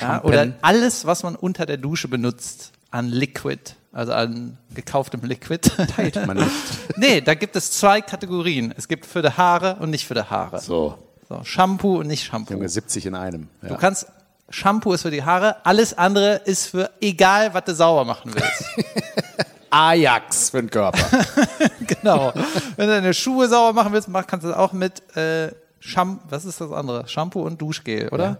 ja, 0.00 0.06
Shampoo. 0.06 0.28
oder 0.28 0.52
alles, 0.62 1.06
was 1.06 1.22
man 1.24 1.34
unter 1.34 1.66
der 1.66 1.76
Dusche 1.76 2.08
benutzt, 2.08 2.72
an 2.90 3.08
Liquid, 3.08 3.74
also 3.92 4.12
an 4.12 4.58
gekauftem 4.74 5.20
Liquid, 5.22 5.70
Teilt 5.94 6.26
man 6.26 6.36
nicht. 6.36 6.50
nee, 6.96 7.20
da 7.20 7.34
gibt 7.34 7.56
es 7.56 7.72
zwei 7.72 8.00
Kategorien. 8.00 8.72
Es 8.76 8.86
gibt 8.88 9.06
für 9.06 9.22
die 9.22 9.30
Haare 9.30 9.76
und 9.80 9.90
nicht 9.90 10.06
für 10.06 10.14
die 10.14 10.22
Haare. 10.22 10.60
So, 10.60 10.98
So, 11.28 11.42
Shampoo 11.44 11.98
und 11.98 12.06
nicht 12.06 12.24
Shampoo. 12.24 12.52
Junge, 12.54 12.68
70 12.68 13.06
in 13.06 13.14
einem. 13.14 13.48
Ja. 13.62 13.68
Du 13.70 13.76
kannst, 13.76 14.06
Shampoo 14.50 14.92
ist 14.92 15.02
für 15.02 15.10
die 15.10 15.22
Haare, 15.24 15.56
alles 15.64 15.96
andere 15.96 16.36
ist 16.44 16.66
für 16.68 16.90
egal, 17.00 17.52
was 17.54 17.64
du 17.64 17.74
sauber 17.74 18.04
machen 18.04 18.32
willst. 18.34 18.64
Ajax 19.70 20.50
für 20.50 20.62
den 20.62 20.70
Körper. 20.70 20.98
genau. 21.86 22.32
Wenn 22.76 22.86
du 22.88 22.94
deine 22.94 23.12
Schuhe 23.12 23.48
sauber 23.48 23.74
machen 23.74 23.92
willst, 23.92 24.08
kannst 24.26 24.44
du 24.44 24.48
das 24.48 24.56
auch 24.56 24.72
mit 24.72 25.02
äh, 25.16 25.52
Shampoo, 25.80 26.22
was 26.30 26.44
ist 26.44 26.60
das 26.60 26.72
andere? 26.72 27.06
Shampoo 27.06 27.42
und 27.42 27.60
Duschgel, 27.60 28.08
oder? 28.08 28.38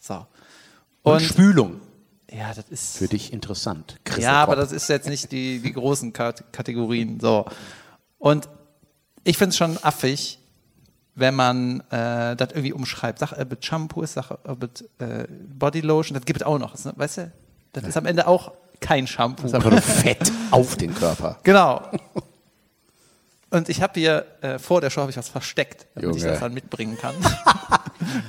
So. 0.00 0.26
Und, 1.02 1.12
Und 1.12 1.20
Spülung. 1.22 1.80
Ja, 2.30 2.52
das 2.54 2.68
ist 2.68 2.98
Für 2.98 3.08
dich 3.08 3.32
interessant. 3.32 3.96
Chris 4.04 4.24
Ja, 4.24 4.42
aber 4.42 4.56
das 4.56 4.72
ist 4.72 4.88
jetzt 4.88 5.08
nicht 5.08 5.32
die, 5.32 5.60
die 5.60 5.72
großen 5.72 6.12
Kat 6.12 6.52
Kategorien. 6.52 7.20
So. 7.20 7.46
Und 8.18 8.48
ich 9.24 9.38
finde 9.38 9.50
es 9.50 9.56
schon 9.56 9.78
affig, 9.82 10.38
wenn 11.14 11.34
man 11.34 11.80
äh, 11.90 12.36
das 12.36 12.50
irgendwie 12.50 12.72
umschreibt. 12.72 13.18
Sag, 13.18 13.32
äh, 13.32 13.46
mit 13.48 13.64
Shampoo 13.64 14.02
ist, 14.02 14.14
sag, 14.14 14.30
äh, 14.30 14.54
mit 14.60 14.88
äh, 14.98 15.26
Bodylotion, 15.28 16.14
das 16.14 16.26
gibt 16.26 16.40
es 16.40 16.46
auch 16.46 16.58
noch. 16.58 16.72
Das, 16.72 16.88
weißt 16.96 17.18
du, 17.18 17.32
das 17.72 17.84
ist 17.84 17.96
am 17.96 18.06
Ende 18.06 18.26
auch 18.26 18.52
kein 18.80 19.06
Shampoo. 19.06 19.42
Das 19.42 19.52
ist 19.52 19.54
einfach 19.54 19.70
nur 19.70 19.82
Fett 19.82 20.30
auf 20.50 20.76
den 20.76 20.94
Körper. 20.94 21.38
Genau. 21.42 21.82
Und 23.50 23.70
ich 23.70 23.80
habe 23.80 23.98
hier 23.98 24.26
äh, 24.42 24.58
vor 24.58 24.82
der 24.82 24.90
Show 24.90 25.00
habe 25.00 25.10
ich 25.10 25.16
was 25.16 25.28
versteckt, 25.28 25.86
damit 25.94 26.16
ich 26.16 26.22
Junge. 26.22 26.32
das 26.32 26.40
dann 26.40 26.54
mitbringen 26.54 26.98
kann. 26.98 27.14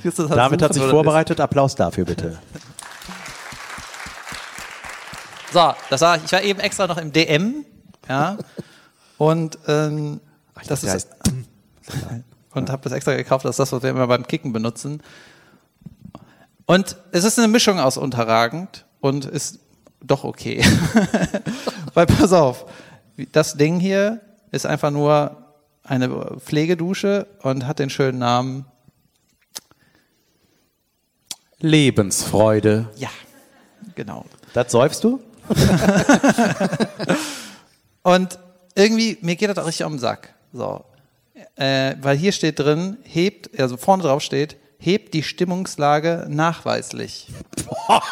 Ich 0.02 0.18
halt 0.18 0.30
David 0.32 0.62
hat 0.62 0.74
sich 0.74 0.82
vorbereitet. 0.82 1.38
Applaus 1.38 1.76
dafür 1.76 2.04
bitte. 2.04 2.38
So, 5.52 5.74
das 5.88 6.00
war, 6.00 6.16
ich 6.22 6.30
war 6.32 6.42
eben 6.42 6.60
extra 6.60 6.86
noch 6.86 6.98
im 6.98 7.12
DM, 7.12 7.64
ja, 8.08 8.38
und 9.18 9.58
ähm, 9.66 10.20
das 10.66 10.80
Der 10.80 10.94
ist 10.94 11.08
heißt, 11.10 11.10
und 12.54 12.70
habe 12.70 12.82
das 12.82 12.92
extra 12.92 13.14
gekauft, 13.14 13.44
das 13.44 13.52
ist 13.52 13.58
das, 13.58 13.72
was 13.72 13.82
wir 13.82 13.90
immer 13.90 14.06
beim 14.06 14.26
Kicken 14.26 14.52
benutzen. 14.52 15.02
Und 16.66 16.96
es 17.12 17.24
ist 17.24 17.38
eine 17.38 17.48
Mischung 17.48 17.80
aus 17.80 17.96
unterragend 17.96 18.86
und 19.00 19.24
ist 19.24 19.58
doch 20.00 20.24
okay. 20.24 20.64
Weil 21.94 22.06
pass 22.06 22.32
auf, 22.32 22.66
das 23.32 23.54
Ding 23.56 23.80
hier 23.80 24.20
ist 24.52 24.66
einfach 24.66 24.90
nur 24.90 25.36
eine 25.82 26.08
Pflegedusche 26.38 27.26
und 27.42 27.66
hat 27.66 27.78
den 27.78 27.90
schönen 27.90 28.18
Namen, 28.18 28.66
Lebensfreude. 31.58 32.88
ja, 32.96 33.10
genau. 33.94 34.24
Das 34.54 34.72
säufst 34.72 35.04
du? 35.04 35.20
Und 38.02 38.38
irgendwie, 38.74 39.18
mir 39.20 39.36
geht 39.36 39.50
das 39.50 39.58
auch 39.58 39.66
richtig 39.66 39.86
um 39.86 39.94
den 39.94 39.98
Sack. 39.98 40.34
So. 40.52 40.84
Äh, 41.56 41.96
weil 42.00 42.16
hier 42.16 42.32
steht 42.32 42.58
drin, 42.58 42.98
hebt, 43.02 43.58
also 43.58 43.76
vorne 43.76 44.02
drauf 44.02 44.22
steht, 44.22 44.56
hebt 44.78 45.14
die 45.14 45.22
Stimmungslage 45.22 46.26
nachweislich. 46.28 47.28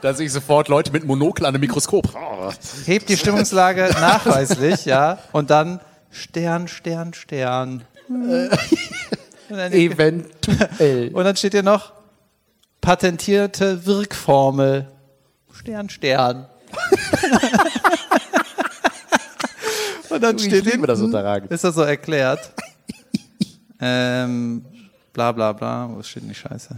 Da 0.00 0.14
sehe 0.14 0.26
ich 0.26 0.32
sofort 0.32 0.68
Leute 0.68 0.92
mit 0.92 1.04
Monokel 1.04 1.44
an 1.44 1.54
einem 1.54 1.60
Mikroskop. 1.60 2.14
hebt 2.86 3.08
die 3.08 3.16
Stimmungslage 3.16 3.90
nachweislich, 4.00 4.84
ja, 4.84 5.18
und 5.32 5.50
dann 5.50 5.80
Stern, 6.10 6.68
Stern, 6.68 7.14
Stern. 7.14 7.84
Eventuell. 9.50 11.10
und 11.12 11.24
dann 11.24 11.36
steht 11.36 11.52
hier 11.52 11.62
noch 11.62 11.92
patentierte 12.80 13.86
Wirkformel. 13.86 14.88
Stern, 15.62 15.88
Stern. 15.90 16.46
und 20.10 20.20
dann 20.20 20.36
Ich 20.36 20.44
steht 20.44 20.64
liebe 20.64 20.88
das 20.88 20.98
hinten- 20.98 21.14
unterragend. 21.14 21.52
Ist 21.52 21.62
das 21.62 21.76
so 21.76 21.82
erklärt? 21.82 22.52
ähm, 23.80 24.64
bla 25.12 25.30
bla 25.30 25.52
bla. 25.52 25.88
Wo 25.94 26.02
steht 26.02 26.24
denn 26.24 26.30
die 26.30 26.34
Scheiße? 26.34 26.74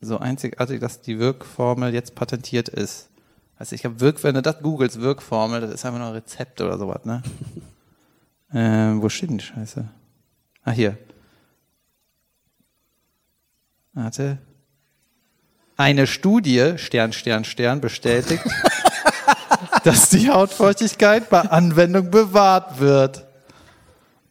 So 0.00 0.18
einzigartig, 0.18 0.80
dass 0.80 1.00
die 1.00 1.20
Wirkformel 1.20 1.94
jetzt 1.94 2.16
patentiert 2.16 2.68
ist. 2.68 3.08
Also 3.56 3.76
ich 3.76 3.84
habe 3.84 4.00
Wirk, 4.00 4.24
wenn 4.24 4.34
du 4.34 4.42
das 4.42 4.58
googelst, 4.60 5.00
Wirkformel, 5.00 5.60
das 5.60 5.70
ist 5.70 5.84
einfach 5.86 6.00
nur 6.00 6.08
ein 6.08 6.14
Rezept 6.14 6.60
oder 6.60 6.76
sowas, 6.78 7.04
ne? 7.04 7.22
ähm, 8.52 9.00
wo 9.00 9.08
steht 9.08 9.30
denn 9.30 9.38
die 9.38 9.44
Scheiße? 9.44 9.86
Ah, 10.64 10.72
hier. 10.72 10.98
Warte. 13.94 14.38
Eine 15.76 16.06
Studie, 16.06 16.74
Stern, 16.76 17.12
Stern, 17.12 17.44
Stern, 17.44 17.80
bestätigt, 17.80 18.42
dass 19.84 20.08
die 20.08 20.30
Hautfeuchtigkeit 20.30 21.28
bei 21.28 21.40
Anwendung 21.42 22.10
bewahrt 22.10 22.80
wird. 22.80 23.24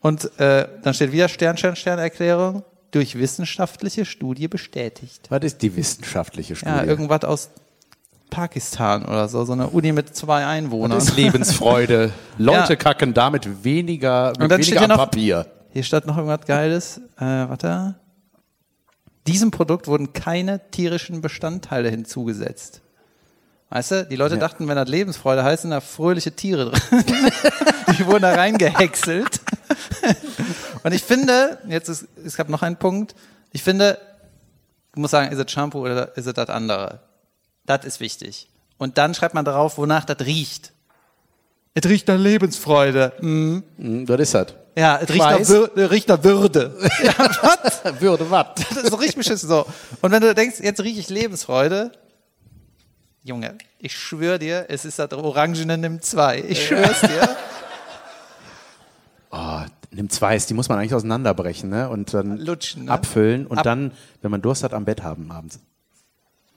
Und 0.02 0.40
äh, 0.40 0.68
dann 0.84 0.94
steht 0.94 1.12
wieder 1.12 1.28
Stern, 1.28 1.58
Stern, 1.58 1.76
Stern 1.76 2.00
Erklärung, 2.00 2.64
durch 2.92 3.16
wissenschaftliche 3.18 4.06
Studie 4.06 4.48
bestätigt. 4.48 5.28
Was 5.30 5.44
ist 5.44 5.62
die 5.62 5.76
wissenschaftliche 5.76 6.56
Studie? 6.56 6.72
Ja, 6.76 6.84
irgendwas 6.84 7.24
aus 7.24 7.50
Pakistan 8.30 9.06
oder 9.06 9.28
so, 9.28 9.46
so 9.46 9.54
eine 9.54 9.68
Uni 9.68 9.92
mit 9.92 10.16
zwei 10.16 10.46
Einwohnern. 10.46 10.98
das 10.98 11.10
ist 11.10 11.16
Lebensfreude. 11.18 12.12
Leute 12.38 12.74
Ja. 12.74 12.76
kacken 12.76 13.14
damit 13.14 13.64
weniger, 13.64 14.34
mit 14.40 14.50
weniger 14.50 14.82
am 14.82 14.90
noch- 14.90 14.98
Papier. 14.98 15.46
Hier 15.72 15.84
steht 15.84 16.06
noch 16.08 16.18
irgendwas 16.18 16.46
Geiles. 16.48 16.98
Äh, 17.18 17.22
warte. 17.26 17.96
Diesem 19.28 19.52
Produkt 19.52 19.88
wurden 19.88 20.14
keine 20.14 20.70
tierischen 20.72 21.22
Bestandteile 21.22 21.90
hinzugesetzt. 21.90 22.82
Weißt 23.70 23.92
du, 23.92 24.06
die 24.06 24.16
Leute 24.16 24.38
dachten, 24.38 24.68
wenn 24.68 24.76
das 24.76 24.88
Lebensfreude 24.88 25.44
heißt, 25.44 25.64
sind 25.64 25.72
da 25.72 25.82
fröhliche 25.82 26.32
Tiere 26.32 26.72
drin. 26.72 27.04
die 27.98 28.06
wurden 28.06 28.22
da 28.22 28.36
reingehäckselt. 28.36 29.42
Und 30.84 30.94
ich 30.94 31.04
finde, 31.04 31.58
jetzt 31.68 31.90
ist, 31.90 32.08
es 32.24 32.38
gab 32.38 32.48
noch 32.50 32.62
einen 32.62 32.78
Punkt. 32.78 33.16
Ich 33.52 33.64
finde, 33.64 33.98
du 34.94 35.02
musst 35.02 35.12
sagen, 35.12 35.32
ist 35.32 35.40
es 35.40 35.52
Shampoo 35.52 35.80
oder 35.80 36.16
ist 36.16 36.28
es 36.28 36.34
das 36.34 36.50
andere? 36.50 37.00
Das 37.66 37.84
ist 37.86 38.00
wichtig. 38.00 38.48
Und 38.78 38.98
dann 39.00 39.16
schreibt 39.16 39.34
man 39.34 39.46
drauf, 39.46 39.78
wonach 39.78 40.06
das 40.06 40.20
riecht. 40.26 40.74
Es 41.74 41.90
riecht 41.90 42.08
nach 42.08 42.20
Lebensfreude. 42.20 43.14
Mhm. 43.20 43.64
Hm, 43.78 44.08
Was 44.08 44.20
ist 44.20 44.34
das? 44.36 44.54
Ja, 44.76 45.00
Weiß. 45.08 45.50
Wür 45.50 45.72
äh, 45.78 45.84
riecht 45.86 46.10
nach 46.10 46.22
Würde. 46.24 46.76
Würde 48.00 48.30
was? 48.30 48.48
Das 48.70 48.78
ist 48.84 48.90
so 48.92 48.98
richtig 48.98 49.16
beschissen 49.16 49.48
so. 49.48 49.66
Und 50.02 50.12
wenn 50.12 50.22
du 50.22 50.34
denkst, 50.36 50.58
jetzt 50.62 50.82
rieche 50.82 51.00
ich 51.00 51.10
Lebensfreude, 51.10 51.92
Junge, 53.24 53.58
ich 53.80 53.98
schwöre 53.98 54.38
dir, 54.38 54.66
es 54.70 54.86
ist 54.86 55.00
das 55.00 55.12
Orangene 55.14 55.78
Nimm 55.78 56.02
2. 56.02 56.44
Ich 56.48 56.68
schwör's 56.68 57.02
dir. 57.02 57.36
Oh, 59.32 59.62
nimm 59.92 60.10
zwei, 60.10 60.38
die 60.38 60.54
muss 60.54 60.70
man 60.70 60.78
eigentlich 60.80 60.94
auseinanderbrechen, 60.94 61.70
ne? 61.70 61.90
Und 61.90 62.14
dann 62.14 62.38
Lutschen, 62.38 62.86
ne? 62.86 62.92
abfüllen 62.92 63.48
und 63.48 63.58
Ab- 63.58 63.64
dann, 63.64 63.92
wenn 64.22 64.32
man 64.32 64.42
Durst 64.42 64.64
hat, 64.64 64.74
am 64.74 64.86
Bett 64.86 65.04
haben 65.04 65.32
abends. 65.32 65.60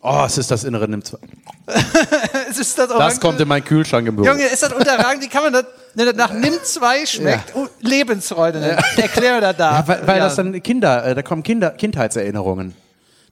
Oh, 0.01 0.23
es 0.27 0.39
ist 0.39 0.51
das 0.51 0.63
Innere 0.65 0.87
nimm 0.89 1.05
zwei. 1.05 1.19
es 2.51 2.59
ist 2.59 2.79
das 2.79 2.89
Das 2.89 3.21
kommt 3.21 3.41
in 3.41 3.49
meinen 3.49 3.65
Kühlschrank 3.65 4.07
im 4.07 4.15
Büro. 4.17 4.27
Junge, 4.29 4.45
ist 4.45 4.63
das 4.63 4.73
unterragend? 4.73 5.23
Wie 5.25 5.29
kann 5.29 5.43
man 5.43 5.53
das, 5.53 5.65
wenn 5.95 6.07
das 6.07 6.15
nach 6.15 6.33
Nimm 6.33 6.55
2 6.63 7.05
schmeckt, 7.07 7.53
oh, 7.57 7.67
Lebensfreude 7.81 8.61
nennen? 8.61 8.79
Erkläre 8.97 9.41
das 9.41 9.57
da. 9.57 9.81
Ja, 9.81 9.89
weil, 9.89 10.07
weil 10.07 10.19
Ja. 10.19 10.25
das 10.25 10.37
dann 10.37 10.63
Kinder, 10.63 11.05
äh, 11.05 11.15
da 11.17 11.23
kommen 11.23 11.43
Kinder, 11.43 11.71
Kindheitserinnerungen. 11.71 12.75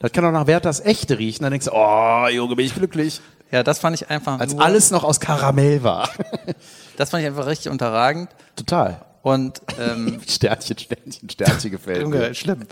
Das 0.00 0.10
kann 0.12 0.24
auch 0.24 0.32
nach 0.32 0.46
Werthers 0.48 0.80
echte 0.80 1.18
riechen. 1.18 1.44
Dann 1.44 1.52
denkst 1.52 1.66
du, 1.66 1.72
oh, 1.72 2.26
Junge, 2.28 2.56
bin 2.56 2.66
ich 2.66 2.74
glücklich. 2.74 3.20
ja, 3.52 3.62
das 3.62 3.78
fand 3.78 3.94
ich 3.94 4.10
einfach 4.10 4.40
Als 4.40 4.58
alles 4.58 4.90
noch 4.90 5.04
aus 5.04 5.20
Karamell 5.20 5.84
war. 5.84 6.10
das 6.96 7.10
fand 7.10 7.22
ich 7.22 7.28
einfach 7.28 7.46
richtig 7.46 7.70
unterragend. 7.70 8.28
Total. 8.56 9.00
Und 9.22 9.60
ähm, 9.80 10.20
Sternchen, 10.28 10.76
Sternchen, 10.78 11.30
Sternchen 11.30 11.70
gefällt 11.70 12.02
Junge, 12.02 12.18
mir. 12.18 12.34
schlimm. 12.34 12.66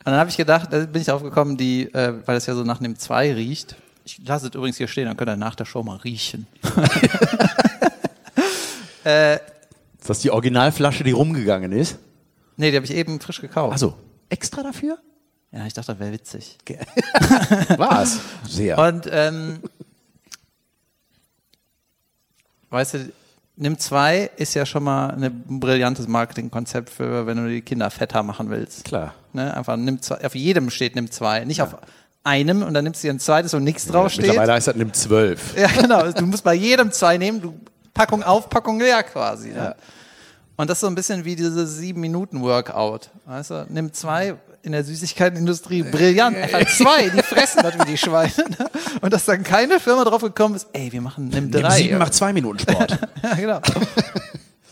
Und 0.00 0.06
dann 0.06 0.16
habe 0.16 0.30
ich 0.30 0.36
gedacht, 0.36 0.72
da 0.72 0.86
bin 0.86 1.00
ich 1.00 1.08
drauf 1.08 1.22
gekommen, 1.22 1.56
die, 1.56 1.92
äh, 1.92 2.14
weil 2.26 2.34
das 2.34 2.46
ja 2.46 2.54
so 2.54 2.64
nach 2.64 2.80
Nimm 2.80 2.98
2 2.98 3.34
riecht. 3.34 3.76
Ich 4.04 4.20
lasse 4.26 4.48
es 4.48 4.54
übrigens 4.54 4.78
hier 4.78 4.88
stehen, 4.88 5.06
dann 5.06 5.16
könnt 5.16 5.30
ihr 5.30 5.36
nach 5.36 5.54
der 5.54 5.66
Show 5.66 5.82
mal 5.82 5.96
riechen. 5.96 6.46
Ist 10.00 10.08
das 10.08 10.20
die 10.20 10.30
Originalflasche, 10.30 11.04
die 11.04 11.10
rumgegangen 11.10 11.72
ist? 11.72 11.98
Nee, 12.56 12.70
die 12.70 12.76
habe 12.76 12.86
ich 12.86 12.92
eben 12.92 13.20
frisch 13.20 13.40
gekauft. 13.40 13.72
Also, 13.72 13.94
extra 14.28 14.62
dafür? 14.62 14.98
Ja, 15.52 15.66
ich 15.66 15.74
dachte, 15.74 15.92
das 15.92 15.98
wäre 15.98 16.12
witzig. 16.12 16.58
War's. 17.76 18.20
Sehr. 18.48 18.78
Und 18.78 19.08
ähm, 19.10 19.60
weißt 22.70 22.94
du, 22.94 23.12
Nimm 23.60 23.78
2 23.78 24.30
ist 24.36 24.54
ja 24.54 24.64
schon 24.64 24.84
mal 24.84 25.10
ein 25.10 25.60
brillantes 25.60 26.08
Marketingkonzept 26.08 26.88
für, 26.88 27.26
wenn 27.26 27.36
du 27.36 27.46
die 27.46 27.60
Kinder 27.60 27.90
fetter 27.90 28.22
machen 28.22 28.48
willst. 28.48 28.84
Klar. 28.84 29.14
Ne? 29.34 29.54
Einfach 29.54 29.76
Nimm 29.76 30.00
2, 30.00 30.24
auf 30.24 30.34
jedem 30.34 30.70
steht 30.70 30.96
Nimm 30.96 31.10
2, 31.10 31.44
nicht 31.44 31.60
auf 31.60 31.76
einem 32.24 32.62
und 32.62 32.72
dann 32.74 32.84
nimmst 32.84 33.02
du 33.02 33.08
dir 33.08 33.12
ein 33.12 33.20
zweites 33.20 33.52
und 33.52 33.64
nichts 33.64 33.86
draufsteht. 33.86 34.26
Mittlerweile 34.26 34.54
heißt 34.54 34.68
das 34.68 34.76
nimm 34.76 34.92
zwölf. 34.92 35.56
Ja, 35.58 35.68
genau. 35.68 36.10
Du 36.10 36.26
musst 36.26 36.44
bei 36.44 36.54
jedem 36.54 36.90
zwei 36.90 37.18
nehmen, 37.18 37.40
du 37.40 37.54
Packung 37.94 38.22
auf, 38.22 38.48
Packung 38.48 38.78
leer 38.78 39.02
quasi. 39.02 39.50
Ne? 39.50 39.74
Und 40.56 40.68
das 40.68 40.78
ist 40.78 40.80
so 40.80 40.86
ein 40.86 40.94
bisschen 40.94 41.24
wie 41.24 41.36
dieses 41.36 41.76
sieben 41.76 42.00
Minuten 42.00 42.42
Workout. 42.42 43.10
Weißt 43.26 43.50
du, 43.50 43.66
nimm 43.68 43.92
zwei 43.92 44.36
in 44.62 44.72
der 44.72 44.84
Süßigkeitenindustrie 44.84 45.82
brillant. 45.84 46.36
Einfach 46.36 46.66
zwei, 46.76 47.08
die 47.08 47.22
fressen 47.22 47.62
das 47.62 47.78
wie 47.78 47.84
die 47.90 47.96
Schweine. 47.98 48.32
Ne? 48.36 48.70
Und 49.00 49.12
dass 49.12 49.24
dann 49.24 49.42
keine 49.42 49.80
Firma 49.80 50.04
drauf 50.04 50.22
gekommen 50.22 50.54
ist, 50.54 50.68
ey, 50.72 50.92
wir 50.92 51.00
machen 51.00 51.28
nimm 51.28 51.44
Nimm 51.48 51.62
drei. 51.62 51.76
sieben 51.78 51.98
macht 51.98 52.14
zwei 52.14 52.32
Minuten 52.32 52.58
Sport. 52.58 52.98
ja, 53.22 53.34
genau. 53.34 53.60
Du 53.60 53.70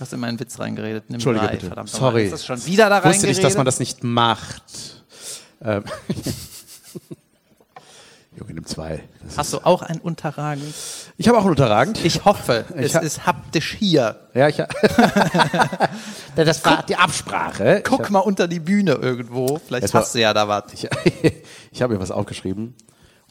hast 0.00 0.12
in 0.12 0.20
meinen 0.20 0.38
Witz 0.38 0.58
reingeredet. 0.58 1.04
Nimm 1.08 1.14
Entschuldige 1.14 1.46
drei. 1.46 1.52
bitte. 1.54 1.66
Verdammt. 1.68 1.88
Sorry. 1.88 2.24
Ist 2.26 2.32
das 2.32 2.46
schon 2.46 2.64
wieder 2.66 2.88
da 2.90 2.98
Ich 2.98 3.04
wusste 3.04 3.26
nicht, 3.26 3.42
dass 3.42 3.56
man 3.56 3.64
das 3.66 3.78
nicht 3.80 4.04
macht. 4.04 4.62
Ähm. 5.62 5.84
Junge, 8.38 8.54
nimm 8.54 8.66
zwei. 8.66 9.02
Das 9.24 9.38
Hast 9.38 9.52
du 9.52 9.58
auch 9.58 9.82
ein 9.82 9.98
Unterragend? 9.98 10.74
Ich 11.20 11.26
habe 11.28 11.36
auch 11.36 11.42
einen 11.42 11.50
unterragend. 11.50 12.02
Ich 12.04 12.24
hoffe, 12.24 12.64
Ich 12.76 12.86
es 12.86 12.94
hab- 12.94 13.02
ist 13.02 13.26
haptisch 13.26 13.74
hier. 13.78 14.16
ja, 14.34 14.48
ich 14.48 14.56
das 16.36 16.64
war 16.64 16.82
die 16.84 16.96
Absprache. 16.96 17.82
Guck 17.84 18.08
mal 18.10 18.20
unter 18.20 18.46
die 18.48 18.60
Bühne 18.60 18.92
irgendwo. 18.92 19.58
Vielleicht 19.66 19.92
hast 19.92 20.14
du 20.14 20.20
ja 20.20 20.32
da 20.32 20.48
was. 20.48 20.72
Ich, 20.72 20.88
ich 21.72 21.82
habe 21.82 21.94
mir 21.94 22.00
was 22.00 22.10
aufgeschrieben. 22.10 22.74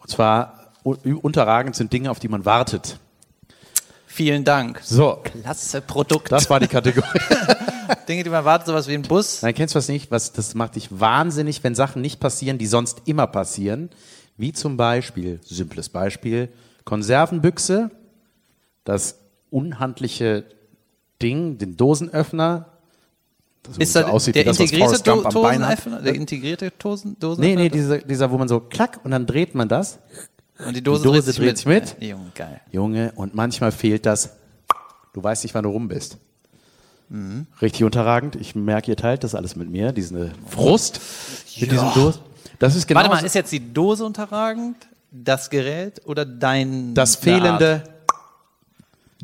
Und 0.01 0.09
zwar, 0.09 0.71
unterragend 0.83 1.75
sind 1.75 1.91
Dinge, 1.93 2.11
auf 2.11 2.19
die 2.19 2.27
man 2.27 2.45
wartet. 2.45 2.99
Vielen 4.05 4.43
Dank. 4.43 4.79
So, 4.83 5.21
Klasse 5.23 5.81
Produkt. 5.81 6.31
das 6.31 6.49
war 6.49 6.59
die 6.59 6.67
Kategorie. 6.67 7.07
Dinge, 8.09 8.23
die 8.23 8.29
man 8.29 8.43
wartet, 8.45 8.67
sowas 8.67 8.87
wie 8.87 8.95
ein 8.95 9.03
Bus. 9.03 9.41
Nein, 9.43 9.53
kennst 9.53 9.75
du 9.75 9.77
was 9.77 9.87
nicht? 9.87 10.11
Was, 10.11 10.33
das 10.33 10.55
macht 10.55 10.75
dich 10.75 10.87
wahnsinnig, 10.91 11.63
wenn 11.63 11.75
Sachen 11.75 12.01
nicht 12.01 12.19
passieren, 12.19 12.57
die 12.57 12.65
sonst 12.67 13.03
immer 13.05 13.27
passieren. 13.27 13.89
Wie 14.35 14.53
zum 14.53 14.75
Beispiel, 14.77 15.39
simples 15.43 15.89
Beispiel, 15.89 16.49
Konservenbüchse, 16.87 17.91
das 18.85 19.19
unhandliche 19.49 20.45
Ding, 21.21 21.57
den 21.57 21.75
Dosenöffner. 21.75 22.69
Das 23.63 23.77
Ist 23.77 23.91
so 23.91 23.99
das 23.99 24.09
aussieht 24.09 24.35
der 24.35 24.43
wie 24.43 24.45
das, 24.45 24.59
was 24.59 24.71
integrierte 24.71 25.03
Do. 25.03 25.29
Dosenöffner? 25.29 26.01
Der 26.01 26.15
integrierte 26.15 26.71
Dosen 26.79 27.11
Nee, 27.11 27.17
Dosenöffner? 27.19 27.55
nee, 27.61 27.69
dieser, 27.69 27.97
dieser, 27.97 28.31
wo 28.31 28.37
man 28.37 28.47
so 28.47 28.61
klack 28.61 29.01
und 29.03 29.11
dann 29.11 29.25
dreht 29.25 29.53
man 29.53 29.67
das. 29.67 29.99
Und 30.65 30.77
die 30.77 30.81
Dose, 30.81 31.01
die 31.01 31.07
Dose 31.09 31.33
dreht, 31.33 31.57
sich 31.57 31.65
mit. 31.65 31.99
mit. 31.99 32.01
Ja, 32.01 32.15
Junge, 32.15 32.31
geil. 32.33 32.61
Junge, 32.71 33.11
und 33.17 33.35
manchmal 33.35 33.73
fehlt 33.73 34.05
das. 34.05 34.37
Du 35.11 35.21
weißt 35.21 35.43
nicht, 35.43 35.53
wann 35.55 35.63
du 35.63 35.69
rum 35.69 35.89
bist. 35.89 36.17
Richtig 37.61 37.83
unterragend. 37.83 38.37
Ich 38.37 38.55
merke, 38.55 38.91
ihr 38.91 38.97
teilt 38.97 39.25
das 39.25 39.35
alles 39.35 39.57
mit 39.57 39.69
mir, 39.69 39.91
diese 39.91 40.31
Frust 40.49 41.01
mit 41.59 41.69
diesem 41.69 41.93
Dos. 41.93 42.21
Das 42.59 42.77
ist 42.77 42.87
genau 42.87 43.01
Warte 43.01 43.13
mal, 43.13 43.25
ist 43.25 43.35
jetzt 43.35 43.51
die 43.51 43.73
Dose 43.73 44.05
unterragend, 44.05 44.87
das 45.11 45.49
Gerät 45.49 46.01
oder 46.05 46.25
dein 46.25 46.93
das 46.93 47.15
fehlende. 47.15 47.83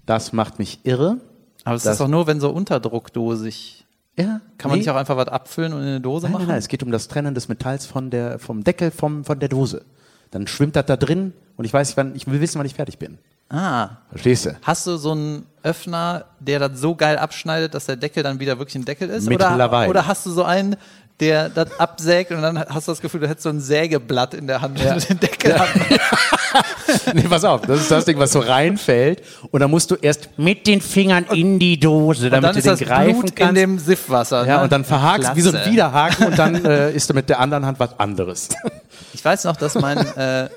Das 0.05 0.33
macht 0.33 0.59
mich 0.59 0.79
irre. 0.83 1.17
Aber 1.63 1.75
es 1.75 1.83
das- 1.83 1.93
ist 1.93 2.01
doch 2.01 2.07
nur, 2.07 2.27
wenn 2.27 2.39
so 2.39 2.49
unterdruckdosig. 2.51 3.85
Ja, 4.17 4.41
Kann 4.59 4.69
man 4.69 4.77
nicht 4.77 4.89
auch 4.89 4.95
einfach 4.95 5.17
was 5.17 5.27
abfüllen 5.27 5.73
und 5.73 5.81
in 5.81 5.87
eine 5.87 6.01
Dose 6.01 6.25
Nein, 6.25 6.33
machen? 6.33 6.41
nein, 6.43 6.49
nein, 6.49 6.59
es 6.59 6.67
geht 6.67 6.83
um 6.83 6.91
das 6.91 7.07
Trennen 7.07 7.33
des 7.33 7.47
Metalls 7.47 7.87
von 7.87 8.11
der, 8.11 8.37
vom 8.37 8.63
Deckel 8.63 8.91
vom, 8.91 9.25
von 9.25 9.39
der 9.39 9.49
Dose. 9.49 9.83
Dann 10.29 10.45
schwimmt 10.45 10.75
das 10.75 10.85
da 10.85 10.97
drin 10.97 11.33
und 11.57 11.65
ich 11.65 11.73
weiß, 11.73 11.87
nicht, 11.89 11.97
wann, 11.97 12.15
ich 12.15 12.27
will 12.27 12.39
wissen, 12.39 12.59
wann 12.59 12.65
ich 12.67 12.75
fertig 12.75 12.99
bin. 12.99 13.17
Ah. 13.49 13.89
Verstehst 14.09 14.45
du? 14.45 14.55
Hast 14.61 14.85
du 14.85 14.97
so 14.97 15.11
einen 15.13 15.45
Öffner, 15.63 16.25
der 16.39 16.59
das 16.59 16.79
so 16.79 16.95
geil 16.95 17.17
abschneidet, 17.17 17.73
dass 17.73 17.85
der 17.87 17.95
Deckel 17.95 18.21
dann 18.21 18.39
wieder 18.39 18.59
wirklich 18.59 18.75
ein 18.75 18.85
Deckel 18.85 19.09
ist? 19.09 19.27
Mittlerweile. 19.27 19.89
Oder, 19.89 20.01
oder 20.01 20.07
hast 20.07 20.25
du 20.27 20.29
so 20.31 20.43
einen, 20.43 20.75
der 21.23 21.49
das 21.49 21.79
absägt 21.79 22.31
und 22.31 22.41
dann 22.41 22.59
hast 22.59 22.87
du 22.87 22.91
das 22.91 23.01
Gefühl, 23.01 23.21
du 23.21 23.27
hättest 23.29 23.43
so 23.43 23.49
ein 23.49 23.59
Sägeblatt 23.59 24.33
in 24.33 24.47
der 24.47 24.61
Hand, 24.61 24.83
wenn 24.83 24.99
du 24.99 25.05
den 25.05 25.19
Deckel 25.19 25.59
hast. 25.59 25.73
Nee, 27.13 27.23
pass 27.23 27.43
auf, 27.43 27.61
das 27.61 27.81
ist 27.81 27.89
das 27.89 28.05
Ding, 28.05 28.19
was 28.19 28.31
so 28.31 28.39
reinfällt. 28.39 29.23
Und 29.49 29.59
dann 29.61 29.71
musst 29.71 29.89
du 29.89 29.95
erst 29.95 30.29
mit 30.37 30.67
den 30.67 30.81
Fingern 30.81 31.25
in 31.31 31.57
die 31.57 31.79
Dose, 31.79 32.25
Und 32.25 32.31
damit 32.33 32.43
dann 32.43 32.53
du 32.53 32.59
ist 32.59 32.65
den 32.65 32.71
das 32.71 32.79
greifen 32.81 33.19
Blut 33.21 33.29
in 33.31 33.35
kannst. 33.35 33.57
dem 33.57 33.79
Siffwasser. 33.79 34.45
ja, 34.45 34.57
ne? 34.57 34.63
und 34.63 34.71
dann 34.71 34.85
verhakst 34.85 35.35
wie 35.35 35.41
so 35.41 35.49
ein 35.49 35.55
Klasse. 35.55 35.71
Widerhaken 35.71 36.27
und 36.27 36.37
dann 36.37 36.65
äh, 36.65 36.91
ist 36.91 37.09
du 37.09 37.15
mit 37.15 37.29
der 37.29 37.39
anderen 37.39 37.65
Hand 37.65 37.79
was 37.79 37.99
anderes. 37.99 38.49
Ich 39.13 39.25
weiß 39.25 39.45
noch, 39.45 39.55
dass 39.55 39.73
mein, 39.75 39.97
äh, 39.97 40.49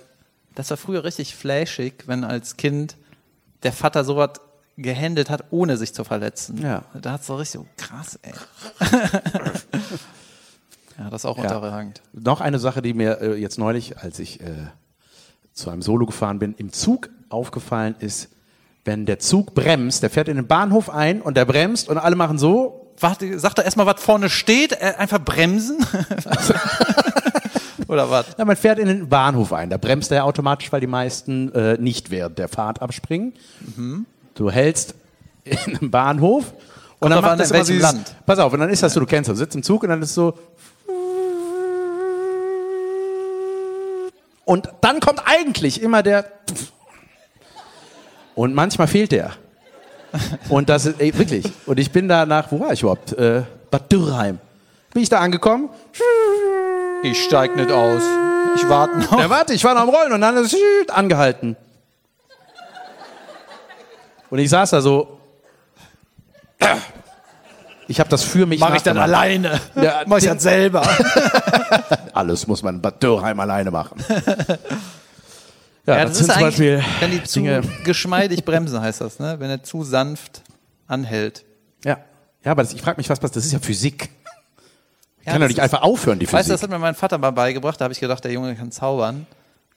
das 0.55 0.69
war 0.69 0.77
früher 0.77 1.05
richtig 1.05 1.35
flashig, 1.35 2.05
wenn 2.07 2.25
als 2.25 2.59
Kind 2.59 2.97
der 3.63 3.73
Vater 3.73 4.05
sowas 4.05 4.33
gehändelt 4.77 5.31
hat, 5.31 5.45
ohne 5.51 5.79
sich 5.79 5.95
zu 5.95 6.05
verletzen. 6.05 6.61
Ja. 6.63 6.83
Da 7.01 7.13
hat 7.13 7.23
es 7.23 7.27
so 7.29 7.37
richtig 7.37 7.61
so 7.61 7.67
krass, 7.79 8.19
ey. 8.23 8.33
ja, 10.99 11.11
das 11.11 11.23
ist 11.23 11.27
auch 11.27 11.39
unterragend. 11.39 12.01
Noch 12.13 12.41
eine 12.41 12.59
Sache, 12.59 12.83
die 12.83 12.95
mir 12.95 13.21
äh, 13.21 13.35
jetzt 13.35 13.59
neulich, 13.59 13.99
als 13.99 14.19
ich 14.19 14.41
äh, 14.41 14.69
zu 15.53 15.71
einem 15.71 15.83
Solo 15.83 16.07
gefahren 16.07 16.39
bin, 16.39 16.55
im 16.57 16.73
Zug 16.73 17.11
aufgefallen 17.29 17.97
ist, 17.99 18.31
wenn 18.85 19.05
der 19.05 19.19
Zug 19.19 19.55
bremst, 19.55 20.03
der 20.03 20.11
fährt 20.11 20.29
in 20.29 20.37
den 20.37 20.47
Bahnhof 20.47 20.91
ein 20.91 21.21
und 21.21 21.37
der 21.37 21.45
bremst 21.45 21.89
und 21.89 21.99
alle 21.99 22.17
machen 22.17 22.39
so. 22.39 22.93
Warte, 22.99 23.39
sag 23.39 23.55
doch 23.55 23.65
erstmal, 23.65 23.87
was 23.87 24.01
vorne 24.01 24.31
steht, 24.31 24.73
äh, 24.73 24.95
einfach 24.97 25.19
bremsen. 25.19 25.79
Oder 27.89 28.11
was? 28.11 28.27
Ja, 28.39 28.45
man 28.45 28.57
fährt 28.57 28.79
in 28.79 28.87
den 28.87 29.09
Bahnhof 29.09 29.53
ein, 29.53 29.71
da 29.71 29.77
bremst 29.77 30.11
er 30.13 30.25
automatisch, 30.25 30.73
weil 30.73 30.81
die 30.81 30.87
meisten 30.87 31.53
äh, 31.53 31.77
nicht 31.79 32.11
während 32.11 32.39
der 32.39 32.49
Fahrt 32.49 32.81
abspringen. 32.83 33.35
Du 34.35 34.51
hältst 34.51 34.95
in 35.45 35.77
einem 35.77 35.91
Bahnhof 35.91 36.53
und 36.99 37.11
dann 37.11 37.21
drauf 37.21 37.31
macht 37.31 37.41
das 37.41 37.51
immer 37.51 37.65
dieses, 37.65 37.83
Land. 37.83 38.17
Pass 38.25 38.39
auf, 38.39 38.53
und 38.53 38.61
dann 38.61 38.71
ist 38.71 38.83
das 38.83 38.95
so, 38.95 39.01
du 39.01 39.07
kennst 39.07 39.29
das, 39.29 39.37
du 39.37 39.45
sitzt 39.45 39.55
im 39.55 39.63
Zug 39.63 39.83
und 39.83 39.91
dann 39.91 40.03
ist 40.03 40.15
so. 40.15 40.35
Und 44.47 44.71
dann 44.81 45.01
kommt 45.01 45.21
eigentlich 45.27 45.83
immer 45.83 46.05
der. 46.05 46.25
Und 48.37 48.55
manchmal 48.55 48.87
fehlt 48.87 49.11
der. 49.11 49.33
Und 50.49 50.69
das 50.69 50.87
ist 50.87 51.01
ey, 51.01 51.19
wirklich. 51.19 51.45
Und 51.67 51.81
ich 51.81 51.91
bin 51.91 52.09
da 52.09 52.25
nach, 52.25 52.51
wo 52.53 52.61
war 52.61 52.73
ich 52.73 52.81
überhaupt? 52.81 53.13
Äh, 53.13 53.43
Bad 53.71 53.91
Dürrheim. 53.91 54.39
Bin 54.95 55.03
ich 55.03 55.09
da 55.09 55.19
angekommen? 55.19 55.69
Ich 57.03 57.25
steig 57.25 57.57
nicht 57.57 57.73
aus. 57.73 58.03
Ich 58.55 58.69
warte 58.69 58.99
noch. 58.99 59.19
Ja, 59.19 59.29
warte, 59.29 59.53
ich 59.53 59.65
war 59.65 59.75
noch 59.75 59.83
am 59.83 59.89
Rollen 59.89 60.13
und 60.13 60.21
dann 60.21 60.37
ist 60.37 60.55
es 60.55 60.89
angehalten. 60.91 61.57
Und 64.31 64.39
ich 64.39 64.49
saß 64.49 64.71
da 64.71 64.81
so. 64.81 65.19
Ich 67.89 68.01
habe 68.01 68.11
das 68.11 68.23
für 68.25 68.47
mich 68.47 68.59
Mach 68.61 68.75
ich 68.75 68.83
dann 68.83 68.99
alleine. 68.99 69.61
Ja, 69.77 70.03
Mach 70.07 70.19
ich 70.19 70.25
das 70.25 70.43
selber. 70.43 70.83
Alles 72.15 72.47
muss 72.47 72.63
man 72.63 72.77
in 72.77 72.83
Bad 72.83 73.03
Dürrheim 73.03 73.39
alleine 73.41 73.71
machen. 73.71 74.03
Ja, 75.87 75.99
Ja, 75.99 76.05
das, 76.05 76.19
das, 76.19 76.21
ist 76.21 76.27
zum 76.27 76.31
eigentlich, 76.37 76.45
Beispiel 76.47 76.85
wenn 77.01 77.11
die 77.13 77.23
zu 77.23 77.41
Dinge. 77.41 77.63
geschmeidig 77.85 78.45
bremsen, 78.45 78.81
heißt 78.81 79.01
das, 79.01 79.19
ne? 79.21 79.37
Wenn 79.39 79.51
er 79.51 79.63
zu 79.63 79.85
sanft 79.85 80.43
anhält. 80.89 81.45
Ja, 81.85 81.99
ja 82.45 82.51
aber 82.51 82.63
das, 82.63 82.73
ich 82.73 82.83
frage 82.83 82.97
mich, 82.97 83.09
was 83.09 83.21
passiert. 83.21 83.37
Das 83.37 83.45
ist 83.47 83.53
ja 83.53 83.61
Physik. 83.61 84.11
Ja, 85.25 85.33
kann 85.33 85.41
doch 85.41 85.49
nicht 85.49 85.59
ist- 85.59 85.63
einfach 85.63 85.83
aufhören, 85.83 86.19
die 86.19 86.27
Weißt 86.27 86.33
du, 86.35 86.39
Physik. 86.39 86.53
das 86.55 86.63
hat 86.63 86.71
mir 86.71 86.79
mein 86.79 86.95
Vater 86.97 87.19
mal 87.19 87.31
beigebracht, 87.31 87.81
da 87.81 87.85
habe 87.85 87.93
ich 87.93 88.01
gedacht, 88.01 88.25
der 88.25 88.33
Junge 88.33 88.55
kann 88.57 88.73
zaubern. 88.73 89.27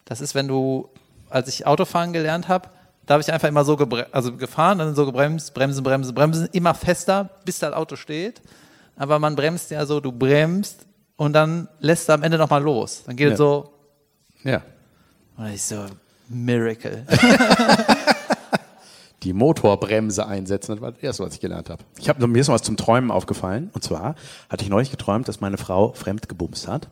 Das 0.05 0.19
ist, 0.21 0.33
wenn 0.33 0.47
du, 0.47 0.89
als 1.29 1.47
ich 1.47 1.67
Autofahren 1.67 2.13
gelernt 2.13 2.47
habe, 2.47 2.69
da 3.09 3.15
habe 3.15 3.23
ich 3.23 3.33
einfach 3.33 3.47
immer 3.47 3.65
so 3.65 3.75
also 4.11 4.37
gefahren, 4.37 4.77
dann 4.77 4.93
so 4.93 5.03
gebremst, 5.03 5.55
bremsen, 5.55 5.83
bremsen, 5.83 6.13
bremsen, 6.13 6.47
immer 6.51 6.75
fester, 6.75 7.27
bis 7.43 7.57
das 7.57 7.73
Auto 7.73 7.95
steht. 7.95 8.39
Aber 8.97 9.17
man 9.17 9.35
bremst 9.35 9.71
ja 9.71 9.83
so, 9.87 9.99
du 9.99 10.11
bremst 10.11 10.85
und 11.15 11.33
dann 11.33 11.67
lässt 11.79 12.07
du 12.07 12.13
am 12.13 12.21
Ende 12.21 12.37
nochmal 12.37 12.61
los. 12.61 13.01
Dann 13.07 13.15
geht 13.15 13.29
Ja. 13.29 13.33
es 13.33 13.39
so, 13.39 13.73
ja. 14.43 14.61
und 15.37 15.47
ich 15.47 15.63
so, 15.63 15.87
Miracle. 16.27 17.03
die 19.23 19.33
Motorbremse 19.33 20.27
einsetzen. 20.27 20.73
Das 20.73 20.81
war 20.81 20.91
das 20.91 21.01
Erste, 21.01 21.23
was 21.23 21.33
ich 21.33 21.39
gelernt 21.39 21.71
habe. 21.71 21.83
Ich 21.97 22.09
hab, 22.09 22.19
mir 22.19 22.39
ist 22.39 22.47
noch 22.47 22.53
was 22.53 22.61
zum 22.61 22.77
Träumen 22.77 23.09
aufgefallen. 23.09 23.71
Und 23.73 23.83
zwar 23.83 24.13
hatte 24.49 24.63
ich 24.63 24.69
neulich 24.69 24.91
geträumt, 24.91 25.27
dass 25.27 25.41
meine 25.41 25.57
Frau 25.57 25.93
fremd 25.93 26.29
gebumst 26.29 26.67
hat. 26.67 26.89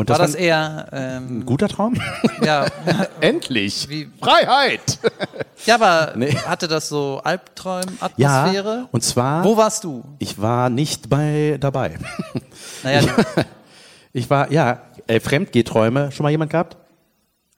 Und 0.00 0.08
War 0.08 0.18
das 0.18 0.34
eher, 0.34 0.88
ein 0.92 1.28
ähm, 1.40 1.46
guter 1.46 1.68
Traum? 1.68 1.94
ja, 2.42 2.66
Endlich! 3.20 3.86
Wie- 3.88 4.08
Freiheit! 4.22 4.98
ja, 5.66 5.74
aber 5.74 6.14
Nee. 6.16 6.34
hatte 6.34 6.68
das 6.68 6.88
so 6.88 7.16
Ja, 7.16 7.30
Albträum-Atmosphäre? 7.30 8.88
und 8.92 9.02
zwar, 9.04 9.44
Wo 9.44 9.56
warst 9.56 9.84
du? 9.84 10.02
ich 10.18 10.40
war 10.40 10.70
nicht 10.70 11.08
bei 11.10 11.58
dabei. 11.60 11.98
Naja, 12.82 13.02
Ich 14.12 14.28
war, 14.30 14.50
ja, 14.50 14.82
äh, 15.06 15.20
Fremdgehträume. 15.20 16.10
Schon 16.12 16.24
mal 16.24 16.30
jemand 16.30 16.50
gehabt? 16.50 16.76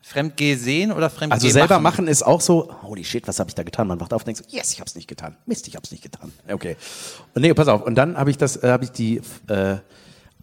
Fremdgeh 0.00 0.56
sehen 0.56 0.90
oder 0.90 1.08
Fremdgeh 1.10 1.34
Also 1.34 1.48
selber 1.48 1.78
machen? 1.78 2.04
machen 2.04 2.08
ist 2.08 2.24
auch 2.24 2.40
so, 2.40 2.74
holy 2.82 3.04
shit, 3.04 3.28
was 3.28 3.38
habe 3.38 3.48
ich 3.50 3.54
da 3.54 3.62
getan? 3.62 3.86
Man 3.86 4.00
wacht 4.00 4.12
auf 4.12 4.22
und 4.22 4.26
denkt 4.26 4.38
so, 4.50 4.56
yes, 4.56 4.72
ich 4.72 4.80
hab's 4.80 4.96
nicht 4.96 5.06
getan. 5.08 5.36
Mist, 5.46 5.68
ich 5.68 5.76
hab's 5.76 5.92
nicht 5.92 6.02
getan. 6.02 6.32
Okay. 6.50 6.76
Und 7.34 7.42
nee, 7.42 7.54
pass 7.54 7.68
auf. 7.68 7.82
Und 7.82 7.94
dann 7.94 8.16
habe 8.18 8.30
ich 8.30 8.36
das, 8.36 8.56
äh, 8.62 8.68
habe 8.70 8.82
ich 8.84 8.90
die 8.90 9.22
äh, 9.48 9.76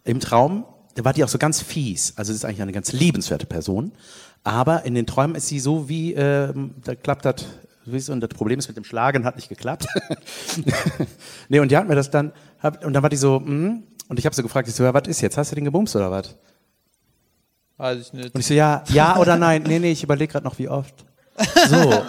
im 0.04 0.18
Traum, 0.18 0.64
da 0.94 1.04
war 1.04 1.12
die 1.12 1.24
auch 1.24 1.28
so 1.28 1.38
ganz 1.38 1.60
fies. 1.60 2.14
Also 2.16 2.32
das 2.32 2.38
ist 2.38 2.44
eigentlich 2.44 2.62
eine 2.62 2.72
ganz 2.72 2.92
liebenswerte 2.92 3.46
Person. 3.46 3.92
Aber 4.42 4.84
in 4.84 4.94
den 4.94 5.06
Träumen 5.06 5.36
ist 5.36 5.48
sie 5.48 5.60
so 5.60 5.88
wie, 5.88 6.14
äh, 6.14 6.52
da 6.84 6.94
klappt 6.94 7.24
das, 7.24 7.46
wie 7.84 8.00
so, 8.00 8.12
und 8.12 8.20
das 8.20 8.30
Problem 8.30 8.58
ist 8.58 8.68
mit 8.68 8.76
dem 8.76 8.84
Schlagen 8.84 9.24
hat 9.24 9.36
nicht 9.36 9.48
geklappt. 9.48 9.86
nee, 11.48 11.60
und 11.60 11.70
die 11.70 11.76
hat 11.76 11.88
mir 11.88 11.94
das 11.94 12.10
dann, 12.10 12.32
hab, 12.62 12.84
und 12.84 12.92
dann 12.92 13.02
war 13.02 13.10
die 13.10 13.16
so, 13.16 13.40
mm, 13.40 13.82
und 14.08 14.18
ich 14.18 14.24
habe 14.24 14.34
sie 14.34 14.42
gefragt, 14.42 14.68
ich 14.68 14.74
so, 14.74 14.82
ja, 14.82 14.94
was 14.94 15.06
ist 15.06 15.20
jetzt? 15.20 15.36
Hast 15.36 15.52
du 15.52 15.54
den 15.54 15.64
gebumst 15.64 15.94
oder 15.94 16.10
was? 16.10 16.36
Weiß 17.76 18.00
ich 18.00 18.12
nicht. 18.12 18.34
Und 18.34 18.40
ich 18.40 18.46
so, 18.46 18.54
ja, 18.54 18.82
ja 18.88 19.16
oder 19.18 19.36
nein? 19.36 19.62
Nee, 19.62 19.78
nee, 19.78 19.92
ich 19.92 20.02
überlege 20.02 20.32
gerade 20.32 20.44
noch, 20.44 20.58
wie 20.58 20.68
oft. 20.68 20.94
So. 21.68 22.02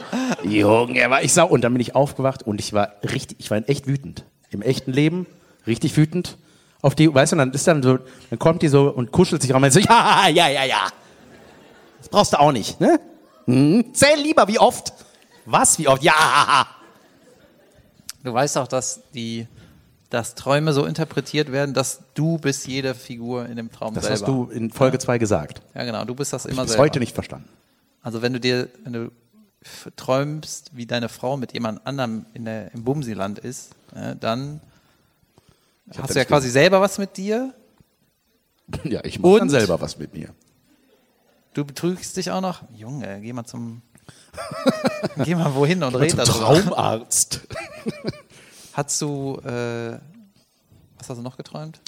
Junge, 0.44 1.10
war 1.10 1.24
ich 1.24 1.34
sau. 1.34 1.48
Und 1.48 1.62
dann 1.62 1.74
bin 1.74 1.82
ich 1.82 1.96
aufgewacht 1.96 2.44
und 2.44 2.60
ich 2.60 2.74
war 2.74 2.94
richtig, 3.04 3.40
ich 3.40 3.52
war 3.52 3.58
echt 3.70 3.88
wütend. 3.88 4.26
Im 4.50 4.62
echten 4.62 4.92
Leben 4.92 5.28
richtig 5.68 5.96
wütend 5.96 6.38
auf 6.82 6.96
die, 6.96 7.14
weißt 7.14 7.34
du, 7.34 7.36
dann 7.38 7.52
ist 7.52 7.68
dann 7.68 7.84
so, 7.84 8.00
dann 8.30 8.40
kommt 8.40 8.62
die 8.62 8.68
so 8.68 8.90
und 8.90 9.12
kuschelt 9.12 9.42
sich 9.42 9.54
ran 9.54 9.64
und 9.64 9.72
so, 9.72 9.80
ja, 9.90 10.28
ja, 10.30 10.48
ja, 10.50 10.64
ja. 10.66 10.88
Das 12.00 12.10
brauchst 12.10 12.34
du 12.34 12.40
auch 12.40 12.52
nicht, 12.52 12.80
ne? 12.80 13.00
Hm, 13.46 13.94
zähl 13.94 14.20
lieber, 14.22 14.48
wie 14.48 14.60
oft. 14.60 14.94
Was, 15.46 15.78
wie 15.80 15.88
oft? 15.88 16.04
Ja. 16.04 16.68
Du 18.24 18.34
weißt 18.34 18.58
auch, 18.58 18.68
dass 18.68 19.02
die, 19.14 19.48
dass 20.10 20.36
Träume 20.36 20.74
so 20.74 20.86
interpretiert 20.86 21.52
werden, 21.52 21.74
dass 21.74 22.02
du 22.14 22.38
bist 22.38 22.68
jede 22.68 22.94
Figur 22.94 23.46
in 23.48 23.56
dem 23.56 23.72
Traum 23.72 23.94
Das 23.96 24.04
selber. 24.06 24.20
hast 24.20 24.28
du 24.28 24.46
in 24.52 24.70
Folge 24.72 25.00
2 25.00 25.18
gesagt. 25.18 25.62
ja, 25.74 25.84
genau. 25.84 26.06
Du 26.06 26.14
bist 26.16 26.34
das 26.34 26.46
immer 26.46 26.64
Bis 26.64 26.72
selber. 26.72 26.84
heute 26.84 27.00
nicht 27.00 27.14
verstanden. 27.14 27.50
Also 28.04 28.22
wenn 28.22 28.34
du 28.34 28.40
dir, 28.40 28.68
wenn 28.84 28.94
du 28.94 29.12
träumst, 29.96 30.72
wie 30.76 30.86
deine 30.86 31.10
Frau 31.10 31.38
mit 31.38 31.54
jemand 31.54 31.86
anderem 31.86 32.26
in 32.34 32.46
der, 32.46 32.74
im 32.74 32.84
Bumsiland 32.84 33.40
ist, 33.40 33.72
äh, 33.96 34.16
dann 34.20 34.60
hab 35.98 36.04
hast 36.04 36.10
das 36.10 36.14
du 36.14 36.20
ja 36.20 36.26
quasi 36.26 36.50
selber 36.50 36.82
was 36.82 36.98
mit 36.98 37.18
dir. 37.18 37.54
Ja, 38.84 39.04
ich 39.04 39.20
mache 39.20 39.39
dann 39.39 39.50
selber 39.50 39.82
was 39.82 39.98
mit 39.98 40.14
mir. 40.14 40.30
Du 41.54 41.66
betrügst 41.66 42.16
dich 42.16 42.32
auch 42.32 42.42
noch. 42.42 42.64
Junge, 42.74 43.20
geh 43.22 43.34
mal 43.34 43.46
zum, 43.46 43.82
geh 45.24 45.36
mal 45.36 45.54
wohin 45.56 45.84
und 45.84 45.96
red 45.96 46.18
darüber. 46.18 46.34
Traumarzt. 46.34 47.42
Hast 48.74 49.02
du, 49.02 49.38
äh, 49.44 50.00
was 50.98 51.10
hast 51.10 51.18
du 51.18 51.22
noch 51.22 51.36
geträumt? 51.36 51.82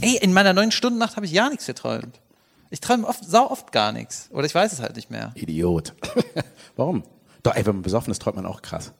Ey, 0.00 0.16
in 0.16 0.32
meiner 0.32 0.52
neun 0.52 0.72
Stunden 0.72 0.98
Nacht 0.98 1.14
habe 1.14 1.26
ich 1.26 1.32
gar 1.32 1.48
nichts 1.48 1.64
geträumt. 1.64 2.18
Ich 2.70 2.80
träume 2.80 3.06
oft, 3.06 3.24
sau 3.24 3.48
oft 3.48 3.70
gar 3.70 3.92
nichts. 3.92 4.28
Oder 4.32 4.46
ich 4.46 4.54
weiß 4.54 4.72
es 4.72 4.80
halt 4.80 4.96
nicht 4.96 5.10
mehr. 5.10 5.30
Idiot. 5.36 5.94
Warum? 6.76 7.04
Doch, 7.44 7.54
ey, 7.54 7.64
wenn 7.66 7.76
man 7.76 7.82
besoffen 7.82 8.10
ist, 8.10 8.20
träumt 8.20 8.34
man 8.34 8.46
auch 8.46 8.62
krass. 8.62 8.92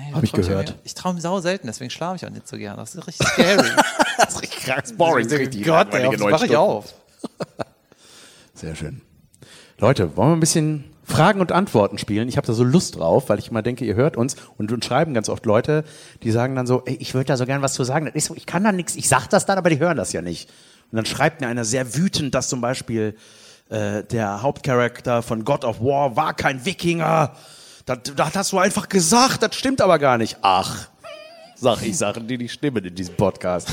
Nee, 0.00 0.14
Hab 0.14 0.22
ich 0.22 0.32
gehört. 0.32 0.68
mehr? 0.70 0.78
Ich 0.84 0.94
träume 0.94 1.20
sau 1.20 1.40
selten, 1.40 1.66
deswegen 1.66 1.90
schlafe 1.90 2.16
ich 2.16 2.26
auch 2.26 2.30
nicht 2.30 2.48
so 2.48 2.56
gern. 2.56 2.76
Das 2.76 2.94
ist 2.94 3.06
richtig 3.06 3.26
scary. 3.26 3.68
Das 4.16 4.34
ist 4.34 4.42
richtig 4.42 4.60
krass 4.60 4.92
boring. 4.92 5.24
Das 5.24 5.32
ist 5.32 5.38
richtig 5.38 5.64
Gott, 5.64 5.94
ey, 5.94 6.10
das 6.10 6.20
mache 6.20 6.44
ich 6.44 6.54
auf. 6.54 6.92
Sehr 8.54 8.76
schön. 8.76 9.00
Leute, 9.78 10.14
wollen 10.16 10.28
wir 10.28 10.36
ein 10.36 10.40
bisschen 10.40 10.84
Fragen 11.04 11.40
und 11.40 11.52
Antworten 11.52 11.96
spielen? 11.96 12.28
Ich 12.28 12.36
habe 12.36 12.46
da 12.46 12.52
so 12.52 12.62
Lust 12.62 12.96
drauf, 12.96 13.30
weil 13.30 13.38
ich 13.38 13.48
immer 13.48 13.62
denke, 13.62 13.86
ihr 13.86 13.94
hört 13.94 14.18
uns 14.18 14.36
und 14.58 14.70
uns 14.72 14.84
schreiben 14.84 15.14
ganz 15.14 15.30
oft 15.30 15.46
Leute, 15.46 15.84
die 16.22 16.30
sagen 16.30 16.54
dann 16.54 16.66
so, 16.66 16.82
ey, 16.84 16.96
ich 16.96 17.14
würde 17.14 17.24
da 17.26 17.38
so 17.38 17.46
gern 17.46 17.62
was 17.62 17.72
zu 17.72 17.82
sagen. 17.82 18.06
Ist 18.08 18.26
so, 18.26 18.34
ich 18.36 18.44
kann 18.44 18.62
da 18.62 18.72
nichts, 18.72 18.94
ich 18.94 19.08
sag 19.08 19.26
das 19.28 19.46
dann, 19.46 19.56
aber 19.56 19.70
die 19.70 19.78
hören 19.78 19.96
das 19.96 20.12
ja 20.12 20.20
nicht. 20.20 20.50
Und 20.92 20.96
dann 20.96 21.06
schreibt 21.06 21.40
mir 21.40 21.46
einer 21.48 21.64
sehr 21.64 21.94
wütend, 21.96 22.34
dass 22.34 22.48
zum 22.48 22.60
Beispiel 22.60 23.16
äh, 23.70 24.04
der 24.04 24.42
Hauptcharakter 24.42 25.22
von 25.22 25.46
God 25.46 25.64
of 25.64 25.80
War 25.80 26.14
war 26.16 26.34
kein 26.34 26.66
Wikinger. 26.66 27.32
Das, 27.90 27.98
das 28.14 28.36
hast 28.36 28.52
du 28.52 28.58
einfach 28.58 28.88
gesagt, 28.88 29.42
das 29.42 29.56
stimmt 29.56 29.80
aber 29.80 29.98
gar 29.98 30.16
nicht. 30.16 30.36
Ach, 30.42 30.88
sag 31.56 31.82
ich 31.82 31.98
Sachen, 31.98 32.28
die 32.28 32.38
nicht 32.38 32.52
stimmen 32.52 32.84
in 32.84 32.94
diesem 32.94 33.16
Podcast. 33.16 33.68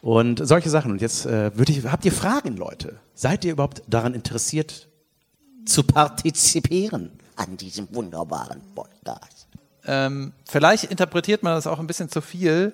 Und 0.00 0.40
solche 0.42 0.70
Sachen. 0.70 0.92
Und 0.92 1.02
jetzt 1.02 1.26
äh, 1.26 1.54
würde 1.54 1.72
ich, 1.72 1.84
habt 1.84 2.06
ihr 2.06 2.12
Fragen, 2.12 2.56
Leute? 2.56 2.98
Seid 3.14 3.44
ihr 3.44 3.52
überhaupt 3.52 3.82
daran 3.86 4.14
interessiert, 4.14 4.88
zu 5.66 5.82
partizipieren? 5.82 7.10
An 7.36 7.58
diesem 7.58 7.94
wunderbaren 7.94 8.62
Podcast. 8.74 9.46
Ähm, 9.84 10.32
vielleicht 10.48 10.84
interpretiert 10.84 11.42
man 11.42 11.54
das 11.54 11.66
auch 11.66 11.80
ein 11.80 11.86
bisschen 11.86 12.08
zu 12.08 12.22
viel. 12.22 12.72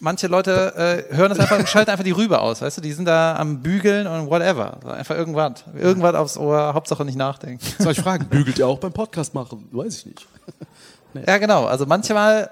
Manche 0.00 0.26
Leute 0.26 1.06
äh, 1.10 1.14
hören 1.14 1.30
das 1.30 1.38
einfach 1.38 1.58
und 1.58 1.68
schalten 1.68 1.90
einfach 1.90 2.04
die 2.04 2.10
Rübe 2.10 2.40
aus, 2.40 2.62
weißt 2.62 2.78
du? 2.78 2.80
Die 2.80 2.92
sind 2.92 3.04
da 3.04 3.36
am 3.36 3.60
Bügeln 3.60 4.06
und 4.06 4.30
whatever. 4.30 4.78
So 4.82 4.88
Einfach 4.88 5.16
irgendwas. 5.16 5.64
Irgendwas 5.74 6.14
aufs 6.14 6.36
Ohr, 6.36 6.74
Hauptsache 6.74 7.04
nicht 7.04 7.18
nachdenken. 7.18 7.64
Soll 7.78 7.92
ich 7.92 8.00
fragen, 8.00 8.26
bügelt 8.26 8.58
ihr 8.58 8.66
auch 8.66 8.78
beim 8.78 8.92
Podcast 8.92 9.34
machen? 9.34 9.68
Weiß 9.72 9.98
ich 9.98 10.06
nicht. 10.06 10.26
Ja, 11.28 11.38
genau. 11.38 11.66
Also 11.66 11.86
manchmal, 11.86 12.50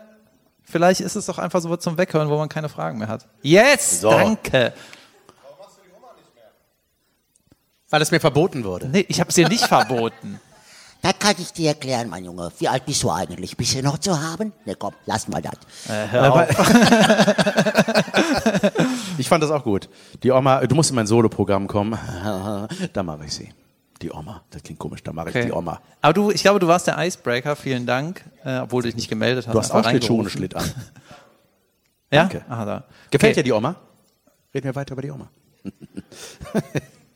vielleicht 0.63 1.01
ist 1.01 1.17
es 1.17 1.27
doch 1.27 1.39
einfach 1.41 1.61
so 1.61 1.77
zum 1.79 1.99
Weghören, 1.99 2.29
wo 2.29 2.39
man 2.39 2.49
keine 2.49 2.69
Fragen 2.69 2.99
mehr 2.99 3.09
hat. 3.09 3.27
Yes, 3.43 4.03
danke. 4.03 4.73
Weil 7.91 8.03
es 8.03 8.13
mir 8.13 8.21
verboten 8.21 8.63
wurde. 8.63 8.89
Nee, 8.89 9.05
ich 9.09 9.19
habe 9.19 9.31
es 9.31 9.35
dir 9.35 9.49
nicht 9.49 9.67
verboten. 9.67 10.41
Das 11.03 11.19
kann 11.19 11.35
ich 11.39 11.53
dir 11.53 11.69
erklären, 11.71 12.09
mein 12.09 12.25
Junge. 12.25 12.51
Wie 12.59 12.69
alt 12.69 12.87
bist 12.87 13.03
du 13.03 13.11
eigentlich? 13.11 13.57
Bist 13.57 13.75
du 13.75 13.83
noch 13.83 13.99
zu 13.99 14.21
haben? 14.23 14.53
Ne, 14.65 14.77
komm, 14.77 14.95
lass 15.07 15.27
mal 15.29 15.43
das. 15.43 15.55
Ich 19.19 19.29
fand 19.29 19.43
das 19.43 19.51
auch 19.51 19.65
gut. 19.65 19.89
Die 20.23 20.31
Oma, 20.31 20.65
du 20.67 20.75
musst 20.75 20.91
in 20.91 20.97
mein 20.97 21.07
Soloprogramm 21.07 21.67
kommen. 21.67 21.99
Da 22.93 23.03
mache 23.03 23.25
ich 23.27 23.33
sie. 23.35 23.53
Die 24.01 24.11
Oma, 24.11 24.43
das 24.51 24.63
klingt 24.63 24.81
komisch, 24.81 25.03
da 25.03 25.13
mache 25.13 25.29
ich 25.31 25.37
Okay. 25.37 25.47
die 25.47 25.53
Oma. 25.53 25.81
Aber 26.01 26.13
du, 26.13 26.31
ich 26.31 26.43
glaube, 26.43 26.59
du 26.61 26.67
warst 26.67 26.87
der 26.87 26.99
Icebreaker. 26.99 27.55
Vielen 27.57 27.87
Dank, 27.87 28.25
äh, 28.45 28.59
obwohl 28.61 28.83
du 28.83 28.89
dich 28.89 28.97
nicht 28.97 29.09
gemeldet 29.09 29.47
hast. 29.47 29.55
Du 29.55 29.59
hast 29.59 29.71
auch 29.71 29.89
Schlittschuhe 29.89 30.21
ohne. 30.21 30.31
Schlitt 30.31 30.55
an. 30.57 30.65
Ja? 32.11 32.25
Danke. 32.25 32.45
Aha, 32.47 32.65
da. 32.67 32.85
Gefällt 33.11 33.33
Okay. 33.33 33.41
dir 33.41 33.45
die 33.45 33.53
Oma? 33.53 33.75
Reden 34.55 34.67
wir 34.67 34.75
weiter 34.75 34.93
über 34.93 35.01
die 35.01 35.11
Oma. 35.11 35.31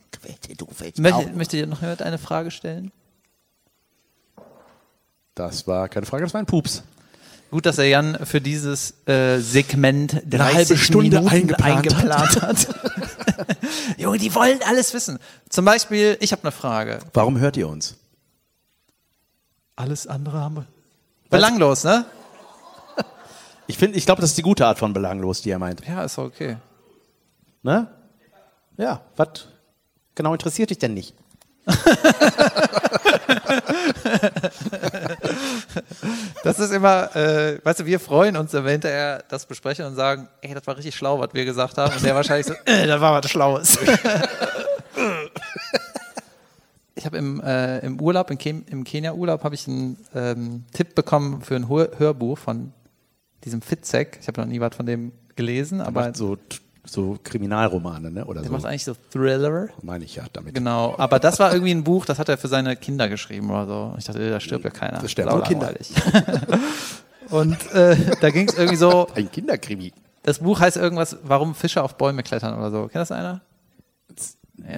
Gefällt 0.09 0.47
dir, 0.47 0.55
du 0.55 0.65
gefällst 0.65 0.97
mir 0.97 1.13
auch. 1.13 1.19
Möchte, 1.19 1.37
möchte 1.37 1.57
dir 1.57 1.67
noch 1.67 1.81
jemand 1.81 2.01
eine 2.01 2.17
Frage 2.17 2.49
stellen? 2.49 2.91
Das 5.37 5.67
war 5.67 5.87
keine 5.87 6.07
Frage, 6.07 6.23
das 6.23 6.33
war 6.33 6.41
ein 6.41 6.47
Pups. 6.47 6.81
Gut, 7.51 7.67
dass 7.67 7.77
er 7.77 7.85
Jan 7.85 8.17
für 8.25 8.41
dieses 8.41 9.07
äh, 9.07 9.37
Segment 9.39 10.23
30 10.27 10.55
halbe 10.55 10.77
Stunde 10.77 11.17
Minuten 11.21 11.53
eingeplant 11.53 11.87
eingeplant 11.87 12.41
hat. 12.41 12.67
Junge, 13.97 14.17
die 14.17 14.33
wollen 14.33 14.59
alles 14.67 14.95
wissen. 14.95 15.19
Zum 15.47 15.63
Beispiel, 15.63 16.17
ich 16.21 16.31
habe 16.31 16.41
eine 16.41 16.51
Frage. 16.51 16.99
Warum 17.13 17.37
hört 17.37 17.55
ihr 17.55 17.69
uns? 17.69 17.95
Alles 19.75 20.07
andere 20.07 20.39
haben 20.39 20.55
wir. 20.55 20.65
Belanglos, 21.29 21.83
ne? 21.83 22.05
Ich 23.67 23.77
finde, 23.77 23.97
ich 23.97 24.05
glaube, 24.05 24.21
das 24.21 24.31
ist 24.31 24.37
die 24.39 24.43
gute 24.43 24.65
Art 24.65 24.79
von 24.79 24.91
belanglos, 24.93 25.43
die 25.43 25.51
er 25.51 25.59
meint. 25.59 25.85
Ja, 25.87 26.03
ist 26.03 26.17
okay. 26.17 26.57
Ne? 27.61 27.87
Ja, 28.77 29.01
was 29.15 29.47
genau 30.15 30.33
interessiert 30.33 30.71
dich 30.71 30.79
denn 30.79 30.95
nicht? 30.95 31.13
Das 36.43 36.59
ist 36.59 36.71
immer, 36.71 37.15
äh, 37.15 37.59
weißt 37.63 37.81
du, 37.81 37.85
wir 37.85 37.99
freuen 37.99 38.37
uns, 38.37 38.53
wenn 38.53 38.63
wir 38.63 38.71
hinterher 38.71 39.23
das 39.29 39.45
besprechen 39.45 39.85
und 39.85 39.95
sagen, 39.95 40.27
ey, 40.41 40.53
das 40.53 40.65
war 40.65 40.77
richtig 40.77 40.95
schlau, 40.95 41.19
was 41.19 41.33
wir 41.33 41.45
gesagt 41.45 41.77
haben. 41.77 41.93
Und 41.93 42.03
der 42.03 42.15
wahrscheinlich 42.15 42.47
so, 42.47 42.53
äh, 42.65 42.87
das 42.87 43.01
war 43.01 43.21
was 43.21 43.29
Schlaues. 43.29 43.77
ich 46.95 47.05
habe 47.05 47.17
im, 47.17 47.41
äh, 47.41 47.79
im 47.79 47.99
Urlaub, 47.99 48.31
im, 48.31 48.37
Ken 48.37 48.65
im 48.69 48.83
Kenia-Urlaub, 48.83 49.43
habe 49.43 49.55
ich 49.55 49.67
einen 49.67 49.97
ähm, 50.15 50.65
Tipp 50.73 50.95
bekommen 50.95 51.41
für 51.41 51.55
ein 51.55 51.69
Hör 51.69 51.89
Hörbuch 51.97 52.37
von 52.37 52.73
diesem 53.43 53.61
Fitzek. 53.61 54.19
Ich 54.21 54.27
habe 54.27 54.41
noch 54.41 54.47
nie 54.47 54.59
was 54.59 54.75
von 54.75 54.85
dem 54.85 55.11
gelesen, 55.35 55.81
aber 55.81 56.05
Macht 56.05 56.17
so, 56.17 56.37
so 56.89 57.17
Kriminalromane, 57.23 58.11
ne? 58.11 58.25
Oder 58.25 58.41
der 58.41 58.49
so. 58.49 58.53
macht 58.53 58.65
eigentlich 58.65 58.83
so 58.83 58.93
Thriller. 59.11 59.67
Meine 59.81 60.05
ich 60.05 60.15
ja 60.15 60.23
damit. 60.33 60.55
Genau, 60.55 60.95
aber 60.97 61.19
das 61.19 61.39
war 61.39 61.51
irgendwie 61.51 61.71
ein 61.71 61.83
Buch, 61.83 62.05
das 62.05 62.19
hat 62.19 62.29
er 62.29 62.37
für 62.37 62.47
seine 62.47 62.75
Kinder 62.75 63.09
geschrieben 63.09 63.49
oder 63.49 63.67
so. 63.67 63.95
Ich 63.97 64.05
dachte, 64.05 64.29
da 64.29 64.39
stirbt 64.39 64.65
ja 64.65 64.71
keiner. 64.71 64.99
Da 64.99 65.07
sterben 65.07 65.31
nur 65.31 65.43
Kinder. 65.43 65.73
Und 67.29 67.57
äh, 67.73 67.97
da 68.21 68.29
ging 68.29 68.47
es 68.47 68.55
irgendwie 68.55 68.77
so, 68.77 69.07
Ein 69.15 69.29
Kinderkrimi. 69.29 69.91
das 70.23 70.39
Buch 70.39 70.59
heißt 70.59 70.77
irgendwas, 70.77 71.17
warum 71.23 71.55
Fische 71.55 71.83
auf 71.83 71.95
Bäume 71.95 72.23
klettern 72.23 72.57
oder 72.57 72.71
so. 72.71 72.81
Kennt 72.83 72.95
das 72.95 73.11
einer? 73.11 73.41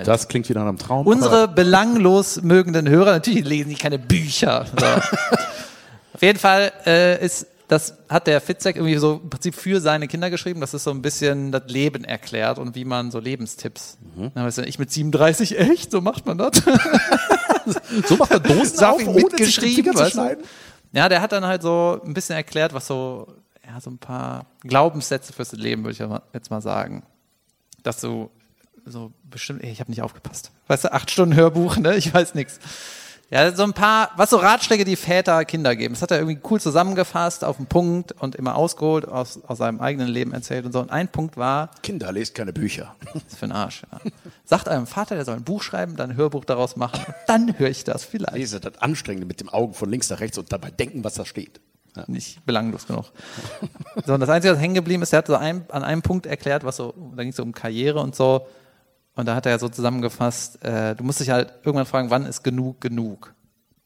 Das 0.04 0.28
klingt 0.28 0.50
wieder 0.50 0.62
nach 0.62 0.68
einem 0.68 0.78
Traum. 0.78 1.08
Unsere 1.08 1.48
belanglos 1.48 2.42
mögenden 2.42 2.90
Hörer, 2.90 3.12
natürlich 3.12 3.46
lesen 3.46 3.70
die 3.70 3.76
keine 3.76 3.98
Bücher. 3.98 4.66
So. 4.78 4.86
Auf 6.14 6.22
jeden 6.22 6.38
Fall 6.38 6.74
äh, 6.86 7.26
ist, 7.26 7.48
das 7.70 8.00
hat 8.10 8.26
der 8.26 8.42
Fitzek 8.42 8.78
irgendwie 8.78 8.98
so 8.98 9.22
im 9.24 9.30
Prinzip 9.30 9.54
für 9.54 9.80
seine 9.80 10.08
Kinder 10.08 10.32
geschrieben. 10.32 10.60
Das 10.60 10.74
ist 10.74 10.84
so 10.84 10.90
ein 10.90 11.04
bisschen 11.04 11.52
das 11.52 11.68
Leben 11.68 12.04
erklärt 12.04 12.58
und 12.58 12.74
wie 12.74 12.84
man 12.84 13.12
so 13.12 13.20
Lebenstipps. 13.20 14.00
Mhm. 14.16 14.32
Dann 14.34 14.46
weißt 14.46 14.58
du, 14.58 14.62
ich 14.64 14.80
mit 14.80 14.92
37, 14.92 15.58
echt? 15.60 15.92
So 15.92 16.02
macht 16.02 16.26
man 16.26 16.40
das? 16.40 16.52
so 18.08 18.18
macht 18.18 18.32
er 18.32 18.40
Dosen 18.40 18.76
Sag 18.76 18.94
auf, 18.94 19.08
ohne 19.08 19.22
mitgeschrieben, 19.22 19.96
zu 19.96 20.10
schneiden. 20.10 20.44
Ja, 20.94 21.10
der 21.10 21.22
hat 21.22 21.32
dann 21.32 21.46
halt 21.46 21.62
so 21.62 22.02
ein 22.04 22.16
bisschen 22.16 22.36
erklärt, 22.36 22.74
was 22.74 22.88
so, 22.88 23.36
ja, 23.64 23.80
so 23.80 23.92
ein 23.92 24.00
paar 24.00 24.48
Glaubenssätze 24.62 25.32
fürs 25.32 25.52
Leben, 25.52 25.84
würde 25.84 25.92
ich 25.94 26.24
jetzt 26.34 26.50
mal 26.50 26.62
sagen. 26.62 27.04
Dass 27.84 28.02
du 28.02 28.32
so 28.84 29.14
bestimmt, 29.24 29.64
ey, 29.64 29.70
ich 29.70 29.80
habe 29.80 29.92
nicht 29.92 30.02
aufgepasst. 30.02 30.50
Weißt 30.66 30.86
du, 30.86 30.92
acht 30.92 31.12
Stunden 31.12 31.36
Hörbuch, 31.36 31.78
ne? 31.78 31.96
Ich 31.98 32.12
weiß 32.12 32.34
nichts. 32.34 32.60
Ja, 33.32 33.56
so 33.56 33.62
ein 33.62 33.74
paar, 33.74 34.10
was 34.16 34.32
so 34.32 34.38
Ratschläge, 34.38 34.86
die 34.86 34.96
Väter 34.96 35.46
Kinder 35.46 35.76
geben. 35.76 35.94
Das 35.94 36.02
hat 36.02 36.10
er 36.10 36.18
irgendwie 36.18 36.40
cool 36.50 36.60
zusammengefasst, 36.60 37.44
auf 37.44 37.58
den 37.58 37.68
Punkt 37.68 38.12
und 38.14 38.36
immer 38.36 38.56
ausgeholt, 38.56 39.08
aus, 39.08 39.40
aus 39.46 39.60
seinem 39.60 39.80
eigenen 39.80 40.08
Leben 40.08 40.34
erzählt 40.34 40.66
und 40.66 40.72
so. 40.72 40.80
Und 40.80 40.90
ein 40.90 41.08
Punkt 41.08 41.38
war, 41.38 41.70
Kinder, 41.84 42.12
lest 42.12 42.34
keine 42.34 42.54
Bücher. 42.54 42.96
das 43.14 43.24
ist 43.28 43.38
für 43.38 43.46
ein 43.46 43.52
Arsch, 43.52 43.84
ja. 43.92 44.00
Sagt 44.46 44.68
eurem 44.68 44.88
Vater, 44.88 45.14
der 45.14 45.26
soll 45.26 45.36
ein 45.36 45.44
Buch 45.44 45.62
schreiben, 45.62 45.96
dann 45.96 46.12
ein 46.12 46.18
Hörbuch 46.18 46.44
daraus 46.44 46.76
machen. 46.76 47.02
Dann 47.28 47.60
höre 47.60 47.70
ich 47.70 47.84
das 47.84 48.04
vielleicht. 48.04 48.34
Lese 48.34 48.60
das 48.60 48.80
Anstrengende 48.80 49.28
mit 49.28 49.40
dem 49.40 49.50
Augen 49.50 49.76
von 49.76 49.90
links 49.90 50.10
nach 50.10 50.20
rechts 50.20 50.40
und 50.40 50.52
dabei 50.52 50.72
denken, 50.72 51.04
was 51.04 51.14
da 51.14 51.26
steht. 51.26 51.62
Ja. 51.96 52.06
nicht 52.08 52.46
belanglos 52.46 52.88
genug. 52.88 53.12
So, 54.06 54.14
und 54.14 54.20
das 54.20 54.30
Einzige, 54.30 54.54
was 54.54 54.62
hängen 54.62 54.76
geblieben 54.76 55.04
ist, 55.04 55.12
er 55.14 55.20
hat 55.20 55.28
so 55.28 55.36
ein, 55.36 55.66
an 55.70 55.84
einem 55.84 56.02
Punkt 56.02 56.26
erklärt, 56.26 56.64
was 56.64 56.78
so, 56.78 56.94
da 57.16 57.24
ging 57.24 57.32
es 57.32 57.36
so 57.36 57.44
um 57.44 57.52
Karriere 57.52 58.00
und 58.00 58.16
so. 58.16 58.48
Und 59.20 59.26
da 59.26 59.36
hat 59.36 59.46
er 59.46 59.60
so 59.60 59.68
zusammengefasst, 59.68 60.64
äh, 60.64 60.96
du 60.96 61.04
musst 61.04 61.20
dich 61.20 61.30
halt 61.30 61.54
irgendwann 61.66 61.86
fragen, 61.86 62.10
wann 62.10 62.26
ist 62.26 62.42
genug 62.42 62.80
genug? 62.80 63.34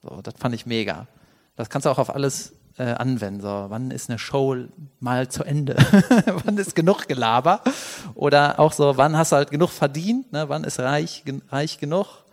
So, 0.03 0.21
das 0.21 0.35
fand 0.37 0.53
ich 0.53 0.67
mega. 0.67 1.07
Das 1.55 1.71
kannst 1.71 1.87
du 1.87 1.89
auch 1.89 1.97
auf 1.97 2.13
alles 2.13 2.53
äh, 2.77 2.83
anwenden. 2.83 3.41
So, 3.41 3.65
wann 3.69 3.89
ist 3.89 4.11
eine 4.11 4.19
Show 4.19 4.55
mal 4.99 5.29
zu 5.29 5.43
Ende? 5.43 5.75
wann 6.45 6.59
ist 6.59 6.75
genug 6.75 7.07
Gelaber? 7.07 7.61
Oder 8.13 8.59
auch 8.59 8.73
so, 8.73 8.95
wann 8.95 9.17
hast 9.17 9.31
du 9.31 9.37
halt 9.37 9.49
genug 9.49 9.71
verdient? 9.71 10.31
Ne? 10.31 10.49
Wann 10.49 10.65
ist 10.65 10.79
reich, 10.79 11.23
gen 11.25 11.41
reich 11.49 11.79
genug? 11.79 12.25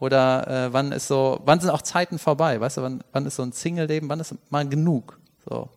Oder 0.00 0.48
äh, 0.48 0.72
wann 0.72 0.90
ist 0.90 1.06
so, 1.06 1.40
wann 1.44 1.60
sind 1.60 1.70
auch 1.70 1.82
Zeiten 1.82 2.18
vorbei? 2.18 2.60
Weißt 2.60 2.78
du, 2.78 2.82
wann, 2.82 3.04
wann 3.12 3.24
ist 3.24 3.36
so 3.36 3.44
ein 3.44 3.52
Single-Leben? 3.52 4.08
Wann 4.08 4.18
ist 4.18 4.34
mal 4.50 4.68
genug? 4.68 5.20
So, 5.48 5.68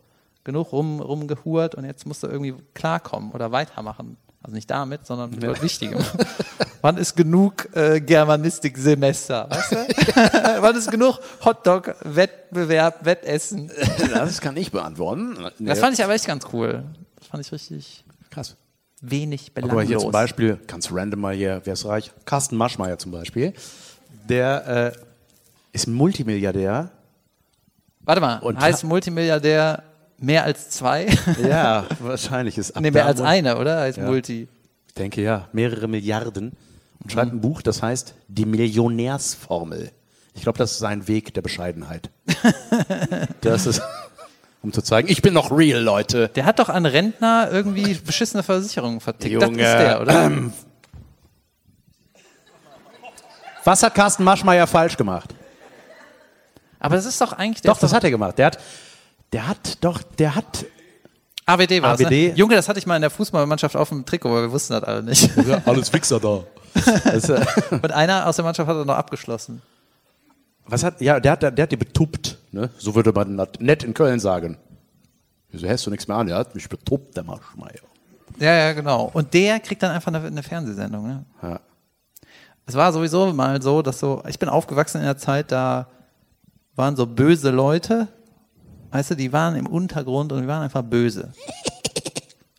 genug 0.43 0.71
rum, 0.71 0.99
rumgehurt 0.99 1.75
und 1.75 1.85
jetzt 1.85 2.07
musst 2.07 2.23
du 2.23 2.27
irgendwie 2.27 2.55
klarkommen 2.73 3.33
oder 3.33 3.51
weitermachen. 3.51 4.17
Also 4.43 4.55
nicht 4.55 4.69
damit, 4.71 5.05
sondern 5.05 5.29
mit 5.29 5.45
was 5.47 5.61
Wichtigem. 5.61 5.99
wann 6.81 6.97
ist 6.97 7.15
genug 7.15 7.69
äh, 7.75 8.01
Germanistik-Semester? 8.01 9.47
Weißt 9.49 9.71
du? 9.71 9.75
wann 10.61 10.75
ist 10.75 10.89
genug 10.89 11.19
Hotdog-Wettbewerb, 11.45 13.05
Wettessen? 13.05 13.71
Das 14.11 14.41
kann 14.41 14.57
ich 14.57 14.71
beantworten. 14.71 15.37
Das 15.59 15.79
fand 15.79 15.93
ich 15.93 16.03
aber 16.03 16.13
echt 16.13 16.25
ganz 16.25 16.45
cool. 16.53 16.83
Das 17.17 17.27
fand 17.27 17.45
ich 17.45 17.51
richtig 17.51 18.03
krass. 18.31 18.55
wenig 19.01 19.51
Guck 19.53 19.71
mal 19.73 19.85
hier 19.85 19.99
zum 19.99 20.11
belanglos. 20.11 20.11
Beispiel, 20.11 20.59
ganz 20.67 20.91
random 20.91 21.19
mal 21.21 21.35
hier, 21.35 21.61
wer 21.63 21.73
ist 21.73 21.85
reich? 21.85 22.11
Carsten 22.25 22.57
Maschmeyer 22.57 22.97
zum 22.97 23.11
Beispiel. 23.11 23.53
Der 24.27 24.93
äh, 24.95 24.97
ist 25.71 25.87
Multimilliardär. 25.87 26.89
Warte 28.01 28.21
mal, 28.21 28.39
Und- 28.39 28.59
heißt 28.59 28.83
Multimilliardär 28.85 29.83
mehr 30.21 30.43
als 30.43 30.69
zwei? 30.69 31.07
Ja, 31.43 31.85
wahrscheinlich 31.99 32.57
ist 32.57 32.75
ab 32.75 32.81
nee, 32.81 32.91
mehr 32.91 33.05
als 33.05 33.21
eine, 33.21 33.57
oder? 33.57 33.81
Heißt 33.81 33.97
Ja. 33.97 34.05
Multi. 34.05 34.47
Ich 34.87 34.93
denke 34.93 35.21
ja, 35.21 35.47
mehrere 35.53 35.87
Milliarden. 35.87 36.53
Und 37.01 37.11
schreibt 37.11 37.33
ein 37.33 37.41
Buch, 37.41 37.61
das 37.61 37.81
heißt 37.81 38.13
Die 38.27 38.45
Millionärsformel. 38.45 39.91
Ich 40.33 40.43
glaube, 40.43 40.57
das 40.57 40.71
ist 40.73 40.79
sein 40.79 41.07
Weg 41.07 41.33
der 41.33 41.41
Bescheidenheit. 41.41 42.09
das 43.41 43.65
ist, 43.65 43.81
um 44.61 44.71
zu 44.71 44.81
zeigen, 44.81 45.09
ich 45.09 45.21
bin 45.21 45.33
noch 45.33 45.51
real, 45.51 45.81
Leute. 45.81 46.29
Der 46.29 46.45
hat 46.45 46.59
doch 46.59 46.69
an 46.69 46.85
Rentner 46.85 47.49
irgendwie 47.51 47.95
beschissene 47.95 48.43
Versicherungen 48.43 48.99
vertickt. 48.99 49.41
das 49.41 49.49
Junge, 49.49 49.63
ist 49.63 49.73
der, 49.73 50.01
oder? 50.01 50.31
Was 53.63 53.83
hat 53.83 53.93
Carsten 53.93 54.23
Maschmeyer 54.23 54.67
falsch 54.67 54.97
gemacht? 54.97 55.35
Aber 56.79 56.95
das 56.95 57.05
ist 57.05 57.21
doch 57.21 57.33
eigentlich 57.33 57.61
der 57.61 57.71
Doch, 57.71 57.79
das 57.79 57.93
hat 57.93 58.03
er 58.03 58.09
gemacht. 58.09 58.37
Der 58.39 58.47
hat, 58.47 58.57
der 59.33 59.47
hat 59.47 59.83
doch, 59.83 60.01
der 60.03 60.35
hat 60.35 60.65
AWD 61.45 61.81
war 61.81 61.97
Ne? 61.97 62.05
AWD. 62.05 62.37
Junge, 62.37 62.55
das 62.55 62.69
hatte 62.69 62.79
ich 62.79 62.85
mal 62.85 62.95
in 62.95 63.01
der 63.01 63.09
Fußballmannschaft 63.09 63.75
auf 63.75 63.89
dem 63.89 64.05
Trikot, 64.05 64.29
aber 64.29 64.41
wir 64.43 64.51
wussten 64.51 64.73
das 64.73 64.83
alle 64.83 65.03
nicht. 65.03 65.29
Ja, 65.45 65.61
alles 65.65 65.91
Wichser 65.93 66.19
da. 66.19 66.43
Äh, 67.05 67.45
Und 67.71 67.91
einer 67.91 68.27
aus 68.27 68.37
der 68.37 68.45
Mannschaft 68.45 68.69
hat 68.69 68.77
er 68.77 68.85
noch 68.85 68.95
abgeschlossen. 68.95 69.61
was 70.65 70.83
hat, 70.83 71.01
ja, 71.01 71.19
der 71.19 71.33
hat, 71.33 71.41
der 71.41 71.63
hat 71.63 71.71
die 71.71 71.75
betuppt, 71.75 72.37
ne? 72.51 72.69
So 72.77 72.95
würde 72.95 73.11
man 73.11 73.35
das 73.35 73.49
nett 73.59 73.83
in 73.83 73.93
Köln 73.93 74.21
sagen. 74.21 74.57
Wieso 75.49 75.67
hast 75.67 75.85
du 75.85 75.89
nichts 75.91 76.07
mehr 76.07 76.15
an? 76.15 76.27
Der 76.27 76.37
hat 76.37 76.55
mich 76.55 76.69
betuppt, 76.69 77.17
der 77.17 77.23
Maschmeyer. 77.23 77.81
Ja, 78.39 78.53
ja, 78.53 78.71
genau. 78.71 79.09
Und 79.13 79.33
der 79.33 79.59
kriegt 79.59 79.83
dann 79.83 79.91
einfach 79.91 80.13
eine, 80.13 80.25
eine 80.25 80.43
Fernsehsendung. 80.43 81.05
Ne? 81.05 81.25
Ja. 81.43 81.59
Es 82.65 82.75
war 82.75 82.93
sowieso 82.93 83.33
mal 83.33 83.61
so, 83.61 83.81
dass 83.81 83.99
so, 83.99 84.23
ich 84.29 84.39
bin 84.39 84.47
aufgewachsen 84.47 84.99
in 84.99 85.03
der 85.03 85.17
Zeit, 85.17 85.51
da 85.51 85.87
waren 86.75 86.95
so 86.95 87.05
böse 87.05 87.49
Leute, 87.51 88.07
weißt 88.91 89.11
du, 89.11 89.15
die 89.15 89.33
waren 89.33 89.55
im 89.55 89.67
Untergrund 89.67 90.31
und 90.31 90.41
die 90.41 90.47
waren 90.47 90.63
einfach 90.63 90.83
böse. 90.83 91.33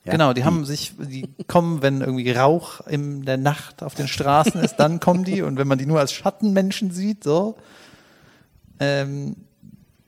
Genau, 0.05 0.33
die 0.33 0.43
haben 0.43 0.65
sich, 0.65 0.95
die 0.99 1.29
kommen, 1.47 1.81
wenn 1.81 2.01
irgendwie 2.01 2.33
Rauch 2.33 2.81
in 2.89 3.25
der 3.25 3.37
Nacht 3.37 3.85
auf 3.85 3.95
den 3.95 4.09
Straßen 4.09 4.61
ist, 4.61 4.75
dann 4.77 4.99
kommen 4.99 5.23
die 5.23 5.43
und 5.43 5.59
wenn 5.59 5.69
man 5.69 5.79
die 5.79 5.87
nur 5.87 6.01
als 6.01 6.13
Schattenmenschen 6.13 6.91
sieht, 6.91 7.23
so. 7.23 7.57
Ähm, 8.81 9.37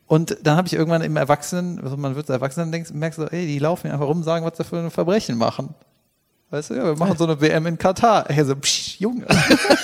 und 0.08 0.36
dann 0.42 0.56
habe 0.56 0.66
ich 0.66 0.74
irgendwann 0.74 1.02
im 1.02 1.16
Erwachsenen, 1.16 1.78
also 1.78 1.96
man 1.96 2.16
wird 2.16 2.28
Erwachsenen 2.28 2.72
denkst, 2.72 2.92
merkst 2.92 3.20
du, 3.20 3.22
ey, 3.24 3.46
die 3.46 3.60
laufen 3.60 3.90
einfach 3.90 4.08
rum, 4.08 4.24
sagen, 4.24 4.44
was 4.44 4.56
sie 4.56 4.64
für 4.64 4.80
ein 4.80 4.90
Verbrechen 4.90 5.38
machen. 5.38 5.74
Weißt 6.54 6.70
du, 6.70 6.74
ja, 6.74 6.84
wir 6.84 6.94
machen 6.94 7.16
so 7.16 7.24
eine 7.24 7.40
WM 7.40 7.66
in 7.66 7.76
Katar. 7.76 8.30
Ey, 8.30 8.44
so, 8.44 8.54
psch, 8.54 9.00
Junge. 9.00 9.26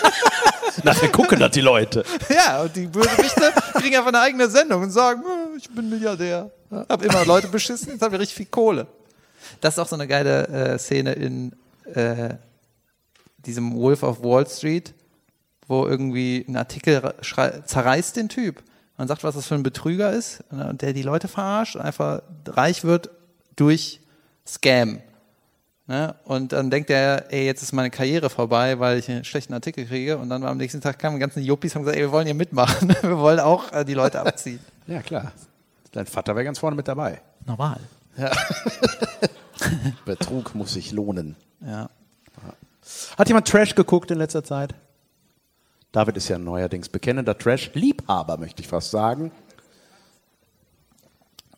Nachher 0.85 1.09
gucken 1.09 1.41
das 1.41 1.51
die 1.51 1.63
Leute. 1.63 2.05
Ja, 2.29 2.63
und 2.63 2.77
die 2.77 2.87
Bösewichte 2.87 3.53
kriegen 3.73 3.97
einfach 3.97 4.11
eine 4.11 4.21
eigene 4.21 4.49
Sendung 4.49 4.85
und 4.85 4.93
sagen, 4.93 5.21
"Äh, 5.21 5.57
ich 5.57 5.69
bin 5.69 5.91
Milliardär. 5.91 6.49
Hab 6.89 7.03
immer 7.03 7.25
Leute 7.25 7.49
beschissen, 7.49 7.89
jetzt 7.91 8.03
haben 8.03 8.13
wir 8.13 8.21
richtig 8.21 8.37
viel 8.37 8.47
Kohle. 8.47 8.87
Das 9.61 9.75
ist 9.75 9.79
auch 9.81 9.89
so 9.89 9.97
eine 9.97 10.07
geile 10.07 10.47
äh, 10.47 10.79
Szene 10.79 11.15
in 11.15 11.57
äh, 11.93 12.35
diesem 13.39 13.75
Wolf 13.75 14.05
of 14.05 14.23
Wall 14.23 14.47
Street, 14.47 14.95
wo 15.67 15.89
irgendwie 15.89 16.47
ein 16.49 16.57
Artikel 16.57 17.03
zerreißt 17.67 18.15
den 18.15 18.29
Typ. 18.29 18.63
Man 18.97 19.09
sagt, 19.09 19.25
was 19.25 19.35
das 19.35 19.49
für 19.49 19.57
ein 19.57 19.65
Betrüger 19.65 20.13
ist, 20.13 20.45
und 20.51 20.83
der 20.83 20.93
die 20.93 21.03
Leute 21.03 21.27
verarscht 21.27 21.75
und 21.75 21.83
einfach 21.83 22.23
reich 22.47 22.85
wird 22.85 23.11
durch 23.57 24.01
Scam. 24.47 25.01
Ne? 25.91 26.15
Und 26.23 26.53
dann 26.53 26.71
denkt 26.71 26.89
er, 26.89 27.33
ey, 27.33 27.45
jetzt 27.45 27.63
ist 27.63 27.73
meine 27.73 27.91
Karriere 27.91 28.31
vorbei, 28.31 28.79
weil 28.79 28.99
ich 28.99 29.11
einen 29.11 29.25
schlechten 29.25 29.53
Artikel 29.55 29.87
kriege. 29.87 30.19
Und 30.19 30.29
dann 30.29 30.45
am 30.45 30.57
nächsten 30.57 30.81
Tag 30.81 31.01
kamen 31.01 31.17
die 31.17 31.21
ganzen 31.21 31.43
Yuppies 31.43 31.75
und 31.75 31.81
haben 31.81 31.85
gesagt, 31.87 31.97
ey, 31.99 32.05
wir 32.05 32.13
wollen 32.13 32.27
hier 32.27 32.37
mitmachen. 32.37 32.95
Wir 33.03 33.19
wollen 33.19 33.41
auch 33.41 33.73
äh, 33.73 33.85
die 33.85 33.95
Leute 33.95 34.21
abziehen. 34.21 34.61
Ja, 34.87 35.03
klar. 35.03 35.33
Dein 35.93 36.07
Vater 36.07 36.35
wäre 36.35 36.45
ganz 36.45 36.59
vorne 36.61 36.77
mit 36.77 36.87
dabei. 36.87 37.21
Normal. 37.45 37.79
Betrug 40.05 40.55
muss 40.55 40.73
sich 40.75 40.91
lohnen. 40.91 41.37
Ja. 41.65 41.89
Hat 43.17 43.29
jemand 43.29 43.47
Trash 43.47 43.75
geguckt 43.75 44.11
in 44.11 44.19
letzter 44.19 44.43
Zeit? 44.43 44.75
David 45.93 46.17
ist 46.17 46.29
ja 46.29 46.39
neuerdings 46.39 46.89
bekennender 46.89 47.37
Trash-Liebhaber, 47.37 48.37
möchte 48.37 48.63
ich 48.63 48.69
fast 48.69 48.91
sagen. 48.91 49.31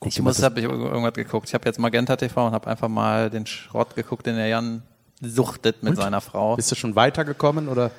Guck 0.03 0.11
Ich 0.11 0.21
muss, 0.21 0.43
habe 0.43 0.59
ich 0.59 0.67
irgendwas 0.67 1.15
geguckt. 1.15 1.49
Ich 1.49 1.55
habe 1.55 1.65
jetzt 1.65 1.79
Magenta 1.79 2.17
TV 2.17 2.49
und 2.49 2.55
habe 2.55 2.67
einfach 2.67 2.89
mal 2.89 3.31
den 3.31 3.47
Schrott 3.47 3.95
geguckt, 3.95 4.27
den 4.27 4.35
der 4.35 4.49
Jan 4.49 4.83
suchtet 5.21 5.85
mit 5.85 5.97
seiner 5.97 6.21
Frau. 6.21 6.57
Bist 6.57 6.73
du 6.73 6.75
schon 6.75 6.97
weitergekommen 6.97 7.69
oder? 7.69 7.93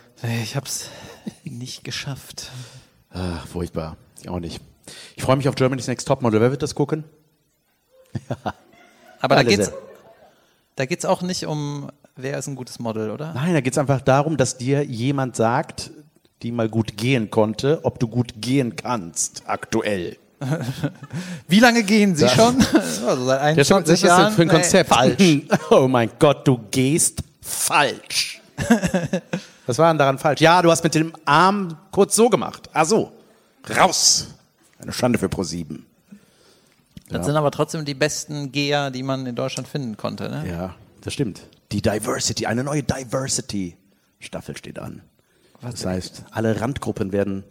Ich 0.44 0.58
habe 0.58 0.66
es 0.66 0.90
nicht 1.46 1.86
geschafft. 1.86 2.52
Ach, 3.10 3.48
furchtbar. 3.48 3.96
Ich 4.20 4.28
auch 4.28 4.42
nicht. 4.42 4.60
Ich 5.16 5.24
freue 5.24 5.38
mich 5.38 5.48
auf 5.48 5.56
Germany's 5.56 5.88
Next 5.88 6.06
Topmodel. 6.06 6.42
Wer 6.42 6.52
wird 6.52 6.62
das 6.62 6.76
gucken? 6.76 7.06
Aber 9.22 9.36
da 9.36 9.36
Alle 9.36 9.46
geht's, 9.46 9.68
sehr. 9.68 9.78
da 10.76 10.86
geht's 10.86 11.06
auch 11.06 11.22
nicht 11.22 11.46
um, 11.46 11.90
wer 12.18 12.38
ist 12.38 12.48
ein 12.48 12.56
gutes 12.56 12.80
Model, 12.80 13.12
oder? 13.12 13.34
Nein, 13.34 13.54
da 13.54 13.62
geht 13.62 13.72
es 13.72 13.78
einfach 13.78 14.02
darum, 14.02 14.36
dass 14.36 14.58
dir 14.58 14.84
jemand 14.84 15.38
sagt, 15.38 15.92
die 16.42 16.52
mal 16.52 16.68
gut 16.68 16.98
gehen 16.98 17.30
konnte, 17.30 17.80
ob 17.84 18.00
du 18.00 18.10
gut 18.10 18.42
gehen 18.42 18.76
kannst, 18.76 19.44
aktuell. 19.46 20.18
Wie 21.48 21.60
lange 21.60 21.84
gehen 21.84 22.16
Sie 22.16 22.28
schon? 22.30 22.58
Also 23.08 23.26
seit 23.26 23.40
21 23.42 24.02
Jahren. 24.02 24.34
für 24.34 24.42
ein 24.44 24.48
Nee, 24.48 24.54
Konzept? 24.54 24.90
falsch. 24.90 25.42
Oh 25.70 25.88
mein 25.88 26.10
Gott, 26.20 26.48
du 26.48 26.58
gehst 26.72 27.22
falsch. 27.42 28.42
Was 29.66 29.78
war 29.78 29.90
denn 29.92 29.98
daran 29.98 30.20
falsch? 30.20 30.42
Ja, 30.42 30.62
du 30.62 30.70
hast 30.72 30.84
mit 30.84 30.96
dem 30.96 31.14
Arm 31.26 31.78
kurz 31.92 32.16
so 32.16 32.30
gemacht. 32.30 32.70
Ah 32.74 32.86
so, 32.86 33.12
raus. 33.78 34.28
Eine 34.80 34.92
Schande 34.94 35.18
für 35.20 35.30
ProSieben. 35.30 35.86
Das 37.10 37.26
sind 37.26 37.36
aber 37.36 37.52
trotzdem 37.52 37.86
die 37.86 37.94
besten 37.94 38.52
Geher, 38.52 38.90
die 38.90 39.04
man 39.04 39.26
in 39.26 39.36
Deutschland 39.36 39.68
finden 39.68 39.98
konnte. 39.98 40.30
Ne? 40.30 40.46
Ja, 40.50 40.76
das 41.02 41.14
stimmt. 41.14 41.42
Die 41.72 41.82
Diversity, 41.82 42.46
eine 42.48 42.64
neue 42.64 42.82
Diversity-Staffel 42.84 44.58
steht 44.58 44.80
an. 44.80 45.02
Das 45.62 45.86
heißt, 45.86 46.24
alle 46.32 46.60
Randgruppen 46.60 47.12
werden. 47.14 47.44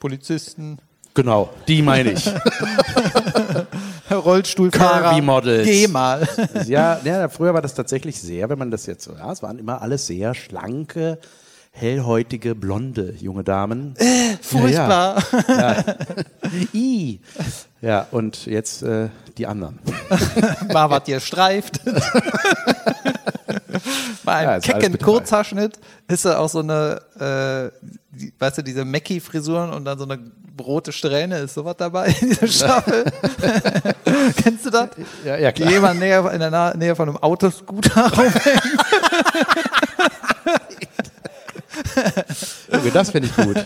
Polizisten, 0.00 0.78
Genau, 1.18 1.50
die 1.66 1.82
meine 1.82 2.12
ich. 2.12 2.30
Rollstuhlfahrer. 4.08 5.10
Curvy-Models. 5.10 5.66
Geh 5.66 5.88
mal. 5.88 6.28
ja, 6.68 7.00
ja, 7.02 7.28
früher 7.28 7.52
war 7.52 7.60
das 7.60 7.74
tatsächlich 7.74 8.20
sehr, 8.20 8.48
wenn 8.48 8.58
man 8.58 8.70
das 8.70 8.86
jetzt 8.86 9.02
so, 9.02 9.16
ja, 9.16 9.32
es 9.32 9.42
waren 9.42 9.58
immer 9.58 9.82
alles 9.82 10.06
sehr 10.06 10.36
schlanke, 10.36 11.18
hellhäutige, 11.72 12.54
blonde 12.54 13.14
junge 13.18 13.42
Damen. 13.42 13.96
Furchtbar. 14.40 15.20
I. 16.72 17.18
Ja, 17.80 18.06
und 18.12 18.46
jetzt 18.46 18.84
äh, 18.84 19.08
die 19.38 19.48
anderen. 19.48 19.80
Mal 20.72 20.88
was 20.88 21.08
ihr 21.08 21.18
streift. 21.18 21.80
Bei 24.24 24.34
einem 24.34 24.62
Ja, 24.62 24.78
kecken. 24.78 24.98
Kurzhaarschnitt 24.98 25.80
ist 26.06 26.24
da 26.24 26.38
auch 26.38 26.48
so 26.48 26.60
eine, 26.60 27.00
äh, 27.18 28.07
die, 28.18 28.32
weißt 28.38 28.58
du, 28.58 28.62
diese 28.62 28.84
Mackie-Frisuren 28.84 29.72
und 29.72 29.84
dann 29.84 29.98
so 29.98 30.04
eine 30.04 30.18
rote 30.60 30.92
Strähne, 30.92 31.38
ist 31.38 31.54
sowas 31.54 31.76
dabei 31.78 32.14
in 32.20 32.28
dieser 32.30 32.46
Staffel? 32.48 33.04
Kennst 34.42 34.66
du 34.66 34.70
das? 34.70 34.88
Ja, 35.24 35.36
ja, 35.38 35.52
klar. 35.52 35.70
Jemand 35.70 36.00
näher, 36.00 36.30
in 36.32 36.40
der 36.40 36.50
Na 36.50 36.74
Nähe 36.76 36.94
von 36.96 37.08
einem 37.08 37.18
Autoscooter 37.18 38.12
rumhängt. 38.16 38.62
Junge, 42.72 42.90
das 42.92 43.10
finde 43.10 43.28
ich 43.28 43.36
gut. 43.36 43.64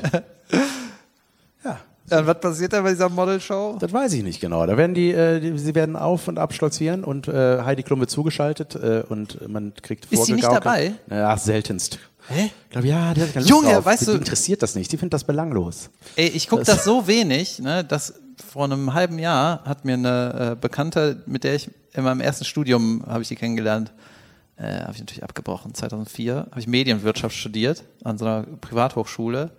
Dann, 2.09 2.26
was 2.26 2.40
passiert 2.40 2.74
da 2.74 2.82
bei 2.82 2.90
dieser 2.90 3.09
Modelshow? 3.09 3.76
Das 3.80 3.90
weiß 3.90 4.12
ich 4.12 4.22
nicht 4.22 4.38
genau. 4.40 4.66
Da 4.66 4.76
werden 4.76 4.92
die, 4.92 5.12
äh, 5.12 5.40
die 5.40 5.57
sie 5.59 5.74
werden 5.74 5.96
auf 5.96 6.28
und 6.28 6.38
ab 6.38 6.53
stolzieren 6.53 7.05
und 7.05 7.26
äh, 7.26 7.62
Heidi 7.62 7.82
Klum 7.84 8.00
wird 8.00 8.11
zugeschaltet 8.11 8.74
äh, 8.74 9.03
und 9.09 9.48
man 9.48 9.72
kriegt 9.80 10.12
Ist 10.12 10.26
sie 10.26 10.34
nicht 10.34 10.44
vorgegaukelt- 10.44 10.55
dabei? 10.64 10.92
Ja, 11.09 11.34
seltenst. 11.38 11.98
Hä? 12.28 12.46
Ich 12.64 12.70
glaube, 12.70 12.86
ja, 12.88 13.12
die 13.14 13.22
hat 13.22 13.28
keine 13.32 13.40
Lust 13.44 13.50
Junge, 13.50 13.72
drauf. 13.74 13.84
weißt 13.84 14.02
die, 14.02 14.06
du- 14.06 14.12
Die 14.12 14.18
interessiert 14.18 14.62
das 14.62 14.74
nicht. 14.74 14.90
Die 14.92 14.96
findet 14.96 15.14
das 15.14 15.24
belanglos. 15.24 15.90
Ey, 16.16 16.28
ich 16.28 16.48
gucke 16.48 16.64
das 16.64 16.84
so 16.84 17.06
wenig, 17.06 17.58
ne, 17.58 17.84
dass 17.84 18.14
vor 18.50 18.64
einem 18.64 18.94
halben 18.94 19.18
Jahr 19.18 19.62
hat 19.64 19.84
mir 19.84 19.94
eine 19.94 20.52
äh, 20.52 20.56
Bekannte, 20.60 21.22
mit 21.26 21.44
der 21.44 21.54
ich 21.54 21.70
in 21.94 22.04
meinem 22.04 22.20
ersten 22.20 22.44
Studium 22.44 23.04
habe 23.06 23.22
ich 23.22 23.28
sie 23.28 23.36
kennengelernt, 23.36 23.92
äh, 24.56 24.80
habe 24.82 24.92
ich 24.92 25.00
natürlich 25.00 25.22
abgebrochen. 25.24 25.74
2004 25.74 26.46
habe 26.50 26.60
ich 26.60 26.66
Medienwirtschaft 26.66 27.34
studiert 27.34 27.82
an 28.04 28.18
so 28.18 28.24
einer 28.24 28.42
Privathochschule. 28.60 29.50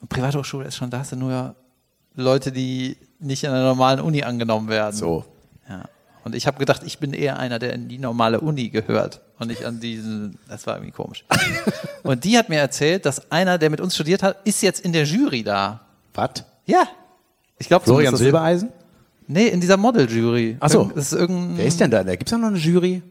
Und 0.00 0.08
Privathochschule 0.08 0.66
ist 0.66 0.76
schon, 0.76 0.90
da 0.90 0.98
hast 1.00 1.12
du 1.12 1.16
nur 1.16 1.54
Leute, 2.14 2.50
die 2.52 2.96
nicht 3.20 3.46
an 3.46 3.54
einer 3.54 3.64
normalen 3.64 4.00
Uni 4.00 4.22
angenommen 4.22 4.68
werden. 4.68 4.96
So. 4.96 5.24
Ja. 5.68 5.84
Und 6.24 6.34
ich 6.34 6.46
habe 6.46 6.58
gedacht, 6.58 6.82
ich 6.84 6.98
bin 6.98 7.12
eher 7.14 7.38
einer, 7.38 7.58
der 7.58 7.72
in 7.72 7.88
die 7.88 7.98
normale 7.98 8.40
Uni 8.40 8.68
gehört 8.68 9.20
und 9.42 9.48
nicht 9.48 9.64
an 9.64 9.78
diesen. 9.80 10.38
Das 10.48 10.66
war 10.66 10.76
irgendwie 10.76 10.92
komisch. 10.92 11.24
und 12.02 12.24
die 12.24 12.36
hat 12.38 12.48
mir 12.48 12.58
erzählt, 12.58 13.04
dass 13.06 13.30
einer, 13.30 13.58
der 13.58 13.70
mit 13.70 13.80
uns 13.80 13.94
studiert 13.94 14.22
hat, 14.22 14.38
ist 14.46 14.62
jetzt 14.62 14.80
in 14.80 14.92
der 14.92 15.04
Jury 15.04 15.42
da. 15.42 15.80
Was? 16.14 16.44
Ja. 16.66 16.84
Ich 17.58 17.68
glaube, 17.68 17.84
Florian 17.84 18.16
Silbereisen? 18.16 18.70
Nee, 19.28 19.48
in 19.48 19.60
dieser 19.60 19.76
Model-Jury. 19.76 20.56
Ach 20.60 20.68
so. 20.68 20.80
Irgend- 20.80 20.96
Das 20.96 21.12
ist 21.12 21.18
irgendein. 21.18 21.56
Wer 21.58 21.66
ist 21.66 21.80
denn 21.80 21.90
da? 21.90 22.02
Da 22.02 22.10
gibt 22.16 22.24
es 22.28 22.30
da 22.30 22.38
noch 22.38 22.48
eine 22.48 22.58
Jury? 22.58 23.02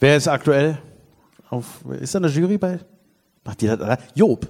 Wer 0.00 0.16
ist 0.16 0.28
aktuell? 0.28 0.78
Auf, 1.50 1.66
ist 2.00 2.14
da 2.14 2.18
eine 2.18 2.28
Jury 2.28 2.56
bei? 2.58 2.78
Macht 3.44 3.60
die 3.60 3.66
das? 3.66 3.98
Job. 4.14 4.46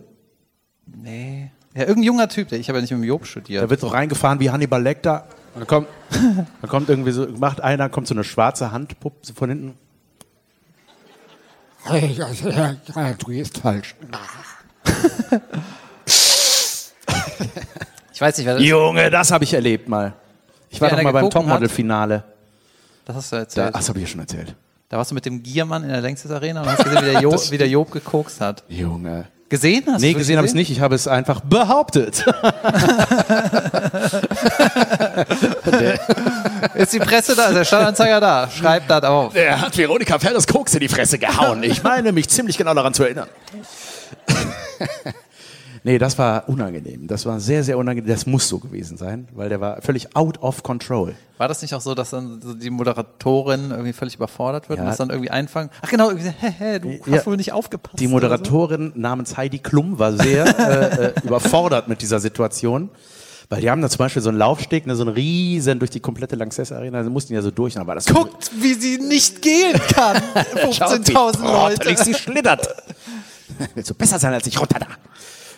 Nee. 0.86 1.50
Ja, 1.74 1.82
irgendein 1.82 2.02
junger 2.04 2.28
Typ, 2.28 2.48
der 2.48 2.58
ich 2.58 2.68
habe 2.68 2.78
ja 2.78 2.82
nicht 2.82 2.90
mit 2.90 3.00
dem 3.00 3.04
Job 3.08 3.20
Da 3.22 3.26
studiert. 3.26 3.70
wird 3.70 3.80
so 3.80 3.86
reingefahren 3.88 4.40
wie 4.40 4.50
Hannibal 4.50 4.82
Lecter. 4.82 5.26
Dann 5.54 5.66
kommt, 5.66 5.88
dann 6.10 6.68
kommt 6.70 6.88
irgendwie 6.88 7.12
so, 7.12 7.26
macht 7.38 7.60
einer, 7.60 7.88
kommt 7.88 8.06
so 8.06 8.14
eine 8.14 8.24
schwarze 8.24 8.70
Handpuppe 8.72 9.16
so 9.22 9.34
von 9.34 9.48
hinten. 9.48 9.74
Du 11.86 13.26
gehst 13.26 13.58
falsch. 13.58 13.94
Ich 18.12 18.20
weiß 18.20 18.36
nicht, 18.36 18.46
wer 18.46 18.54
das 18.54 18.62
ist. 18.64 18.68
Junge, 18.68 19.10
das 19.10 19.30
habe 19.30 19.44
ich 19.44 19.54
erlebt 19.54 19.88
mal. 19.88 20.12
Ich 20.70 20.80
war 20.80 20.90
doch 20.90 21.00
mal 21.00 21.12
beim? 21.12 21.30
Topmodel-Finale. 21.30 22.24
Das 23.04 23.14
hast 23.14 23.30
du 23.30 23.36
Da, 23.36 23.40
erzählt. 23.42 23.74
das 23.76 23.88
habe 23.88 23.98
ich 24.00 24.04
ja 24.06 24.10
schon 24.10 24.20
erzählt. 24.20 24.56
Da 24.88 24.96
warst 24.96 25.12
du 25.12 25.14
mit 25.14 25.24
dem 25.24 25.40
Giermann 25.40 25.84
in 25.84 25.90
der 25.90 26.00
Längstes 26.00 26.32
Arena 26.32 26.62
und 26.62 26.68
hast 26.68 26.82
gesehen, 26.82 27.00
wie 27.02 27.12
der, 27.12 27.20
jo 27.20 27.30
wie 27.50 27.58
der 27.58 27.68
Job 27.68 27.92
gekokst 27.92 28.40
hat. 28.40 28.64
Junge. 28.68 29.26
Gesehen 29.48 29.84
hast 29.86 30.00
Nee, 30.00 30.14
du 30.14 30.18
gesehen 30.18 30.36
habe 30.36 30.46
ich 30.46 30.50
es 30.50 30.54
nicht. 30.56 30.68
Ich 30.72 30.80
habe 30.80 30.96
es 30.96 31.06
einfach 31.06 31.40
behauptet. 31.42 32.24
Ist 36.74 36.92
die 36.92 36.98
Presse 36.98 37.34
da? 37.36 37.46
Ist 37.46 37.54
der 37.54 37.64
Stadtanzeiger 37.64 38.20
da? 38.20 38.48
Schreibt 38.50 38.90
das 38.90 39.02
auf. 39.04 39.34
Er 39.34 39.60
hat 39.60 39.76
Veronika 39.76 40.18
Ferres 40.18 40.46
Koks 40.46 40.74
in 40.74 40.80
die 40.80 40.88
Fresse 40.88 41.18
gehauen. 41.18 41.62
Ich 41.62 41.82
meine, 41.82 42.12
mich 42.12 42.28
ziemlich 42.28 42.56
genau 42.58 42.74
daran 42.74 42.94
zu 42.94 43.04
erinnern. 43.04 43.28
nee, 45.84 45.98
das 45.98 46.18
war 46.18 46.48
unangenehm. 46.48 47.06
Das 47.06 47.26
war 47.26 47.40
sehr, 47.40 47.64
sehr 47.64 47.78
unangenehm. 47.78 48.08
Das 48.10 48.26
muss 48.26 48.48
so 48.48 48.58
gewesen 48.58 48.96
sein, 48.96 49.28
weil 49.34 49.48
der 49.48 49.60
war 49.60 49.80
völlig 49.82 50.14
out 50.16 50.38
of 50.42 50.62
control. 50.62 51.14
War 51.38 51.48
das 51.48 51.62
nicht 51.62 51.74
auch 51.74 51.80
so, 51.80 51.94
dass 51.94 52.10
dann 52.10 52.40
so 52.42 52.54
die 52.54 52.70
Moderatorin 52.70 53.70
irgendwie 53.70 53.92
völlig 53.92 54.16
überfordert 54.16 54.68
wird 54.68 54.78
Ja. 54.78 54.84
und 54.84 54.88
das 54.88 54.96
dann 54.98 55.10
irgendwie 55.10 55.30
einfangen? 55.30 55.70
Ach 55.82 55.88
genau, 55.88 56.08
irgendwie, 56.10 56.28
hä, 56.28 56.52
hä, 56.58 56.78
du 56.80 56.88
Ja. 57.06 57.18
hast 57.18 57.26
wohl 57.26 57.36
nicht 57.36 57.52
aufgepasst. 57.52 57.98
Die 58.00 58.06
oder 58.06 58.14
Moderatorin 58.28 58.92
namens 58.96 59.36
Heidi 59.36 59.58
Klum 59.60 59.98
war 59.98 60.12
sehr 60.12 60.44
äh, 60.58 61.06
äh, 61.06 61.12
überfordert 61.22 61.88
mit 61.88 62.02
dieser 62.02 62.18
Situation. 62.20 62.90
Weil 63.50 63.62
die 63.62 63.70
haben 63.70 63.80
da 63.80 63.88
zum 63.88 63.98
Beispiel 63.98 64.20
so 64.20 64.28
einen 64.28 64.36
Laufsteg, 64.38 64.86
ne, 64.86 64.94
so 64.94 65.02
einen 65.04 65.14
riesen 65.14 65.78
durch 65.78 65.90
die 65.90 66.00
komplette 66.00 66.36
Lanxess 66.36 66.70
Arena, 66.70 67.02
da 67.02 67.08
mussten 67.08 67.32
ja 67.32 67.40
so 67.40 67.50
durch, 67.50 67.74
dann 67.74 67.86
war 67.86 67.94
das 67.94 68.04
so- 68.04 68.12
Guckt, 68.14 68.50
wie 68.60 68.74
sie 68.74 68.98
nicht 68.98 69.40
gehen 69.40 69.72
kann. 69.94 70.22
Schaut, 70.72 71.08
wie 71.08 71.12
15.000 71.12 71.42
Leute. 71.42 71.74
trottelig 71.76 71.98
sie 71.98 72.14
schlittert. 72.14 72.68
Willst 73.74 73.88
du 73.88 73.94
besser 73.94 74.18
sein 74.18 74.34
als 74.34 74.46
ich, 74.46 74.60
Rotter 74.60 74.78
da? 74.80 74.86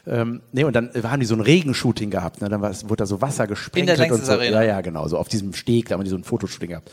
Ähm, 0.06 0.40
nee, 0.52 0.64
und 0.64 0.74
dann 0.74 0.90
haben 1.02 1.20
die 1.20 1.26
so 1.26 1.34
ein 1.34 1.40
Regenshooting 1.40 2.10
gehabt. 2.10 2.40
Ne? 2.40 2.48
Dann 2.48 2.62
war, 2.62 2.70
wurde 2.84 2.96
da 2.96 3.06
so 3.06 3.20
Wasser 3.20 3.46
gesprenkelt 3.46 3.98
der 3.98 4.12
und 4.12 4.24
so. 4.24 4.32
Arena. 4.32 4.62
Ja, 4.62 4.76
ja, 4.76 4.80
genau. 4.80 5.06
So 5.08 5.18
auf 5.18 5.28
diesem 5.28 5.52
Steg, 5.52 5.88
da 5.88 5.96
haben 5.96 6.04
die 6.04 6.10
so 6.10 6.16
ein 6.16 6.24
Fotoshooting 6.24 6.70
gehabt. 6.70 6.90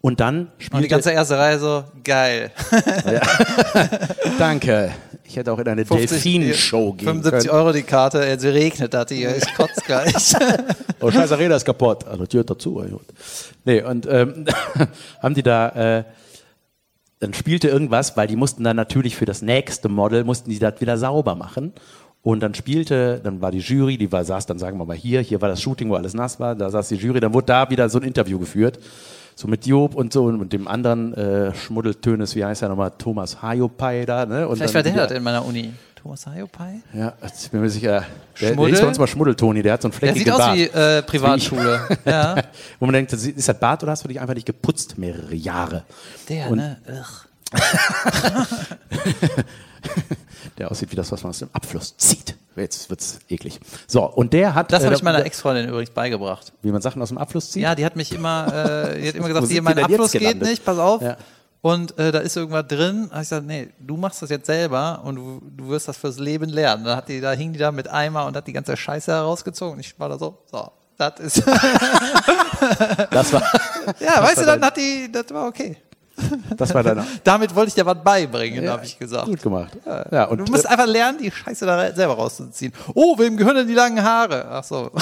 Und 0.00 0.20
dann 0.20 0.52
spielte, 0.58 0.76
Und 0.76 0.82
die 0.84 0.88
ganze 0.88 1.10
erste 1.10 1.36
Reihe 1.36 1.58
so, 1.58 1.84
geil. 2.04 2.52
danke. 4.38 4.92
Ich 5.28 5.36
hätte 5.36 5.52
auch 5.52 5.58
in 5.58 5.68
eine 5.68 5.84
50 5.84 6.22
Delfin-Show 6.22 6.92
gehen 6.92 7.06
75 7.06 7.50
können. 7.50 7.60
Euro 7.60 7.72
die 7.72 7.82
Karte, 7.82 8.24
es 8.24 8.44
regnet 8.44 8.94
hat 8.94 9.10
hier, 9.10 9.36
ich 9.36 9.54
kotze 9.54 9.80
gleich. 9.84 10.14
Oh, 10.98 11.10
scheiß 11.10 11.30
Arena 11.30 11.56
ist 11.56 11.66
kaputt. 11.66 12.06
Also, 12.06 12.24
die 12.24 12.38
hört 12.38 12.48
dazu. 12.48 12.82
Nee, 13.66 13.82
und 13.82 14.06
ähm, 14.10 14.46
haben 15.22 15.34
die 15.34 15.42
da, 15.42 15.98
äh, 15.98 16.04
dann 17.18 17.34
spielte 17.34 17.68
irgendwas, 17.68 18.16
weil 18.16 18.26
die 18.26 18.36
mussten 18.36 18.64
dann 18.64 18.76
natürlich 18.76 19.14
für 19.14 19.26
das 19.26 19.42
nächste 19.42 19.90
Model, 19.90 20.24
mussten 20.24 20.48
die 20.48 20.58
das 20.58 20.80
wieder 20.80 20.96
sauber 20.96 21.34
machen. 21.34 21.74
Und 22.22 22.40
dann 22.40 22.54
spielte, 22.54 23.20
dann 23.22 23.40
war 23.40 23.52
die 23.52 23.58
Jury, 23.58 23.98
die 23.98 24.10
war, 24.10 24.24
saß 24.24 24.46
dann, 24.46 24.58
sagen 24.58 24.78
wir 24.78 24.86
mal, 24.86 24.96
hier, 24.96 25.20
hier 25.20 25.40
war 25.42 25.48
das 25.48 25.60
Shooting, 25.60 25.90
wo 25.90 25.94
alles 25.94 26.14
nass 26.14 26.40
war, 26.40 26.54
da 26.56 26.70
saß 26.70 26.88
die 26.88 26.96
Jury, 26.96 27.20
dann 27.20 27.32
wurde 27.34 27.46
da 27.46 27.70
wieder 27.70 27.88
so 27.88 27.98
ein 28.00 28.04
Interview 28.04 28.38
geführt. 28.38 28.80
So 29.38 29.48
mit 29.48 29.66
Job 29.66 29.94
und 29.94 30.14
so 30.14 30.24
und 30.24 30.50
dem 30.50 30.66
anderen 30.66 31.12
äh, 31.12 31.54
Schmuddeltönes, 31.54 32.34
wie 32.36 32.44
heißt 32.44 32.62
er 32.62 32.70
nochmal, 32.70 32.92
Thomas 32.96 33.42
Hayopai 33.42 34.06
da, 34.06 34.24
ne? 34.24 34.48
Und 34.48 34.56
Vielleicht 34.56 34.72
war 34.74 34.82
der 34.82 34.94
wieder- 34.94 35.06
das 35.06 35.16
in 35.16 35.22
meiner 35.22 35.44
Uni. 35.44 35.74
Thomas 35.94 36.26
Hayopai? 36.26 36.80
Ja, 36.94 37.12
ich 37.22 37.50
bin 37.50 37.60
mir 37.60 37.68
sicher. 37.68 38.04
Der, 38.40 38.54
der 38.54 38.68
ist 38.68 38.80
bei 38.80 38.86
uns 38.88 38.98
mal 38.98 39.06
Schmuddeltoni, 39.06 39.62
der 39.62 39.74
hat 39.74 39.82
so 39.82 39.88
einen 39.88 39.92
Der 39.92 39.98
fleckigen 40.14 40.24
sieht 40.24 40.32
aus 40.32 40.38
Bart. 40.38 40.56
wie 40.56 40.62
äh, 40.64 41.02
Privatschule. 41.02 41.80
ja, 42.06 42.36
Wo 42.80 42.86
man 42.86 42.94
denkt, 42.94 43.12
ist 43.12 43.48
das 43.48 43.58
Bart 43.60 43.82
oder 43.82 43.92
hast 43.92 44.04
du 44.04 44.08
dich 44.08 44.18
einfach 44.20 44.34
nicht 44.34 44.46
geputzt 44.46 44.96
mehrere 44.96 45.34
Jahre? 45.34 45.82
der, 46.30 46.50
Und- 46.50 46.56
ne? 46.58 46.78
Der 50.58 50.70
aussieht 50.70 50.90
wie 50.92 50.96
das, 50.96 51.10
was 51.12 51.22
man 51.22 51.30
aus 51.30 51.38
dem 51.38 51.50
Abfluss 51.52 51.96
zieht. 51.96 52.34
Jetzt 52.56 52.88
wird's 52.88 53.18
eklig. 53.28 53.60
So, 53.86 54.04
und 54.04 54.32
der 54.32 54.54
hat. 54.54 54.72
Das 54.72 54.82
habe 54.82 54.94
äh, 54.94 54.96
ich 54.96 55.02
meiner 55.02 55.24
Ex-Freundin 55.24 55.68
übrigens 55.68 55.90
beigebracht. 55.90 56.52
Wie 56.62 56.72
man 56.72 56.80
Sachen 56.80 57.02
aus 57.02 57.08
dem 57.08 57.18
Abfluss 57.18 57.50
zieht? 57.50 57.62
Ja, 57.62 57.74
die 57.74 57.84
hat 57.84 57.96
mich 57.96 58.12
immer, 58.12 58.46
äh, 58.46 59.00
die 59.00 59.08
hat 59.08 59.14
immer 59.16 59.28
gesagt, 59.28 59.48
hier, 59.48 59.62
mein 59.62 59.78
Abfluss 59.78 60.12
geht 60.12 60.40
nicht, 60.40 60.64
pass 60.64 60.78
auf. 60.78 61.02
Ja. 61.02 61.16
Und 61.60 61.98
äh, 61.98 62.12
da 62.12 62.20
ist 62.20 62.36
irgendwas 62.36 62.66
drin. 62.68 63.08
Da 63.10 63.16
hab 63.16 63.22
ich 63.22 63.28
gesagt, 63.28 63.46
nee, 63.46 63.68
du 63.80 63.96
machst 63.96 64.22
das 64.22 64.30
jetzt 64.30 64.46
selber 64.46 65.02
und 65.04 65.16
du, 65.16 65.42
du 65.56 65.68
wirst 65.68 65.88
das 65.88 65.96
fürs 65.96 66.18
Leben 66.18 66.48
lernen. 66.48 66.84
Dann 66.84 66.96
hat 66.96 67.08
die, 67.08 67.20
da 67.20 67.32
hing 67.32 67.52
die 67.52 67.58
da 67.58 67.72
mit 67.72 67.88
Eimer 67.88 68.26
und 68.26 68.36
hat 68.36 68.46
die 68.46 68.52
ganze 68.52 68.76
Scheiße 68.76 69.10
herausgezogen. 69.12 69.80
Ich 69.80 69.98
war 69.98 70.08
da 70.08 70.18
so, 70.18 70.38
so, 70.50 70.70
das 70.96 71.20
ist. 71.20 71.42
Das 73.10 73.32
war, 73.32 73.42
ja, 74.00 74.22
weißt 74.22 74.38
du, 74.38 74.46
war 74.46 74.46
dann 74.46 74.64
hat 74.64 74.76
die, 74.76 75.10
das 75.10 75.26
war 75.30 75.48
okay. 75.48 75.76
Das 76.56 76.74
war 76.74 76.82
deine. 76.82 77.04
Damit 77.24 77.54
wollte 77.54 77.68
ich 77.68 77.74
dir 77.74 77.86
was 77.86 78.02
beibringen, 78.02 78.68
habe 78.68 78.84
ich 78.84 78.98
gesagt. 78.98 79.26
Gut 79.26 79.42
gemacht. 79.42 79.76
Ja, 80.10 80.24
und, 80.24 80.38
Du 80.38 80.50
musst 80.50 80.64
äh, 80.64 80.68
einfach 80.68 80.86
lernen, 80.86 81.18
die 81.22 81.30
Scheiße 81.30 81.66
da 81.66 81.92
selber 81.92 82.14
rauszuziehen. 82.14 82.72
Oh, 82.94 83.18
wem 83.18 83.36
gehören 83.36 83.56
denn 83.56 83.68
die 83.68 83.74
langen 83.74 84.02
Haare? 84.02 84.46
Ach 84.50 84.64
so. 84.64 84.90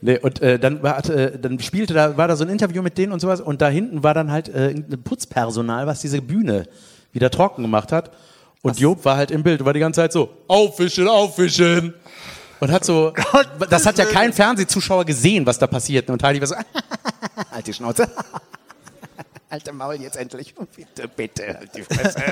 nee, 0.00 0.18
und 0.18 0.42
äh, 0.42 0.58
dann, 0.58 0.82
war, 0.82 1.08
äh, 1.08 1.38
dann 1.38 1.58
spielte 1.60 1.94
da, 1.94 2.16
war 2.16 2.28
da 2.28 2.36
so 2.36 2.44
ein 2.44 2.50
Interview 2.50 2.82
mit 2.82 2.98
denen 2.98 3.12
und 3.12 3.20
sowas 3.20 3.40
und 3.40 3.62
da 3.62 3.68
hinten 3.68 4.02
war 4.02 4.14
dann 4.14 4.30
halt 4.30 4.48
äh, 4.48 4.70
ein 4.70 5.02
Putzpersonal, 5.02 5.86
was 5.86 6.00
diese 6.00 6.22
Bühne 6.22 6.64
wieder 7.12 7.30
trocken 7.30 7.62
gemacht 7.62 7.92
hat. 7.92 8.10
Und 8.62 8.78
Job 8.78 9.04
war 9.06 9.16
halt 9.16 9.30
im 9.30 9.42
Bild 9.42 9.60
und 9.60 9.66
war 9.66 9.72
die 9.72 9.80
ganze 9.80 10.02
Zeit 10.02 10.12
so, 10.12 10.28
auffischen, 10.46 11.08
auffischen. 11.08 11.94
Und 12.60 12.70
hat 12.70 12.84
so, 12.84 13.12
das 13.70 13.86
hat 13.86 13.98
ja 13.98 14.04
kein 14.04 14.32
Fernsehzuschauer 14.32 15.04
gesehen, 15.04 15.46
was 15.46 15.58
da 15.58 15.66
passiert. 15.66 16.10
Und 16.10 16.22
Heidi 16.22 16.40
war 16.40 16.46
so, 16.46 16.54
halt 17.50 17.66
die 17.66 17.72
Schnauze. 17.72 18.08
Alte 19.48 19.72
Maul 19.72 19.96
jetzt 19.96 20.16
endlich. 20.16 20.54
Bitte, 20.76 21.08
bitte, 21.08 21.58
halt 21.58 21.74
die 21.74 21.82
Fresse. 21.82 22.22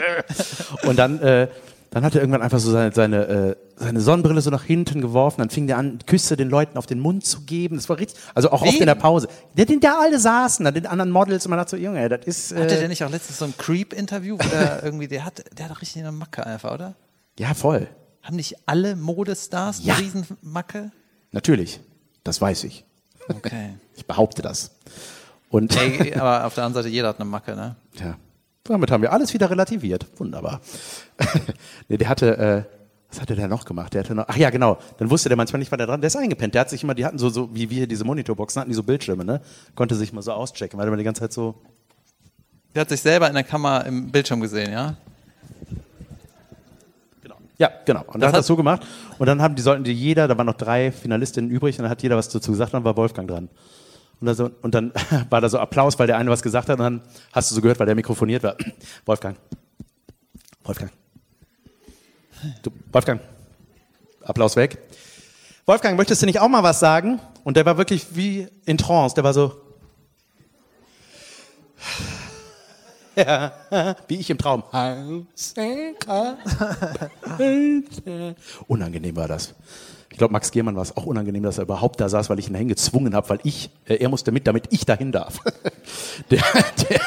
Und 0.85 0.97
dann, 0.97 1.21
äh, 1.21 1.49
dann 1.91 2.05
hat 2.05 2.15
er 2.15 2.21
irgendwann 2.21 2.43
einfach 2.43 2.61
so 2.61 2.71
seine, 2.71 2.93
seine, 2.95 3.27
äh, 3.27 3.57
seine 3.77 4.01
Sonnenbrille 4.01 4.41
so 4.41 4.51
nach 4.51 4.63
hinten 4.63 5.01
geworfen. 5.01 5.41
Dann 5.41 5.51
fing 5.51 5.67
der 5.67 5.79
an, 5.79 5.99
Küsse 6.07 6.37
den 6.37 6.49
Leuten 6.49 6.79
auf 6.79 6.87
den 6.87 7.01
Mund 7.01 7.25
zu 7.25 7.41
geben. 7.41 7.75
Das 7.75 7.89
war 7.89 7.99
richtig, 7.99 8.21
also 8.35 8.51
auch 8.51 8.63
oft 8.63 8.75
Wem? 8.75 8.83
in 8.83 8.87
der 8.87 8.95
Pause. 8.95 9.29
Der, 9.57 9.65
den 9.65 9.81
da 9.81 9.99
alle 9.99 10.21
saßen, 10.21 10.65
dann 10.65 10.75
den 10.75 10.87
anderen 10.87 11.11
Models. 11.11 11.45
Und 11.45 11.51
man 11.51 11.59
dachte 11.59 11.73
so, 11.73 11.77
Junge, 11.77 12.09
das 12.09 12.21
ist, 12.25 12.55
Hatte 12.55 12.67
der 12.69 12.83
äh, 12.83 12.89
nicht 12.89 13.03
auch 13.03 13.11
letztens 13.11 13.39
so 13.39 13.47
ein 13.47 13.55
Creep-Interview, 13.57 14.37
wo 14.39 14.49
der 14.49 14.85
irgendwie, 14.85 15.09
der 15.09 15.25
hat, 15.25 15.43
der 15.57 15.65
hat 15.65 15.73
doch 15.73 15.83
richtig 15.83 16.03
eine 16.03 16.13
Macke 16.13 16.47
einfach, 16.47 16.73
oder? 16.75 16.95
ja, 17.39 17.55
voll. 17.55 17.89
Haben 18.29 18.37
nicht 18.37 18.57
alle 18.67 18.95
Modestars 18.95 19.83
Ja. 19.85 19.95
eine 19.95 20.05
Riesenmacke? 20.05 20.93
Natürlich. 21.33 21.81
Das 22.25 22.41
weiß 22.41 22.65
ich. 22.65 22.85
Okay. 23.29 23.75
Ich 23.97 24.07
behaupte 24.07 24.43
das. 24.43 24.71
Und, 25.51 25.75
Ey, 25.77 26.15
aber 26.15 26.45
auf 26.47 26.55
der 26.55 26.65
anderen 26.65 26.85
Seite, 26.85 26.93
jeder 26.95 27.09
hat 27.09 27.17
eine 27.19 27.25
Macke, 27.29 27.57
ne? 27.57 27.75
ja, 27.99 28.17
damit 28.63 28.91
haben 28.93 29.03
wir 29.03 29.13
alles 29.13 29.35
wieder 29.35 29.51
relativiert. 29.51 30.07
Wunderbar. 30.19 30.61
nee, 31.89 31.97
der 31.97 32.09
hatte, 32.09 32.39
äh, 32.39 32.63
was 33.11 33.21
hatte 33.21 33.35
der 33.35 33.49
noch 33.49 33.65
gemacht? 33.65 33.93
Der 33.95 34.05
hatte 34.05 34.15
noch, 34.15 34.27
ach 34.29 34.37
ja, 34.37 34.51
genau. 34.51 34.79
Dann 34.99 35.11
wusste 35.11 35.29
der 35.31 35.37
manchmal 35.37 35.59
nicht, 35.59 35.73
wann 35.73 35.79
der 35.79 35.87
dran, 35.89 36.01
der 36.01 36.09
ist 36.09 36.17
eingepennt. 36.17 36.55
Der 36.55 36.61
hat 36.61 36.71
sich 36.71 36.85
immer, 36.85 36.95
die 36.95 37.05
hatten 37.07 37.19
so, 37.19 37.29
so 37.31 37.53
wie 37.55 37.71
wir 37.71 37.87
diese 37.89 38.05
Monitorboxen 38.05 38.61
hatten, 38.61 38.71
die 38.71 38.77
so 38.77 38.83
Bildschirme, 38.85 39.25
ne? 39.25 39.41
Konnte 39.75 39.95
sich 39.97 40.13
mal 40.13 40.23
so 40.23 40.33
auschecken, 40.33 40.79
weil 40.79 40.85
er 40.87 40.89
immer 40.89 40.97
die 40.99 41.05
ganze 41.05 41.23
Zeit 41.23 41.33
so, 41.33 41.55
Der 42.75 42.83
hat 42.83 42.91
sich 42.91 43.01
selber 43.01 43.27
in 43.27 43.35
der 43.35 43.45
Kamera 43.45 43.81
im 43.81 44.11
Bildschirm 44.13 44.41
gesehen, 44.41 44.71
ja? 44.71 44.97
Ja, 47.59 47.71
genau. 47.85 48.05
Und 48.07 48.21
Das 48.21 48.29
hat 48.29 48.39
das 48.39 48.47
so 48.47 48.57
gemacht. 48.57 48.87
Und 49.19 49.27
dann 49.27 49.43
haben 49.43 49.57
die 49.57 49.63
sollten 49.63 49.83
die 49.85 49.93
jeder, 49.93 50.29
da 50.29 50.39
waren 50.39 50.47
noch 50.47 50.55
drei 50.55 50.93
Finalistinnen 50.93 51.51
übrig, 51.51 51.77
und 51.79 51.83
dann 51.83 51.91
hat 51.91 52.03
jeder 52.03 52.17
was 52.17 52.29
dazu 52.29 52.53
gesagt, 52.53 52.73
und 52.73 52.79
dann 52.79 52.85
war 52.85 52.97
Wolfgang 52.97 53.29
dran. 53.29 53.49
Und, 54.21 54.27
dann 54.27 54.35
so, 54.37 54.51
und 54.63 54.75
dann 54.75 54.93
war 55.31 55.41
da 55.41 55.49
so 55.49 55.59
Applaus, 55.59 55.99
weil 55.99 56.07
der 56.07 56.19
eine 56.19 56.31
was 56.31 56.43
gesagt 56.43 56.69
hat, 56.69 56.79
und 56.79 56.85
dann 56.85 57.03
hast 57.33 57.51
du 57.51 57.57
so 57.57 57.61
gehört, 57.61 57.79
weil 57.81 57.87
der 57.87 57.97
mikrofoniert 57.97 58.45
war. 58.45 58.57
Wolfgang. 59.07 59.37
Wolfgang. 60.63 60.93
Du, 62.63 62.71
Wolfgang. 62.93 63.21
Applaus 64.23 64.55
weg. 64.55 64.79
Wolfgang, 65.67 65.97
möchtest 65.97 66.23
du 66.23 66.27
nicht 66.27 66.39
auch 66.39 66.49
mal 66.49 66.63
was 66.63 66.79
sagen? 66.79 67.19
Und 67.45 67.57
der 67.57 67.67
war 67.67 67.77
wirklich 67.77 68.07
wie 68.15 68.47
in 68.67 68.79
Trance, 68.79 69.15
der 69.15 69.25
war 69.25 69.35
so. 69.35 69.53
Wie 74.09 74.17
ich 74.17 74.31
im 74.31 74.39
Traum. 74.39 74.63
Unangenehm 78.69 79.17
war 79.17 79.29
das. 79.29 79.55
Ich 80.11 80.19
glaube, 80.19 80.33
Max 80.33 80.51
Giermann 80.51 80.75
war 80.75 80.83
es 80.83 80.97
auch 80.97 81.07
unangenehm, 81.07 81.43
dass 81.43 81.59
er 81.59 81.65
überhaupt 81.65 82.01
da 82.01 82.09
saß, 82.09 82.31
weil 82.31 82.39
ich 82.39 82.49
ihn 82.49 82.53
dahin 82.53 82.69
gezwungen 82.69 83.15
habe, 83.15 83.29
weil 83.29 83.41
ich, 83.45 83.71
äh, 83.87 83.97
er 83.97 84.09
musste 84.09 84.33
mit, 84.33 84.47
damit 84.47 84.65
ich 84.71 84.85
dahin 84.85 85.13
darf. 85.13 85.41
Der, 86.31 86.43
der, 86.91 87.01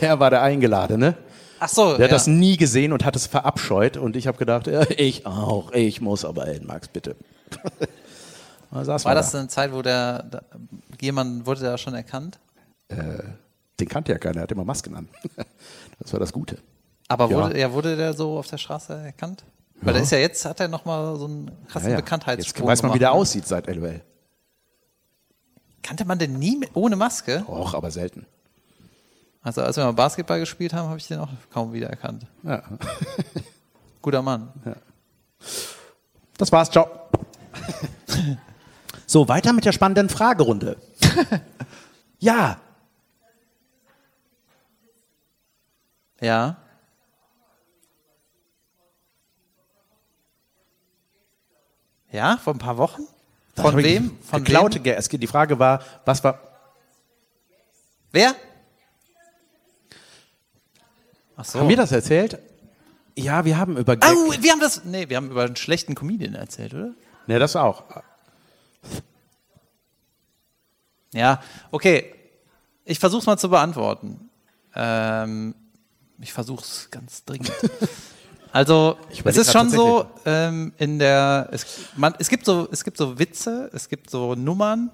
der 0.00 0.20
war 0.20 0.30
der 0.30 0.42
Eingeladene. 0.42 1.14
Ach 1.60 1.68
so, 1.68 1.96
Der 1.96 2.04
hat 2.04 2.10
ja. 2.10 2.16
das 2.16 2.26
nie 2.26 2.56
gesehen 2.56 2.92
und 2.92 3.04
hat 3.04 3.14
es 3.16 3.26
verabscheut. 3.26 3.96
Und 3.96 4.16
ich 4.16 4.26
habe 4.26 4.36
gedacht, 4.36 4.66
ja, 4.66 4.82
ich 4.96 5.24
auch, 5.26 5.72
ich 5.72 6.00
muss 6.00 6.24
aber 6.24 6.46
hin, 6.46 6.66
Max, 6.66 6.88
bitte. 6.88 7.16
War 8.70 8.84
das 8.84 9.04
da. 9.04 9.38
eine 9.38 9.48
Zeit, 9.48 9.72
wo 9.72 9.82
der, 9.82 10.24
da, 10.24 10.42
jemand 11.00 11.46
wurde 11.46 11.62
da 11.62 11.78
schon 11.78 11.94
erkannt? 11.94 12.38
Den 13.80 13.88
kannte 13.88 14.12
ja 14.12 14.18
keiner, 14.18 14.36
er 14.36 14.42
hat 14.42 14.52
immer 14.52 14.64
Masken 14.64 14.94
an. 14.96 15.08
Das 15.98 16.12
war 16.14 16.20
das 16.20 16.32
Gute. 16.32 16.56
Aber 17.08 17.28
Ja. 17.30 17.36
wurde, 17.36 17.58
ja, 17.60 17.72
wurde 17.72 17.94
der 17.96 18.14
so 18.14 18.38
auf 18.38 18.46
der 18.46 18.56
Straße 18.56 18.94
erkannt? 18.94 19.44
Weil 19.82 19.92
der 19.94 20.02
ist 20.02 20.12
ja 20.12 20.18
jetzt, 20.18 20.44
hat 20.46 20.60
er 20.60 20.68
nochmal 20.68 21.16
so 21.16 21.26
einen 21.26 21.50
krassen 21.68 21.90
Ja, 21.90 21.96
ja. 21.96 22.00
Bekanntheitssprung 22.00 22.62
Jetzt 22.62 22.70
weiß 22.70 22.82
man, 22.82 22.94
wie 22.94 22.98
der 22.98 23.08
gemacht, 23.08 23.16
ne? 23.16 23.20
aussieht 23.20 23.46
seit 23.46 23.66
LOL. 23.66 24.00
Kannte 25.82 26.04
man 26.06 26.18
den 26.18 26.38
nie 26.38 26.56
mit, 26.56 26.70
ohne 26.74 26.96
Maske? 26.96 27.44
Och, 27.48 27.74
aber 27.74 27.90
selten. 27.90 28.24
Also 29.42 29.62
als 29.62 29.76
wir 29.76 29.84
mal 29.84 29.92
Basketball 29.92 30.38
gespielt 30.40 30.72
haben, 30.72 30.88
habe 30.88 30.98
ich 30.98 31.06
den 31.08 31.18
auch 31.18 31.28
kaum 31.50 31.72
wiedererkannt. 31.72 32.26
Ja. 32.42 32.62
Guter 34.02 34.22
Mann. 34.22 34.52
Das 36.38 36.50
war's, 36.52 36.70
ciao. 36.70 36.88
So, 39.06 39.26
weiter 39.26 39.52
mit 39.52 39.64
der 39.64 39.72
spannenden 39.72 40.08
Fragerunde. 40.08 40.76
ja, 42.20 42.58
Ja. 46.20 46.56
Ja, 52.12 52.36
vor 52.38 52.54
ein 52.54 52.58
paar 52.58 52.76
Wochen? 52.76 53.02
Von 53.56 53.76
wem? 53.76 54.18
Von 54.22 54.42
geklaute 54.44 54.82
wem? 54.84 54.94
Es 54.96 55.08
geht- 55.08 55.22
Die 55.22 55.26
Frage 55.26 55.58
war, 55.58 55.82
was 56.04 56.24
war. 56.24 56.40
Wer? 58.12 58.34
Ach 61.36 61.44
so. 61.44 61.60
Haben 61.60 61.68
wir 61.68 61.76
das 61.76 61.92
erzählt? 61.92 62.38
Ja, 63.16 63.44
wir 63.44 63.58
haben 63.58 63.76
über. 63.76 63.96
Gag- 63.96 64.10
Au, 64.10 64.14
wir 64.42 64.52
haben 64.52 64.60
das. 64.60 64.84
Nee, 64.84 65.08
wir 65.08 65.16
haben 65.16 65.30
über 65.30 65.44
einen 65.44 65.56
schlechten 65.56 65.94
Comedian 65.94 66.34
erzählt, 66.34 66.74
oder? 66.74 66.94
Ne, 67.26 67.38
das 67.38 67.54
auch. 67.56 67.84
Ja, 71.12 71.42
okay. 71.70 72.14
Ich 72.84 72.98
versuche 72.98 73.20
es 73.20 73.26
mal 73.26 73.36
zu 73.36 73.50
beantworten. 73.50 74.30
Ähm, 74.74 75.54
ich 76.20 76.32
versuche 76.32 76.62
es 76.62 76.88
ganz 76.90 77.24
dringend. 77.24 77.52
Also 78.52 78.96
es 79.24 79.36
ist 79.36 79.52
schon 79.52 79.70
so 79.70 80.06
ähm, 80.26 80.72
in 80.76 80.98
der 80.98 81.48
es, 81.52 81.64
man, 81.96 82.14
es 82.18 82.28
gibt 82.28 82.44
so 82.44 82.68
es 82.72 82.82
gibt 82.82 82.96
so 82.96 83.16
Witze, 83.16 83.70
es 83.72 83.88
gibt 83.88 84.10
so 84.10 84.34
Nummern 84.34 84.90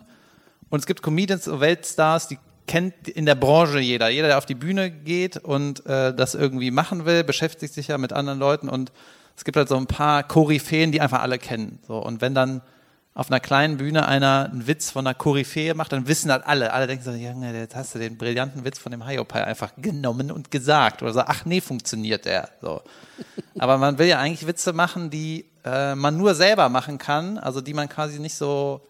und 0.69 0.81
es 0.81 0.85
gibt 0.85 1.03
Comedians, 1.03 1.45
so 1.45 1.59
Weltstars, 1.59 2.29
die 2.29 2.39
kennt 2.67 3.09
in 3.09 3.25
der 3.25 3.35
Branche 3.35 3.79
jeder. 3.79 4.11
Jeder, 4.11 4.29
der 4.29 4.37
auf 4.37 4.45
die 4.45 4.55
Bühne 4.55 4.91
geht 4.91 5.39
und 5.39 5.87
äh, 5.87 6.15
das 6.15 6.35
irgendwie 6.35 6.71
machen 6.71 7.07
will, 7.07 7.25
beschäftigt 7.25 7.73
sich 7.73 7.89
ja 7.89 7.97
mit 7.97 8.13
anderen 8.13 8.39
Leuten 8.39 8.69
und 8.69 8.93
es 9.37 9.45
gibt 9.45 9.57
halt 9.57 9.71
so 9.71 9.77
ein 9.77 9.87
paar 9.87 10.23
Koryphäen, 10.23 10.93
die 10.93 11.01
einfach 11.01 11.23
alle 11.23 11.39
kennen. 11.39 11.79
So 11.87 11.97
und 11.97 12.21
wenn 12.21 12.35
dann 12.35 12.61
auf 13.17 13.31
einer 13.31 13.41
kleinen 13.41 13.79
Bühne 13.79 14.07
einer 14.07 14.51
einen 14.53 14.67
Witz 14.67 14.91
von 14.91 15.07
einer 15.07 15.15
Koryphäe 15.15 15.73
macht, 15.73 15.91
dann 15.91 16.07
wissen 16.07 16.31
halt 16.31 16.47
alle. 16.47 16.75
Alle 16.75 16.87
denken 16.87 17.03
so, 17.03 17.13
Junge, 17.13 17.59
jetzt 17.59 17.75
hast 17.75 17.95
du 17.95 17.99
den 17.99 18.19
brillanten 18.19 18.63
Witz 18.67 18.79
von 18.79 18.93
dem 18.93 19.07
Hiopai 19.07 19.43
einfach 19.43 19.73
genommen 19.79 20.31
und 20.31 20.51
gesagt. 20.51 21.03
Oder 21.03 21.15
so, 21.15 21.21
ach 21.21 21.47
nee, 21.47 21.63
funktioniert 21.63 22.27
der. 22.27 22.51
So. 22.61 22.83
Aber 23.59 23.79
man 23.79 23.99
will 23.99 24.07
ja 24.07 24.19
eigentlich 24.19 24.47
Witze 24.47 24.75
machen, 24.75 25.09
die 25.09 25.47
äh, 25.65 25.95
man 25.95 26.19
nur 26.19 26.35
selber 26.35 26.69
machen 26.69 26.99
kann, 26.99 27.39
also 27.39 27.63
die 27.63 27.73
man 27.73 27.89
quasi 27.89 28.19
nicht 28.19 28.35
so, 28.35 28.83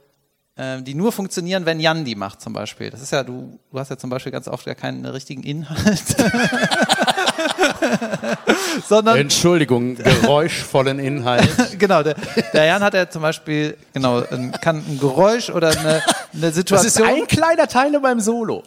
äh, 0.56 0.82
die 0.82 0.94
nur 0.94 1.12
funktionieren, 1.12 1.64
wenn 1.64 1.78
Jan 1.78 2.04
die 2.04 2.16
macht 2.16 2.40
zum 2.40 2.52
Beispiel. 2.52 2.90
Das 2.90 3.02
ist 3.02 3.12
ja, 3.12 3.22
du, 3.22 3.60
du 3.70 3.78
hast 3.78 3.90
ja 3.90 3.96
zum 3.96 4.10
Beispiel 4.10 4.32
ganz 4.32 4.48
oft 4.48 4.66
ja 4.66 4.74
keinen 4.74 5.06
richtigen 5.06 5.44
Inhalt. 5.44 6.02
Sondern 8.88 9.16
Entschuldigung, 9.18 9.96
geräuschvollen 9.96 10.98
Inhalt. 10.98 11.48
genau, 11.78 12.02
der, 12.02 12.14
der 12.52 12.64
Jan 12.64 12.82
hat 12.82 12.94
ja 12.94 13.08
zum 13.08 13.22
Beispiel, 13.22 13.76
genau, 13.92 14.22
ein, 14.30 14.52
kann 14.52 14.76
ein 14.78 14.98
Geräusch 14.98 15.50
oder 15.50 15.70
eine, 15.70 15.78
eine 15.88 16.02
Das 16.32 16.50
ist 16.50 16.54
Situation. 16.56 17.06
ein 17.08 17.26
kleiner 17.26 17.66
Teil 17.66 17.98
beim 18.00 18.20
Solo. 18.20 18.62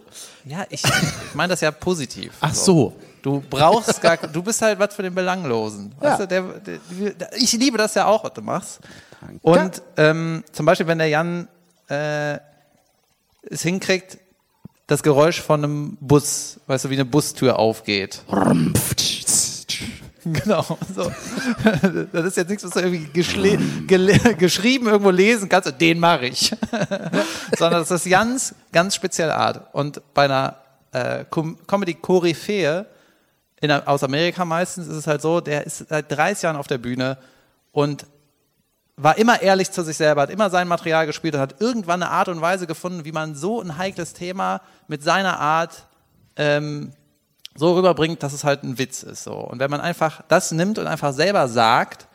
ja, 0.46 0.66
ich, 0.70 0.84
ich 0.84 1.36
meine 1.36 1.52
das 1.52 1.62
ja 1.62 1.72
positiv. 1.72 2.32
Ach 2.42 2.54
so. 2.54 2.94
Du 3.22 3.44
brauchst 3.50 4.02
gar, 4.02 4.16
du 4.16 4.42
bist 4.42 4.62
halt 4.62 4.80
was 4.80 4.96
für 4.96 5.04
den 5.04 5.14
Belanglosen. 5.14 5.94
Weißt 6.00 6.20
Ja. 6.22 6.26
du, 6.26 6.28
der, 6.28 6.42
der, 7.12 7.34
ich 7.36 7.52
liebe 7.54 7.78
das 7.78 7.94
ja 7.96 8.06
auch, 8.06 8.24
was 8.24 8.32
du 8.34 8.42
machst. 8.42 8.80
Und 9.42 9.82
ähm, 9.98 10.44
zum 10.54 10.66
Beispiel, 10.66 10.88
wenn 10.88 11.00
der 11.00 11.08
Jan 11.10 11.50
äh, 11.90 12.38
es 13.50 13.62
hinkriegt, 13.62 14.18
das 14.90 15.04
Geräusch 15.04 15.40
von 15.40 15.64
einem 15.64 15.98
Bus, 16.02 16.60
weißt 16.66 16.86
du, 16.86 16.90
wie 16.90 16.96
eine 16.96 17.06
Bustür 17.06 17.58
aufgeht. 17.58 18.22
Genau. 20.26 20.64
So. 20.94 21.10
Das 22.12 22.26
ist 22.26 22.38
jetzt 22.38 22.50
nichts, 22.50 22.64
was 22.66 22.72
du 22.72 22.82
irgendwie 22.82 23.08
geschrieben 24.38 24.88
irgendwo 24.88 25.12
lesen 25.12 25.48
kannst. 25.48 25.80
Den 25.80 25.98
mache 25.98 26.26
ich. 26.28 26.54
Sondern 27.58 27.80
das 27.82 27.90
ist 27.90 28.08
ganz, 28.10 28.54
ganz 28.72 28.96
spezielle 28.96 29.34
Art. 29.34 29.74
Und 29.74 30.02
bei 30.14 30.26
einer 30.26 30.58
äh, 30.92 31.24
Com 31.30 31.58
Comedy-Koryphäe 31.66 32.86
in, 33.62 33.72
aus 33.72 34.04
Amerika 34.04 34.44
meistens 34.44 34.88
ist 34.88 34.98
es 34.98 35.08
halt 35.08 35.22
so, 35.22 35.40
der 35.40 35.66
ist 35.66 35.88
seit 35.88 36.12
30 36.12 36.44
Jahren 36.44 36.58
auf 36.58 36.68
der 36.68 36.80
Bühne 36.80 37.18
und 37.72 38.06
war 39.02 39.18
immer 39.18 39.42
ehrlich 39.42 39.72
zu 39.72 39.82
sich 39.82 39.96
selber, 39.96 40.24
hat 40.24 40.30
immer 40.30 40.50
sein 40.50 40.68
Material 40.68 41.06
gespielt 41.06 41.34
und 41.36 41.40
hat 41.40 41.62
irgendwann 41.62 42.04
eine 42.04 42.12
Art 42.12 42.28
und 42.28 42.42
Weise 42.42 42.68
gefunden, 42.68 43.06
wie 43.06 43.14
man 43.14 43.34
so 43.34 43.62
ein 43.62 43.78
heikles 43.78 44.14
Thema 44.14 44.62
mit 44.90 45.04
seiner 45.04 45.40
Art 45.40 45.86
ähm, 46.36 46.92
so 47.56 47.76
rüberbringt, 47.76 48.22
dass 48.24 48.34
es 48.34 48.44
halt 48.44 48.64
ein 48.64 48.78
Witz 48.78 49.04
ist. 49.04 49.24
So. 49.24 49.36
Und 49.36 49.60
wenn 49.60 49.72
man 49.72 49.80
einfach 49.80 50.22
das 50.28 50.52
nimmt 50.52 50.78
und 50.80 50.88
einfach 50.88 51.14
selber 51.14 51.48
sagt, 51.48 52.08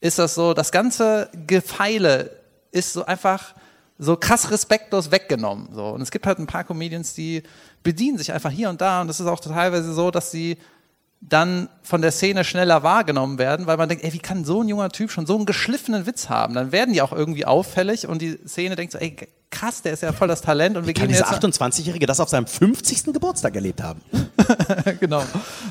ist 0.00 0.20
das 0.20 0.36
so, 0.36 0.54
das 0.54 0.70
ganze 0.70 1.28
Gefeile 1.46 2.30
ist 2.70 2.92
so 2.92 3.04
einfach 3.04 3.54
so 3.98 4.16
krass 4.16 4.50
respektlos 4.50 5.10
weggenommen. 5.10 5.68
So. 5.72 5.88
Und 5.88 6.02
es 6.02 6.10
gibt 6.12 6.26
halt 6.26 6.38
ein 6.38 6.46
paar 6.46 6.64
Comedians, 6.64 7.14
die 7.14 7.42
bedienen 7.82 8.18
sich 8.18 8.32
einfach 8.32 8.50
hier 8.50 8.68
und 8.70 8.80
da 8.80 9.00
und 9.00 9.08
es 9.08 9.18
ist 9.18 9.26
auch 9.26 9.40
teilweise 9.40 9.92
so, 9.92 10.12
dass 10.12 10.30
sie 10.30 10.56
dann 11.28 11.68
von 11.82 12.02
der 12.02 12.10
Szene 12.10 12.42
schneller 12.42 12.82
wahrgenommen 12.82 13.38
werden, 13.38 13.66
weil 13.66 13.76
man 13.76 13.88
denkt, 13.88 14.04
ey, 14.04 14.12
wie 14.12 14.18
kann 14.18 14.44
so 14.44 14.62
ein 14.62 14.68
junger 14.68 14.88
Typ 14.90 15.10
schon 15.10 15.24
so 15.24 15.36
einen 15.36 15.46
geschliffenen 15.46 16.04
Witz 16.04 16.28
haben? 16.28 16.54
Dann 16.54 16.72
werden 16.72 16.92
die 16.92 17.00
auch 17.00 17.12
irgendwie 17.12 17.46
auffällig 17.46 18.08
und 18.08 18.20
die 18.20 18.38
Szene 18.46 18.74
denkt 18.74 18.92
so, 18.92 18.98
ey, 18.98 19.16
krass, 19.50 19.82
der 19.82 19.92
ist 19.92 20.02
ja 20.02 20.12
voll 20.12 20.28
das 20.28 20.42
Talent 20.42 20.76
und 20.76 20.86
wir 20.86 20.94
Kann 20.94 21.02
geben 21.08 21.14
dieser 21.14 21.32
jetzt 21.32 21.44
28-Jährige 21.44 22.06
das 22.06 22.18
auf 22.18 22.28
seinem 22.28 22.46
50. 22.46 23.04
Geburtstag 23.12 23.54
erlebt 23.54 23.82
haben? 23.82 24.00
genau. 25.00 25.22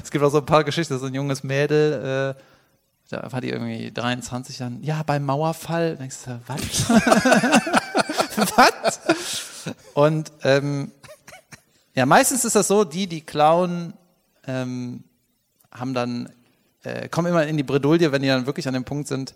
Es 0.01 0.09
gibt 0.09 0.23
auch 0.23 0.29
so 0.29 0.37
ein 0.37 0.45
paar 0.45 0.63
Geschichten, 0.63 0.97
so 0.97 1.07
ein 1.07 1.13
junges 1.13 1.43
Mädel, 1.43 2.35
äh, 2.37 2.41
da 3.09 3.29
war 3.29 3.41
die 3.41 3.49
irgendwie 3.49 3.91
23 3.91 4.57
dann, 4.57 4.81
ja, 4.81 5.03
beim 5.03 5.25
Mauerfall. 5.25 5.97
Denkst 5.97 6.17
du, 6.25 6.39
was? 6.47 6.89
was? 8.55 8.99
Und 9.93 10.31
ähm, 10.43 10.93
ja, 11.93 12.05
meistens 12.05 12.45
ist 12.45 12.55
das 12.55 12.69
so, 12.69 12.85
die, 12.85 13.07
die 13.07 13.19
klauen, 13.19 13.93
ähm, 14.47 15.03
haben 15.71 15.93
dann, 15.93 16.29
äh, 16.83 17.09
kommen 17.09 17.27
immer 17.27 17.45
in 17.45 17.57
die 17.57 17.63
Bredouille, 17.63 18.11
wenn 18.11 18.21
die 18.21 18.27
dann 18.27 18.45
wirklich 18.45 18.67
an 18.67 18.73
dem 18.73 18.83
Punkt 18.83 19.07
sind, 19.07 19.35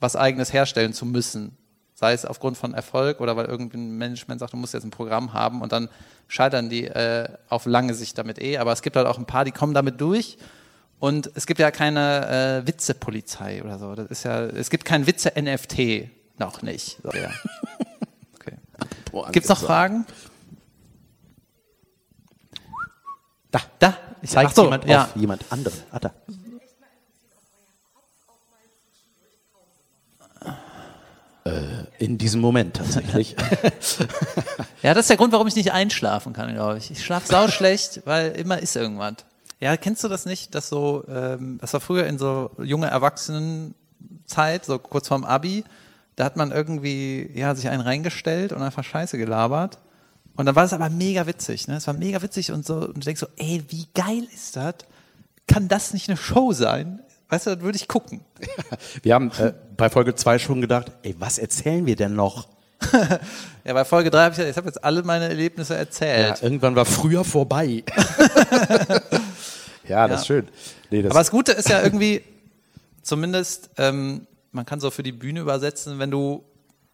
was 0.00 0.16
eigenes 0.16 0.52
herstellen 0.52 0.92
zu 0.92 1.06
müssen. 1.06 1.56
Sei 1.94 2.12
es 2.12 2.26
aufgrund 2.26 2.58
von 2.58 2.74
Erfolg 2.74 3.20
oder 3.20 3.36
weil 3.36 3.46
irgendein 3.46 3.96
Management 3.96 4.40
sagt, 4.40 4.52
du 4.52 4.58
musst 4.58 4.74
jetzt 4.74 4.84
ein 4.84 4.90
Programm 4.90 5.32
haben 5.32 5.62
und 5.62 5.72
dann 5.72 5.88
scheitern 6.28 6.68
die 6.68 6.84
äh, 6.84 7.28
auf 7.48 7.64
lange 7.64 7.94
Sicht 7.94 8.18
damit 8.18 8.40
eh. 8.40 8.58
Aber 8.58 8.72
es 8.72 8.82
gibt 8.82 8.96
halt 8.96 9.06
auch 9.06 9.18
ein 9.18 9.26
paar, 9.26 9.44
die 9.44 9.52
kommen 9.52 9.72
damit 9.72 10.00
durch. 10.00 10.36
Und 10.98 11.30
es 11.34 11.46
gibt 11.46 11.60
ja 11.60 11.70
keine 11.70 12.62
äh, 12.62 12.66
Witzepolizei 12.66 13.62
oder 13.62 13.78
so. 13.78 13.94
Das 13.94 14.06
ist 14.08 14.24
ja, 14.24 14.44
es 14.44 14.70
gibt 14.70 14.84
kein 14.84 15.06
Witze-NFT. 15.06 16.10
Noch 16.38 16.62
nicht. 16.62 16.98
So, 17.02 17.10
ja. 17.12 17.30
okay. 18.38 19.32
Gibt's 19.32 19.48
noch 19.48 19.60
Fragen? 19.60 20.06
Da. 23.50 23.60
Da. 23.78 23.96
Ich 24.26 24.32
Zeigt 24.32 24.50
ach 24.50 24.56
so, 24.56 24.64
jemand 24.64 24.84
ja. 24.86 25.04
auf 25.04 25.14
jemand 25.14 25.44
anderen. 25.50 25.78
Ah, 25.92 26.00
da. 26.00 26.10
Äh, 31.44 32.04
In 32.04 32.18
diesem 32.18 32.40
Moment 32.40 32.74
tatsächlich. 32.76 33.36
Ja, 34.82 34.94
das 34.94 35.04
ist 35.04 35.10
der 35.10 35.16
Grund, 35.16 35.32
warum 35.32 35.48
ich 35.48 35.56
nicht 35.56 35.72
einschlafen 35.72 36.32
kann, 36.32 36.52
glaube 36.54 36.78
ich. 36.78 36.92
Ich 36.92 37.04
schlafe 37.04 37.26
sau 37.26 37.48
schlecht, 37.48 38.02
weil 38.04 38.32
immer 38.32 38.58
ist 38.60 38.76
irgendwas. 38.76 39.14
Ja, 39.58 39.76
kennst 39.76 40.04
du 40.04 40.08
das 40.08 40.26
nicht, 40.26 40.54
dass 40.54 40.68
so, 40.68 41.02
ähm, 41.08 41.58
das 41.60 41.72
war 41.72 41.80
früher 41.80 42.06
in 42.06 42.18
so 42.18 42.50
junge 42.58 42.86
Erwachsenenzeit, 42.86 44.64
so 44.64 44.78
kurz 44.78 45.08
vorm 45.08 45.24
Abi, 45.24 45.64
da 46.14 46.24
hat 46.24 46.36
man 46.36 46.52
irgendwie, 46.52 47.30
ja, 47.34 47.54
sich 47.54 47.68
einen 47.68 47.80
reingestellt 47.80 48.52
und 48.52 48.62
einfach 48.62 48.84
Scheiße 48.84 49.18
gelabert. 49.18 49.78
Und 50.36 50.46
dann 50.46 50.54
war 50.54 50.64
es 50.64 50.72
aber 50.72 50.90
mega 50.90 51.26
witzig, 51.26 51.66
ne? 51.68 51.76
Es 51.76 51.86
war 51.86 51.94
mega 51.94 52.20
witzig 52.22 52.52
und 52.52 52.66
so, 52.66 52.76
und 52.76 52.96
du 52.96 53.00
denkst 53.00 53.20
so, 53.20 53.28
ey, 53.36 53.62
wie 53.68 53.86
geil 53.94 54.26
ist 54.34 54.56
das? 54.56 54.74
Kann 55.46 55.68
das 55.68 55.94
nicht 55.94 56.08
eine 56.08 56.16
Show 56.16 56.52
sein? 56.52 57.00
Weißt 57.28 57.46
du, 57.46 57.54
das 57.56 57.64
würde 57.64 57.76
ich 57.76 57.88
gucken. 57.88 58.20
Wir 59.02 59.14
haben 59.14 59.30
äh, 59.38 59.52
bei 59.76 59.90
Folge 59.90 60.14
2 60.14 60.38
schon 60.38 60.60
gedacht, 60.60 60.92
ey, 61.02 61.14
was 61.18 61.38
erzählen 61.38 61.86
wir 61.86 61.96
denn 61.96 62.14
noch? 62.14 62.48
Ja, 63.64 63.72
bei 63.72 63.84
Folge 63.84 64.10
3 64.10 64.24
habe 64.26 64.32
ich, 64.32 64.38
ja- 64.38 64.48
ich 64.48 64.56
habe 64.56 64.68
jetzt 64.68 64.84
alle 64.84 65.02
meine 65.02 65.28
Erlebnisse 65.28 65.72
Ja, 65.74 65.80
erzählt. 65.80 66.40
irgendwann 66.40 66.76
war 66.76 66.84
früher 66.84 67.24
vorbei. 67.24 67.82
ja, 69.88 70.06
das 70.06 70.20
ist 70.20 70.26
schön. 70.28 70.46
Nee, 70.90 71.02
das 71.02 71.10
Aber 71.10 71.18
das 71.20 71.30
Gute 71.32 71.50
ist 71.52 71.68
ja 71.68 71.82
irgendwie, 71.82 72.22
zumindest, 73.02 73.70
ähm, 73.78 74.26
man 74.52 74.64
kann 74.66 74.78
so 74.78 74.92
für 74.92 75.02
die 75.02 75.10
Bühne 75.12 75.40
übersetzen, 75.40 75.98
wenn 75.98 76.12
du, 76.12 76.44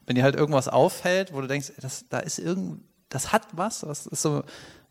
wenn 0.06 0.16
dir 0.16 0.22
halt 0.24 0.34
irgendwas 0.34 0.66
auffällt, 0.68 1.34
wo 1.34 1.42
du 1.42 1.46
denkst, 1.46 1.72
das, 1.80 2.06
da 2.08 2.20
ist 2.20 2.38
irgend, 2.38 2.80
das 3.12 3.32
hat 3.32 3.46
was, 3.52 3.80
das 3.80 4.06
ist 4.06 4.22
so, 4.22 4.42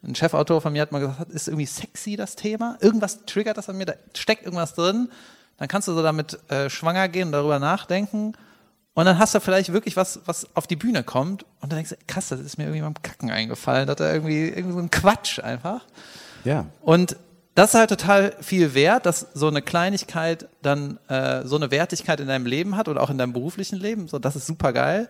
ein 0.03 0.15
Chefautor 0.15 0.61
von 0.61 0.73
mir 0.73 0.81
hat 0.81 0.91
mal 0.91 0.99
gesagt, 0.99 1.31
ist 1.31 1.47
irgendwie 1.47 1.65
sexy 1.65 2.15
das 2.15 2.35
Thema, 2.35 2.77
irgendwas 2.81 3.25
triggert 3.25 3.57
das 3.57 3.69
an 3.69 3.77
mir, 3.77 3.85
da 3.85 3.93
steckt 4.15 4.43
irgendwas 4.43 4.73
drin, 4.73 5.09
dann 5.57 5.67
kannst 5.67 5.87
du 5.87 5.93
so 5.93 6.01
damit 6.01 6.39
äh, 6.49 6.69
schwanger 6.69 7.07
gehen 7.07 7.27
und 7.27 7.33
darüber 7.33 7.59
nachdenken 7.59 8.33
und 8.93 9.05
dann 9.05 9.19
hast 9.19 9.35
du 9.35 9.39
vielleicht 9.39 9.73
wirklich 9.73 9.95
was, 9.95 10.21
was 10.25 10.47
auf 10.55 10.67
die 10.67 10.75
Bühne 10.75 11.03
kommt 11.03 11.43
und 11.61 11.71
dann 11.71 11.77
denkst 11.77 11.91
du, 11.91 11.95
krass, 12.07 12.29
das 12.29 12.39
ist 12.39 12.57
mir 12.57 12.65
irgendwie 12.65 12.81
beim 12.81 13.01
Kacken 13.01 13.29
eingefallen, 13.29 13.87
da 13.87 13.91
hat 13.91 13.99
er 13.99 14.13
irgendwie, 14.13 14.47
irgendwie 14.49 14.73
so 14.73 14.79
ein 14.79 14.91
Quatsch 14.91 15.39
einfach. 15.39 15.85
ja. 16.43 16.65
Und 16.81 17.15
das 17.53 17.73
ist 17.73 17.79
halt 17.79 17.89
total 17.89 18.33
viel 18.39 18.73
wert, 18.73 19.05
dass 19.05 19.27
so 19.33 19.47
eine 19.47 19.61
Kleinigkeit 19.61 20.47
dann 20.61 20.99
äh, 21.09 21.45
so 21.45 21.57
eine 21.57 21.69
Wertigkeit 21.69 22.21
in 22.21 22.27
deinem 22.27 22.45
Leben 22.45 22.77
hat 22.77 22.87
oder 22.87 23.01
auch 23.01 23.09
in 23.09 23.17
deinem 23.17 23.33
beruflichen 23.33 23.77
Leben. 23.77 24.07
So, 24.07 24.19
das 24.19 24.37
ist 24.37 24.47
super 24.47 24.71
geil. 24.71 25.09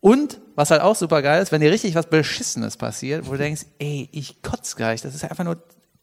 Und 0.00 0.38
was 0.54 0.70
halt 0.70 0.80
auch 0.80 0.96
super 0.96 1.22
geil 1.22 1.42
ist, 1.42 1.50
wenn 1.52 1.60
dir 1.60 1.70
richtig 1.72 1.94
was 1.94 2.06
Beschissenes 2.06 2.76
passiert, 2.76 3.26
wo 3.26 3.32
du 3.32 3.38
denkst, 3.38 3.62
ey, 3.78 4.08
ich 4.12 4.42
kotz 4.42 4.76
gleich, 4.76 5.02
das 5.02 5.14
ist 5.14 5.22
ja 5.22 5.30
einfach 5.30 5.44
nur, 5.44 5.56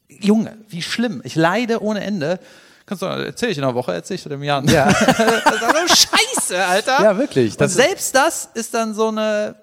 Junge, 0.09 0.57
wie 0.69 0.81
schlimm, 0.81 1.21
ich 1.23 1.35
leide 1.35 1.81
ohne 1.81 2.03
Ende. 2.03 2.39
Kannst 2.85 3.01
du, 3.01 3.07
erzähl 3.07 3.49
ich 3.49 3.57
in 3.57 3.63
einer 3.63 3.73
Woche, 3.73 3.93
erzähl 3.93 4.15
ich 4.15 4.23
dir 4.23 4.29
dem 4.29 4.43
Jan. 4.43 4.67
Ja. 4.67 4.85
das 4.91 5.07
ist 5.09 5.97
so 5.97 6.07
scheiße, 6.07 6.63
Alter. 6.65 7.01
Ja, 7.01 7.17
wirklich. 7.17 7.59
Und 7.59 7.69
selbst 7.69 8.13
das 8.15 8.49
ist 8.53 8.73
dann 8.73 8.93
so 8.93 9.07
eine, 9.07 9.55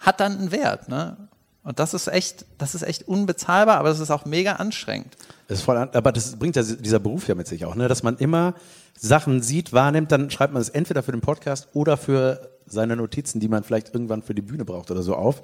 hat 0.00 0.20
dann 0.20 0.38
einen 0.38 0.50
Wert, 0.52 0.88
ne? 0.88 1.16
Und 1.64 1.78
das 1.78 1.92
ist 1.92 2.06
echt, 2.08 2.46
das 2.56 2.74
ist 2.74 2.82
echt 2.82 3.06
unbezahlbar, 3.08 3.76
aber 3.76 3.90
das 3.90 4.00
ist 4.00 4.10
auch 4.10 4.24
mega 4.24 4.52
anstrengend. 4.54 5.16
Das 5.48 5.58
ist 5.58 5.64
voll, 5.64 5.76
an- 5.76 5.90
aber 5.92 6.12
das 6.12 6.36
bringt 6.36 6.56
ja 6.56 6.62
dieser 6.62 6.98
Beruf 6.98 7.28
ja 7.28 7.34
mit 7.34 7.46
sich 7.46 7.66
auch, 7.66 7.74
ne? 7.74 7.88
dass 7.88 8.02
man 8.02 8.16
immer 8.16 8.54
Sachen 8.98 9.42
sieht, 9.42 9.74
wahrnimmt, 9.74 10.10
dann 10.10 10.30
schreibt 10.30 10.54
man 10.54 10.62
es 10.62 10.70
entweder 10.70 11.02
für 11.02 11.12
den 11.12 11.20
Podcast 11.20 11.68
oder 11.74 11.98
für 11.98 12.48
seine 12.68 12.96
Notizen, 12.96 13.40
die 13.40 13.48
man 13.48 13.62
vielleicht 13.64 13.94
irgendwann 13.94 14.22
für 14.22 14.34
die 14.34 14.42
Bühne 14.42 14.64
braucht 14.64 14.90
oder 14.90 15.02
so 15.02 15.14
auf. 15.14 15.42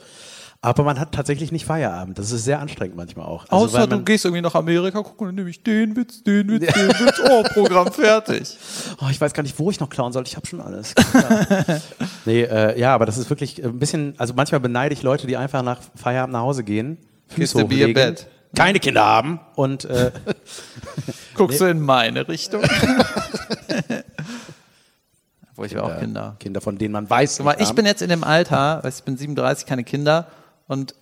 Aber 0.64 0.82
man 0.82 0.98
hat 0.98 1.12
tatsächlich 1.12 1.52
nicht 1.52 1.66
Feierabend. 1.66 2.18
Das 2.18 2.32
ist 2.32 2.44
sehr 2.44 2.58
anstrengend 2.58 2.96
manchmal 2.96 3.26
auch. 3.26 3.44
Also, 3.50 3.66
Außer 3.66 3.86
du 3.86 4.02
gehst 4.02 4.24
irgendwie 4.24 4.40
nach 4.40 4.54
Amerika, 4.54 5.02
guck 5.02 5.20
und 5.20 5.26
dann 5.26 5.34
nehme 5.34 5.50
ich 5.50 5.62
den 5.62 5.94
Witz, 5.94 6.22
den 6.22 6.48
Witz, 6.48 6.72
den 6.72 6.88
Witz, 6.88 7.20
oh, 7.28 7.42
Programm 7.52 7.92
fertig. 7.92 8.56
oh, 9.02 9.08
ich 9.10 9.20
weiß 9.20 9.34
gar 9.34 9.42
nicht, 9.42 9.58
wo 9.58 9.70
ich 9.70 9.78
noch 9.78 9.90
klauen 9.90 10.12
soll. 10.12 10.22
Ich 10.26 10.36
habe 10.36 10.46
schon 10.46 10.62
alles. 10.62 10.94
Ja. 11.12 11.80
nee, 12.24 12.42
äh, 12.44 12.80
ja, 12.80 12.94
aber 12.94 13.04
das 13.04 13.18
ist 13.18 13.28
wirklich 13.28 13.62
ein 13.62 13.78
bisschen, 13.78 14.14
also 14.16 14.32
manchmal 14.32 14.60
beneide 14.60 14.94
ich 14.94 15.02
Leute, 15.02 15.26
die 15.26 15.36
einfach 15.36 15.62
nach 15.62 15.80
Feierabend 15.96 16.32
nach 16.32 16.40
Hause 16.40 16.64
gehen, 16.64 16.96
Kiste 17.28 17.66
Bier, 17.66 17.92
Bett. 17.92 18.26
keine 18.56 18.80
Kinder 18.80 19.04
haben 19.04 19.40
und 19.56 19.84
äh, 19.84 20.12
Guckst 21.34 21.60
du 21.60 21.66
in 21.66 21.80
meine 21.80 22.26
Richtung? 22.26 22.62
Wo 25.56 25.64
ich 25.64 25.74
war 25.74 25.84
auch 25.84 25.98
Kinder. 26.00 26.36
Kinder, 26.40 26.60
von 26.60 26.78
denen 26.78 26.92
man 26.92 27.08
weiß, 27.08 27.36
Guck 27.38 27.46
mal, 27.46 27.56
ich 27.60 27.68
haben. 27.68 27.76
bin 27.76 27.86
jetzt 27.86 28.02
in 28.02 28.08
dem 28.08 28.24
Alter, 28.24 28.82
ich 28.86 29.02
bin 29.04 29.16
37, 29.16 29.66
keine 29.66 29.84
Kinder 29.84 30.26
und 30.66 30.94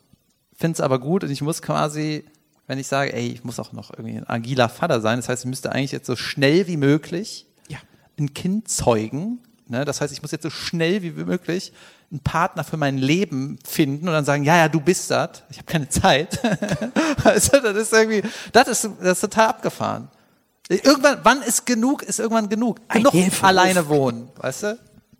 finde 0.54 0.74
es 0.76 0.80
aber 0.80 0.98
gut 0.98 1.24
und 1.24 1.30
ich 1.30 1.40
muss 1.42 1.62
quasi, 1.62 2.24
wenn 2.66 2.78
ich 2.78 2.86
sage, 2.86 3.12
ey, 3.14 3.28
ich 3.28 3.44
muss 3.44 3.58
auch 3.58 3.72
noch 3.72 3.90
irgendwie 3.90 4.16
ein 4.16 4.28
agiler 4.28 4.68
Vater 4.68 5.00
sein, 5.00 5.18
das 5.18 5.28
heißt, 5.28 5.44
ich 5.44 5.48
müsste 5.48 5.72
eigentlich 5.72 5.92
jetzt 5.92 6.06
so 6.06 6.16
schnell 6.16 6.66
wie 6.66 6.76
möglich 6.76 7.46
Ja. 7.68 7.78
ein 8.18 8.34
Kind 8.34 8.68
zeugen. 8.68 9.38
Ne? 9.68 9.84
Das 9.84 10.00
heißt, 10.00 10.12
ich 10.12 10.20
muss 10.22 10.32
jetzt 10.32 10.42
so 10.42 10.50
schnell 10.50 11.02
wie 11.02 11.12
möglich 11.12 11.72
einen 12.10 12.20
Partner 12.20 12.62
für 12.62 12.76
mein 12.76 12.98
Leben 12.98 13.58
finden 13.66 14.06
und 14.06 14.12
dann 14.12 14.26
sagen, 14.26 14.44
ja, 14.44 14.56
ja, 14.58 14.68
du 14.68 14.80
bist 14.80 15.10
das. 15.10 15.44
Ich 15.48 15.56
habe 15.56 15.66
keine 15.66 15.88
Zeit. 15.88 16.38
also, 17.24 17.58
das 17.58 17.74
ist 17.76 17.92
irgendwie, 17.94 18.22
das 18.52 18.68
ist, 18.68 18.90
das 19.00 19.12
ist 19.12 19.20
total 19.22 19.48
abgefahren. 19.48 20.08
Irgendwann, 20.68 21.18
wann 21.22 21.42
ist 21.42 21.66
genug, 21.66 22.02
ist 22.02 22.20
irgendwann 22.20 22.48
genug. 22.48 22.78
Genug 22.88 23.14
alleine 23.42 23.88
wohnen, 23.88 24.28
weißt 24.36 24.62
du? 24.62 24.78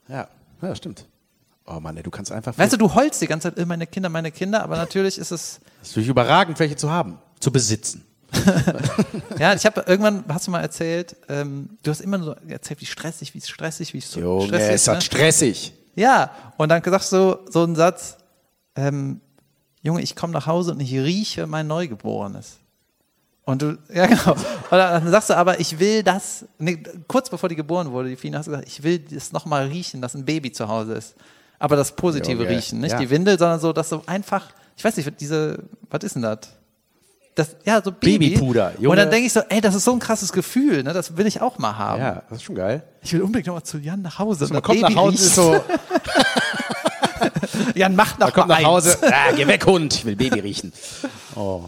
Ja, 0.08 0.28
ja, 0.60 0.74
stimmt. 0.74 1.06
Oh 1.66 1.78
Mann, 1.80 1.96
ey, 1.96 2.02
du 2.02 2.10
kannst 2.10 2.32
einfach. 2.32 2.56
Weißt 2.56 2.72
du, 2.72 2.76
du 2.76 2.94
heulst 2.94 3.20
die 3.22 3.26
ganze 3.26 3.48
Zeit, 3.48 3.58
"Äh, 3.58 3.66
meine 3.66 3.86
Kinder, 3.86 4.08
meine 4.08 4.32
Kinder, 4.32 4.62
aber 4.62 4.76
natürlich 4.76 5.18
ist 5.18 5.30
es, 5.30 5.60
es 5.82 5.88
ist 5.88 5.92
natürlich 5.92 6.08
überragend, 6.08 6.58
welche 6.58 6.76
zu 6.76 6.90
haben, 6.90 7.18
zu 7.40 7.52
besitzen. 7.52 8.04
ja, 9.38 9.54
ich 9.54 9.66
habe 9.66 9.84
irgendwann, 9.86 10.24
hast 10.28 10.46
du 10.46 10.50
mal 10.50 10.60
erzählt, 10.60 11.16
ähm, 11.28 11.78
du 11.82 11.90
hast 11.90 12.00
immer 12.00 12.22
so 12.22 12.34
erzählt, 12.48 12.80
wie 12.80 12.86
stressig, 12.86 13.34
wie 13.34 13.40
stressig, 13.40 13.92
wie 13.92 14.00
so 14.00 14.20
Junge, 14.20 14.46
stressig. 14.46 14.74
es 14.74 14.88
hat 14.88 14.96
ne? 14.96 15.00
stressig. 15.02 15.74
Ja, 15.94 16.30
und 16.56 16.70
dann 16.70 16.82
sagst 16.82 17.12
du 17.12 17.38
so 17.50 17.62
einen 17.62 17.76
Satz, 17.76 18.16
ähm, 18.74 19.20
Junge, 19.82 20.00
ich 20.00 20.16
komme 20.16 20.32
nach 20.32 20.46
Hause 20.46 20.72
und 20.72 20.80
ich 20.80 20.92
rieche 20.94 21.46
mein 21.46 21.66
Neugeborenes. 21.66 22.58
Und 23.44 23.62
du, 23.62 23.78
ja 23.92 24.06
genau. 24.06 24.32
Und 24.32 24.38
dann 24.70 25.10
sagst 25.10 25.30
du 25.30 25.36
aber, 25.36 25.60
ich 25.60 25.78
will 25.78 26.02
das, 26.02 26.44
nee, 26.58 26.82
kurz 27.08 27.28
bevor 27.28 27.48
die 27.48 27.56
geboren 27.56 27.90
wurde, 27.90 28.08
die 28.08 28.16
Fine, 28.16 28.38
hast 28.38 28.46
du 28.46 28.52
gesagt, 28.52 28.68
ich 28.68 28.82
will 28.82 28.98
das 28.98 29.32
nochmal 29.32 29.66
riechen, 29.66 30.00
dass 30.00 30.14
ein 30.14 30.24
Baby 30.24 30.52
zu 30.52 30.68
Hause 30.68 30.94
ist. 30.94 31.14
Aber 31.58 31.76
das 31.76 31.94
positive 31.94 32.42
Junge, 32.42 32.48
Riechen, 32.48 32.80
nicht 32.80 32.92
ja. 32.92 32.98
die 32.98 33.08
Windel, 33.08 33.38
sondern 33.38 33.60
so, 33.60 33.72
dass 33.72 33.88
so 33.88 34.02
einfach, 34.06 34.48
ich 34.76 34.84
weiß 34.84 34.96
nicht, 34.96 35.20
diese, 35.20 35.58
was 35.90 36.02
ist 36.02 36.16
denn 36.16 36.22
das? 36.22 36.38
Das, 37.34 37.56
ja, 37.64 37.80
so 37.82 37.92
Baby. 37.92 38.30
Babypuder, 38.30 38.72
Junge. 38.76 38.90
Und 38.90 38.96
dann 38.96 39.10
denke 39.10 39.26
ich 39.26 39.32
so, 39.32 39.40
ey, 39.48 39.60
das 39.60 39.74
ist 39.74 39.84
so 39.84 39.92
ein 39.92 39.98
krasses 39.98 40.32
Gefühl, 40.32 40.82
ne? 40.82 40.92
das 40.92 41.16
will 41.16 41.26
ich 41.26 41.40
auch 41.40 41.58
mal 41.58 41.78
haben. 41.78 42.02
Ja, 42.02 42.22
das 42.28 42.38
ist 42.38 42.44
schon 42.44 42.56
geil. 42.56 42.82
Ich 43.00 43.12
will 43.12 43.22
unbedingt 43.22 43.46
nochmal 43.46 43.62
zu 43.62 43.78
Jan 43.78 44.02
nach 44.02 44.18
Hause. 44.18 44.52
Man 44.52 44.60
kommt 44.60 44.80
nach 44.80 44.94
Hause, 44.94 45.16
ist 45.16 45.34
so, 45.34 45.64
Jan 47.74 47.96
macht 47.96 48.18
noch 48.18 48.26
man 48.26 48.34
kommt 48.34 48.48
nach 48.48 48.62
Hause, 48.62 49.02
eins. 49.02 49.12
ah, 49.12 49.32
geh 49.34 49.46
weg, 49.46 49.64
Hund, 49.64 49.94
ich 49.94 50.04
will 50.04 50.16
Baby 50.16 50.40
riechen. 50.40 50.72
Oh. 51.34 51.64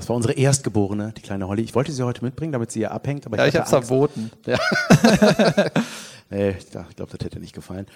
Das 0.00 0.08
war 0.08 0.16
unsere 0.16 0.32
Erstgeborene, 0.32 1.12
die 1.14 1.20
kleine 1.20 1.46
Holly. 1.46 1.60
Ich 1.62 1.74
wollte 1.74 1.92
sie 1.92 2.02
heute 2.02 2.24
mitbringen, 2.24 2.52
damit 2.52 2.70
sie 2.70 2.80
hier 2.80 2.90
abhängt, 2.90 3.26
aber 3.26 3.36
Ja, 3.36 3.46
ich 3.46 3.54
hatte 3.54 3.64
hab's 3.64 3.74
Angst. 3.74 3.88
verboten. 3.88 4.30
Nee, 6.30 6.50
ich 6.58 6.70
glaube, 6.70 7.10
das 7.10 7.24
hätte 7.24 7.38
nicht 7.40 7.54
gefallen. 7.54 7.86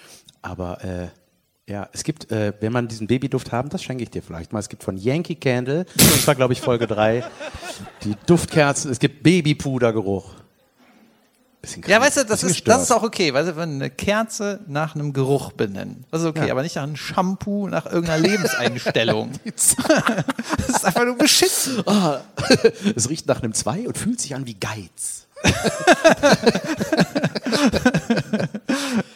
Aber 0.41 0.83
äh, 0.83 1.07
ja, 1.71 1.87
es 1.93 2.03
gibt, 2.03 2.31
äh, 2.31 2.51
wenn 2.59 2.73
man 2.73 2.87
diesen 2.89 3.07
Babyduft 3.07 3.51
haben, 3.51 3.69
das 3.69 3.81
schenke 3.81 4.03
ich 4.03 4.11
dir 4.11 4.21
vielleicht 4.21 4.51
mal. 4.53 4.59
Es 4.59 4.67
gibt 4.69 4.83
von 4.83 4.97
Yankee 4.97 5.35
Candle, 5.35 5.85
das 5.95 6.27
war 6.27 6.35
glaube 6.35 6.51
ich 6.53 6.59
Folge 6.61 6.85
3, 6.85 7.23
die 8.03 8.13
Duftkerzen, 8.27 8.91
es 8.91 8.99
gibt 8.99 9.23
Babypudergeruch. 9.23 10.33
Bisschen 11.65 11.81
Ja, 11.83 11.97
krank, 11.97 12.03
weißt 12.07 12.17
du, 12.17 12.25
das 12.25 12.43
ist, 12.43 12.67
das 12.67 12.83
ist 12.83 12.91
auch 12.91 13.01
okay, 13.03 13.33
weißt 13.33 13.49
du, 13.49 13.55
wenn 13.57 13.75
eine 13.75 13.89
Kerze 13.89 14.59
nach 14.67 14.93
einem 14.95 15.13
Geruch 15.13 15.51
benennen. 15.53 16.05
Das 16.11 16.21
ist 16.21 16.27
okay, 16.27 16.45
Ja. 16.47 16.51
aber 16.53 16.61
nicht 16.61 16.75
nach 16.75 16.83
einem 16.83 16.95
Shampoo, 16.95 17.67
nach 17.67 17.85
irgendeiner 17.87 18.21
Lebenseinstellung. 18.27 19.31
das 19.45 19.75
ist 20.69 20.85
einfach 20.85 21.05
nur 21.05 21.17
beschissen. 21.17 21.83
Es 22.95 23.09
riecht 23.09 23.27
nach 23.27 23.41
einem 23.41 23.53
Zwei 23.53 23.87
und 23.87 23.97
fühlt 23.97 24.21
sich 24.21 24.35
an 24.35 24.45
wie 24.45 24.53
Geiz. 24.55 25.25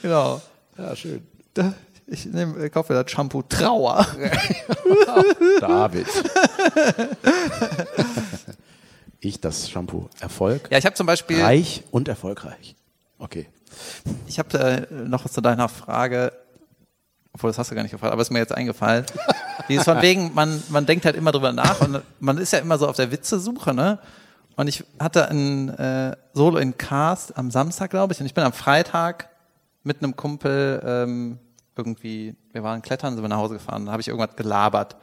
Genau. 0.01 0.41
Ja, 0.77 0.95
schön. 0.95 1.21
Ich 2.07 2.25
nehme, 2.25 2.65
ich 2.65 2.71
kaufe 2.71 2.93
das 2.93 3.11
Shampoo 3.11 3.41
Trauer. 3.43 4.05
David. 5.59 6.07
Ich 9.19 9.41
das 9.41 9.69
Shampoo. 9.69 10.09
Erfolg, 10.19 10.69
Ja, 10.71 10.77
ich 10.77 10.85
habe 10.85 10.95
zum 10.95 11.05
Beispiel, 11.05 11.41
reich 11.41 11.83
und 11.91 12.07
erfolgreich. 12.07 12.75
Okay. 13.17 13.47
ich 14.27 14.39
habe 14.39 14.57
äh, 14.57 14.93
noch 14.93 15.29
zu 15.29 15.41
deiner 15.41 15.67
Frage, 15.67 16.31
obwohl 17.33 17.49
das 17.49 17.57
hast 17.57 17.69
du 17.69 17.75
gar 17.75 17.83
nicht 17.83 17.91
gefragt, 17.91 18.13
aber 18.13 18.21
ist 18.21 18.31
mir 18.31 18.39
jetzt 18.39 18.55
eingefallen. 18.55 19.05
Dieses 19.69 19.83
von 19.83 20.01
wegen, 20.01 20.33
man, 20.33 20.63
man 20.69 20.85
denkt 20.85 21.05
halt 21.05 21.15
immer 21.15 21.31
drüber 21.31 21.51
nach 21.51 21.81
und 21.81 22.01
man 22.19 22.37
ist 22.37 22.53
ja 22.53 22.59
immer 22.59 22.77
so 22.77 22.87
auf 22.87 22.95
der 22.95 23.11
Witzesuche, 23.11 23.73
ne? 23.73 23.99
Und 24.55 24.67
ich 24.67 24.83
hatte 24.99 25.29
ein 25.29 25.69
äh, 25.69 26.17
Solo 26.33 26.57
in 26.57 26.77
Cast 26.77 27.37
am 27.37 27.51
Samstag, 27.51 27.91
glaube 27.91 28.13
ich, 28.13 28.19
und 28.19 28.25
ich 28.25 28.33
bin 28.33 28.43
am 28.43 28.51
Freitag 28.51 29.29
mit 29.83 30.03
einem 30.03 30.15
Kumpel 30.15 30.81
ähm, 30.85 31.39
irgendwie, 31.77 32.35
wir 32.51 32.63
waren 32.63 32.81
klettern, 32.81 33.13
sind 33.13 33.23
wir 33.23 33.29
nach 33.29 33.37
Hause 33.37 33.53
gefahren, 33.53 33.85
da 33.85 33.93
habe 33.93 34.01
ich 34.01 34.09
irgendwas 34.09 34.35
gelabert. 34.35 34.97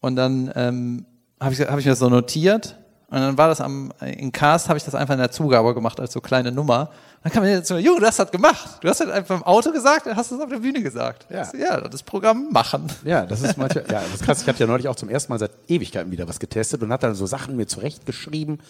Und 0.00 0.16
dann 0.16 0.52
ähm, 0.54 1.06
habe 1.40 1.54
ich, 1.54 1.60
hab 1.60 1.78
ich 1.78 1.84
mir 1.86 1.92
das 1.92 2.00
so 2.00 2.10
notiert 2.10 2.76
und 3.12 3.20
dann 3.20 3.36
war 3.36 3.48
das 3.48 3.60
am, 3.60 3.92
in 4.00 4.32
Cast 4.32 4.70
habe 4.70 4.78
ich 4.78 4.84
das 4.84 4.94
einfach 4.94 5.12
in 5.12 5.20
der 5.20 5.30
Zugabe 5.30 5.74
gemacht 5.74 6.00
als 6.00 6.14
so 6.14 6.22
kleine 6.22 6.50
Nummer. 6.50 6.88
Und 7.16 7.24
dann 7.24 7.32
kam 7.32 7.42
mir 7.42 7.62
zu 7.62 7.74
mir, 7.74 7.80
Junge, 7.80 8.00
du 8.00 8.06
hast 8.06 8.18
das 8.18 8.30
gemacht. 8.30 8.78
Du 8.80 8.88
hast 8.88 9.02
das 9.02 9.10
einfach 9.10 9.36
im 9.36 9.42
Auto 9.42 9.70
gesagt, 9.70 10.06
dann 10.06 10.16
hast 10.16 10.30
du 10.30 10.36
es 10.36 10.40
auf 10.40 10.48
der 10.48 10.60
Bühne 10.60 10.82
gesagt. 10.82 11.26
Ja. 11.28 11.44
So, 11.44 11.58
ja, 11.58 11.78
das 11.82 12.02
Programm 12.02 12.48
machen. 12.52 12.90
Ja, 13.04 13.26
das 13.26 13.42
ist 13.42 13.58
manchmal, 13.58 13.84
ja, 13.90 14.00
das 14.00 14.14
ist 14.14 14.24
krass. 14.24 14.40
Ich 14.40 14.48
hatte 14.48 14.60
ja 14.60 14.66
neulich 14.66 14.88
auch 14.88 14.96
zum 14.96 15.10
ersten 15.10 15.30
Mal 15.30 15.38
seit 15.38 15.50
Ewigkeiten 15.68 16.10
wieder 16.10 16.26
was 16.26 16.40
getestet 16.40 16.82
und 16.82 16.90
hatte 16.90 17.06
dann 17.06 17.14
so 17.14 17.26
Sachen 17.26 17.54
mir 17.54 17.66
zurechtgeschrieben. 17.66 18.62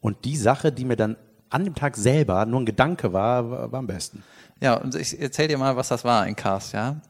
Und 0.00 0.24
die 0.24 0.36
Sache, 0.36 0.70
die 0.70 0.84
mir 0.84 0.94
dann 0.94 1.16
an 1.48 1.64
dem 1.64 1.74
Tag 1.74 1.96
selber 1.96 2.46
nur 2.46 2.60
ein 2.60 2.66
Gedanke 2.66 3.12
war, 3.12 3.50
war, 3.50 3.72
war 3.72 3.78
am 3.80 3.88
besten. 3.88 4.22
Ja, 4.60 4.74
und 4.74 4.94
ich 4.94 5.20
erzähl 5.20 5.48
dir 5.48 5.58
mal, 5.58 5.74
was 5.74 5.88
das 5.88 6.04
war 6.04 6.28
in 6.28 6.36
Cast, 6.36 6.74
ja. 6.74 7.00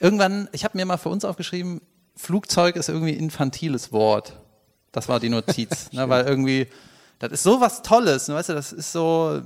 Irgendwann, 0.00 0.48
ich 0.50 0.64
habe 0.64 0.76
mir 0.76 0.86
mal 0.86 0.96
für 0.96 1.08
uns 1.08 1.24
aufgeschrieben, 1.24 1.82
Flugzeug 2.16 2.74
ist 2.74 2.88
irgendwie 2.88 3.12
ein 3.12 3.20
infantiles 3.20 3.92
Wort. 3.92 4.40
Das 4.96 5.10
war 5.10 5.20
die 5.20 5.28
Notiz, 5.28 5.88
ne, 5.92 6.08
weil 6.08 6.24
irgendwie, 6.24 6.68
das 7.18 7.30
ist 7.30 7.42
so 7.42 7.60
was 7.60 7.82
Tolles, 7.82 8.28
ne, 8.28 8.34
weißt 8.34 8.48
du, 8.48 8.54
das 8.54 8.72
ist 8.72 8.92
so 8.92 9.42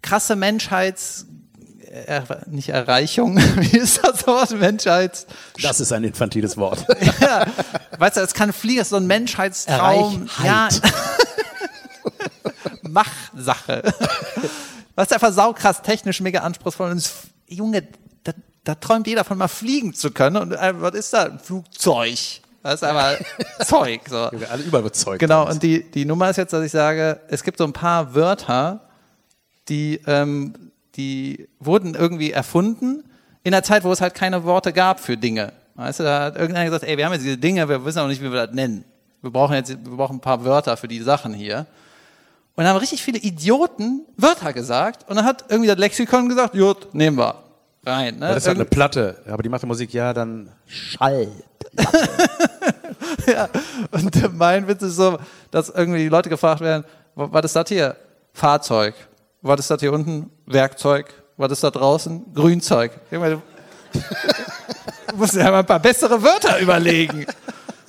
krasse 0.00 0.36
Menschheits, 0.36 1.26
er, 1.80 2.24
nicht 2.46 2.70
Erreichung, 2.70 3.36
wie 3.56 3.76
ist 3.76 4.02
das 4.02 4.26
Wort, 4.26 4.52
Menschheits, 4.52 5.26
Das 5.60 5.80
ist 5.80 5.92
ein 5.92 6.02
infantiles 6.02 6.56
Wort. 6.56 6.86
ja, 7.20 7.44
weißt 7.98 8.16
du, 8.16 8.22
es 8.22 8.32
kann 8.32 8.54
fliegen, 8.54 8.80
es 8.80 8.86
ist 8.86 8.90
so 8.90 8.96
ein 8.96 9.06
Menschheitstraum. 9.06 10.30
Ja, 10.42 10.68
Erreichheit. 10.68 10.92
Machsache. 12.88 13.82
Was 14.94 15.08
ist 15.08 15.12
einfach 15.12 15.32
saukrass 15.34 15.82
technisch 15.82 16.22
mega 16.22 16.40
anspruchsvoll 16.40 16.90
und 16.90 17.12
Junge, 17.48 17.86
da, 18.24 18.32
da 18.64 18.74
träumt 18.76 19.06
jeder 19.06 19.24
von 19.24 19.36
mal 19.36 19.48
fliegen 19.48 19.92
zu 19.92 20.10
können 20.10 20.38
und 20.38 20.52
äh, 20.52 20.80
was 20.80 20.94
ist 20.94 21.12
da? 21.12 21.24
Ein 21.24 21.38
Flugzeug. 21.38 22.40
Das 22.66 22.82
ist 22.82 22.84
einfach 22.84 23.16
Zeug. 23.64 24.00
So. 24.08 24.16
Alle 24.16 24.62
überall 24.62 24.82
überzeugt. 24.82 25.20
Genau, 25.20 25.48
und 25.48 25.62
die, 25.62 25.84
die 25.90 26.04
Nummer 26.04 26.30
ist 26.30 26.36
jetzt, 26.36 26.52
dass 26.52 26.64
ich 26.64 26.72
sage, 26.72 27.20
es 27.28 27.44
gibt 27.44 27.58
so 27.58 27.64
ein 27.64 27.72
paar 27.72 28.14
Wörter, 28.14 28.80
die, 29.68 30.00
ähm, 30.06 30.72
die 30.96 31.48
wurden 31.60 31.94
irgendwie 31.94 32.32
erfunden 32.32 33.04
in 33.44 33.52
der 33.52 33.62
Zeit, 33.62 33.84
wo 33.84 33.92
es 33.92 34.00
halt 34.00 34.14
keine 34.14 34.44
Worte 34.44 34.72
gab 34.72 34.98
für 34.98 35.16
Dinge. 35.16 35.52
Weißt 35.76 36.00
du, 36.00 36.04
da 36.04 36.24
hat 36.24 36.36
irgendeiner 36.36 36.64
gesagt, 36.64 36.84
ey, 36.84 36.96
wir 36.96 37.04
haben 37.04 37.12
jetzt 37.12 37.24
diese 37.24 37.38
Dinge, 37.38 37.68
wir 37.68 37.84
wissen 37.84 38.00
auch 38.00 38.08
nicht, 38.08 38.20
wie 38.20 38.32
wir 38.32 38.46
das 38.46 38.54
nennen. 38.54 38.84
Wir 39.22 39.30
brauchen 39.30 39.54
jetzt, 39.54 39.70
wir 39.70 39.96
brauchen 39.96 40.16
ein 40.16 40.20
paar 40.20 40.44
Wörter 40.44 40.76
für 40.76 40.88
die 40.88 41.00
Sachen 41.00 41.34
hier. 41.34 41.66
Und 42.56 42.64
dann 42.64 42.68
haben 42.68 42.78
richtig 42.78 43.02
viele 43.02 43.18
Idioten 43.18 44.06
Wörter 44.16 44.52
gesagt 44.52 45.08
und 45.08 45.16
dann 45.16 45.24
hat 45.24 45.44
irgendwie 45.48 45.68
das 45.68 45.78
Lexikon 45.78 46.28
gesagt, 46.28 46.54
gut, 46.54 46.94
nehmen 46.94 47.18
wir. 47.18 47.45
Rein. 47.86 48.18
Ne? 48.18 48.28
das 48.28 48.38
ist 48.38 48.48
halt 48.48 48.56
eine 48.58 48.64
Platte, 48.64 49.22
aber 49.28 49.42
die 49.42 49.48
macht 49.48 49.62
die 49.62 49.66
Musik, 49.66 49.92
ja, 49.94 50.12
dann 50.12 50.50
Schall. 50.66 51.28
Ja, 53.26 53.48
und 53.90 54.36
mein 54.36 54.68
Witz 54.68 54.82
ist 54.82 54.96
so, 54.96 55.18
dass 55.50 55.68
irgendwie 55.68 55.98
die 56.00 56.08
Leute 56.08 56.28
gefragt 56.28 56.60
werden, 56.60 56.84
"wa- 57.16 57.28
was 57.32 57.44
ist 57.46 57.56
das 57.56 57.68
hier? 57.68 57.96
Fahrzeug. 58.32 58.94
Was 59.42 59.60
ist 59.60 59.70
das 59.70 59.80
hier 59.80 59.92
unten? 59.92 60.30
Werkzeug. 60.46 61.12
Was 61.36 61.50
ist 61.52 61.64
da 61.64 61.70
draußen? 61.70 62.32
Grünzeug. 62.34 62.92
Ich 63.10 63.18
meine, 63.18 63.42
du 65.10 65.16
musst 65.16 65.34
ja 65.34 65.50
mal 65.50 65.60
ein 65.60 65.66
paar 65.66 65.80
bessere 65.80 66.22
Wörter 66.22 66.58
überlegen. 66.60 67.26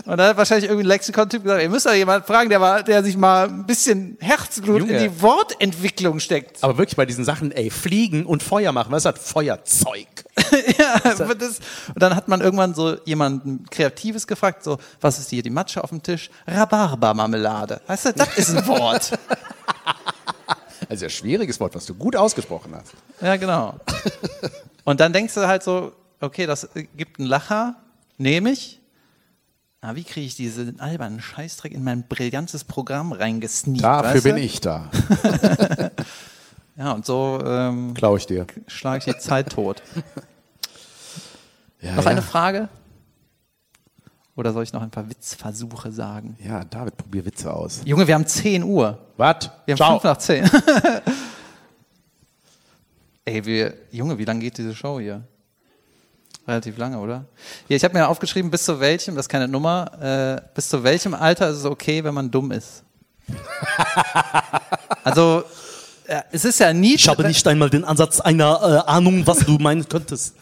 Und 0.07 0.17
dann 0.17 0.29
hat 0.29 0.37
wahrscheinlich 0.37 0.69
irgendwie 0.69 0.85
ein 0.85 0.87
Lexikon-Typ 0.87 1.43
gesagt, 1.43 1.61
ihr 1.61 1.69
müsst 1.69 1.85
doch 1.85 1.93
jemanden 1.93 2.25
fragen, 2.25 2.49
der, 2.49 2.59
mal, 2.59 2.81
der 2.81 3.03
sich 3.03 3.17
mal 3.17 3.49
ein 3.49 3.65
bisschen 3.65 4.17
Herzblut 4.21 4.79
Junge. 4.79 4.93
in 4.93 5.03
die 5.03 5.21
Wortentwicklung 5.21 6.21
steckt. 6.21 6.63
Aber 6.63 6.77
wirklich 6.77 6.95
bei 6.95 7.05
diesen 7.05 7.25
Sachen, 7.25 7.51
ey, 7.51 7.69
fliegen 7.69 8.25
und 8.25 8.41
Feuer 8.41 8.71
machen, 8.71 8.89
was 8.91 9.03
ist 9.03 9.17
das? 9.17 9.31
Feuerzeug. 9.31 10.07
ja, 10.77 11.13
das, 11.13 11.19
und 11.19 12.01
dann 12.01 12.15
hat 12.15 12.29
man 12.29 12.39
irgendwann 12.39 12.73
so 12.73 12.95
jemanden 13.03 13.65
Kreatives 13.69 14.27
gefragt, 14.27 14.63
so, 14.63 14.77
was 15.01 15.19
ist 15.19 15.29
hier 15.29 15.43
die 15.43 15.49
Matsche 15.49 15.83
auf 15.83 15.89
dem 15.89 16.01
Tisch? 16.01 16.29
Rhabarbermarmelade. 16.47 17.81
Weißt 17.87 18.05
du, 18.05 18.13
das 18.13 18.37
ist 18.37 18.55
ein 18.55 18.65
Wort. 18.67 19.11
Also 20.89 21.05
ein 21.05 21.09
schwieriges 21.09 21.59
Wort, 21.59 21.75
was 21.75 21.85
du 21.85 21.93
gut 21.93 22.15
ausgesprochen 22.15 22.73
hast. 22.73 22.93
Ja, 23.19 23.35
genau. 23.35 23.75
Und 24.85 24.99
dann 25.01 25.11
denkst 25.11 25.33
du 25.33 25.45
halt 25.45 25.63
so, 25.63 25.91
okay, 26.21 26.45
das 26.45 26.69
gibt 26.95 27.19
einen 27.19 27.27
Lacher, 27.27 27.75
nehme 28.17 28.51
ich. 28.51 28.79
Aber 29.81 29.95
wie 29.95 30.03
kriege 30.03 30.25
ich 30.25 30.35
diesen 30.35 30.79
albernen 30.79 31.21
Scheißdreck 31.21 31.71
in 31.71 31.83
mein 31.83 32.07
brillantes 32.07 32.63
Programm 32.63 33.11
reingesneakt? 33.11 33.83
Dafür 33.83 34.15
weißt 34.15 34.25
du? 34.25 34.29
bin 34.33 34.37
ich 34.43 34.61
da. 34.61 34.89
Ja, 36.79 36.91
und 36.91 37.07
so 37.07 37.39
ähm, 37.43 37.95
Klau 37.95 38.17
ich 38.17 38.27
dir. 38.27 38.45
schlage 38.67 38.99
ich 38.99 39.05
die 39.15 39.19
Zeit 39.19 39.49
tot. 39.51 39.81
Ja, 41.79 41.95
Noch 41.95 42.05
ja. 42.05 42.09
eine 42.09 42.23
Frage? 42.23 42.69
Oder 44.35 44.51
soll 44.51 44.63
ich 44.63 44.73
noch 44.73 44.81
ein 44.81 44.89
paar 44.89 45.07
Witzversuche 45.09 45.91
sagen? 45.91 46.35
Ja, 46.43 46.63
David, 46.63 46.97
probier 46.97 47.23
Witze 47.25 47.53
aus. 47.53 47.81
Junge, 47.85 48.07
wir 48.07 48.15
haben 48.15 48.25
10 48.25 48.63
Uhr. 48.63 48.97
Was? 49.15 49.51
Wir 49.65 49.73
haben 49.73 49.77
Ciao. 49.77 49.99
5 49.99 50.03
nach 50.03 50.17
10. 50.17 50.49
Ey, 53.25 53.45
wir, 53.45 53.73
Junge, 53.91 54.17
wie 54.17 54.25
lange 54.25 54.39
geht 54.39 54.57
diese 54.57 54.73
Show 54.75 54.99
hier? 54.99 55.23
Relativ 56.47 56.77
lange, 56.77 56.97
oder? 56.97 57.25
Ja, 57.67 57.75
ich 57.75 57.83
habe 57.83 57.93
mir 57.93 58.07
aufgeschrieben, 58.07 58.49
bis 58.49 58.63
zu 58.63 58.79
welchem, 58.79 59.15
das 59.15 59.25
ist 59.25 59.29
keine 59.29 59.47
Nummer, 59.47 59.91
äh, 60.01 60.41
bis 60.55 60.69
zu 60.69 60.83
welchem 60.83 61.13
Alter 61.13 61.49
ist 61.49 61.57
es 61.57 61.65
okay, 61.65 62.03
wenn 62.03 62.13
man 62.13 62.31
dumm 62.31 62.51
ist? 62.51 62.83
also, 65.03 65.43
äh, 66.05 66.21
es 66.31 66.45
ist 66.45 66.59
ja 66.59 66.71
nie. 66.71 66.95
Ich 66.95 67.09
habe 67.09 67.27
nicht 67.27 67.45
einmal 67.47 67.69
den 67.69 67.83
Ansatz 67.83 68.21
einer 68.21 68.83
äh, 68.85 68.89
Ahnung, 68.89 69.27
was 69.27 69.39
du 69.39 69.57
meinen 69.57 69.87
könntest. 69.89 70.35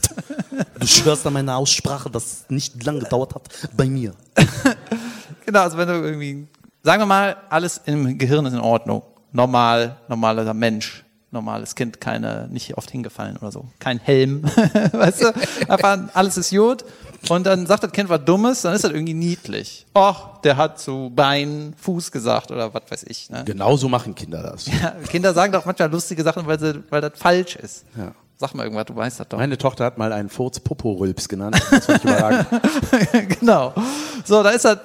Du 0.79 0.85
schwörst 0.85 1.25
an 1.25 1.33
meine 1.33 1.55
Aussprache, 1.55 2.09
dass 2.11 2.23
es 2.23 2.45
nicht 2.49 2.83
lange 2.83 2.99
gedauert 2.99 3.33
hat 3.35 3.49
bei 3.75 3.85
mir. 3.85 4.13
Genau, 5.45 5.61
also 5.61 5.77
wenn 5.77 5.87
du 5.87 5.93
irgendwie, 5.93 6.47
sagen 6.81 7.03
wir 7.03 7.05
mal, 7.05 7.37
alles 7.49 7.79
im 7.85 8.17
Gehirn 8.17 8.47
ist 8.47 8.53
in 8.53 8.59
Ordnung. 8.59 9.03
Normal, 9.31 9.95
normaler 10.07 10.55
Mensch, 10.55 11.04
normales 11.35 11.75
Kind, 11.75 12.01
keine, 12.01 12.47
nicht 12.49 12.75
oft 12.77 12.89
hingefallen 12.89 13.37
oder 13.37 13.51
so. 13.51 13.65
Kein 13.77 13.99
Helm, 13.99 14.43
weißt 14.91 15.21
du? 15.21 15.33
Einfach 15.67 15.99
alles 16.13 16.37
ist 16.37 16.49
gut. 16.49 16.83
Und 17.29 17.45
dann 17.45 17.65
sagt 17.65 17.83
das 17.83 17.91
Kind 17.91 18.09
was 18.09 18.23
Dummes, 18.25 18.61
dann 18.61 18.73
ist 18.73 18.83
das 18.83 18.91
irgendwie 18.91 19.13
niedlich. 19.13 19.85
Och, 19.95 20.41
der 20.43 20.57
hat 20.57 20.79
zu 20.79 21.11
Bein, 21.15 21.73
Fuß 21.77 22.11
gesagt 22.11 22.51
oder 22.51 22.73
was 22.73 22.83
weiß 22.89 23.03
ich. 23.07 23.29
Ne? 23.29 23.43
Genau 23.45 23.77
so 23.77 23.89
machen 23.89 24.15
Kinder 24.15 24.41
das. 24.41 24.65
Ja, 24.81 24.91
Kinder 25.09 25.33
sagen 25.33 25.53
doch 25.53 25.65
manchmal 25.65 25.89
lustige 25.89 26.23
Sachen, 26.23 26.45
weil, 26.45 26.59
sie, 26.59 26.83
weil 26.89 27.01
das 27.01 27.13
falsch 27.15 27.55
ist. 27.55 27.85
Ja. 27.97 28.13
Sag 28.37 28.53
mal 28.53 28.63
irgendwas, 28.63 28.85
du 28.85 28.95
weißt 28.95 29.19
das 29.19 29.27
doch. 29.29 29.37
Meine 29.37 29.57
Tochter 29.57 29.85
hat 29.85 29.97
mal 29.97 30.11
einen 30.11 30.29
Furz 30.29 30.59
Popo-Rülps 30.59 31.29
genannt. 31.29 31.57
Das 31.71 31.85
fand 31.85 31.99
ich 31.99 32.03
überragend. 32.03 32.47
genau. 33.39 33.73
So, 34.25 34.43
da 34.43 34.49
ist 34.49 34.65
das, 34.65 34.79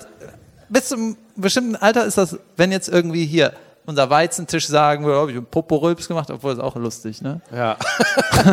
bis 0.68 0.88
zum 0.88 1.16
bestimmten 1.34 1.76
Alter 1.76 2.04
ist 2.04 2.16
das, 2.16 2.38
wenn 2.56 2.70
jetzt 2.70 2.88
irgendwie 2.88 3.26
hier 3.26 3.52
unser 3.90 4.08
Weizentisch 4.08 4.66
sagen 4.66 5.04
würde, 5.04 5.20
habe 5.20 5.30
ich 5.30 5.36
einen 5.36 5.46
Popo-Rülps 5.46 6.08
gemacht, 6.08 6.30
obwohl 6.30 6.54
das 6.54 6.64
auch 6.64 6.76
lustig, 6.76 7.20
ne? 7.20 7.40
Ja. 7.52 7.76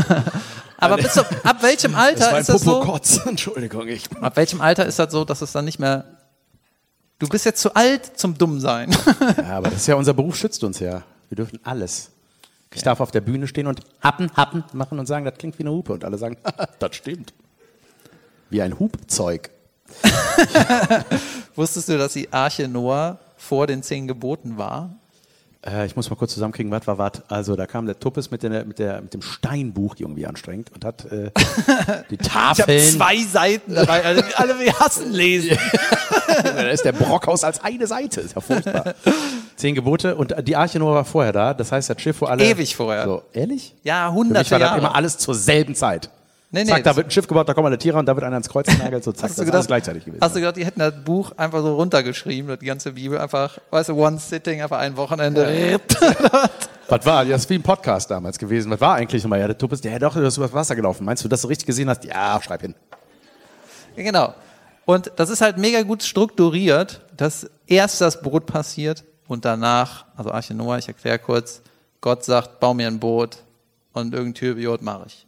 Aber 0.77 0.97
bis 0.97 1.13
zum, 1.13 1.25
ab 1.43 1.63
welchem 1.63 1.95
Alter 1.95 2.37
ist 2.37 2.49
das 2.49 2.61
so? 2.61 2.99
Entschuldigung, 3.25 3.87
ich. 3.87 4.03
Ab 4.21 4.35
welchem 4.35 4.61
Alter 4.61 4.85
ist 4.85 4.99
das 4.99 5.11
so, 5.11 5.25
dass 5.25 5.41
es 5.41 5.51
dann 5.51 5.65
nicht 5.65 5.79
mehr, 5.79 6.03
du 7.19 7.27
bist 7.27 7.45
jetzt 7.45 7.61
zu 7.61 7.73
alt 7.73 8.19
zum 8.19 8.37
Dummsein. 8.37 8.95
Ja, 9.37 9.57
aber 9.57 9.69
das 9.69 9.81
ist 9.81 9.87
ja 9.87 9.95
unser 9.95 10.13
Beruf, 10.13 10.35
schützt 10.35 10.63
uns 10.63 10.79
ja. 10.79 11.03
Wir 11.29 11.35
dürfen 11.35 11.59
alles. 11.63 12.11
Ich 12.73 12.83
darf 12.83 12.99
auf 12.99 13.11
der 13.11 13.21
Bühne 13.21 13.47
stehen 13.47 13.67
und 13.67 13.79
happen, 14.01 14.29
happen 14.35 14.63
machen 14.73 14.99
und 14.99 15.05
sagen, 15.05 15.25
das 15.25 15.35
klingt 15.37 15.57
wie 15.57 15.63
eine 15.63 15.71
Hupe. 15.71 15.93
Und 15.93 16.03
alle 16.03 16.17
sagen, 16.17 16.37
das 16.79 16.95
stimmt. 16.95 17.33
Wie 18.49 18.61
ein 18.61 18.77
Hubzeug. 18.77 19.49
Wusstest 21.55 21.89
du, 21.89 21.97
dass 21.97 22.13
die 22.13 22.31
Arche 22.31 22.67
Noah 22.67 23.19
vor 23.37 23.67
den 23.67 23.83
zehn 23.83 24.07
Geboten 24.07 24.57
war? 24.57 24.95
Äh, 25.67 25.85
ich 25.85 25.95
muss 25.95 26.09
mal 26.09 26.15
kurz 26.15 26.33
zusammenkriegen, 26.33 26.71
was 26.71 26.87
war 26.87 26.97
was. 26.97 27.23
Also 27.27 27.55
da 27.55 27.65
kam 27.65 27.85
der 27.85 27.99
Tuppes 27.99 28.31
mit, 28.31 28.43
der, 28.43 28.65
mit, 28.65 28.79
der, 28.79 29.01
mit 29.01 29.13
dem 29.13 29.21
Steinbuch 29.21 29.95
irgendwie 29.97 30.25
anstrengend 30.25 30.71
und 30.73 30.85
hat 30.85 31.05
äh, 31.11 31.31
die 32.09 32.17
Tafeln. 32.17 32.81
zwei 32.81 33.17
Seiten 33.17 33.75
dabei, 33.75 34.03
alle, 34.03 34.23
alle 34.35 34.59
wir 34.59 34.79
hassen 34.79 35.11
lesen. 35.11 35.57
da 36.43 36.61
ist 36.69 36.85
der 36.85 36.93
Brockhaus 36.93 37.43
als 37.43 37.63
eine 37.63 37.87
Seite. 37.87 38.21
Ist 38.21 38.35
ja 38.35 38.41
furchtbar. 38.41 38.95
Zehn 39.55 39.75
Gebote 39.75 40.15
und 40.15 40.35
die 40.47 40.55
Arche 40.55 40.79
Noah 40.79 40.95
war 40.95 41.05
vorher 41.05 41.33
da. 41.33 41.53
Das 41.53 41.71
heißt, 41.71 41.89
das 41.89 42.01
Schiff, 42.01 42.21
wo 42.21 42.25
alle. 42.25 42.43
Ewig 42.43 42.75
vorher. 42.75 43.05
So, 43.05 43.23
ehrlich? 43.33 43.75
Ja, 43.83 44.09
Für 44.09 44.13
hunderte 44.15 44.39
mich 44.39 44.51
war 44.51 44.59
das 44.59 44.69
Jahre. 44.69 44.79
immer 44.79 44.95
alles 44.95 45.17
zur 45.17 45.35
selben 45.35 45.75
Zeit. 45.75 46.09
Nee, 46.49 46.63
nee, 46.63 46.69
Zack, 46.71 46.83
da 46.85 46.95
wird 46.95 47.07
ein 47.07 47.11
Schiff 47.11 47.27
gebaut, 47.27 47.49
da 47.49 47.53
kommen 47.53 47.67
alle 47.67 47.77
Tiere 47.77 47.97
und 47.97 48.05
da 48.05 48.15
wird 48.15 48.23
einer 48.23 48.37
ins 48.37 48.47
Kreuz 48.47 48.67
genagelt. 48.67 49.03
So, 49.03 49.11
zack, 49.13 49.29
Hast 49.29 49.37
das 49.37 49.45
gedacht, 49.45 49.55
alles 49.55 49.67
gleichzeitig 49.67 50.05
gewesen. 50.05 50.21
hast 50.21 50.35
du 50.35 50.39
gedacht, 50.39 50.55
die 50.55 50.65
hätten 50.65 50.79
das 50.79 50.93
Buch 51.03 51.31
einfach 51.35 51.61
so 51.61 51.75
runtergeschrieben, 51.75 52.57
die 52.59 52.65
ganze 52.65 52.93
Bibel, 52.93 53.17
einfach, 53.17 53.57
weißt 53.69 53.89
du, 53.89 53.95
one 53.95 54.17
sitting, 54.17 54.61
einfach 54.61 54.79
ein 54.79 54.95
Wochenende. 54.95 55.79
Was 56.89 57.05
war? 57.05 57.25
Das 57.25 57.41
ist 57.41 57.49
wie 57.49 57.55
ein 57.55 57.63
Podcast 57.63 58.09
damals 58.09 58.37
gewesen. 58.39 58.71
Was 58.71 58.79
war 58.79 58.95
eigentlich 58.95 59.21
nochmal? 59.23 59.41
Ja, 59.41 59.47
der 59.47 59.57
Tuppes, 59.57 59.81
der, 59.81 59.99
doch, 59.99 60.15
du 60.15 60.23
hast 60.23 60.37
übers 60.37 60.53
Wasser 60.53 60.73
gelaufen. 60.73 61.03
Meinst 61.03 61.21
du, 61.21 61.27
dass 61.27 61.41
du 61.41 61.47
richtig 61.49 61.65
gesehen 61.65 61.89
hast? 61.89 62.05
Ja, 62.05 62.39
schreib 62.41 62.61
hin. 62.61 62.75
Ja, 63.97 64.03
genau. 64.03 64.33
Und 64.85 65.11
das 65.17 65.29
ist 65.29 65.41
halt 65.41 65.57
mega 65.57 65.81
gut 65.81 66.01
strukturiert, 66.01 67.01
dass 67.17 67.49
erst 67.65 67.99
das 67.99 68.21
Boot 68.21 68.45
passiert 68.45 69.03
und 69.27 69.43
danach, 69.43 70.05
also 70.15 70.31
Arche 70.31 70.53
Noah, 70.53 70.77
ich 70.77 70.87
erkläre 70.87 71.19
kurz, 71.19 71.61
Gott 71.99 72.23
sagt, 72.23 72.61
bau 72.61 72.73
mir 72.73 72.87
ein 72.87 72.99
Boot 72.99 73.39
und 73.91 74.13
irgendein 74.13 74.35
Türbiot 74.35 74.81
mache 74.81 75.07
ich. 75.07 75.27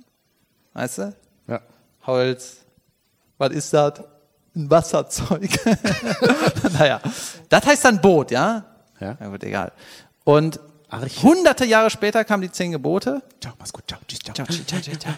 Weißt 0.80 0.98
du? 1.00 1.14
Ja. 1.48 1.60
Holz. 2.08 2.60
Was 3.38 3.52
ist 3.52 3.74
das? 3.74 4.00
Ein 4.56 4.70
Wasserzeug. 4.72 5.50
naja, 6.80 7.02
das 7.50 7.66
heißt 7.66 7.84
dann 7.84 8.00
Boot, 8.00 8.32
ja? 8.32 8.64
Ja. 9.02 9.18
Na 9.20 9.28
gut, 9.28 9.44
egal. 9.44 9.74
Und 10.24 10.58
Arche. 10.88 11.22
hunderte 11.22 11.66
Jahre 11.66 11.90
später 11.90 12.24
kamen 12.24 12.44
die 12.44 12.52
zehn 12.52 12.72
Gebote. 12.72 13.22
Ciao, 13.42 13.54
mach's 13.60 13.74
gut. 13.74 13.84
Ciao, 13.90 14.00
tschüss, 14.08 14.20
ciao. 14.20 14.34
Ciao, 14.34 14.46
ciao, 14.48 14.82
ciao, 14.82 14.96
ciao, 14.96 15.14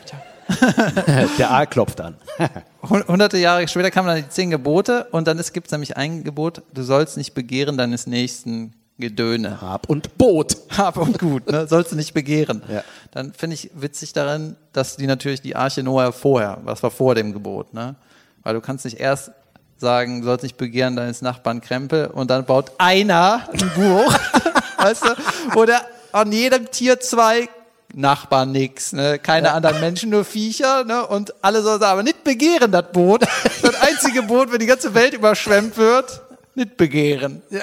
ciao. 1.06 1.30
Der 1.38 1.52
Aal 1.52 1.68
klopft 1.68 2.02
an. 2.02 2.18
Hun- 2.90 3.08
Hunderte 3.08 3.38
Jahre 3.38 3.68
später 3.68 3.92
kamen 3.92 4.08
dann 4.08 4.18
die 4.18 4.30
zehn 4.30 4.50
Gebote 4.50 5.06
und 5.12 5.28
dann 5.28 5.40
gibt 5.54 5.68
es 5.68 5.72
nämlich 5.72 5.96
ein 5.96 6.24
Gebot, 6.24 6.64
du 6.74 6.82
sollst 6.82 7.18
nicht 7.18 7.36
begehren 7.36 7.78
deines 7.78 8.08
nächsten 8.08 8.74
Gedöne. 9.02 9.62
Hab 9.62 9.90
und 9.90 10.18
Boot. 10.18 10.56
Hab 10.78 10.98
und 10.98 11.20
gut, 11.20 11.52
ne? 11.52 11.68
sollst 11.68 11.92
du 11.92 11.96
nicht 11.96 12.14
begehren. 12.14 12.62
Ja. 12.72 12.84
Dann 13.12 13.34
finde 13.34 13.56
ich 13.56 13.72
witzig 13.74 14.14
daran, 14.14 14.56
dass 14.72 14.96
die 14.96 15.08
natürlich 15.08 15.42
die 15.42 15.56
Arche 15.56 15.84
Noah 15.84 16.14
vorher, 16.14 16.60
was 16.64 16.82
war 16.82 16.92
vor 16.92 17.16
dem 17.16 17.34
Gebot, 17.34 17.74
ne? 17.74 17.96
Weil 18.44 18.54
du 18.56 18.62
kannst 18.62 18.86
nicht 18.86 19.00
erst 19.00 19.32
sagen, 19.78 20.22
du 20.22 20.28
sollst 20.28 20.44
nicht 20.44 20.58
begehren 20.58 20.96
deines 20.96 21.22
Nachbarn 21.22 21.60
Krempel 21.60 22.08
und 22.08 22.32
dann 22.32 22.46
baut 22.46 22.72
einer 22.78 23.50
ein 23.52 23.72
Buch, 23.76 24.14
weißt 24.78 25.04
du, 25.04 25.60
oder 25.60 25.82
an 26.12 26.32
jedem 26.32 26.72
Tier 26.72 27.00
zwei 27.00 27.50
Nachbarn 27.94 28.52
nix, 28.52 28.94
ne? 28.94 29.20
keine 29.20 29.52
anderen 29.52 29.80
Menschen, 29.80 30.10
nur 30.12 30.24
Viecher, 30.24 30.86
ne? 30.86 31.06
und 31.06 31.34
alle 31.44 31.62
sollen 31.62 31.80
sagen, 31.80 31.94
aber 31.94 32.04
nicht 32.04 32.24
begehren 32.24 32.72
das 32.72 32.92
Boot, 32.94 33.24
das 33.62 33.82
einzige 33.82 34.24
Boot, 34.24 34.52
wenn 34.52 34.60
die 34.60 34.66
ganze 34.66 34.94
Welt 34.94 35.14
überschwemmt 35.14 35.76
wird, 35.78 36.22
nicht 36.56 36.78
begehren. 36.78 37.42
Du, 37.50 37.60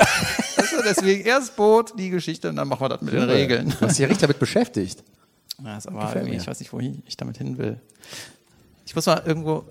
deswegen 0.89 1.25
erst 1.25 1.57
Boot, 1.57 1.93
die 1.99 2.11
Geschichte 2.11 2.49
und 2.49 2.57
dann 2.57 2.69
machen 2.69 2.81
wir 2.81 2.89
das 2.89 3.01
mit 3.03 3.13
den 3.15 3.23
Regeln. 3.25 3.69
Du 3.71 3.87
hast 3.87 3.93
dich 3.93 3.99
ja 3.99 4.07
richtig 4.07 4.23
damit 4.23 4.39
beschäftigt. 4.39 5.03
Ja, 5.65 5.77
ist 5.77 5.89
aber 5.89 6.01
Gefällt 6.01 6.17
irgendwie, 6.17 6.37
mir. 6.37 6.41
ich 6.43 6.47
weiß 6.47 6.61
nicht, 6.61 6.73
wohin 6.73 7.03
ich 7.07 7.17
damit 7.17 7.39
hin 7.39 7.59
will. 7.59 7.81
Ich 8.87 8.95
muss 8.95 9.07
mal 9.07 9.23
irgendwo 9.27 9.65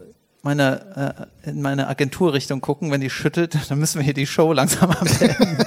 meine, 0.44 1.27
äh, 1.44 1.49
in 1.49 1.61
meine 1.61 1.88
Agenturrichtung 1.88 2.61
gucken, 2.61 2.91
wenn 2.91 3.02
die 3.02 3.10
schüttelt, 3.10 3.57
dann 3.69 3.80
müssen 3.80 3.99
wir 3.99 4.03
hier 4.03 4.14
die 4.14 4.27
Show 4.27 4.53
langsam 4.53 4.89
beenden. 4.91 5.57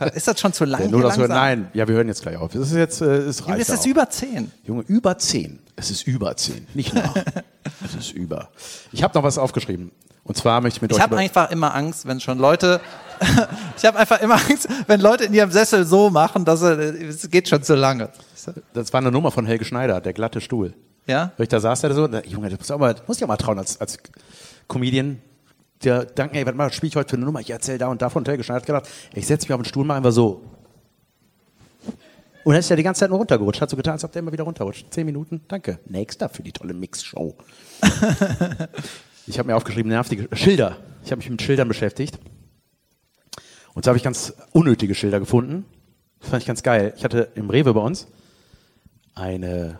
ist 0.14 0.26
das 0.28 0.40
schon 0.40 0.52
zu 0.52 0.64
lang? 0.64 0.82
Ja, 0.82 0.88
nur 0.88 1.02
das 1.02 1.16
hören. 1.18 1.30
Nein, 1.30 1.68
ja, 1.74 1.86
wir 1.86 1.94
hören 1.94 2.08
jetzt 2.08 2.22
gleich 2.22 2.36
auf. 2.36 2.54
Es 2.54 2.70
ist 2.70 2.76
jetzt, 2.76 3.00
äh, 3.00 3.16
es 3.16 3.40
Junge, 3.40 3.52
reicht 3.52 3.68
ist 3.68 3.80
auch. 3.80 3.86
über 3.86 4.08
zehn? 4.10 4.50
Junge, 4.64 4.82
über 4.86 5.18
zehn. 5.18 5.60
Es 5.76 5.90
ist 5.90 6.06
über 6.06 6.36
zehn, 6.36 6.66
nicht 6.74 6.94
nach. 6.94 7.14
es 7.84 7.94
ist 7.94 8.12
über. 8.12 8.48
Ich 8.92 9.02
habe 9.02 9.14
noch 9.16 9.22
was 9.24 9.38
aufgeschrieben. 9.38 9.90
Und 10.24 10.36
zwar 10.36 10.60
möchte 10.62 10.78
ich 10.78 10.82
mit 10.82 10.90
Ich 10.92 10.96
euch 10.96 11.02
habe 11.02 11.14
über- 11.16 11.20
einfach 11.20 11.50
immer 11.50 11.74
Angst, 11.74 12.06
wenn 12.06 12.18
schon 12.20 12.38
Leute, 12.38 12.80
ich 13.76 13.84
habe 13.84 13.98
einfach 13.98 14.20
immer 14.20 14.34
Angst, 14.34 14.68
wenn 14.86 15.00
Leute 15.00 15.24
in 15.24 15.34
ihrem 15.34 15.50
Sessel 15.50 15.84
so 15.84 16.10
machen, 16.10 16.44
dass 16.44 16.62
es 16.62 17.28
geht 17.30 17.48
schon 17.48 17.62
zu 17.62 17.74
lange. 17.74 18.10
Das 18.72 18.92
war 18.92 19.00
eine 19.00 19.10
Nummer 19.10 19.30
von 19.30 19.46
Helge 19.46 19.64
Schneider, 19.64 20.00
der 20.00 20.12
glatte 20.12 20.40
Stuhl. 20.40 20.74
Ja? 21.06 21.32
Richter 21.38 21.60
saß 21.60 21.82
da 21.82 21.92
so, 21.92 22.06
na, 22.06 22.24
Junge, 22.24 22.50
das 22.50 22.58
muss, 22.58 22.70
auch 22.70 22.78
mal, 22.78 22.94
muss 23.06 23.18
ich 23.18 23.24
auch 23.24 23.28
mal 23.28 23.36
trauen 23.36 23.58
als, 23.58 23.80
als 23.80 23.98
Comedian. 24.68 25.20
Der 25.82 26.04
danken, 26.04 26.36
ey, 26.36 26.46
was 26.46 26.54
mal 26.54 26.72
spiele 26.72 26.88
ich 26.88 26.96
heute 26.96 27.10
für 27.10 27.16
eine 27.16 27.26
Nummer? 27.26 27.40
Ich 27.40 27.50
erzähle 27.50 27.78
da 27.78 27.88
und 27.88 28.00
davon. 28.00 28.20
Und 28.20 28.28
Helge 28.28 28.42
Schneider 28.42 28.60
hat 28.60 28.66
gedacht, 28.66 28.88
ich 29.12 29.26
setze 29.26 29.46
mich 29.46 29.52
auf 29.52 29.60
den 29.60 29.66
Stuhl, 29.66 29.84
mach 29.84 29.96
einfach 29.96 30.12
so. 30.12 30.42
Und 32.44 32.52
dann 32.52 32.60
ist 32.60 32.70
er 32.70 32.76
die 32.76 32.82
ganze 32.82 33.00
Zeit 33.00 33.10
nur 33.10 33.18
runtergerutscht. 33.18 33.60
Hat 33.60 33.70
so 33.70 33.76
getan, 33.76 33.94
als 33.94 34.04
ob 34.04 34.12
der 34.12 34.20
immer 34.20 34.32
wieder 34.32 34.44
runterrutscht. 34.44 34.86
Zehn 34.90 35.06
Minuten, 35.06 35.42
danke. 35.48 35.78
Nächster 35.86 36.28
für 36.28 36.42
die 36.42 36.52
tolle 36.52 36.74
Mix-Show. 36.74 37.34
ich 39.26 39.38
habe 39.38 39.48
mir 39.48 39.56
aufgeschrieben, 39.56 39.90
nervige 39.90 40.28
Schilder. 40.36 40.76
Ich 41.02 41.10
habe 41.10 41.18
mich 41.18 41.30
mit 41.30 41.40
Schildern 41.40 41.68
beschäftigt. 41.68 42.18
Und 43.74 43.84
so 43.84 43.88
habe 43.88 43.98
ich 43.98 44.04
ganz 44.04 44.32
unnötige 44.52 44.94
Schilder 44.94 45.20
gefunden. 45.20 45.64
Das 46.20 46.30
fand 46.30 46.42
ich 46.42 46.46
ganz 46.46 46.62
geil. 46.62 46.94
Ich 46.96 47.04
hatte 47.04 47.28
im 47.34 47.50
Rewe 47.50 47.74
bei 47.74 47.80
uns 47.80 48.06
eine 49.14 49.78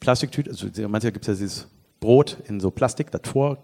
Plastiktüte, 0.00 0.50
also 0.50 0.66
manchmal 0.88 1.12
gibt 1.12 1.24
es 1.24 1.26
ja 1.26 1.34
dieses 1.34 1.68
Brot 2.00 2.38
in 2.46 2.60
so 2.60 2.70
Plastik, 2.70 3.10
das 3.10 3.22
vor, 3.24 3.58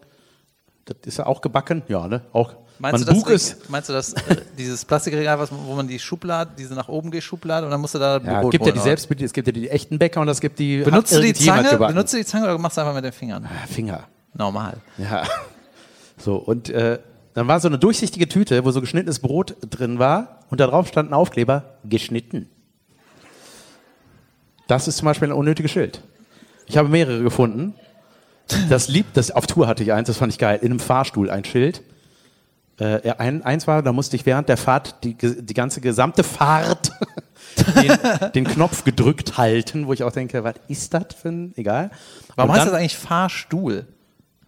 das 0.85 0.97
ist 1.07 1.19
ja 1.19 1.27
auch 1.27 1.41
gebacken, 1.41 1.83
ja, 1.89 2.07
ne? 2.09 2.23
Auch. 2.33 2.55
Meinst 2.81 3.07
man 3.07 3.23
du, 3.23 3.31
das, 3.31 3.57
meinst 3.69 3.89
du 3.89 3.93
das, 3.93 4.15
äh, 4.15 4.37
dieses 4.59 4.85
Plastikregal, 4.85 5.39
was, 5.39 5.51
wo 5.53 5.75
man 5.75 5.87
die 5.87 6.01
Schublade, 6.01 6.51
diese 6.59 6.75
nach 6.75 6.89
oben 6.89 7.13
geht 7.13 7.23
Schublade 7.23 7.65
und 7.65 7.71
dann 7.71 7.81
musst 7.81 7.95
du 7.95 8.01
da 8.01 8.19
ja, 8.19 8.39
es 8.39 8.43
Brot 8.43 8.51
gibt 8.51 8.63
ja 8.63 8.67
holen, 8.67 8.75
die 8.75 8.81
oder? 8.81 8.83
Selbstbedienung, 8.83 9.27
es 9.27 9.33
gibt 9.33 9.47
ja 9.47 9.53
die 9.53 9.71
echten 9.71 9.99
Bäcker 9.99 10.21
und 10.21 10.29
es 10.29 10.41
gibt 10.41 10.59
die. 10.59 10.79
Benutzt 10.79 11.15
du 11.15 11.21
die 11.21 11.33
Zange? 11.35 11.79
Benutzt 11.79 12.13
du 12.13 12.17
die 12.17 12.25
Zange 12.25 12.47
oder 12.47 12.59
machst 12.59 12.77
du 12.77 12.81
einfach 12.81 12.95
mit 12.95 13.05
den 13.05 13.13
Fingern? 13.13 13.45
Ah, 13.47 13.67
Finger. 13.69 14.09
Normal. 14.35 14.79
Ja. 14.99 15.23
So, 16.19 16.35
und 16.35 16.69
äh, 16.71 16.99
dann 17.35 17.49
war 17.49 17.61
so 17.61 17.69
eine 17.69 17.79
durchsichtige 17.79 18.29
Tüte, 18.29 18.65
wo 18.65 18.71
so 18.71 18.81
geschnittenes 18.81 19.19
Brot 19.19 19.57
drin 19.69 19.99
war 19.99 20.41
und 20.51 20.61
da 20.61 20.67
drauf 20.67 20.89
stand 20.89 21.11
ein 21.11 21.15
Aufkleber, 21.15 21.79
geschnitten. 21.85 22.49
Das 24.67 24.89
ist 24.89 24.97
zum 24.97 25.07
Beispiel 25.07 25.29
ein 25.29 25.33
unnötiges 25.33 25.71
Schild. 25.73 26.01
Ich 26.67 26.77
habe 26.79 26.89
mehrere 26.89 27.23
gefunden. 27.23 27.75
Das 28.69 28.89
lieb, 28.89 29.07
das 29.15 29.31
auf 29.31 29.47
Tour 29.47 29.67
hatte 29.67 29.83
ich 29.83 29.93
eins, 29.93 30.07
das 30.07 30.17
fand 30.19 30.33
ich 30.33 30.39
geil. 30.39 30.59
In 30.63 30.71
einem 30.71 30.81
Fahrstuhl 30.81 31.31
ein 31.31 31.45
Schild. 31.45 31.83
Äh, 32.79 33.11
ein, 33.19 33.43
eins 33.43 33.67
war, 33.67 33.83
da 33.83 33.93
musste 33.93 34.17
ich 34.17 34.27
während 34.27 34.49
der 34.49 34.57
Fahrt 34.57 35.03
die, 35.05 35.15
die 35.15 35.55
ganze 35.55 35.81
gesamte 35.81 36.25
Fahrt 36.25 36.93
den, 37.77 37.93
den 38.35 38.45
Knopf 38.45 38.85
gedrückt 38.85 39.39
halten, 39.39 39.87
wo 39.87 39.93
ich 39.93 40.03
auch 40.03 40.13
denke, 40.13 40.45
was 40.45 40.55
ist 40.69 40.93
das 40.95 41.07
für 41.21 41.29
ein, 41.29 41.53
egal. 41.57 41.91
Warum 42.37 42.51
Und 42.51 42.57
heißt 42.57 42.67
dann- 42.67 42.73
das 42.73 42.81
eigentlich 42.81 42.97
Fahrstuhl? 42.99 43.87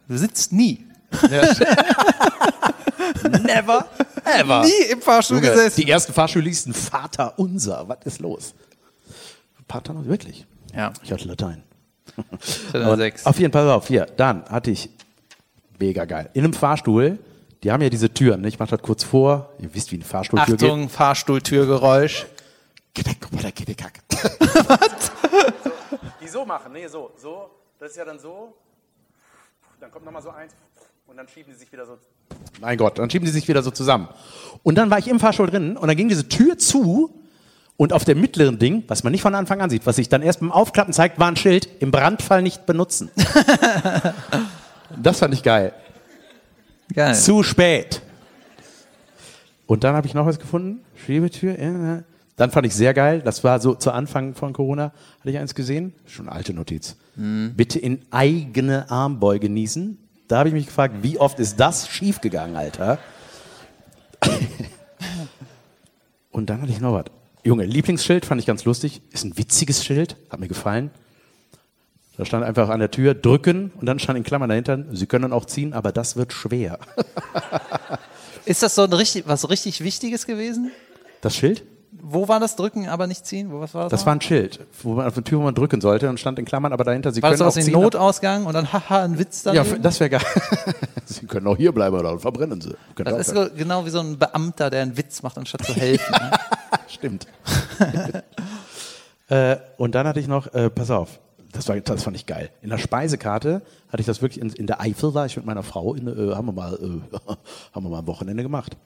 Du 0.09 0.17
sitzt 0.17 0.53
nie. 0.53 0.85
Never 3.43 3.87
ever. 4.25 4.65
Nie 4.65 4.91
im 4.91 5.01
Fahrstuhl 5.01 5.39
Junge, 5.39 5.51
gesessen. 5.51 5.81
Die 5.81 5.91
ersten 5.91 6.13
Fahrstühle 6.13 6.49
hießen 6.49 6.75
Vater 6.75 7.39
unser. 7.39 7.89
Was 7.89 7.99
ist 8.05 8.21
los? 8.21 8.55
Vater 9.69 9.95
unser, 9.95 10.09
wirklich? 10.09 10.47
Ja, 10.75 10.93
Ich 11.03 11.13
hatte 11.13 11.27
Latein. 11.29 11.63
ich 12.17 12.69
hatte 12.69 12.85
eine 12.87 12.97
sechs. 12.97 13.27
Auf 13.27 13.39
jeden 13.39 13.53
Fall, 13.53 13.65
pass 13.65 13.73
auf, 13.75 13.89
hier, 13.89 14.07
dann 14.17 14.45
hatte 14.47 14.71
ich, 14.71 14.89
mega 15.79 16.05
geil, 16.05 16.31
in 16.35 16.45
einem 16.45 16.53
Fahrstuhl, 16.53 17.19
die 17.63 17.73
haben 17.73 17.83
ja 17.83 17.89
diese 17.91 18.13
Türen, 18.13 18.43
ne? 18.43 18.49
ich 18.49 18.59
mach 18.59 18.69
das 18.69 18.81
kurz 18.83 19.03
vor, 19.05 19.51
ihr 19.59 19.75
wisst, 19.75 19.91
wie 19.91 19.97
eine 19.97 20.05
Fahrstuhltür 20.05 20.55
Achtung, 20.55 20.89
Fahrstuhltürgeräusch. 20.89 22.27
geht. 23.91 24.03
Was? 24.69 25.13
Die 26.23 26.29
so 26.29 26.45
machen, 26.45 26.73
nee, 26.73 26.87
so, 26.87 27.13
so, 27.17 27.51
das 27.79 27.91
ist 27.91 27.97
ja 27.97 28.05
dann 28.05 28.19
so, 28.19 28.55
dann 29.81 29.91
kommt 29.91 30.05
nochmal 30.05 30.23
so 30.23 30.31
eins 30.31 30.53
und 31.07 31.17
dann 31.17 31.29
schieben 31.29 31.53
die 31.53 31.59
sich 31.59 31.71
wieder 31.73 31.87
so, 31.87 31.99
mein 32.61 32.79
Gott, 32.79 32.99
dann 32.99 33.11
schieben 33.11 33.27
die 33.27 33.33
sich 33.33 33.49
wieder 33.49 33.63
so 33.63 33.71
zusammen. 33.71 34.09
Und 34.63 34.77
dann 34.77 34.91
war 34.91 34.99
ich 34.99 35.09
im 35.09 35.21
Fahrstuhl 35.21 35.49
drin 35.49 35.77
und 35.77 35.89
dann 35.89 35.97
ging 35.97 36.09
diese 36.09 36.29
Tür 36.29 36.59
zu 36.59 37.11
und 37.77 37.93
auf 37.93 38.05
dem 38.05 38.21
mittleren 38.21 38.59
Ding, 38.59 38.85
was 38.89 39.05
man 39.05 39.13
nicht 39.13 39.23
von 39.23 39.35
Anfang 39.35 39.61
an 39.61 39.71
sieht, 39.71 39.87
was 39.87 39.97
sich 39.97 40.09
dann 40.09 40.23
erst 40.23 40.41
beim 40.41 40.51
Aufklappen 40.51 40.93
zeigt, 40.93 41.19
war 41.19 41.29
ein 41.29 41.37
Schild, 41.37 41.69
im 41.81 41.91
Brandfall 41.91 42.43
nicht 42.43 42.67
benutzen. 42.67 43.11
das 45.03 45.19
fand 45.19 45.35
ich 45.35 45.43
geil. 45.43 45.73
Geil. 46.95 47.15
Zu 47.15 47.43
spät. 47.43 48.01
Und 49.67 49.85
dann 49.85 49.95
habe 49.95 50.07
ich 50.07 50.15
noch 50.15 50.27
was 50.27 50.39
gefunden. 50.39 50.81
Schiebetür. 51.05 51.59
ja. 51.59 52.03
Dann 52.37 52.51
fand 52.51 52.67
ich 52.67 52.75
sehr 52.75 52.95
geil. 52.95 53.23
Das 53.25 53.45
war 53.45 53.61
so 53.61 53.75
zu 53.75 53.91
Anfang 53.91 54.35
von 54.35 54.53
Corona. 54.53 54.93
Hatte 55.21 55.31
ich 55.31 55.39
eins 55.39 55.55
gesehen? 55.55 55.95
Schon 56.07 56.29
eine 56.29 56.37
alte 56.37 56.53
Notiz. 56.53 56.97
Bitte 57.57 57.79
in 57.79 58.03
eigene 58.11 58.91
Armbeuge 58.91 59.49
genießen. 59.49 59.99
Da 60.29 60.39
habe 60.39 60.49
ich 60.49 60.55
mich 60.55 60.67
gefragt, 60.67 60.97
wie 61.03 61.19
oft 61.19 61.39
ist 61.39 61.59
das 61.61 61.89
schiefgegangen, 61.89 62.57
Alter? 62.57 62.99
Und 66.31 66.51
dann 66.51 66.61
hatte 66.63 66.73
ich 66.73 66.81
noch 66.81 66.93
was. 66.93 67.05
Junge, 67.45 67.65
Lieblingsschild 67.65 68.27
fand 68.27 68.41
ich 68.41 68.47
ganz 68.47 68.65
lustig. 68.65 69.03
Ist 69.11 69.25
ein 69.25 69.39
witziges 69.39 69.85
Schild. 69.85 70.17
Hat 70.31 70.41
mir 70.41 70.49
gefallen. 70.49 70.91
Da 72.17 72.25
stand 72.25 72.45
einfach 72.45 72.71
an 72.71 72.81
der 72.81 72.91
Tür 72.91 73.15
drücken 73.15 73.73
und 73.79 73.87
dann 73.87 73.99
stand 73.99 74.17
in 74.17 74.25
Klammern 74.25 74.49
dahinter, 74.49 74.85
Sie 74.93 75.07
können 75.07 75.33
auch 75.33 75.45
ziehen, 75.45 75.75
aber 75.75 75.93
das 75.93 76.17
wird 76.17 76.33
schwer. 76.33 76.79
Ist 78.47 78.63
das 78.63 78.75
so 78.75 78.83
ein 78.83 78.93
richtig, 78.93 79.27
was 79.27 79.51
richtig 79.51 79.85
Wichtiges 79.85 80.27
gewesen? 80.27 80.71
Das 81.21 81.37
Schild? 81.37 81.65
Wo 82.09 82.29
war 82.29 82.39
das 82.39 82.55
Drücken, 82.55 82.89
aber 82.89 83.07
nicht 83.09 83.27
ziehen? 83.27 83.51
Wo, 83.51 83.59
was 83.61 83.75
war 83.75 83.85
das? 83.85 83.91
Das 83.91 84.01
noch? 84.01 84.07
war 84.07 84.15
ein 84.15 84.21
Schild, 84.21 84.61
wo 84.83 84.95
man 84.95 85.07
auf 85.07 85.15
der 85.15 85.25
Tür, 85.25 85.41
wo 85.41 85.43
man 85.43 85.55
drücken 85.57 85.81
sollte 85.81 86.09
und 86.09 86.21
stand 86.21 86.39
in 86.39 86.45
Klammern, 86.45 86.73
aber 86.73 86.85
dahinter, 86.85 87.11
Sie 87.13 87.21
war 87.23 87.31
das 87.31 87.39
können 87.41 87.51
sowas 87.51 87.55
auch 87.55 87.61
wie 87.61 87.65
ziehen. 87.65 87.75
ein 87.77 87.83
Notausgang 87.83 88.47
und 88.47 88.55
dann 88.55 88.73
haha, 88.73 89.03
ein 89.05 89.19
Witz 89.19 89.43
ja, 89.45 89.53
daneben? 89.55 89.75
f- 89.77 89.83
das 89.83 89.99
wäre 89.99 90.11
geil. 90.11 90.23
Sie 91.05 91.27
können 91.27 91.47
auch 91.49 91.57
hier 91.57 91.73
bleiben 91.73 91.97
oder 91.99 92.17
verbrennen 92.19 92.61
Sie. 92.61 92.75
Können 92.95 93.11
das 93.17 93.29
ist 93.29 93.35
so, 93.35 93.47
genau 93.57 93.85
wie 93.85 93.91
so 93.91 93.99
ein 94.01 94.19
Beamter, 94.19 94.71
der 94.71 94.83
einen 94.83 94.97
Witz 94.97 95.23
macht, 95.23 95.37
anstatt 95.37 95.65
zu 95.65 95.75
helfen. 95.75 96.13
ne? 96.13 96.31
Stimmt. 96.89 97.27
äh, 99.29 99.57
und 99.77 99.95
dann 99.95 100.07
hatte 100.07 100.21
ich 100.21 100.29
noch, 100.29 100.53
äh, 100.55 100.71
pass 100.71 100.91
auf, 100.91 101.19
das, 101.53 101.69
war, 101.69 101.79
das 101.81 102.03
fand 102.03 102.17
ich 102.17 102.27
geil. 102.27 102.51
In 102.63 102.71
der 102.71 102.79
Speisekarte 102.79 103.63
hatte 103.89 104.01
ich 104.01 104.07
das 104.07 104.23
wirklich 104.23 104.41
in, 104.41 104.51
in 104.51 104.67
der 104.67 104.81
Eifel, 104.81 105.15
war 105.15 105.27
ich 105.27 105.37
mit 105.37 105.47
meiner 105.47 105.63
Frau, 105.63 105.95
in, 105.95 106.07
äh, 106.07 106.35
haben, 106.35 106.47
wir 106.47 106.53
mal, 106.53 106.75
äh, 106.75 107.17
haben 107.75 107.85
wir 107.85 107.91
mal 107.91 107.99
ein 108.01 108.07
Wochenende 108.07 108.43
gemacht. 108.43 108.77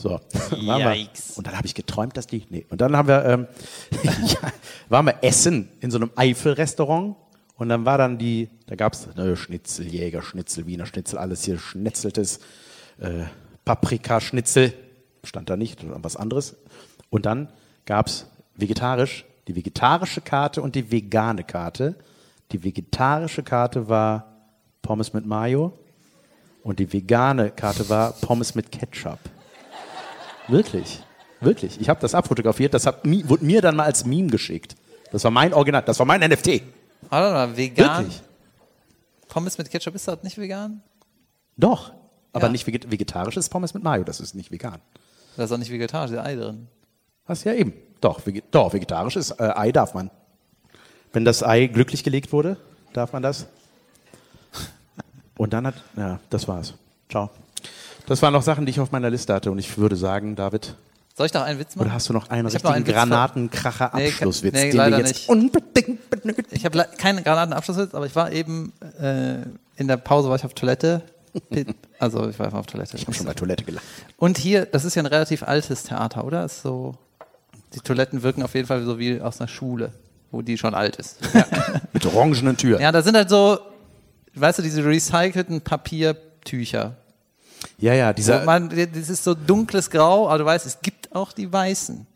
So, 0.00 0.18
waren 0.50 0.82
wir, 0.82 0.94
Yikes. 0.94 1.36
und 1.36 1.46
dann 1.46 1.58
habe 1.58 1.66
ich 1.66 1.74
geträumt, 1.74 2.16
dass 2.16 2.26
die, 2.26 2.46
nee, 2.48 2.64
und 2.70 2.80
dann 2.80 2.96
haben 2.96 3.06
wir, 3.06 3.22
ähm, 3.26 3.46
ja, 4.02 4.52
waren 4.88 5.04
wir 5.04 5.22
essen 5.22 5.68
in 5.80 5.90
so 5.90 5.98
einem 5.98 6.10
Eifel-Restaurant 6.16 7.16
und 7.56 7.68
dann 7.68 7.84
war 7.84 7.98
dann 7.98 8.16
die, 8.16 8.48
da 8.66 8.76
gab's 8.76 9.06
äh, 9.18 9.36
Schnitzel, 9.36 9.86
Jäger, 9.86 10.22
Schnitzel, 10.22 10.66
Wiener 10.66 10.86
Schnitzel, 10.86 11.18
alles 11.18 11.44
hier 11.44 11.58
schnetzeltes, 11.58 12.40
äh, 12.98 13.24
Paprikaschnitzel, 13.66 14.72
stand 15.22 15.50
da 15.50 15.58
nicht, 15.58 15.80
sondern 15.80 16.02
was 16.02 16.16
anderes. 16.16 16.56
Und 17.10 17.26
dann 17.26 17.50
gab's 17.84 18.26
vegetarisch, 18.56 19.26
die 19.48 19.56
vegetarische 19.56 20.22
Karte 20.22 20.62
und 20.62 20.76
die 20.76 20.90
vegane 20.90 21.44
Karte. 21.44 21.94
Die 22.52 22.64
vegetarische 22.64 23.42
Karte 23.42 23.90
war 23.90 24.32
Pommes 24.80 25.12
mit 25.12 25.26
Mayo 25.26 25.78
und 26.62 26.78
die 26.78 26.90
vegane 26.90 27.50
Karte 27.50 27.90
war 27.90 28.12
Pommes 28.12 28.54
mit 28.54 28.72
Ketchup. 28.72 29.18
Wirklich, 30.50 31.02
wirklich. 31.40 31.80
Ich 31.80 31.88
habe 31.88 32.00
das 32.00 32.14
abfotografiert, 32.14 32.74
das 32.74 32.86
hat, 32.86 33.04
wurde 33.04 33.44
mir 33.44 33.60
dann 33.62 33.76
mal 33.76 33.84
als 33.84 34.04
Meme 34.04 34.28
geschickt. 34.28 34.76
Das 35.12 35.24
war 35.24 35.30
mein 35.30 35.52
Original, 35.54 35.82
das 35.82 35.98
war 35.98 36.06
mein 36.06 36.20
NFT. 36.20 36.62
Warte 37.08 37.32
mal, 37.32 37.56
vegan. 37.56 38.04
Wirklich. 38.04 38.22
Pommes 39.28 39.58
mit 39.58 39.70
Ketchup, 39.70 39.94
ist 39.94 40.08
das 40.08 40.22
nicht 40.22 40.38
vegan? 40.38 40.82
Doch, 41.56 41.92
aber 42.32 42.46
Ja. 42.46 42.52
nicht 42.52 42.66
veget 42.66 42.90
vegetarisches 42.90 43.48
Pommes 43.48 43.74
mit 43.74 43.82
Mayo, 43.82 44.02
das 44.04 44.20
ist 44.20 44.34
nicht 44.34 44.50
vegan. 44.50 44.80
Da 45.36 45.44
ist 45.44 45.52
auch 45.52 45.58
nicht 45.58 45.70
vegetarisch, 45.70 46.10
da 46.10 46.22
ist 46.22 46.26
Ei 46.26 46.34
drin. 46.36 46.68
Was 47.26 47.44
ja 47.44 47.52
eben. 47.54 47.72
Doch, 48.00 48.20
doch 48.50 48.72
vegetarisches 48.72 49.30
äh, 49.32 49.52
Ei 49.54 49.72
darf 49.72 49.94
man. 49.94 50.10
Wenn 51.12 51.24
das 51.24 51.42
Ei 51.42 51.66
glücklich 51.66 52.02
gelegt 52.02 52.32
wurde, 52.32 52.56
darf 52.92 53.12
man 53.12 53.22
das. 53.22 53.46
Und 55.36 55.52
dann 55.52 55.66
hat, 55.66 55.74
ja, 55.96 56.18
das 56.30 56.48
war's. 56.48 56.74
Ciao. 57.08 57.30
Das 58.10 58.22
waren 58.22 58.32
noch 58.32 58.42
Sachen, 58.42 58.66
die 58.66 58.70
ich 58.70 58.80
auf 58.80 58.90
meiner 58.90 59.08
Liste 59.08 59.32
hatte. 59.32 59.52
Und 59.52 59.60
ich 59.60 59.78
würde 59.78 59.94
sagen, 59.94 60.34
David, 60.34 60.74
Soll 61.16 61.26
ich 61.26 61.32
noch 61.32 61.42
einen 61.42 61.60
Witz 61.60 61.76
machen? 61.76 61.86
oder 61.86 61.94
hast 61.94 62.08
du 62.08 62.12
noch 62.12 62.28
einen 62.28 62.48
Ich 62.48 62.54
richtigen 62.54 62.82
Granatenkracher-Abschlusswitz, 62.84 64.52
Nee, 64.52 64.64
nee, 64.64 64.70
den 64.72 64.90
wir 64.90 64.98
jetzt 64.98 65.08
nicht. 65.14 65.28
unbedingt 65.28 66.10
benötigen? 66.10 66.48
Ich 66.50 66.64
habe 66.64 66.84
keinen 66.98 67.22
Granatenabschlusswitz, 67.22 67.94
aber 67.94 68.06
ich 68.06 68.16
war 68.16 68.32
eben 68.32 68.72
äh, 69.00 69.42
in 69.76 69.86
der 69.86 69.96
Pause 69.96 70.28
war 70.28 70.34
ich 70.34 70.44
auf 70.44 70.54
Toilette. 70.54 71.02
Also 72.00 72.28
ich 72.28 72.36
war 72.40 72.46
einfach 72.46 72.58
auf 72.58 72.66
Toilette. 72.66 72.96
Ich 72.96 73.04
habe 73.06 73.14
schon 73.14 73.26
bei 73.26 73.34
Toilette 73.34 73.62
gelacht. 73.62 73.84
Und 74.16 74.38
hier, 74.38 74.66
das 74.66 74.84
ist 74.84 74.96
ja 74.96 75.02
ein 75.02 75.06
relativ 75.06 75.44
altes 75.44 75.84
Theater, 75.84 76.24
oder? 76.24 76.44
Ist 76.44 76.62
so, 76.62 76.96
die 77.74 77.78
Toiletten 77.80 78.24
wirken 78.24 78.42
auf 78.42 78.54
jeden 78.54 78.66
Fall 78.66 78.82
so 78.84 78.98
wie 78.98 79.20
aus 79.20 79.38
einer 79.38 79.46
Schule, 79.46 79.92
wo 80.32 80.42
die 80.42 80.58
schon 80.58 80.74
alt 80.74 80.96
ist. 80.96 81.18
Mit 81.92 82.04
orangenen 82.06 82.56
Türen. 82.56 82.82
Ja, 82.82 82.90
da 82.90 83.02
sind 83.02 83.14
halt 83.16 83.28
so, 83.28 83.60
weißt 84.34 84.58
du, 84.58 84.62
diese 84.62 84.84
recycelten 84.84 85.60
Papiertücher. 85.60 86.96
Ja, 87.78 87.94
ja, 87.94 88.12
dieser, 88.12 88.44
man, 88.44 88.68
das 88.68 89.08
ist 89.08 89.24
so 89.24 89.34
dunkles 89.34 89.90
Grau, 89.90 90.28
aber 90.28 90.38
du 90.38 90.44
weißt, 90.44 90.66
es 90.66 90.80
gibt 90.80 91.14
auch 91.14 91.32
die 91.32 91.50
weißen, 91.50 92.06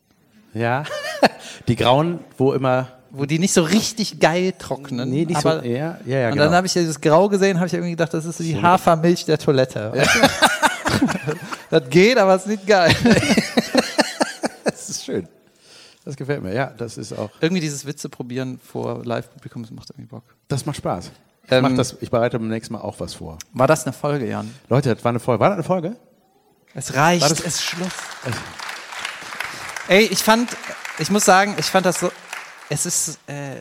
ja, 0.54 0.84
die 1.68 1.76
grauen, 1.76 2.20
wo 2.36 2.52
immer, 2.52 2.88
wo 3.10 3.26
die 3.26 3.38
nicht 3.38 3.54
so 3.54 3.62
richtig 3.62 4.18
geil 4.18 4.52
trocknen. 4.58 5.08
nee, 5.08 5.24
nicht 5.24 5.36
aber, 5.36 5.60
so, 5.60 5.66
ja, 5.66 5.98
ja, 6.04 6.18
ja, 6.18 6.26
Und 6.26 6.32
genau. 6.32 6.44
dann 6.46 6.54
habe 6.54 6.66
ich 6.66 6.72
dieses 6.72 7.00
Grau 7.00 7.28
gesehen, 7.28 7.58
habe 7.58 7.68
ich 7.68 7.74
irgendwie 7.74 7.92
gedacht, 7.92 8.12
das 8.12 8.24
ist 8.24 8.38
so 8.38 8.44
die 8.44 8.60
Hafermilch 8.60 9.24
der 9.24 9.38
Toilette. 9.38 9.92
du? 9.94 11.36
das 11.70 11.88
geht, 11.90 12.18
aber 12.18 12.34
es 12.34 12.42
ist 12.42 12.48
nicht 12.48 12.66
geil. 12.66 12.94
das 14.64 14.90
ist 14.90 15.04
schön. 15.04 15.28
Das 16.04 16.16
gefällt 16.16 16.42
mir, 16.42 16.52
ja, 16.52 16.72
das 16.76 16.98
ist 16.98 17.12
auch, 17.12 17.30
irgendwie 17.40 17.60
dieses 17.60 17.86
Witze 17.86 18.08
probieren 18.08 18.58
vor 18.62 19.04
Live-Publikum, 19.04 19.62
das 19.62 19.70
macht 19.70 19.90
irgendwie 19.90 20.08
Bock. 20.08 20.24
das 20.48 20.66
macht 20.66 20.76
Spaß. 20.76 21.10
Ich, 21.46 21.52
Ähm, 21.52 21.62
mach 21.62 21.74
das, 21.76 21.96
ich 22.00 22.10
bereite 22.10 22.38
beim 22.38 22.48
nächsten 22.48 22.72
Mal 22.74 22.80
auch 22.80 22.98
was 23.00 23.14
vor. 23.14 23.38
War 23.52 23.66
das 23.66 23.84
eine 23.84 23.92
Folge, 23.92 24.26
Jan? 24.28 24.52
Leute, 24.68 24.94
das 24.94 25.04
war 25.04 25.10
eine 25.10 25.20
Folge. 25.20 25.40
War 25.40 25.48
das 25.50 25.56
eine 25.58 25.64
Folge? 25.64 25.96
Es 26.74 26.94
reicht, 26.94 27.22
War 27.22 27.28
das- 27.28 27.40
es 27.40 27.46
ist 27.46 27.62
Schluss. 27.64 27.92
Ey, 29.88 30.04
ich 30.06 30.20
fand, 30.20 30.56
ich 30.98 31.10
muss 31.10 31.24
sagen, 31.24 31.54
ich 31.58 31.66
fand 31.66 31.84
das 31.86 32.00
so, 32.00 32.10
es 32.70 32.86
ist, 32.86 33.18
äh, 33.26 33.56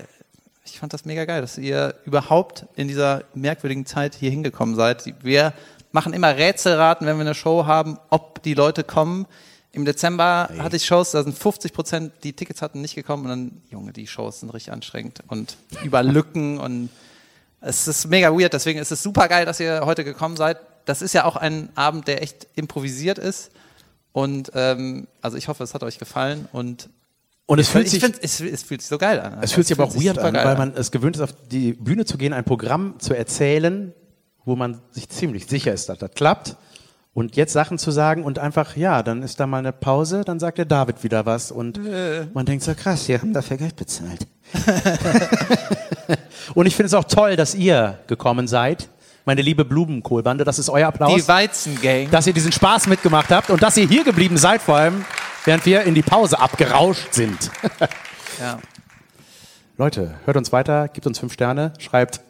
ich 0.66 0.80
fand 0.80 0.94
das 0.94 1.04
mega 1.06 1.26
geil, 1.26 1.42
dass 1.42 1.58
ihr 1.58 1.96
überhaupt 2.06 2.66
in 2.76 2.88
dieser 2.88 3.24
merkwürdigen 3.34 3.86
Zeit 3.86 4.16
hier 4.16 4.30
hingekommen 4.32 4.76
seid. 4.76 5.14
Wir 5.24 5.54
machen 5.92 6.14
immer 6.14 6.36
Rätselraten, 6.38 7.06
wenn 7.06 7.18
wir 7.18 7.22
eine 7.22 7.36
Show 7.36 7.66
haben, 7.66 8.00
ob 8.10 8.42
die 8.44 8.54
Leute 8.54 8.84
kommen. 8.84 9.28
Im 9.74 9.86
Dezember 9.86 10.50
hatte 10.60 10.76
ich 10.78 10.86
Shows, 10.86 11.12
da 11.12 11.24
sind 11.24 11.38
50 11.38 11.74
Prozent, 11.74 12.14
die 12.24 12.34
Tickets 12.34 12.62
hatten 12.62 12.80
nicht 12.82 12.96
gekommen 12.96 13.24
und 13.24 13.30
dann, 13.30 13.62
Junge, 13.70 13.92
die 13.92 14.08
Shows 14.08 14.40
sind 14.40 14.50
richtig 14.52 14.72
anstrengend 14.72 15.20
und 15.28 15.58
über 15.84 16.04
Lücken 16.04 16.60
und 16.60 16.90
Es 17.66 17.88
ist 17.88 18.08
mega 18.10 18.30
weird, 18.32 18.54
deswegen 18.54 18.80
ist 18.80 18.92
es 18.92 19.02
super 19.02 19.28
geil, 19.30 19.46
dass 19.46 19.60
ihr 19.60 19.82
heute 19.86 20.04
gekommen 20.04 20.36
seid. 20.36 20.58
Das 20.86 21.02
ist 21.02 21.14
ja 21.14 21.24
auch 21.24 21.38
ein 21.38 21.70
Abend, 21.76 22.08
der 22.10 22.22
echt 22.22 22.48
improvisiert 22.56 23.18
ist. 23.18 23.52
Und 24.12 24.52
ähm, 24.54 25.08
also 25.22 25.38
ich 25.38 25.48
hoffe, 25.48 25.64
es 25.64 25.74
hat 25.74 25.82
euch 25.82 25.98
gefallen 25.98 26.48
und 26.52 26.90
Und 27.46 27.60
es 27.60 27.70
fühlt 27.70 27.86
ich 27.86 27.92
sich, 27.92 28.04
finde, 28.04 28.20
es, 28.22 28.42
es 28.42 28.64
fühlt 28.64 28.82
sich 28.82 28.90
so 28.90 28.98
geil 28.98 29.20
an. 29.20 29.38
es 29.42 29.54
fühlt 29.54 29.66
sich 29.66 29.80
aber 29.80 29.90
auch 29.90 29.96
weird 29.96 30.20
an, 30.20 30.34
weil 30.36 30.58
man 30.58 30.74
es 30.76 30.92
gewöhnt 30.92 31.16
ist, 31.16 31.22
auf 31.22 31.34
die 31.50 31.74
Bühne 31.74 32.04
zu 32.06 32.18
gehen, 32.18 32.34
ein 32.34 32.44
Programm 32.44 33.00
zu 33.00 33.14
erzählen, 33.14 33.94
wo 34.44 34.58
man 34.58 34.82
sich 34.92 35.08
ziemlich 35.08 35.48
sicher 35.48 35.74
ist, 35.74 35.88
dass 35.88 35.98
das 36.00 36.12
klappt. 36.12 36.58
Und 37.14 37.36
jetzt 37.36 37.54
Sachen 37.54 37.78
zu 37.78 37.92
sagen 37.92 38.24
und 38.24 38.40
einfach, 38.40 38.76
ja, 38.76 39.04
dann 39.04 39.24
ist 39.24 39.40
da 39.40 39.48
mal 39.48 39.60
eine 39.60 39.72
Pause, 39.72 40.24
dann 40.26 40.40
sagt 40.40 40.58
der 40.58 40.66
David 40.66 41.04
wieder 41.04 41.26
was 41.26 41.52
und 41.52 41.80
man 42.34 42.46
denkt 42.46 42.64
so, 42.64 42.74
krass, 42.74 43.08
wir 43.08 43.22
haben 43.22 43.34
dafür 43.34 43.58
Geld 43.58 43.76
bezahlt. 43.76 44.28
und 46.54 46.66
ich 46.66 46.76
finde 46.76 46.88
es 46.88 46.94
auch 46.94 47.06
toll, 47.06 47.36
dass 47.36 47.56
ihr 47.56 48.00
gekommen 48.08 48.48
seid. 48.48 48.90
Meine 49.26 49.42
liebe 49.42 49.64
Blumenkohlbande, 49.64 50.44
das 50.44 50.60
ist 50.60 50.70
euer 50.70 50.88
Applaus. 50.88 51.16
Die 51.16 51.28
Weizengang. 51.28 52.12
dass 52.12 52.28
ihr 52.28 52.34
diesen 52.34 52.52
Spaß 52.52 52.88
mitgemacht 52.88 53.30
habt 53.30 53.50
und 53.50 53.64
dass 53.64 53.78
ihr 53.78 53.88
hier 53.88 54.04
geblieben 54.04 54.38
seid, 54.38 54.62
vor 54.62 54.76
allem, 54.76 55.06
während 55.46 55.66
wir 55.66 55.84
in 55.84 55.96
die 55.96 56.02
Pause 56.02 56.40
abgerauscht 56.40 57.14
sind. 57.14 57.52
Ja. 58.40 58.58
Leute, 59.78 60.16
hört 60.26 60.38
uns 60.38 60.52
weiter, 60.52 60.88
gebt 60.88 61.06
uns 61.06 61.20
fünf 61.20 61.34
Sterne, 61.34 61.74
schreibt. 61.80 62.22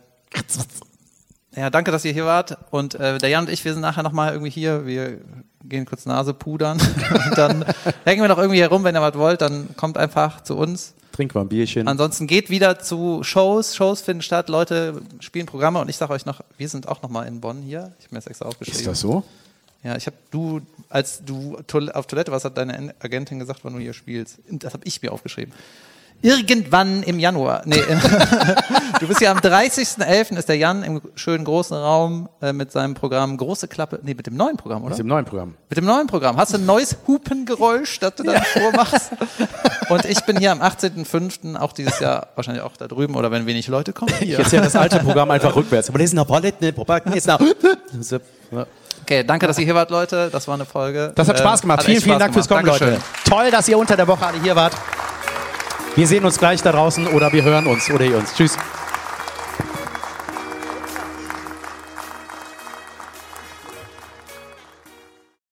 ja, 1.56 1.70
danke, 1.70 1.92
dass 1.92 2.06
ihr 2.06 2.14
hier 2.14 2.26
wart. 2.26 2.58
Und 2.72 2.96
äh, 2.96 3.18
der 3.18 3.30
Jan 3.30 3.46
und 3.46 3.50
ich, 3.52 3.64
wir 3.64 3.74
sind 3.74 3.82
nachher 3.82 4.04
nochmal 4.04 4.34
irgendwie 4.34 4.50
hier. 4.50 4.86
Wir 4.86 5.20
gehen 5.64 5.86
kurz 5.86 6.06
Nase 6.06 6.34
pudern. 6.34 6.78
und 7.30 7.38
dann 7.38 7.66
hängen 8.06 8.22
wir 8.22 8.28
noch 8.28 8.38
irgendwie 8.38 8.62
herum. 8.62 8.84
Wenn 8.84 8.96
ihr 8.96 9.02
was 9.02 9.16
wollt, 9.16 9.42
dann 9.42 9.76
kommt 9.76 9.98
einfach 9.98 10.42
zu 10.42 10.58
uns. 10.58 10.94
Trinkt 11.14 11.36
mal 11.36 11.42
ein 11.42 11.48
Bierchen. 11.48 11.88
Ansonsten 11.88 12.26
geht 12.26 12.50
wieder 12.50 12.80
zu 12.80 13.24
Shows. 13.24 13.76
Shows 13.76 14.02
finden 14.02 14.24
statt. 14.24 14.50
Leute 14.50 15.00
spielen 15.20 15.46
Programme. 15.46 15.80
Und 15.80 15.88
ich 15.88 15.96
sage 15.96 16.12
euch 16.12 16.26
noch, 16.26 16.42
wir 16.58 16.68
sind 16.68 16.88
auch 16.88 17.04
nochmal 17.04 17.28
in 17.28 17.40
Bonn 17.40 17.62
hier. 17.62 17.94
Ich 18.00 18.06
habe 18.06 18.16
mir 18.16 18.18
das 18.18 18.28
extra 18.28 18.48
aufgeschrieben. 18.48 18.80
ist 18.80 18.88
das 18.88 19.00
so? 19.00 19.24
Ja, 19.84 19.96
ich 19.96 20.08
habe 20.08 20.16
du, 20.32 20.62
als 20.90 21.24
du 21.24 21.58
auf 21.94 22.08
Toilette 22.08 22.32
warst, 22.32 22.46
hat 22.46 22.58
deine 22.58 22.96
Agentin 23.00 23.38
gesagt, 23.38 23.60
wann 23.64 23.74
du 23.74 23.80
hier 23.80 23.94
spielst. 23.94 24.40
Das 24.50 24.74
habe 24.74 24.86
ich 24.86 25.04
mir 25.04 25.12
aufgeschrieben. 25.12 25.54
Irgendwann 26.24 27.04
im 27.04 27.20
Januar. 27.20 27.64
Nee, 27.66 27.82
du 29.00 29.08
bist 29.08 29.20
ja 29.20 29.32
am 29.32 29.40
30.11. 29.40 30.38
ist 30.38 30.48
der 30.48 30.56
Jan 30.56 30.82
im 30.84 31.02
schönen 31.16 31.44
großen 31.44 31.76
Raum 31.76 32.30
äh, 32.42 32.54
mit 32.54 32.72
seinem 32.72 32.94
Programm 32.94 33.36
Große 33.36 33.68
Klappe. 33.68 34.00
Nee, 34.04 34.14
mit 34.14 34.26
dem 34.26 34.38
neuen 34.38 34.56
Programm, 34.56 34.84
oder? 34.86 34.94
Ist 34.94 35.02
im 35.02 35.08
neuen 35.08 35.26
Programm. 35.26 35.56
Mit 35.70 35.78
dem 35.78 35.84
neuen 35.86 36.08
Programm. 36.08 36.38
Hast 36.38 36.54
du 36.54 36.58
ein 36.60 36.66
neues 36.66 36.96
Hupengeräusch, 37.06 38.00
das 38.00 38.16
du 38.16 38.24
dann 38.24 38.42
vormachst? 38.42 39.12
Und 39.90 40.06
ich 40.06 40.22
bin 40.22 40.38
hier 40.38 40.54
am 40.54 40.62
18.05. 40.62 41.58
auch 41.58 41.74
dieses 41.74 42.00
Jahr 42.00 42.28
wahrscheinlich 42.36 42.64
auch 42.64 42.78
da 42.78 42.88
drüben 42.88 43.16
oder 43.16 43.30
wenn 43.30 43.46
wenig 43.46 43.68
Leute 43.68 43.92
kommen. 43.92 44.14
Ich 44.22 44.32
erzähle 44.40 44.64
das 44.64 44.78
alte 44.78 45.00
Programm 45.00 45.30
einfach 45.30 45.56
rückwärts. 45.56 45.90
Aber 45.90 46.00
ist 47.16 47.28
noch. 47.28 47.42
Ja. 48.52 48.66
Okay, 49.02 49.26
danke, 49.26 49.48
dass 49.48 49.58
ihr 49.60 49.66
hier 49.66 49.76
wart, 49.76 49.92
Leute. 49.92 50.30
Das 50.32 50.48
war 50.48 50.56
eine 50.56 50.64
Folge. 50.66 51.12
Das 51.16 51.28
hat 51.28 51.36
Ähm, 51.36 51.42
Spaß 51.42 51.62
gemacht. 51.62 51.84
vielen, 51.84 51.98
echt 51.98 52.04
vielen 52.06 52.14
Spaß 52.16 52.20
Dank 52.24 52.34
fürs 52.34 52.48
gemacht. 52.48 52.66
Kommen, 52.66 52.80
Dankeschön. 52.80 53.04
Leute. 53.26 53.30
Toll, 53.30 53.52
dass 53.52 53.68
ihr 53.68 53.78
unter 53.78 53.98
der 53.98 54.08
Woche 54.08 54.26
alle 54.26 54.42
hier 54.42 54.56
wart. 54.56 54.74
Wir 55.96 56.08
sehen 56.08 56.26
uns 56.26 56.40
gleich 56.40 56.62
da 56.64 56.72
draußen 56.72 57.06
oder 57.08 57.32
wir 57.34 57.44
hören 57.44 57.68
uns 57.68 57.92
oder 57.92 58.06
ihr 58.06 58.18
uns. 58.18 58.34
Tschüss. 58.34 58.58